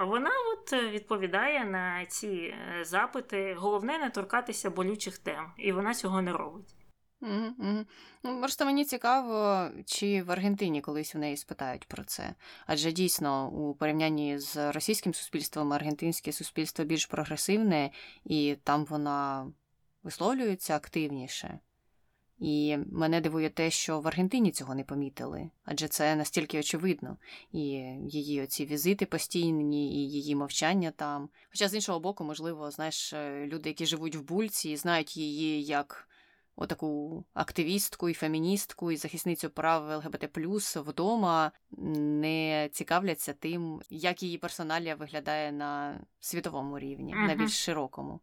Вона 0.00 0.30
от 0.52 0.72
е, 0.72 0.88
відповідає 0.90 1.64
на 1.64 2.06
ці 2.06 2.28
е, 2.28 2.84
запити. 2.84 3.54
Головне 3.54 3.98
не 3.98 4.10
торкатися 4.10 4.70
болючих 4.70 5.18
тем, 5.18 5.52
і 5.56 5.72
вона 5.72 5.94
цього 5.94 6.22
не 6.22 6.32
робить. 6.32 6.74
Угу, 7.20 7.54
угу. 7.58 8.38
Просто 8.40 8.64
мені 8.64 8.84
цікаво, 8.84 9.68
чи 9.86 10.22
в 10.22 10.30
Аргентині 10.30 10.80
колись 10.80 11.14
в 11.14 11.18
неї 11.18 11.36
спитають 11.36 11.84
про 11.88 12.04
це. 12.04 12.34
Адже 12.66 12.92
дійсно, 12.92 13.48
у 13.48 13.74
порівнянні 13.74 14.38
з 14.38 14.72
російським 14.72 15.14
суспільством, 15.14 15.72
аргентинське 15.72 16.32
суспільство 16.32 16.84
більш 16.84 17.06
прогресивне, 17.06 17.90
і 18.24 18.56
там 18.64 18.84
вона 18.84 19.46
висловлюється 20.02 20.76
активніше. 20.76 21.58
І 22.38 22.76
мене 22.92 23.20
дивує 23.20 23.50
те, 23.50 23.70
що 23.70 24.00
в 24.00 24.08
Аргентині 24.08 24.50
цього 24.50 24.74
не 24.74 24.84
помітили, 24.84 25.50
адже 25.64 25.88
це 25.88 26.16
настільки 26.16 26.58
очевидно. 26.58 27.16
І 27.52 27.60
її 28.08 28.42
оці 28.42 28.66
візити 28.66 29.06
постійні, 29.06 30.04
і 30.04 30.10
її 30.10 30.34
мовчання 30.34 30.90
там. 30.90 31.28
Хоча 31.50 31.68
з 31.68 31.74
іншого 31.74 32.00
боку, 32.00 32.24
можливо, 32.24 32.70
знаєш, 32.70 33.12
е, 33.12 33.46
люди, 33.46 33.68
які 33.68 33.86
живуть 33.86 34.16
в 34.16 34.22
бульці, 34.22 34.76
знають 34.76 35.16
її 35.16 35.64
як 35.64 36.08
отаку 36.56 37.24
активістку 37.34 38.08
і 38.08 38.14
феміністку 38.14 38.92
і 38.92 38.96
захисницю 38.96 39.50
прав 39.50 39.90
ЛГБТ 39.90 40.36
вдома 40.76 41.52
не 41.70 42.68
цікавляться 42.72 43.32
тим, 43.32 43.80
як 43.90 44.22
її 44.22 44.38
персоналія 44.38 44.94
виглядає 44.94 45.52
на 45.52 46.00
світовому 46.20 46.78
рівні, 46.78 47.14
uh-huh. 47.14 47.26
на 47.26 47.34
більш 47.34 47.64
широкому. 47.64 48.20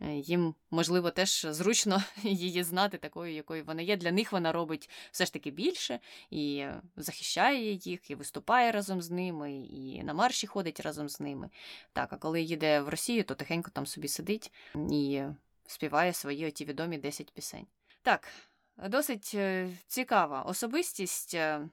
Е, 0.00 0.14
їм, 0.14 0.54
можливо, 0.70 1.10
теж 1.10 1.46
зручно 1.50 2.02
її 2.22 2.62
знати 2.62 2.98
такою, 2.98 3.34
якою 3.34 3.64
вона 3.64 3.82
є. 3.82 3.96
Для 3.96 4.12
них 4.12 4.32
вона 4.32 4.52
робить 4.52 4.90
все 5.10 5.24
ж 5.24 5.32
таки 5.32 5.50
більше 5.50 6.00
і 6.30 6.66
захищає 6.96 7.72
їх, 7.72 8.10
і 8.10 8.14
виступає 8.14 8.72
разом 8.72 9.02
з 9.02 9.10
ними, 9.10 9.56
і 9.56 10.02
на 10.04 10.14
марші 10.14 10.46
ходить 10.46 10.80
разом 10.80 11.08
з 11.08 11.20
ними. 11.20 11.50
Так, 11.92 12.12
а 12.12 12.16
коли 12.16 12.42
їде 12.42 12.80
в 12.80 12.88
Росію, 12.88 13.24
то 13.24 13.34
тихенько 13.34 13.70
там 13.70 13.86
собі 13.86 14.08
сидить 14.08 14.52
і 14.90 15.22
співає 15.66 16.12
свої 16.12 16.46
оті 16.46 16.64
відомі 16.64 16.98
10 16.98 17.32
пісень. 17.34 17.66
Так, 18.02 18.28
досить 18.88 19.32
е, 19.34 19.70
цікава 19.86 20.42
особистість. 20.42 21.34
Е, 21.34 21.68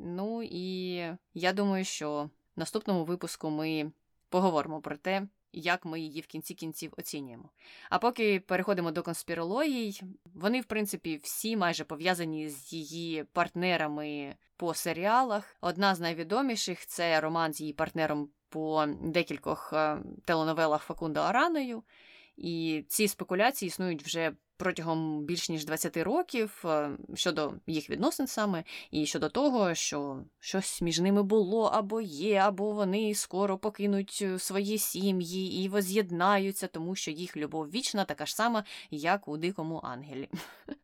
ну 0.00 0.42
і 0.42 0.94
я 1.34 1.52
думаю, 1.52 1.84
що 1.84 2.30
в 2.56 2.58
наступному 2.58 3.04
випуску 3.04 3.50
ми 3.50 3.92
поговоримо 4.28 4.80
про 4.80 4.96
те, 4.96 5.26
як 5.52 5.84
ми 5.84 6.00
її 6.00 6.20
в 6.20 6.26
кінці 6.26 6.54
кінців 6.54 6.94
оцінюємо. 6.96 7.50
А 7.90 7.98
поки 7.98 8.40
переходимо 8.40 8.90
до 8.90 9.02
конспірологій, 9.02 10.00
вони, 10.34 10.60
в 10.60 10.64
принципі, 10.64 11.20
всі 11.22 11.56
майже 11.56 11.84
пов'язані 11.84 12.48
з 12.48 12.72
її 12.72 13.24
партнерами 13.24 14.36
по 14.56 14.74
серіалах. 14.74 15.56
Одна 15.60 15.94
з 15.94 16.00
найвідоміших 16.00 16.86
це 16.86 17.20
роман 17.20 17.52
з 17.52 17.60
її 17.60 17.72
партнером 17.72 18.28
по 18.48 18.86
декількох 19.02 19.72
е, 19.72 19.98
теленовелах 20.24 20.82
Факундо 20.82 21.20
Араною. 21.20 21.82
І 22.38 22.84
ці 22.88 23.08
спекуляції 23.08 23.66
існують 23.66 24.02
вже 24.02 24.32
протягом 24.58 25.24
більш 25.24 25.48
ніж 25.48 25.64
20 25.64 25.96
років 25.96 26.62
е, 26.64 26.90
щодо 27.14 27.54
їх 27.66 27.90
відносин 27.90 28.26
саме, 28.26 28.64
і 28.90 29.06
щодо 29.06 29.28
того, 29.28 29.74
що 29.74 30.24
щось 30.40 30.82
між 30.82 31.00
ними 31.00 31.22
було 31.22 31.64
або 31.64 32.00
є, 32.00 32.36
або 32.36 32.72
вони 32.72 33.14
скоро 33.14 33.58
покинуть 33.58 34.18
е, 34.22 34.38
свої 34.38 34.78
сім'ї 34.78 35.64
і 35.64 35.68
воз'єднаються, 35.68 36.66
тому 36.66 36.94
що 36.94 37.10
їх 37.10 37.36
любов 37.36 37.70
вічна, 37.70 38.04
така 38.04 38.26
ж 38.26 38.34
сама, 38.34 38.64
як 38.90 39.28
у 39.28 39.36
дикому 39.36 39.80
ангелі. 39.84 40.28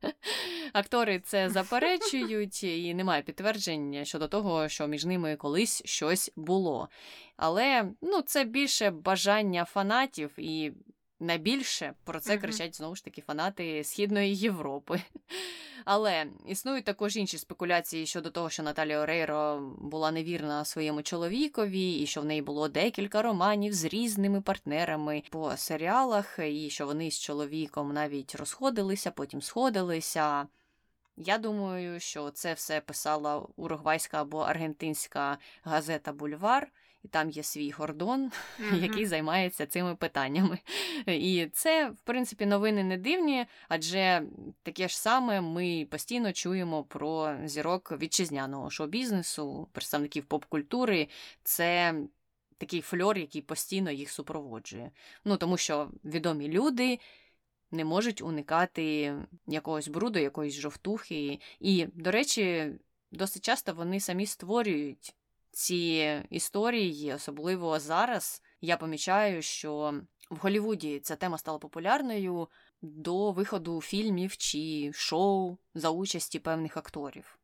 Актори 0.72 1.20
це 1.20 1.50
заперечують, 1.50 2.64
і 2.64 2.94
немає 2.94 3.22
підтверджень 3.22 4.04
щодо 4.04 4.28
того, 4.28 4.68
що 4.68 4.86
між 4.86 5.04
ними 5.04 5.36
колись 5.36 5.82
щось 5.84 6.32
було. 6.36 6.88
Але 7.36 7.90
ну, 8.02 8.22
це 8.22 8.44
більше 8.44 8.90
бажання 8.90 9.64
фанатів 9.64 10.30
і 10.38 10.72
Найбільше 11.20 11.94
про 12.04 12.20
це 12.20 12.38
кричать 12.38 12.76
знову 12.76 12.96
ж 12.96 13.04
таки 13.04 13.20
фанати 13.20 13.84
Східної 13.84 14.36
Європи. 14.36 15.00
Але 15.84 16.26
існують 16.46 16.84
також 16.84 17.16
інші 17.16 17.38
спекуляції 17.38 18.06
щодо 18.06 18.30
того, 18.30 18.50
що 18.50 18.62
Наталія 18.62 19.00
Орейро 19.00 19.72
була 19.78 20.10
невірна 20.10 20.64
своєму 20.64 21.02
чоловікові, 21.02 21.92
і 21.92 22.06
що 22.06 22.20
в 22.20 22.24
неї 22.24 22.42
було 22.42 22.68
декілька 22.68 23.22
романів 23.22 23.72
з 23.72 23.84
різними 23.84 24.40
партнерами 24.40 25.22
по 25.30 25.56
серіалах, 25.56 26.38
і 26.38 26.70
що 26.70 26.86
вони 26.86 27.10
з 27.10 27.20
чоловіком 27.20 27.92
навіть 27.92 28.34
розходилися, 28.34 29.10
потім 29.10 29.42
сходилися. 29.42 30.46
Я 31.16 31.38
думаю, 31.38 32.00
що 32.00 32.30
це 32.30 32.54
все 32.54 32.80
писала 32.80 33.46
уругвайська 33.56 34.20
або 34.20 34.38
аргентинська 34.38 35.38
газета 35.64 36.12
Бульвар 36.12 36.68
і 37.04 37.08
там 37.08 37.30
є 37.30 37.42
свій 37.42 37.70
гордон, 37.70 38.24
mm-hmm. 38.60 38.82
який 38.82 39.06
займається 39.06 39.66
цими 39.66 39.94
питаннями. 39.94 40.58
І 41.06 41.46
це, 41.52 41.90
в 41.90 42.00
принципі, 42.00 42.46
новини 42.46 42.84
не 42.84 42.96
дивні, 42.96 43.46
адже 43.68 44.22
таке 44.62 44.88
ж 44.88 45.00
саме 45.00 45.40
ми 45.40 45.86
постійно 45.90 46.32
чуємо 46.32 46.84
про 46.84 47.36
зірок 47.44 47.92
вітчизняного 48.02 48.70
шоу-бізнесу, 48.70 49.68
представників 49.72 50.24
поп-культури. 50.24 51.08
Це 51.42 51.94
такий 52.58 52.80
фльор, 52.80 53.18
який 53.18 53.42
постійно 53.42 53.90
їх 53.90 54.10
супроводжує. 54.10 54.90
Ну 55.24 55.36
тому 55.36 55.56
що 55.56 55.90
відомі 56.04 56.48
люди. 56.48 56.98
Не 57.70 57.84
можуть 57.84 58.22
уникати 58.22 59.14
якогось 59.46 59.88
бруду, 59.88 60.18
якоїсь 60.18 60.54
жовтухи. 60.54 61.38
І, 61.60 61.86
до 61.94 62.10
речі, 62.10 62.72
досить 63.12 63.44
часто 63.44 63.74
вони 63.74 64.00
самі 64.00 64.26
створюють 64.26 65.14
ці 65.54 66.22
історії, 66.30 67.12
особливо 67.12 67.80
зараз, 67.80 68.42
я 68.60 68.76
помічаю, 68.76 69.42
що 69.42 69.94
в 70.30 70.36
Голлівуді 70.36 71.00
ця 71.00 71.16
тема 71.16 71.38
стала 71.38 71.58
популярною 71.58 72.48
до 72.82 73.32
виходу 73.32 73.80
фільмів 73.80 74.36
чи 74.36 74.90
шоу 74.94 75.58
за 75.74 75.90
участі 75.90 76.38
певних 76.38 76.76
акторів. 76.76 77.38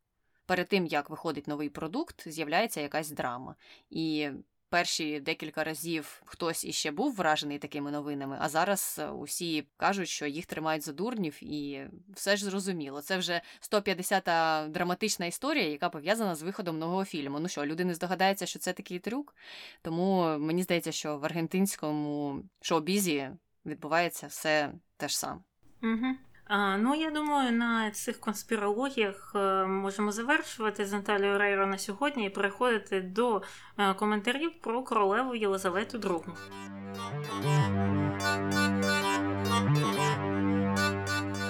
Перед 0.47 0.69
тим 0.69 0.87
як 0.87 1.11
виходить 1.11 1.49
новий 1.49 1.69
продукт, 1.69 2.29
з'являється 2.29 2.81
якась 2.81 3.11
драма. 3.11 3.55
І 3.91 4.31
перші 4.71 5.21
декілька 5.21 5.65
разів 5.65 6.23
хтось 6.25 6.65
іще 6.65 6.91
був 6.91 7.15
вражений 7.15 7.59
такими 7.59 7.91
новинами, 7.91 8.39
а 8.41 8.49
зараз 8.49 8.97
е, 8.99 9.09
усі 9.09 9.67
кажуть, 9.77 10.09
що 10.09 10.27
їх 10.27 10.47
тримають 10.47 10.85
за 10.85 10.93
дурнів, 10.93 11.39
і 11.45 11.81
все 12.15 12.37
ж 12.37 12.45
зрозуміло. 12.45 13.03
Це 13.03 13.19
вже 13.19 13.41
150-та 13.73 14.69
драматична 14.69 15.27
історія, 15.27 15.69
яка 15.69 15.89
пов'язана 15.89 16.35
з 16.35 16.43
виходом 16.43 16.79
нового 16.79 17.05
фільму. 17.05 17.41
Ну 17.41 17.49
що, 17.49 17.67
люди 17.67 17.85
не 17.85 17.95
здогадаються, 17.95 18.47
що 18.47 18.59
це 18.59 18.73
такий 18.73 18.99
трюк. 18.99 19.35
Тому 19.83 20.39
мені 20.39 20.63
здається, 20.63 20.93
що 20.93 21.19
в 21.19 21.25
аргентинському 21.25 22.43
шоу-бізі 22.61 23.31
відбувається 23.67 24.27
все 24.27 24.73
те 24.97 25.09
ж 25.09 25.19
саме. 25.19 25.41
Угу. 25.83 26.07
Ну, 26.53 26.95
я 26.95 27.11
думаю, 27.11 27.53
на 27.53 27.91
цих 27.91 28.21
конспірологіях 28.21 29.33
е, 29.35 29.67
можемо 29.67 30.13
завершувати 30.13 30.87
з 30.87 30.93
Наталією 30.93 31.39
Рейро 31.39 31.67
на 31.67 31.79
сьогодні 31.79 32.27
і 32.27 32.31
переходити 32.31 33.01
до 33.01 33.43
е, 33.79 33.95
коментарів 33.95 34.61
про 34.61 34.83
королеву 34.83 35.35
Єлизавету 35.35 35.99
II. 35.99 36.23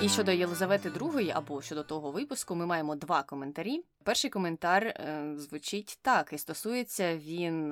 І 0.02 0.08
щодо 0.08 0.32
Єлизавети 0.32 0.88
II, 0.88 1.32
або 1.34 1.62
щодо 1.62 1.82
того 1.82 2.10
випуску, 2.10 2.54
ми 2.54 2.66
маємо 2.66 2.96
два 2.96 3.22
коментарі. 3.22 3.84
Перший 4.04 4.30
коментар 4.30 4.86
е, 4.86 5.32
звучить 5.36 5.98
так, 6.02 6.32
і 6.32 6.38
стосується 6.38 7.16
він 7.16 7.68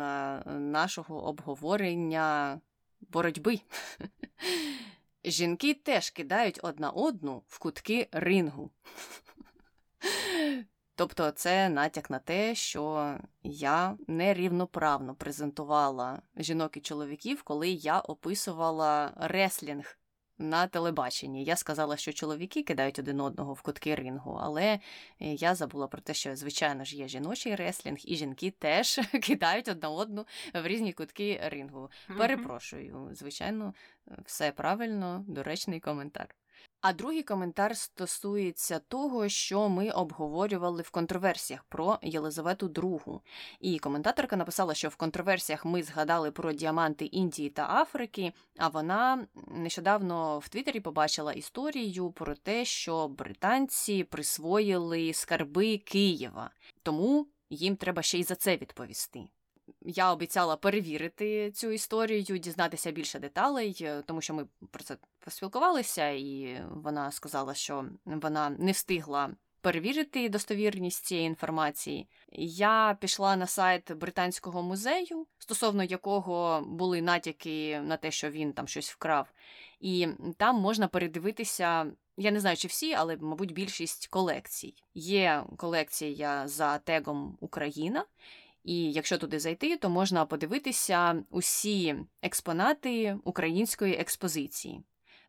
нашого 0.72 1.26
обговорення 1.26 2.60
боротьби. 3.00 3.60
Жінки 5.24 5.74
теж 5.74 6.10
кидають 6.10 6.60
одна 6.62 6.90
одну 6.90 7.42
в 7.46 7.58
кутки 7.58 8.08
рингу. 8.12 8.70
Тобто 10.94 11.30
це 11.30 11.68
натяк 11.68 12.10
на 12.10 12.18
те, 12.18 12.54
що 12.54 13.14
я 13.42 13.98
нерівноправно 14.06 15.14
презентувала 15.14 16.22
жінок 16.36 16.76
і 16.76 16.80
чоловіків, 16.80 17.42
коли 17.42 17.68
я 17.68 18.00
описувала 18.00 19.12
реслінг 19.16 19.98
на 20.38 20.66
телебаченні. 20.66 21.44
Я 21.44 21.56
сказала, 21.56 21.96
що 21.96 22.12
чоловіки 22.12 22.62
кидають 22.62 22.98
один 22.98 23.20
одного 23.20 23.52
в 23.52 23.60
кутки 23.60 23.94
рингу, 23.94 24.38
але 24.42 24.64
е, 24.64 24.80
я 25.20 25.54
забула 25.54 25.86
про 25.86 26.00
те, 26.00 26.14
що, 26.14 26.36
звичайно 26.36 26.84
ж, 26.84 26.96
є 26.96 27.08
жіночий 27.08 27.54
реслінг, 27.54 27.98
і 28.04 28.16
жінки 28.16 28.50
теж 28.50 29.00
кидають 29.22 29.68
одна 29.68 29.88
одну 29.90 30.26
в 30.54 30.66
різні 30.66 30.92
кутки 30.92 31.40
рингу. 31.44 31.90
Перепрошую, 32.18 33.08
звичайно, 33.12 33.74
все 34.24 34.52
правильно, 34.52 35.24
доречний 35.28 35.80
коментар. 35.80 36.34
А 36.80 36.92
другий 36.92 37.22
коментар 37.22 37.76
стосується 37.76 38.78
того, 38.78 39.28
що 39.28 39.68
ми 39.68 39.90
обговорювали 39.90 40.82
в 40.82 40.90
контроверсіях 40.90 41.64
про 41.64 41.98
Єлизавету 42.02 42.68
II. 42.68 43.20
І 43.60 43.78
коментаторка 43.78 44.36
написала, 44.36 44.74
що 44.74 44.88
в 44.88 44.96
контроверсіях 44.96 45.64
ми 45.64 45.82
згадали 45.82 46.30
про 46.30 46.52
діаманти 46.52 47.04
Індії 47.04 47.50
та 47.50 47.80
Африки, 47.80 48.32
а 48.58 48.68
вона 48.68 49.26
нещодавно 49.48 50.38
в 50.38 50.48
Твіттері 50.48 50.80
побачила 50.80 51.32
історію 51.32 52.10
про 52.10 52.34
те, 52.34 52.64
що 52.64 53.08
британці 53.08 54.04
присвоїли 54.04 55.12
скарби 55.12 55.78
Києва, 55.78 56.50
тому 56.82 57.26
їм 57.50 57.76
треба 57.76 58.02
ще 58.02 58.18
й 58.18 58.24
за 58.24 58.34
це 58.34 58.56
відповісти. 58.56 59.28
Я 59.90 60.12
обіцяла 60.12 60.56
перевірити 60.56 61.50
цю 61.50 61.70
історію, 61.70 62.22
дізнатися 62.22 62.90
більше 62.90 63.18
деталей, 63.18 63.78
е, 63.80 64.02
тому 64.06 64.20
що 64.20 64.34
ми 64.34 64.46
про 64.70 64.84
це 64.84 64.96
поспілкувалися, 65.18 66.08
і 66.10 66.60
вона 66.70 67.10
сказала, 67.12 67.54
що 67.54 67.84
вона 68.04 68.50
не 68.50 68.72
встигла 68.72 69.30
перевірити 69.60 70.28
достовірність 70.28 71.04
цієї 71.04 71.26
інформації. 71.26 72.08
Я 72.32 72.98
пішла 73.00 73.36
на 73.36 73.46
сайт 73.46 73.92
британського 73.92 74.62
музею, 74.62 75.26
стосовно 75.38 75.84
якого 75.84 76.62
були 76.66 77.02
натяки 77.02 77.80
на 77.80 77.96
те, 77.96 78.10
що 78.10 78.30
він 78.30 78.52
там 78.52 78.68
щось 78.68 78.90
вкрав, 78.90 79.32
і 79.80 80.08
там 80.36 80.56
можна 80.56 80.88
передивитися. 80.88 81.86
Я 82.16 82.30
не 82.30 82.40
знаю, 82.40 82.56
чи 82.56 82.68
всі, 82.68 82.94
але, 82.94 83.16
мабуть, 83.16 83.52
більшість 83.52 84.06
колекцій. 84.06 84.74
Є 84.94 85.44
колекція 85.56 86.48
за 86.48 86.78
тегом 86.78 87.36
Україна, 87.40 88.04
і 88.68 88.92
якщо 88.92 89.18
туди 89.18 89.40
зайти, 89.40 89.76
то 89.76 89.90
можна 89.90 90.26
подивитися 90.26 91.22
усі 91.30 91.96
експонати 92.22 93.18
української 93.24 93.94
експозиції. 93.94 94.82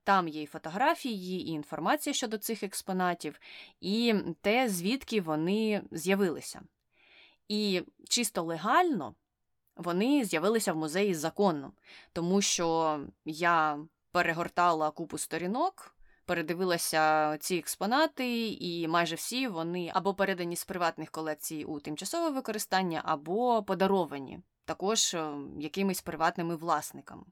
Там 0.04 0.28
є 0.28 0.42
і 0.42 0.46
фотографії, 0.46 1.48
і 1.48 1.52
інформація 1.52 2.14
щодо 2.14 2.38
цих 2.38 2.64
експонатів, 2.64 3.40
і 3.82 4.16
те, 4.42 4.70
звідки 4.70 5.22
вони 5.22 5.82
з'явилися. 5.92 6.62
І 7.48 7.82
чисто 8.10 8.44
легально 8.44 9.16
вони 9.76 10.26
з'явилися 10.26 10.74
в 10.74 10.78
музеї 10.78 11.16
законно, 11.16 11.72
тому 12.14 12.42
що 12.42 13.00
я 13.26 13.80
перегортала 14.12 14.92
купу 14.92 15.18
сторінок, 15.18 15.96
передивилася 16.30 17.38
ці 17.38 17.56
експонати, 17.56 18.48
і 18.48 18.88
майже 18.88 19.16
всі 19.16 19.48
вони 19.48 19.92
або 19.94 20.14
передані 20.14 20.56
з 20.56 20.66
приватних 20.66 21.12
колекцій 21.12 21.64
у 21.64 21.80
тимчасове 21.80 22.30
використання, 22.30 23.02
або 23.06 23.64
подаровані 23.64 24.40
також 24.66 25.14
е, 25.14 25.34
якимись 25.60 26.02
приватними 26.02 26.56
власниками. 26.56 27.24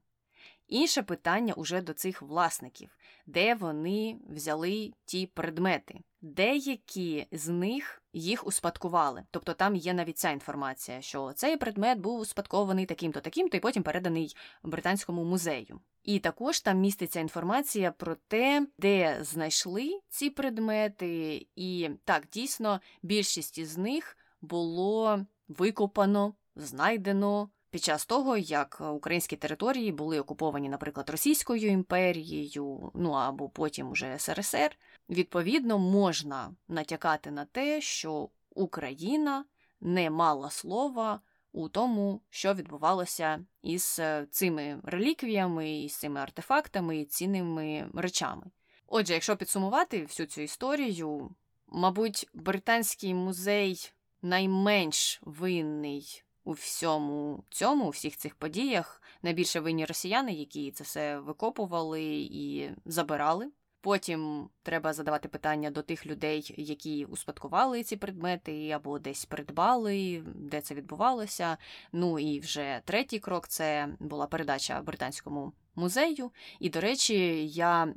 Інше 0.68 1.02
питання 1.02 1.54
уже 1.54 1.80
до 1.80 1.92
цих 1.92 2.22
власників, 2.22 2.90
де 3.26 3.54
вони 3.54 4.16
взяли 4.30 4.92
ті 5.04 5.26
предмети. 5.26 6.00
Деякі 6.20 7.26
з 7.32 7.48
них 7.48 8.02
їх 8.12 8.46
успадкували. 8.46 9.24
Тобто 9.30 9.54
там 9.54 9.76
є 9.76 9.94
навіть 9.94 10.18
ця 10.18 10.30
інформація, 10.30 11.00
що 11.00 11.32
цей 11.32 11.56
предмет 11.56 11.98
був 11.98 12.20
успадкований 12.20 12.86
таким-то, 12.86 13.20
таким-то, 13.20 13.56
і 13.56 13.60
потім 13.60 13.82
переданий 13.82 14.36
британському 14.62 15.24
музею. 15.24 15.80
І 16.02 16.18
також 16.18 16.60
там 16.60 16.78
міститься 16.78 17.20
інформація 17.20 17.92
про 17.92 18.14
те, 18.28 18.66
де 18.78 19.18
знайшли 19.22 20.00
ці 20.08 20.30
предмети, 20.30 21.46
і 21.56 21.90
так, 22.04 22.28
дійсно, 22.32 22.80
більшість 23.02 23.58
із 23.58 23.78
них 23.78 24.16
було 24.40 25.20
викопано, 25.48 26.34
знайдено 26.56 27.50
під 27.70 27.84
час 27.84 28.06
того, 28.06 28.36
як 28.36 28.82
українські 28.94 29.36
території 29.36 29.92
були 29.92 30.20
окуповані, 30.20 30.68
наприклад, 30.68 31.10
Російською 31.10 31.68
імперією, 31.68 32.92
ну 32.94 33.10
або 33.10 33.48
потім 33.48 33.90
уже 33.90 34.18
СРСР, 34.18 34.76
відповідно 35.10 35.78
можна 35.78 36.54
натякати 36.68 37.30
на 37.30 37.44
те, 37.44 37.80
що 37.80 38.28
Україна 38.50 39.44
не 39.80 40.10
мала 40.10 40.50
слова 40.50 41.20
у 41.58 41.68
тому, 41.68 42.20
що 42.30 42.54
відбувалося 42.54 43.44
із 43.62 43.96
е, 44.00 44.26
цими 44.30 44.80
реліквіями, 44.84 45.80
із 45.80 45.96
цими 45.96 46.20
артефактами 46.20 46.98
і 46.98 47.04
цінними 47.04 47.90
речами. 47.94 48.42
Отже, 48.86 49.14
якщо 49.14 49.36
підсумувати 49.36 50.02
всю 50.02 50.26
цю 50.26 50.40
історію, 50.40 51.34
мабуть, 51.66 52.28
британський 52.34 53.14
музей 53.14 53.92
найменш 54.22 55.20
винний 55.22 56.22
у 56.44 56.52
всьому 56.52 57.44
цьому, 57.50 57.86
у 57.86 57.90
всіх 57.90 58.16
цих 58.16 58.34
подіях, 58.34 59.02
найбільше 59.22 59.60
винні 59.60 59.84
росіяни, 59.84 60.32
які 60.32 60.70
це 60.70 60.84
все 60.84 61.18
викопували 61.18 62.04
і 62.30 62.70
забирали. 62.84 63.50
Потім 63.88 64.48
треба 64.62 64.92
задавати 64.92 65.28
питання 65.28 65.70
до 65.70 65.82
тих 65.82 66.06
людей, 66.06 66.54
які 66.56 67.04
успадкували 67.04 67.82
ці 67.82 67.96
предмети, 67.96 68.70
або 68.70 68.98
десь 68.98 69.24
придбали, 69.24 70.22
де 70.34 70.60
це 70.60 70.74
відбувалося. 70.74 71.56
Ну 71.92 72.18
і 72.18 72.40
вже 72.40 72.80
третій 72.84 73.18
крок 73.18 73.48
це 73.48 73.88
була 73.98 74.26
передача 74.26 74.82
британському 74.82 75.52
музею. 75.74 76.30
І, 76.60 76.70
до 76.70 76.80
речі, 76.80 77.46
я 77.46 77.94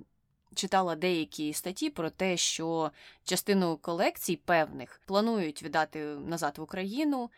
читала 0.55 0.95
деякі 0.95 1.53
статті 1.53 1.89
про 1.89 2.09
те, 2.09 2.37
що 2.37 2.91
частину 3.23 3.77
колекцій 3.77 4.35
певних 4.35 5.01
планують 5.05 5.63
віддати 5.63 5.99
назад 6.05 6.57
в 6.57 6.61
Україну. 6.61 7.29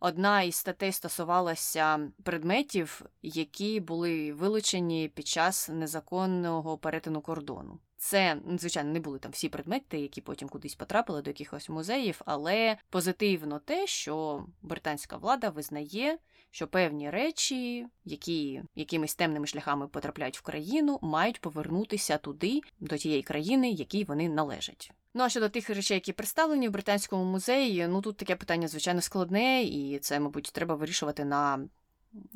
Одна 0.00 0.42
із 0.42 0.54
статей 0.54 0.92
стосувалася 0.92 2.10
предметів, 2.22 3.02
які 3.22 3.80
були 3.80 4.32
вилучені 4.32 5.08
під 5.14 5.26
час 5.26 5.68
незаконного 5.68 6.78
перетину 6.78 7.20
кордону. 7.20 7.78
Це, 8.04 8.36
звичайно, 8.58 8.92
не 8.92 9.00
були 9.00 9.18
там 9.18 9.32
всі 9.32 9.48
предмети, 9.48 9.98
які 9.98 10.20
потім 10.20 10.48
кудись 10.48 10.74
потрапили 10.74 11.22
до 11.22 11.30
якихось 11.30 11.68
музеїв, 11.68 12.20
але 12.24 12.76
позитивно 12.90 13.58
те, 13.58 13.86
що 13.86 14.44
британська 14.62 15.16
влада 15.16 15.48
визнає, 15.50 16.18
що 16.50 16.68
певні 16.68 17.10
речі, 17.10 17.86
які 18.04 18.62
якимись 18.74 19.14
темними 19.14 19.46
шляхами 19.46 19.88
потрапляють 19.88 20.38
в 20.38 20.42
країну, 20.42 20.98
мають 21.02 21.40
повернутися 21.40 22.18
туди, 22.18 22.60
до 22.80 22.96
тієї 22.96 23.22
країни, 23.22 23.70
якій 23.70 24.04
вони 24.04 24.28
належать. 24.28 24.92
Ну 25.14 25.22
а 25.24 25.28
щодо 25.28 25.48
тих 25.48 25.70
речей, 25.70 25.94
які 25.94 26.12
представлені 26.12 26.68
в 26.68 26.72
британському 26.72 27.24
музеї, 27.24 27.88
ну 27.88 28.00
тут 28.00 28.16
таке 28.16 28.36
питання 28.36 28.68
звичайно 28.68 29.00
складне, 29.00 29.62
і 29.62 29.98
це, 29.98 30.20
мабуть, 30.20 30.50
треба 30.52 30.74
вирішувати 30.74 31.24
на 31.24 31.68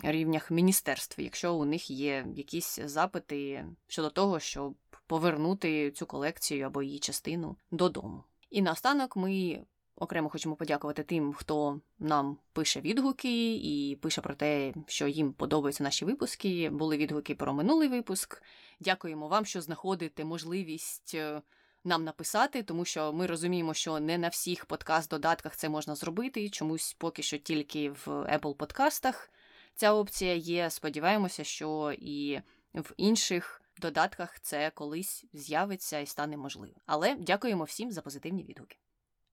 рівнях 0.03 0.51
міністерств, 0.51 1.21
якщо 1.21 1.55
у 1.55 1.65
них 1.65 1.91
є 1.91 2.27
якісь 2.35 2.79
запити 2.85 3.65
щодо 3.87 4.11
того, 4.11 4.41
щоб 4.41 4.75
повернути 5.07 5.91
цю 5.91 6.07
колекцію 6.07 6.67
або 6.67 6.83
її 6.83 6.99
частину 6.99 7.57
додому. 7.71 8.25
І 8.51 8.63
наостанок 8.63 9.17
ми 9.17 9.61
окремо 9.97 10.29
хочемо 10.29 10.57
подякувати 10.57 11.03
тим, 11.03 11.33
хто 11.33 11.81
нам 11.99 12.39
пише 12.53 12.81
відгуки 12.81 13.55
і 13.55 13.97
пише 14.03 14.21
про 14.21 14.35
те, 14.35 14.75
що 14.87 15.07
їм 15.07 15.33
подобаються 15.33 15.85
наші 15.85 16.05
випуски. 16.05 16.71
Були 16.71 16.97
відгуки 16.97 17.35
про 17.35 17.53
минулий 17.53 17.89
випуск. 17.89 18.43
Дякуємо 18.81 19.29
вам, 19.29 19.45
що 19.45 19.61
знаходите 19.61 20.25
можливість. 20.25 21.15
Е, 21.15 21.43
нам 21.85 22.05
написати, 22.05 22.63
тому 22.63 22.85
що 22.85 23.13
ми 23.13 23.27
розуміємо, 23.27 23.75
що 23.75 24.01
не 24.01 24.19
на 24.19 24.29
всіх 24.29 24.67
подкаст-додатках 24.67 25.57
це 25.57 25.69
можна 25.69 25.95
зробити. 25.95 26.51
Чомусь 26.51 26.97
поки 26.99 27.23
що 27.23 27.39
тільки 27.39 27.91
в 27.91 28.07
Apple 28.07 28.55
подкастах 28.55 29.31
ця 29.75 29.93
опція 29.93 30.35
є. 30.35 30.71
Сподіваємося, 30.71 31.45
що 31.45 31.95
і 31.99 32.41
в 32.75 32.93
інших 32.97 33.63
додатках 33.81 34.41
це 34.41 34.71
колись 34.71 35.25
з'явиться 35.33 35.99
і 35.99 36.07
стане 36.07 36.37
можливим. 36.37 36.77
Але 36.87 37.15
дякуємо 37.15 37.65
всім 37.65 37.93
за 37.93 38.03
позитивні 38.03 38.45
відгуки. 38.45 38.77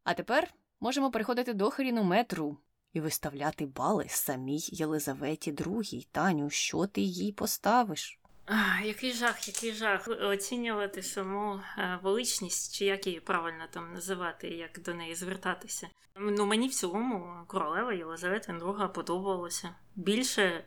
А 0.03 0.13
тепер 0.13 0.53
можемо 0.79 1.11
переходити 1.11 1.53
до 1.53 1.69
хрінометру 1.69 2.57
і 2.93 2.99
виставляти 2.99 3.65
бали 3.65 4.05
самій 4.09 4.59
Єлизаветі 4.67 5.51
II. 5.51 6.07
Таню, 6.11 6.49
що 6.49 6.85
ти 6.87 7.01
їй 7.01 7.31
поставиш? 7.31 8.19
А, 8.45 8.81
який 8.83 9.13
жах, 9.13 9.47
який 9.47 9.73
жах. 9.73 10.07
Оцінювати 10.21 11.03
саму 11.03 11.61
е, 11.77 11.99
величність, 12.03 12.75
чи 12.75 12.85
як 12.85 13.07
її 13.07 13.19
правильно 13.19 13.63
там 13.71 13.93
називати, 13.93 14.47
як 14.47 14.81
до 14.81 14.93
неї 14.93 15.15
звертатися. 15.15 15.87
Ну 16.15 16.45
мені 16.45 16.67
в 16.67 16.73
цілому 16.73 17.43
королева 17.47 17.93
Єлизавета 17.93 18.53
II 18.53 18.93
подобалося 18.93 19.75
більше, 19.95 20.65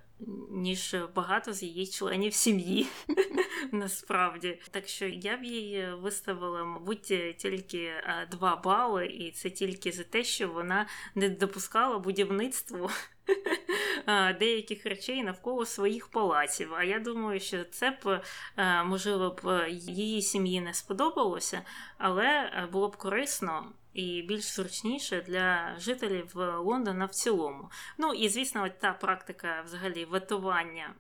ніж 0.51 0.97
багато 1.14 1.52
з 1.52 1.62
її 1.62 1.86
членів 1.86 2.34
сім'ї. 2.34 2.86
Насправді. 3.72 4.60
Так 4.70 4.88
що 4.88 5.06
я 5.06 5.36
б 5.36 5.44
їй 5.44 5.88
виставила, 5.94 6.64
мабуть, 6.64 7.36
тільки 7.36 7.78
е, 7.78 8.28
два 8.30 8.56
бали, 8.56 9.06
і 9.06 9.30
це 9.30 9.51
тільки 9.51 9.93
за 9.93 10.05
те, 10.05 10.24
що 10.24 10.48
вона 10.48 10.86
не 11.14 11.28
допускала 11.28 11.98
будівництво 11.98 12.90
деяких 14.38 14.86
речей 14.86 15.22
навколо 15.22 15.66
своїх 15.66 16.09
палаців. 16.09 16.74
А 16.74 16.84
я 16.84 16.98
думаю, 16.98 17.40
що 17.40 17.64
це 17.64 17.90
б 17.90 18.20
е, 18.56 18.84
можливо 18.84 19.36
б 19.43 19.68
її 19.70 20.22
сім'ї 20.22 20.60
не 20.60 20.74
сподобалося, 20.74 21.62
але 21.98 22.24
е, 22.24 22.68
було 22.72 22.88
б 22.88 22.97
корисно 22.97 23.72
і 23.97 24.23
більш 24.23 24.44
зручніше 24.44 25.24
для 25.27 25.74
жителів 25.78 26.31
Лондона 26.59 27.05
в 27.05 27.10
цілому. 27.10 27.70
Ну 27.98 28.12
і 28.12 28.28
звісно, 28.28 28.64
от 28.64 28.78
та 28.78 28.93
практика 28.93 29.62
взагалі 29.66 30.05
ветування 30.05 30.94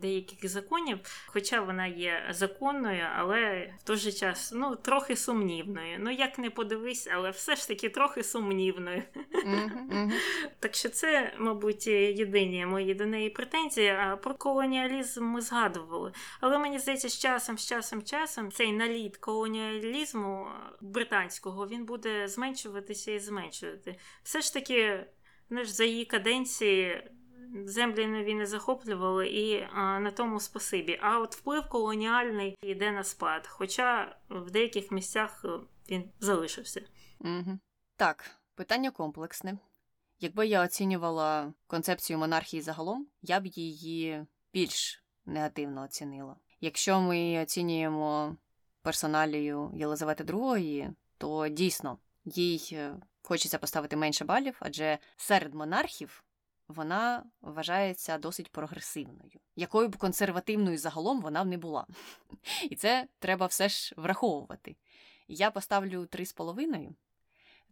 деяких 0.00 0.48
законів, 0.48 0.98
хоча 1.26 1.60
вона 1.60 1.86
є 1.86 2.26
законною, 2.30 3.04
але 3.16 3.72
в 3.78 3.82
той 3.82 3.96
же 3.96 4.12
час 4.12 4.52
ну, 4.54 4.76
трохи 4.76 5.16
сумнівною. 5.16 5.96
Ну 6.00 6.10
як 6.10 6.38
не 6.38 6.50
подивись, 6.50 7.08
але 7.12 7.30
все 7.30 7.56
ж 7.56 7.68
таки 7.68 7.88
трохи 7.88 8.22
сумнівною. 8.22 9.02
Так 10.60 10.74
що 10.74 10.88
це, 10.88 11.34
мабуть, 11.38 11.86
єдині 11.86 12.66
мої 12.66 12.94
до 12.94 13.06
неї 13.06 13.30
претензії. 13.30 13.88
А 13.88 14.16
про 14.16 14.34
колоніалізм 14.34 15.24
ми 15.24 15.40
згадували. 15.40 16.12
Але 16.40 16.58
мені 16.58 16.78
здається, 16.78 17.08
з 17.08 17.18
часом, 17.18 17.58
з 17.58 17.66
часом, 17.66 18.02
часом 18.02 18.52
цей 18.52 18.72
наліт 18.72 19.16
колоніалізму 19.16 20.46
британського 20.80 21.68
він 21.68 21.84
буде 21.84 22.23
зменшуватися 22.28 23.12
і 23.12 23.18
зменшувати. 23.18 23.98
Все 24.22 24.40
ж 24.40 24.52
таки, 24.52 25.06
знаєш, 25.48 25.68
за 25.68 25.84
її 25.84 26.04
каденції 26.04 27.10
землі 27.64 28.06
нові 28.06 28.34
не 28.34 28.46
захоплювали 28.46 29.28
і 29.28 29.66
а, 29.72 30.00
на 30.00 30.10
тому 30.10 30.40
спасибі. 30.40 30.98
А 31.02 31.18
от 31.18 31.36
вплив 31.36 31.68
колоніальний 31.68 32.56
йде 32.62 32.92
на 32.92 33.04
спад. 33.04 33.46
Хоча 33.46 34.16
в 34.28 34.50
деяких 34.50 34.90
місцях 34.90 35.44
е, 35.44 35.48
він 35.90 36.10
залишився. 36.20 36.82
Угу. 37.20 37.58
Так, 37.96 38.30
питання 38.54 38.90
комплексне. 38.90 39.58
Якби 40.20 40.46
я 40.46 40.64
оцінювала 40.64 41.52
концепцію 41.66 42.18
монархії 42.18 42.62
загалом, 42.62 43.06
я 43.22 43.40
б 43.40 43.46
її 43.46 44.26
більш 44.52 45.04
негативно 45.26 45.82
оцінила. 45.82 46.36
Якщо 46.60 47.00
ми 47.00 47.42
оцінюємо 47.42 48.36
персоналію 48.82 49.70
Єлизавети 49.74 50.24
II, 50.24 50.90
то 51.18 51.48
дійсно 51.48 51.98
їй 52.24 52.68
е, 52.72 52.96
хочеться 53.22 53.58
поставити 53.58 53.96
менше 53.96 54.24
балів, 54.24 54.56
адже 54.60 54.98
серед 55.16 55.54
монархів 55.54 56.24
вона 56.68 57.24
вважається 57.40 58.18
досить 58.18 58.52
прогресивною, 58.52 59.40
якою 59.56 59.88
б 59.88 59.96
консервативною 59.96 60.78
загалом 60.78 61.20
вона 61.20 61.44
б 61.44 61.46
не 61.46 61.58
була. 61.58 61.86
І 62.70 62.76
це 62.76 63.08
треба 63.18 63.46
все 63.46 63.68
ж 63.68 63.94
враховувати. 63.96 64.76
Я 65.28 65.50
поставлю 65.50 66.00
3,5, 66.00 66.88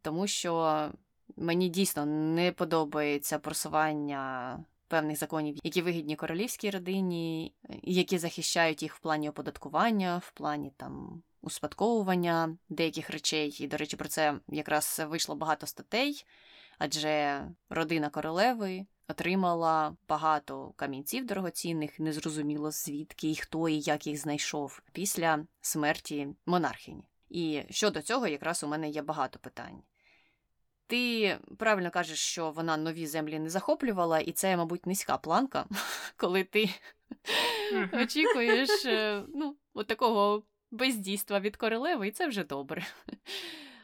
тому 0.03 0.27
що 0.27 0.91
мені 1.37 1.69
дійсно 1.69 2.07
не 2.07 2.53
подобається 2.53 3.39
просування 3.39 4.59
певних 4.89 5.19
законів, 5.19 5.59
які 5.63 5.83
вигідні 5.83 6.17
королівській 6.17 6.71
родині, 6.71 7.55
які 7.83 8.19
захищають 8.19 8.83
їх 8.83 8.95
в 8.95 8.99
плані 8.99 9.29
оподаткування, 9.29 10.19
в 10.19 10.31
плані 10.31 10.73
там 10.77 11.23
успадковування 11.43 12.57
деяких 12.69 13.11
речей. 13.11 13.57
І, 13.61 13.67
до 13.67 13.77
речі, 13.77 13.97
про 13.97 14.09
це 14.09 14.35
якраз 14.49 15.03
вийшло 15.09 15.35
багато 15.35 15.67
статей, 15.67 16.25
адже 16.79 17.45
родина 17.71 18.09
королеви 18.09 18.87
отримала 19.09 19.97
багато 20.09 20.73
камінців 20.77 21.27
дорогоцінних, 21.27 22.01
незрозуміло 22.01 22.71
звідки 22.71 23.31
і 23.31 23.37
хто 23.37 23.69
і 23.69 23.81
як 23.81 24.07
їх 24.07 24.19
знайшов 24.19 24.83
після 24.93 25.45
смерті 25.61 26.29
монархині. 26.47 27.05
І 27.31 27.63
щодо 27.71 28.03
цього, 28.03 28.27
якраз 28.27 28.65
у 28.65 28.69
мене 28.69 28.89
є 28.89 29.03
багато 29.03 29.39
питань. 29.39 29.83
Ти 30.87 31.39
правильно 31.59 31.91
кажеш, 31.91 32.19
що 32.19 32.51
вона 32.51 32.77
нові 32.77 33.07
землі 33.07 33.39
не 33.39 33.51
захоплювала, 33.51 34.19
і 34.19 34.33
це, 34.33 34.57
мабуть, 34.57 34.87
низька 34.87 35.17
планка, 35.17 35.67
коли 36.17 36.45
ти 36.45 36.71
очікуєш 37.93 38.85
е, 38.85 39.23
ну, 39.35 39.57
от 39.75 39.87
такого 39.87 40.43
бездійства 40.73 41.41
від 41.41 41.57
королеви, 41.57 42.09
і 42.09 42.11
це 42.11 42.27
вже 42.27 42.45
добре. 42.45 42.87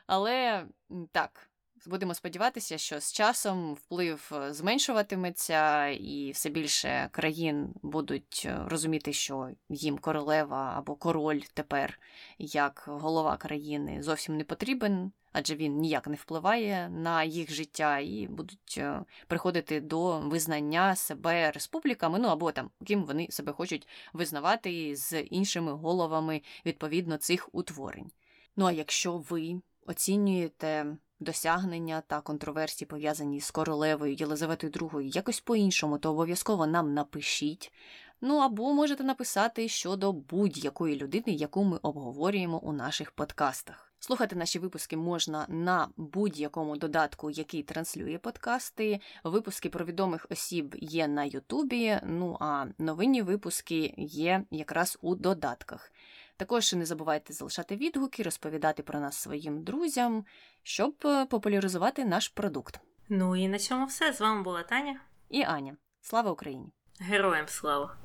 Але 0.06 0.66
так, 1.12 1.50
будемо 1.86 2.14
сподіватися, 2.14 2.78
що 2.78 3.00
з 3.00 3.12
часом 3.12 3.74
вплив 3.74 4.30
е, 4.32 4.54
зменшуватиметься, 4.54 5.86
і 5.86 6.30
все 6.30 6.50
більше 6.50 7.08
країн 7.12 7.74
будуть 7.82 8.42
е, 8.46 8.60
розуміти, 8.66 9.12
що 9.12 9.50
їм 9.68 9.98
королева 9.98 10.74
або 10.76 10.94
король 10.94 11.40
тепер 11.54 12.00
як 12.38 12.84
голова 12.86 13.36
країни 13.36 14.02
зовсім 14.02 14.36
не 14.36 14.44
потрібен, 14.44 15.12
адже 15.38 15.56
він 15.56 15.76
ніяк 15.76 16.06
не 16.06 16.16
впливає 16.16 16.88
на 16.88 17.24
їх 17.24 17.52
життя, 17.52 17.98
і 17.98 18.26
будуть 18.30 18.74
е, 18.78 19.00
приходити 19.26 19.80
до 19.80 20.20
визнання 20.20 20.96
себе 20.96 21.50
республіками, 21.50 22.18
ну 22.18 22.28
або 22.28 22.52
там 22.52 22.70
ким 22.86 23.04
вони 23.04 23.26
себе 23.30 23.52
хочуть 23.52 23.88
визнавати 24.12 24.96
з 24.96 25.20
іншими 25.20 25.72
головами 25.72 26.42
відповідно 26.66 27.16
цих 27.16 27.48
утворень. 27.52 28.10
Ну 28.56 28.66
а 28.66 28.72
якщо 28.72 29.16
ви 29.16 29.60
оцінюєте 29.86 30.96
досягнення 31.20 32.02
та 32.06 32.20
контроверсії, 32.20 32.88
пов'язані 32.88 33.40
з 33.40 33.50
королевою 33.50 34.14
Єлизаветою 34.14 34.72
II 34.72 35.02
якось 35.02 35.40
по-іншому, 35.40 35.98
то 35.98 36.10
обов'язково 36.10 36.66
нам 36.66 36.94
напишіть. 36.94 37.72
Ну 38.20 38.36
або 38.36 38.72
можете 38.72 39.04
написати 39.04 39.68
щодо 39.68 40.12
будь-якої 40.12 40.96
людини, 40.96 41.24
яку 41.26 41.64
ми 41.64 41.76
обговорюємо 41.82 42.58
у 42.58 42.72
наших 42.72 43.10
подкастах. 43.10 43.87
Слухати 44.00 44.36
наші 44.36 44.58
випуски 44.58 44.96
можна 44.96 45.46
на 45.48 45.88
будь-якому 45.96 46.76
додатку, 46.76 47.30
який 47.30 47.62
транслює 47.62 48.18
подкасти. 48.18 49.00
Випуски 49.24 49.68
про 49.68 49.84
відомих 49.84 50.26
осіб 50.30 50.76
є 50.78 51.08
на 51.08 51.24
Ютубі. 51.24 52.00
Ну 52.02 52.36
а 52.40 52.66
новинні 52.78 53.22
випуски 53.22 53.94
є 53.96 54.44
якраз 54.50 54.98
у 55.00 55.14
додатках. 55.14 55.92
Також 56.36 56.72
не 56.72 56.86
забувайте 56.86 57.32
залишати 57.32 57.76
відгуки, 57.76 58.22
розповідати 58.22 58.82
про 58.82 59.00
нас 59.00 59.16
своїм 59.16 59.62
друзям, 59.62 60.24
щоб 60.62 60.94
е, 61.04 61.26
популяризувати 61.26 62.04
наш 62.04 62.28
продукт. 62.28 62.80
Ну 63.08 63.36
і 63.36 63.48
на 63.48 63.58
цьому 63.58 63.86
все. 63.86 64.12
З 64.12 64.20
вами 64.20 64.42
була 64.42 64.62
Таня 64.62 65.00
і 65.28 65.42
Аня. 65.42 65.76
Слава 66.00 66.30
Україні! 66.30 66.72
Героям 67.00 67.48
слава! 67.48 67.96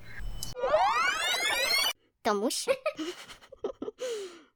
Тому 2.21 2.51
що 2.51 2.71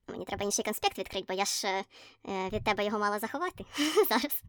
Мені 0.08 0.26
треба 0.26 0.46
інший 0.46 0.66
конспект 0.66 1.00
відкрити, 1.00 1.26
бо 1.28 1.34
я 1.34 1.46
ж 1.46 1.68
е, 1.68 1.84
е 2.30 2.50
від 2.50 2.64
тебе 2.64 2.86
його 2.86 3.00
мала 3.00 3.20
заховати 3.20 3.66
зараз. 4.10 4.42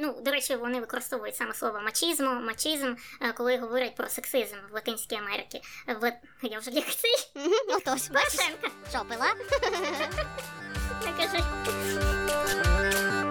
Ну, 0.00 0.20
до 0.20 0.30
речі, 0.30 0.56
вони 0.56 0.80
використовують 0.80 1.36
саме 1.36 1.54
слово 1.54 1.80
мачізмо, 1.80 2.34
мачізм, 2.34 2.94
е, 3.20 3.32
коли 3.32 3.58
говорять 3.58 3.94
про 3.94 4.08
сексизм 4.08 4.56
в 4.70 4.74
Латинській 4.74 5.16
Америці. 5.16 5.60
Е, 5.88 5.94
в... 5.94 6.12
Я 6.42 6.58
вже 6.58 6.70
лікцій. 6.70 7.30
Ну 7.68 7.78
тож, 7.84 8.10
бачиш, 8.10 8.50
що 8.90 9.04
пила? 9.08 9.34
Не 11.04 11.12
кажи. 11.12 11.44